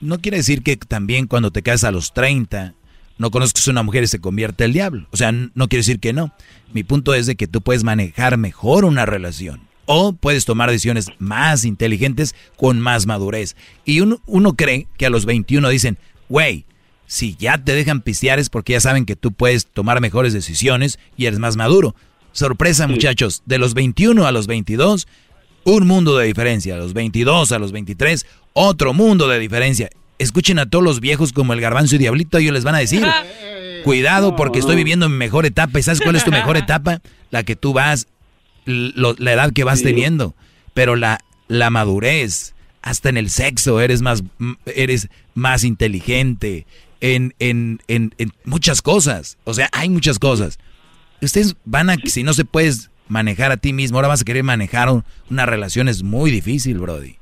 no 0.00 0.18
quiere 0.20 0.38
decir 0.38 0.62
que 0.62 0.76
también 0.76 1.26
cuando 1.26 1.50
te 1.50 1.62
casas 1.62 1.84
a 1.84 1.92
los 1.92 2.12
30 2.14 2.74
no 3.18 3.30
conozcas 3.30 3.66
a 3.66 3.70
una 3.70 3.82
mujer 3.82 4.04
y 4.04 4.06
se 4.06 4.20
convierte 4.20 4.64
el 4.64 4.72
diablo. 4.72 5.06
O 5.10 5.16
sea, 5.16 5.32
no 5.32 5.68
quiere 5.68 5.80
decir 5.80 6.00
que 6.00 6.12
no. 6.12 6.32
Mi 6.72 6.82
punto 6.82 7.14
es 7.14 7.26
de 7.26 7.36
que 7.36 7.46
tú 7.46 7.60
puedes 7.60 7.84
manejar 7.84 8.36
mejor 8.36 8.84
una 8.84 9.06
relación. 9.06 9.60
O 9.86 10.12
puedes 10.12 10.44
tomar 10.44 10.70
decisiones 10.70 11.08
más 11.18 11.64
inteligentes 11.64 12.34
con 12.56 12.80
más 12.80 13.06
madurez. 13.06 13.56
Y 13.84 14.00
uno, 14.00 14.20
uno 14.26 14.54
cree 14.54 14.86
que 14.98 15.06
a 15.06 15.10
los 15.10 15.24
21 15.24 15.68
dicen, 15.68 15.98
güey, 16.28 16.66
si 17.06 17.36
ya 17.36 17.58
te 17.58 17.74
dejan 17.74 18.00
pistear 18.00 18.38
es 18.38 18.50
porque 18.50 18.72
ya 18.72 18.80
saben 18.80 19.06
que 19.06 19.16
tú 19.16 19.32
puedes 19.32 19.66
tomar 19.66 20.00
mejores 20.00 20.32
decisiones 20.32 20.98
y 21.16 21.26
eres 21.26 21.38
más 21.38 21.56
maduro. 21.56 21.94
Sorpresa, 22.32 22.86
muchachos, 22.86 23.42
de 23.46 23.58
los 23.58 23.72
21 23.74 24.26
a 24.26 24.32
los 24.32 24.46
22, 24.46 25.06
un 25.64 25.86
mundo 25.86 26.16
de 26.18 26.26
diferencia. 26.26 26.74
A 26.74 26.78
los 26.78 26.92
22 26.92 27.52
a 27.52 27.58
los 27.58 27.72
23, 27.72 28.26
otro 28.52 28.92
mundo 28.92 29.28
de 29.28 29.38
diferencia. 29.38 29.88
Escuchen 30.18 30.58
a 30.58 30.66
todos 30.66 30.84
los 30.84 31.00
viejos 31.00 31.32
como 31.32 31.52
el 31.52 31.60
garbanzo 31.60 31.94
y 31.94 31.98
diablito, 31.98 32.38
ellos 32.38 32.52
les 32.52 32.64
van 32.64 32.74
a 32.74 32.78
decir, 32.78 33.06
cuidado 33.84 34.36
porque 34.36 34.58
estoy 34.58 34.76
viviendo 34.76 35.08
mi 35.08 35.16
mejor 35.16 35.46
etapa. 35.46 35.78
¿Y 35.78 35.82
sabes 35.82 36.00
cuál 36.00 36.16
es 36.16 36.24
tu 36.24 36.30
mejor 36.30 36.56
etapa? 36.56 37.00
La 37.30 37.42
que 37.42 37.56
tú 37.56 37.72
vas, 37.72 38.06
la 38.66 39.32
edad 39.32 39.52
que 39.52 39.64
vas 39.64 39.82
teniendo. 39.82 40.34
Pero 40.74 40.96
la, 40.96 41.20
la 41.48 41.70
madurez, 41.70 42.54
hasta 42.82 43.08
en 43.08 43.16
el 43.16 43.30
sexo, 43.30 43.80
eres 43.80 44.02
más, 44.02 44.22
eres 44.66 45.08
más 45.34 45.64
inteligente, 45.64 46.66
en, 47.00 47.34
en, 47.38 47.80
en, 47.88 48.14
en, 48.18 48.32
muchas 48.44 48.82
cosas. 48.82 49.38
O 49.44 49.54
sea, 49.54 49.68
hay 49.72 49.88
muchas 49.88 50.18
cosas. 50.18 50.58
Ustedes 51.20 51.56
van 51.64 51.90
a, 51.90 51.96
si 52.04 52.22
no 52.22 52.32
se 52.32 52.44
puedes 52.44 52.90
manejar 53.08 53.52
a 53.52 53.56
ti 53.56 53.72
mismo, 53.72 53.98
ahora 53.98 54.08
vas 54.08 54.22
a 54.22 54.24
querer 54.24 54.44
manejar 54.44 54.88
una 55.30 55.46
relación, 55.46 55.88
es 55.88 56.02
muy 56.02 56.30
difícil, 56.30 56.78
Brody. 56.78 57.16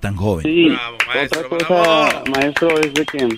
tan 0.00 0.16
joven. 0.16 0.44
Sí, 0.44 0.68
otra 1.24 1.48
cosa, 1.48 2.22
maestro, 2.30 2.78
es 2.80 2.94
de 2.94 3.04
que 3.04 3.28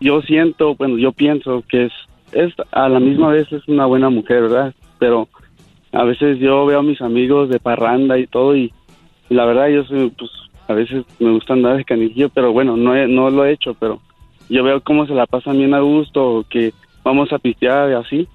yo 0.00 0.22
siento, 0.22 0.74
bueno, 0.74 0.98
yo 0.98 1.12
pienso 1.12 1.62
que 1.68 1.86
es, 1.86 1.92
es 2.32 2.52
a 2.72 2.88
la 2.88 3.00
misma 3.00 3.28
vez 3.28 3.50
es 3.52 3.66
una 3.68 3.86
buena 3.86 4.10
mujer, 4.10 4.42
¿verdad? 4.42 4.74
Pero 4.98 5.28
a 5.92 6.04
veces 6.04 6.38
yo 6.38 6.66
veo 6.66 6.80
a 6.80 6.84
mis 6.84 7.00
amigos 7.00 7.48
de 7.48 7.58
parranda 7.58 8.18
y 8.18 8.26
todo 8.26 8.56
y, 8.56 8.72
la 9.28 9.44
verdad 9.44 9.68
yo 9.68 9.84
soy, 9.84 10.10
pues, 10.10 10.30
a 10.66 10.72
veces 10.74 11.04
me 11.18 11.30
gusta 11.30 11.52
andar 11.52 11.76
de 11.76 11.84
canijillo, 11.84 12.28
pero 12.30 12.52
bueno, 12.52 12.76
no, 12.76 12.94
no 13.06 13.30
lo 13.30 13.44
he 13.44 13.52
hecho, 13.52 13.74
pero 13.74 14.00
yo 14.48 14.64
veo 14.64 14.80
cómo 14.80 15.06
se 15.06 15.14
la 15.14 15.26
pasan 15.26 15.58
bien 15.58 15.74
a 15.74 15.80
gusto, 15.80 16.44
que 16.50 16.72
vamos 17.04 17.32
a 17.32 17.38
pistear 17.38 17.90
y 17.90 17.94
así. 17.94 18.28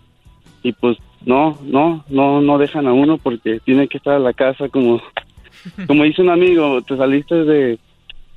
Y 0.63 0.71
pues 0.71 0.97
no, 1.25 1.57
no, 1.63 2.03
no, 2.09 2.41
no 2.41 2.57
dejan 2.57 2.87
a 2.87 2.93
uno 2.93 3.17
porque 3.17 3.59
tiene 3.59 3.87
que 3.87 3.97
estar 3.97 4.17
en 4.17 4.23
la 4.23 4.33
casa 4.33 4.69
como, 4.69 5.01
como 5.87 6.03
dice 6.03 6.21
un 6.21 6.29
amigo, 6.29 6.81
te 6.81 6.97
saliste 6.97 7.35
de, 7.43 7.79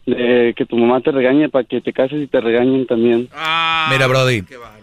que 0.04 0.66
tu 0.66 0.76
mamá 0.76 1.00
te 1.00 1.12
regañe 1.12 1.48
para 1.48 1.64
que 1.64 1.80
te 1.80 1.92
cases 1.92 2.22
y 2.22 2.26
te 2.26 2.40
regañen 2.40 2.86
también. 2.86 3.28
Ah, 3.34 3.88
Mira, 3.92 4.06
Brody, 4.06 4.42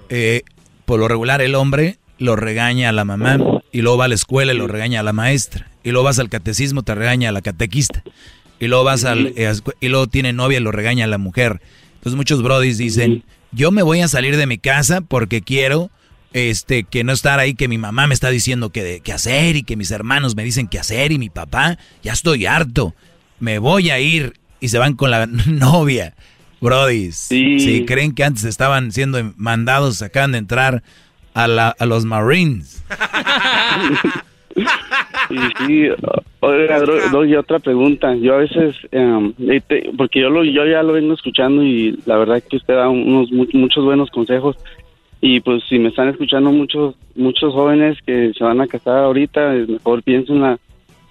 eh, 0.09 0.43
por 0.85 0.99
lo 0.99 1.07
regular 1.07 1.41
el 1.41 1.55
hombre 1.55 1.97
lo 2.17 2.35
regaña 2.35 2.89
a 2.89 2.91
la 2.93 3.03
mamá 3.03 3.37
y 3.75 3.81
luego 3.81 3.97
va 3.97 4.05
a 4.05 4.07
la 4.07 4.15
escuela 4.15 4.53
y 4.53 4.57
lo 4.57 4.67
regaña 4.67 5.01
a 5.01 5.03
la 5.03 5.11
maestra 5.11 5.67
y 5.83 5.91
luego 5.91 6.05
vas 6.05 6.19
al 6.19 6.29
catecismo 6.29 6.83
te 6.83 6.95
regaña 6.95 7.27
a 7.27 7.31
la 7.33 7.41
catequista 7.41 8.03
y 8.57 8.67
luego 8.67 8.85
vas 8.85 9.03
al 9.03 9.33
eh, 9.35 9.53
y 9.81 9.89
luego 9.89 10.07
tiene 10.07 10.31
novia 10.31 10.59
y 10.59 10.61
lo 10.61 10.71
regaña 10.71 11.03
a 11.03 11.09
la 11.09 11.17
mujer 11.17 11.59
entonces 11.95 12.15
muchos 12.15 12.41
brodis 12.41 12.77
dicen, 12.77 13.23
yo 13.51 13.71
me 13.71 13.81
voy 13.81 13.99
a 13.99 14.07
salir 14.07 14.37
de 14.37 14.47
mi 14.47 14.59
casa 14.59 15.01
porque 15.01 15.41
quiero 15.41 15.89
este 16.31 16.83
que 16.83 17.03
no 17.03 17.11
estar 17.11 17.39
ahí 17.39 17.53
que 17.53 17.67
mi 17.67 17.77
mamá 17.77 18.07
me 18.07 18.13
está 18.13 18.29
diciendo 18.29 18.69
que, 18.69 19.01
qué 19.03 19.11
hacer 19.11 19.57
y 19.57 19.63
que 19.63 19.75
mis 19.75 19.91
hermanos 19.91 20.37
me 20.37 20.45
dicen 20.45 20.67
qué 20.67 20.79
hacer 20.79 21.11
y 21.11 21.17
mi 21.17 21.29
papá, 21.29 21.79
ya 22.03 22.13
estoy 22.13 22.45
harto. 22.45 22.93
Me 23.39 23.57
voy 23.57 23.89
a 23.89 23.99
ir 23.99 24.33
y 24.59 24.67
se 24.67 24.77
van 24.77 24.93
con 24.95 25.09
la 25.09 25.25
novia. 25.47 26.13
Brodis, 26.61 27.15
si 27.15 27.85
creen 27.87 28.13
que 28.13 28.23
antes 28.23 28.43
estaban 28.43 28.91
siendo 28.91 29.33
mandados, 29.35 30.01
acaban 30.01 30.33
de 30.33 30.37
entrar 30.37 30.83
a, 31.35 31.47
la, 31.47 31.75
a 31.77 31.85
los 31.85 32.05
Marines. 32.05 32.83
Sí, 35.27 35.37
sí. 35.67 35.89
Oiga, 36.39 36.79
doy 37.11 37.35
otra 37.35 37.59
pregunta. 37.59 38.15
Yo 38.15 38.35
a 38.35 38.37
veces, 38.37 38.75
em, 38.91 39.33
porque 39.97 40.21
yo 40.21 40.29
lo, 40.29 40.43
yo 40.43 40.65
ya 40.65 40.81
lo 40.81 40.93
vengo 40.93 41.13
escuchando 41.13 41.63
y 41.63 41.99
la 42.05 42.17
verdad 42.17 42.41
que 42.47 42.57
usted 42.57 42.75
da 42.75 42.87
unos 42.89 43.31
muchos 43.31 43.83
buenos 43.83 44.09
consejos. 44.11 44.55
Y 45.21 45.39
pues 45.41 45.63
si 45.67 45.79
me 45.79 45.89
están 45.89 46.09
escuchando 46.09 46.51
muchos 46.51 46.95
muchos 47.15 47.53
jóvenes 47.53 47.97
que 48.05 48.31
se 48.37 48.43
van 48.43 48.61
a 48.61 48.67
casar 48.67 48.99
ahorita, 48.99 49.53
mejor 49.67 50.03
piénsenla, 50.03 50.59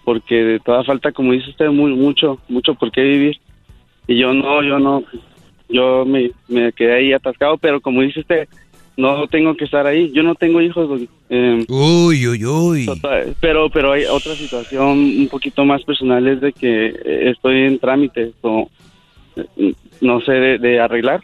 porque 0.05 0.37
de 0.37 0.61
toda 0.61 0.85
falta, 0.85 1.13
como 1.13 1.33
dice 1.33 1.51
usted, 1.51 1.69
muy 1.69 1.95
mucho, 1.95 2.39
mucho 2.49 2.75
por 2.75 2.93
qué 2.93 3.03
vivir. 3.03 3.41
Y 4.07 4.19
yo 4.19 4.33
no, 4.33 4.63
yo 4.63 4.79
no, 4.79 5.03
yo 5.69 6.05
me, 6.05 6.31
me 6.49 6.73
quedé 6.73 6.95
ahí 6.95 7.13
atascado, 7.13 7.59
pero 7.59 7.81
como 7.81 8.03
dice 8.03 8.21
usted, 8.21 8.49
no 8.97 9.27
tengo 9.29 9.57
que 9.57 9.65
estar 9.65 9.87
ahí. 9.87 10.13
Yo 10.13 10.23
no 10.23 10.35
tengo 10.35 10.61
hijos. 10.61 11.03
Eh, 11.29 11.65
uy, 11.69 12.29
uy, 12.29 12.45
uy. 12.45 12.87
Pero, 13.41 13.69
pero 13.71 13.93
hay 13.93 14.05
otra 14.05 14.35
situación 14.35 14.89
un 14.89 15.29
poquito 15.31 15.65
más 15.65 15.83
personal 15.83 16.27
es 16.29 16.41
de 16.41 16.53
que 16.53 16.87
eh, 16.87 17.31
estoy 17.31 17.63
en 17.63 17.79
trámite, 17.79 18.33
so, 18.41 18.71
no 20.01 20.21
sé 20.21 20.33
de, 20.33 20.81
arreglar. 20.81 21.23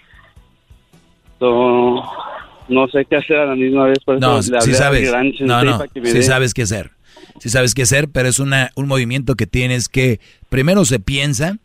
no 1.41 2.89
sé 2.93 3.05
qué 3.05 3.17
hacer 3.17 3.37
a 3.37 3.47
la 3.47 3.55
misma 3.55 3.87
vez. 3.87 3.99
Por 4.05 4.21
no, 4.21 4.43
si 4.43 4.75
sabes, 4.75 5.13
no, 5.41 5.63
no, 5.65 5.81
si 6.05 6.23
sabes 6.23 6.55
qué 6.55 6.63
hacer. 6.63 6.91
Si 7.39 7.49
sabes 7.49 7.75
qué 7.75 7.83
hacer, 7.83 8.09
pero 8.09 8.29
es 8.29 8.39
una, 8.39 8.71
un 8.75 8.87
movimiento 8.87 9.35
que 9.35 9.47
tienes 9.47 9.89
que, 9.89 10.21
primero 10.49 10.85
se 10.85 10.99
piensa 11.01 11.59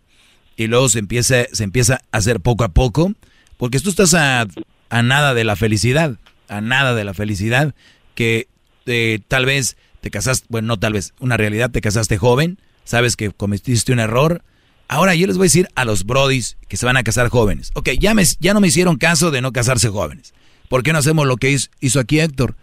y 0.55 0.67
luego 0.67 0.87
se 0.87 0.99
empieza, 0.99 1.45
se 1.51 1.63
empieza 1.63 2.01
a 2.11 2.17
hacer 2.17 2.39
poco 2.39 2.63
a 2.63 2.69
poco, 2.69 3.11
porque 3.57 3.79
tú 3.79 3.89
estás 3.89 4.13
a 4.13 4.47
a 4.89 5.01
nada 5.01 5.33
de 5.33 5.43
la 5.43 5.55
felicidad, 5.55 6.17
a 6.47 6.61
nada 6.61 6.93
de 6.93 7.03
la 7.03 7.13
felicidad, 7.13 7.73
que 8.13 8.47
eh, 8.85 9.19
tal 9.27 9.45
vez 9.45 9.77
te 10.01 10.11
casaste, 10.11 10.45
bueno, 10.49 10.67
no 10.67 10.77
tal 10.77 10.93
vez, 10.93 11.13
una 11.19 11.37
realidad, 11.37 11.71
te 11.71 11.81
casaste 11.81 12.17
joven, 12.17 12.59
sabes 12.83 13.15
que 13.15 13.31
cometiste 13.31 13.91
un 13.91 13.99
error. 13.99 14.43
Ahora 14.87 15.15
yo 15.15 15.25
les 15.25 15.37
voy 15.37 15.45
a 15.45 15.49
decir 15.49 15.67
a 15.75 15.83
los 15.83 16.05
brodis 16.05 16.57
que 16.67 16.77
se 16.77 16.85
van 16.85 16.97
a 16.97 17.03
casar 17.03 17.29
jóvenes. 17.29 17.71
Ok, 17.73 17.89
ya, 17.99 18.13
me, 18.13 18.23
ya 18.39 18.53
no 18.53 18.61
me 18.61 18.67
hicieron 18.67 18.97
caso 18.97 19.31
de 19.31 19.41
no 19.41 19.51
casarse 19.51 19.89
jóvenes. 19.89 20.33
¿Por 20.69 20.83
qué 20.83 20.93
no 20.93 20.99
hacemos 20.99 21.25
lo 21.25 21.37
que 21.37 21.51
hizo, 21.51 21.69
hizo 21.79 21.99
aquí 21.99 22.19
Héctor? 22.19 22.55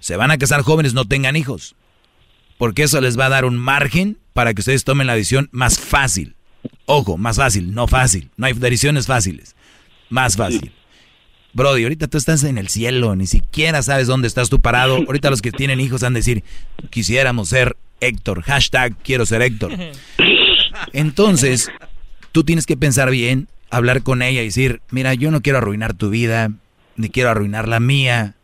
Se 0.00 0.16
van 0.16 0.30
a 0.30 0.38
casar 0.38 0.62
jóvenes, 0.62 0.94
no 0.94 1.04
tengan 1.04 1.36
hijos. 1.36 1.76
Porque 2.56 2.82
eso 2.82 3.00
les 3.00 3.18
va 3.18 3.26
a 3.26 3.30
dar 3.30 3.44
un 3.44 3.56
margen 3.56 4.18
para 4.32 4.52
que 4.52 4.60
ustedes 4.60 4.84
tomen 4.84 5.06
la 5.06 5.14
decisión 5.14 5.48
más 5.52 5.78
fácil. 5.78 6.34
Ojo, 6.86 7.16
más 7.16 7.36
fácil, 7.36 7.72
no 7.74 7.86
fácil. 7.86 8.30
No 8.36 8.46
hay 8.46 8.52
decisiones 8.54 9.06
fáciles. 9.06 9.54
Más 10.10 10.36
fácil. 10.36 10.72
Brody, 11.54 11.82
ahorita 11.82 12.08
tú 12.08 12.18
estás 12.18 12.44
en 12.44 12.58
el 12.58 12.68
cielo, 12.68 13.16
ni 13.16 13.26
siquiera 13.26 13.82
sabes 13.82 14.06
dónde 14.06 14.28
estás 14.28 14.50
tú 14.50 14.60
parado. 14.60 14.96
Ahorita 14.96 15.30
los 15.30 15.42
que 15.42 15.52
tienen 15.52 15.80
hijos 15.80 16.02
han 16.02 16.14
de 16.14 16.20
decir, 16.20 16.44
quisiéramos 16.90 17.48
ser 17.48 17.76
Héctor, 18.00 18.42
hashtag 18.42 18.96
quiero 19.02 19.26
ser 19.26 19.42
Héctor. 19.42 19.72
Entonces, 20.92 21.70
tú 22.32 22.44
tienes 22.44 22.66
que 22.66 22.76
pensar 22.76 23.10
bien, 23.10 23.48
hablar 23.70 24.02
con 24.02 24.22
ella 24.22 24.42
y 24.42 24.46
decir, 24.46 24.82
mira, 24.90 25.14
yo 25.14 25.30
no 25.30 25.40
quiero 25.40 25.58
arruinar 25.58 25.94
tu 25.94 26.10
vida, 26.10 26.52
ni 26.96 27.08
quiero 27.08 27.30
arruinar 27.30 27.68
la 27.68 27.80
mía. 27.80 28.34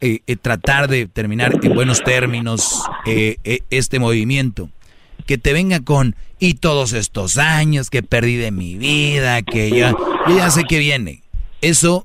Eh, 0.00 0.20
eh, 0.26 0.36
tratar 0.36 0.88
de 0.88 1.06
terminar 1.06 1.60
en 1.62 1.74
buenos 1.74 2.02
términos 2.02 2.82
eh, 3.06 3.36
este 3.70 3.98
movimiento. 3.98 4.68
Que 5.24 5.38
te 5.38 5.54
venga 5.54 5.80
con, 5.80 6.16
y 6.38 6.54
todos 6.54 6.92
estos 6.92 7.38
años 7.38 7.88
que 7.88 8.02
perdí 8.02 8.36
de 8.36 8.50
mi 8.50 8.76
vida, 8.76 9.40
que 9.42 9.70
ya, 9.70 9.94
yo 10.28 10.36
ya 10.36 10.50
sé 10.50 10.64
que 10.64 10.78
viene 10.78 11.23
eso, 11.64 12.02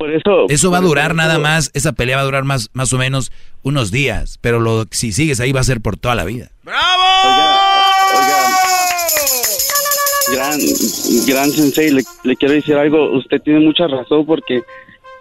eso, 0.50 0.72
va 0.72 0.78
a 0.78 0.82
durar 0.82 1.16
nada 1.16 1.40
más, 1.40 1.72
esa 1.74 1.94
pelea 1.94 2.18
va 2.18 2.22
a 2.24 2.26
durar 2.26 2.44
más, 2.44 2.70
más 2.74 2.94
o 2.94 2.98
menos 2.98 3.32
unos 3.62 3.92
días, 3.92 4.38
pero 4.42 4.60
lo, 4.60 4.86
si 4.92 5.12
sigues 5.12 5.40
ahí 5.40 5.52
va 5.52 5.60
a 5.60 5.64
ser 5.64 5.82
por 5.82 5.98
toda 5.98 6.16
la 6.16 6.26
vida. 6.26 6.50
¡Bravo! 6.64 7.10
gran, 10.32 10.60
gran 11.28 11.52
sensei, 11.52 11.92
le, 11.92 12.36
quiero 12.36 12.54
decir 12.54 12.76
algo, 12.76 13.12
usted 13.12 13.42
tiene 13.42 13.60
mucha 13.60 13.88
razón 13.88 14.26
porque 14.26 14.62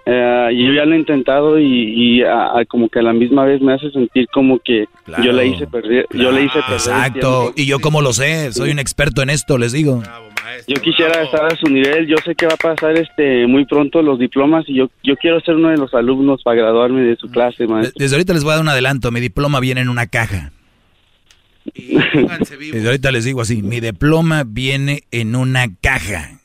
eh, 0.07 0.49
yo 0.53 0.73
ya 0.73 0.85
lo 0.85 0.95
he 0.95 0.99
intentado 0.99 1.59
y, 1.59 2.23
como 2.69 2.89
que 2.89 2.99
a 2.99 3.03
la 3.03 3.13
misma 3.13 3.45
vez 3.45 3.61
me 3.61 3.75
hace 3.75 3.91
sentir 3.91 4.29
como 4.29 4.59
que 4.59 4.87
yo 5.23 5.33
le 5.33 5.47
hice 5.47 5.67
perder, 5.67 6.07
yo 6.13 6.31
le 6.31 6.45
hice 6.45 6.61
perder 6.61 6.75
Exacto, 6.75 7.53
y 7.57 7.67
yo 7.67 7.79
como 7.81 8.03
lo 8.03 8.13
sé, 8.13 8.53
soy 8.53 8.71
un 8.71 8.79
experto 8.79 9.23
en 9.23 9.31
esto, 9.31 9.59
les 9.59 9.73
digo. 9.73 10.03
Yo 10.67 10.81
quisiera 10.81 11.23
estar 11.23 11.45
a 11.45 11.57
su 11.57 11.67
nivel. 11.67 12.07
Yo 12.07 12.17
sé 12.25 12.35
que 12.35 12.47
va 12.47 12.55
a 12.55 12.57
pasar 12.57 12.97
este 12.97 13.47
muy 13.47 13.65
pronto 13.65 14.03
los 14.03 14.19
diplomas 14.19 14.65
y 14.69 14.75
yo 14.75 14.91
yo 15.03 15.17
quiero 15.17 15.41
ser 15.41 15.57
uno 15.57 15.71
de 15.71 15.77
los 15.77 15.93
alumnos 15.95 16.43
para 16.43 16.61
graduarme 16.61 17.03
de 17.03 17.17
su 17.17 17.29
clase, 17.29 17.67
maestro. 17.67 17.95
Desde 17.97 18.17
ahorita 18.17 18.33
les 18.35 18.45
voy 18.45 18.53
a 18.53 18.55
dar 18.55 18.63
un 18.63 18.69
adelanto. 18.69 19.11
Mi 19.11 19.21
diploma 19.21 19.61
viene 19.61 19.81
en 19.81 19.89
una 19.89 20.07
caja. 20.07 20.53
Desde 21.75 22.87
ahorita 22.87 23.13
les 23.13 23.25
digo 23.25 23.43
así, 23.43 23.63
mi 23.63 23.81
diploma 23.81 24.45
viene 24.47 25.03
en 25.11 25.37
una 25.37 25.67
caja 25.83 26.38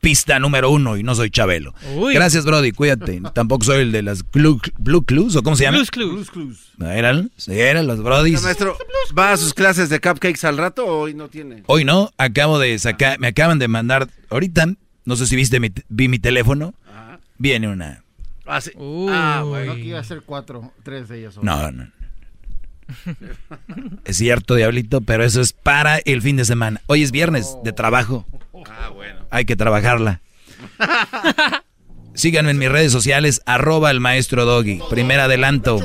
pista 0.00 0.38
número 0.38 0.70
uno 0.70 0.96
y 0.96 1.02
no 1.02 1.14
soy 1.14 1.30
Chabelo. 1.30 1.74
Gracias, 2.12 2.44
Brody, 2.44 2.72
cuídate. 2.72 3.20
Tampoco 3.34 3.64
soy 3.64 3.82
el 3.82 3.92
de 3.92 4.02
las 4.02 4.24
Blue, 4.30 4.60
Clues, 5.04 5.36
¿o 5.36 5.42
cómo 5.42 5.56
se 5.56 5.64
llama? 5.64 5.78
Blues 5.78 5.90
Clues. 5.90 6.30
Clues. 6.30 6.72
¿Eran? 6.80 7.30
Sí, 7.36 7.58
eran 7.58 7.86
los 7.86 8.02
Brodys. 8.02 8.42
maestro, 8.42 8.76
¿va 9.16 9.32
a 9.32 9.36
sus 9.36 9.54
clases 9.54 9.88
de 9.88 10.00
cupcakes 10.00 10.46
al 10.46 10.58
rato 10.58 10.86
o 10.86 11.00
hoy 11.00 11.14
no 11.14 11.28
tiene? 11.28 11.62
Hoy 11.66 11.84
no, 11.84 12.10
acabo 12.18 12.58
de 12.58 12.78
sacar, 12.78 13.18
me 13.18 13.28
acaban 13.28 13.58
de 13.58 13.68
mandar, 13.68 14.08
ahorita 14.30 14.66
No 15.04 15.16
sé 15.16 15.26
si 15.26 15.36
viste 15.36 15.60
mi, 15.60 15.72
vi 15.88 16.08
mi 16.08 16.18
teléfono. 16.18 16.74
Viene 17.38 17.68
una. 17.68 18.02
Ah, 18.46 18.60
sí. 18.60 18.70
ah, 19.10 19.44
bueno. 19.46 19.74
No, 19.74 19.78
iba 19.78 20.00
a 20.00 20.04
ser 20.04 20.22
cuatro, 20.22 20.72
tres 20.82 21.08
de 21.08 21.20
ellas. 21.20 21.36
No, 21.40 21.70
no. 21.70 21.88
es 24.04 24.16
cierto, 24.16 24.54
Diablito, 24.54 25.00
pero 25.00 25.24
eso 25.24 25.40
es 25.40 25.52
para 25.52 25.98
el 25.98 26.22
fin 26.22 26.36
de 26.36 26.44
semana. 26.44 26.80
Hoy 26.86 27.02
es 27.02 27.12
viernes 27.12 27.56
de 27.64 27.72
trabajo. 27.72 28.26
Ah, 28.70 28.88
bueno. 28.88 29.20
Hay 29.30 29.44
que 29.44 29.56
trabajarla. 29.56 30.20
Síganme 32.14 32.50
en 32.50 32.58
mis 32.58 32.68
redes 32.68 32.90
sociales, 32.90 33.42
arroba 33.46 33.92
el 33.92 34.00
maestro 34.00 34.44
Doggy. 34.44 34.80
Primer 34.90 35.20
adelanto. 35.20 35.78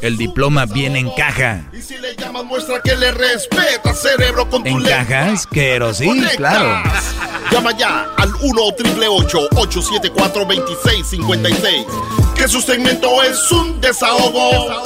El 0.00 0.16
diploma 0.16 0.64
viene 0.64 1.00
en 1.00 1.10
caja. 1.10 1.68
Y 1.74 1.82
si 1.82 1.98
le 1.98 2.16
llamas, 2.16 2.44
muestra 2.46 2.80
que 2.80 2.96
le 2.96 3.12
respeta, 3.12 3.92
cerebro, 3.92 4.48
con 4.48 4.66
¿En 4.66 4.82
cajas? 4.82 5.46
Quero, 5.46 5.92
sí, 5.92 6.08
claro. 6.36 6.82
Llama 7.50 7.76
ya 7.76 8.06
al 8.16 8.32
1 8.40 8.62
874 8.62 10.44
2656 10.46 11.86
Que 12.34 12.48
su 12.48 12.62
segmento 12.62 13.22
es 13.22 13.52
un 13.52 13.82
desahogo. 13.82 14.82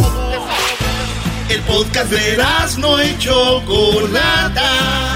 El 1.49 1.61
podcast 1.63 2.11
de 2.11 2.37
no 2.79 2.99
hecho 2.99 3.63
Chocolata 3.67 5.15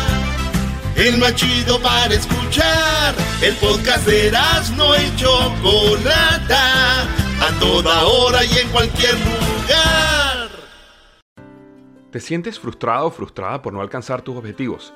el 0.99 1.17
más 1.19 1.35
chido 1.37 1.81
para 1.81 2.13
escuchar. 2.13 3.15
El 3.41 3.55
podcast 3.55 4.05
de 4.05 4.33
no 4.77 4.97
y 4.97 5.17
Chocolata, 5.17 7.03
a 7.03 7.61
toda 7.61 8.05
hora 8.05 8.45
y 8.45 8.59
en 8.59 8.69
cualquier 8.71 9.15
lugar. 9.15 10.49
¿Te 12.11 12.19
sientes 12.19 12.59
frustrado 12.59 13.07
o 13.07 13.11
frustrada 13.13 13.63
por 13.63 13.73
no 13.73 13.81
alcanzar 13.81 14.23
tus 14.23 14.37
objetivos? 14.37 14.93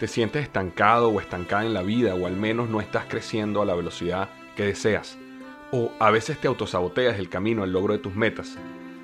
¿Te 0.00 0.08
sientes 0.08 0.42
estancado 0.42 1.10
o 1.10 1.20
estancada 1.20 1.64
en 1.64 1.72
la 1.72 1.82
vida 1.82 2.16
o 2.16 2.26
al 2.26 2.36
menos 2.36 2.68
no 2.68 2.80
estás 2.80 3.04
creciendo 3.08 3.62
a 3.62 3.64
la 3.64 3.74
velocidad 3.74 4.30
que 4.56 4.64
deseas? 4.64 5.16
¿O 5.70 5.92
a 6.00 6.10
veces 6.10 6.40
te 6.40 6.48
autosaboteas 6.48 7.18
el 7.20 7.28
camino 7.28 7.62
al 7.62 7.72
logro 7.72 7.92
de 7.92 8.00
tus 8.00 8.16
metas? 8.16 8.58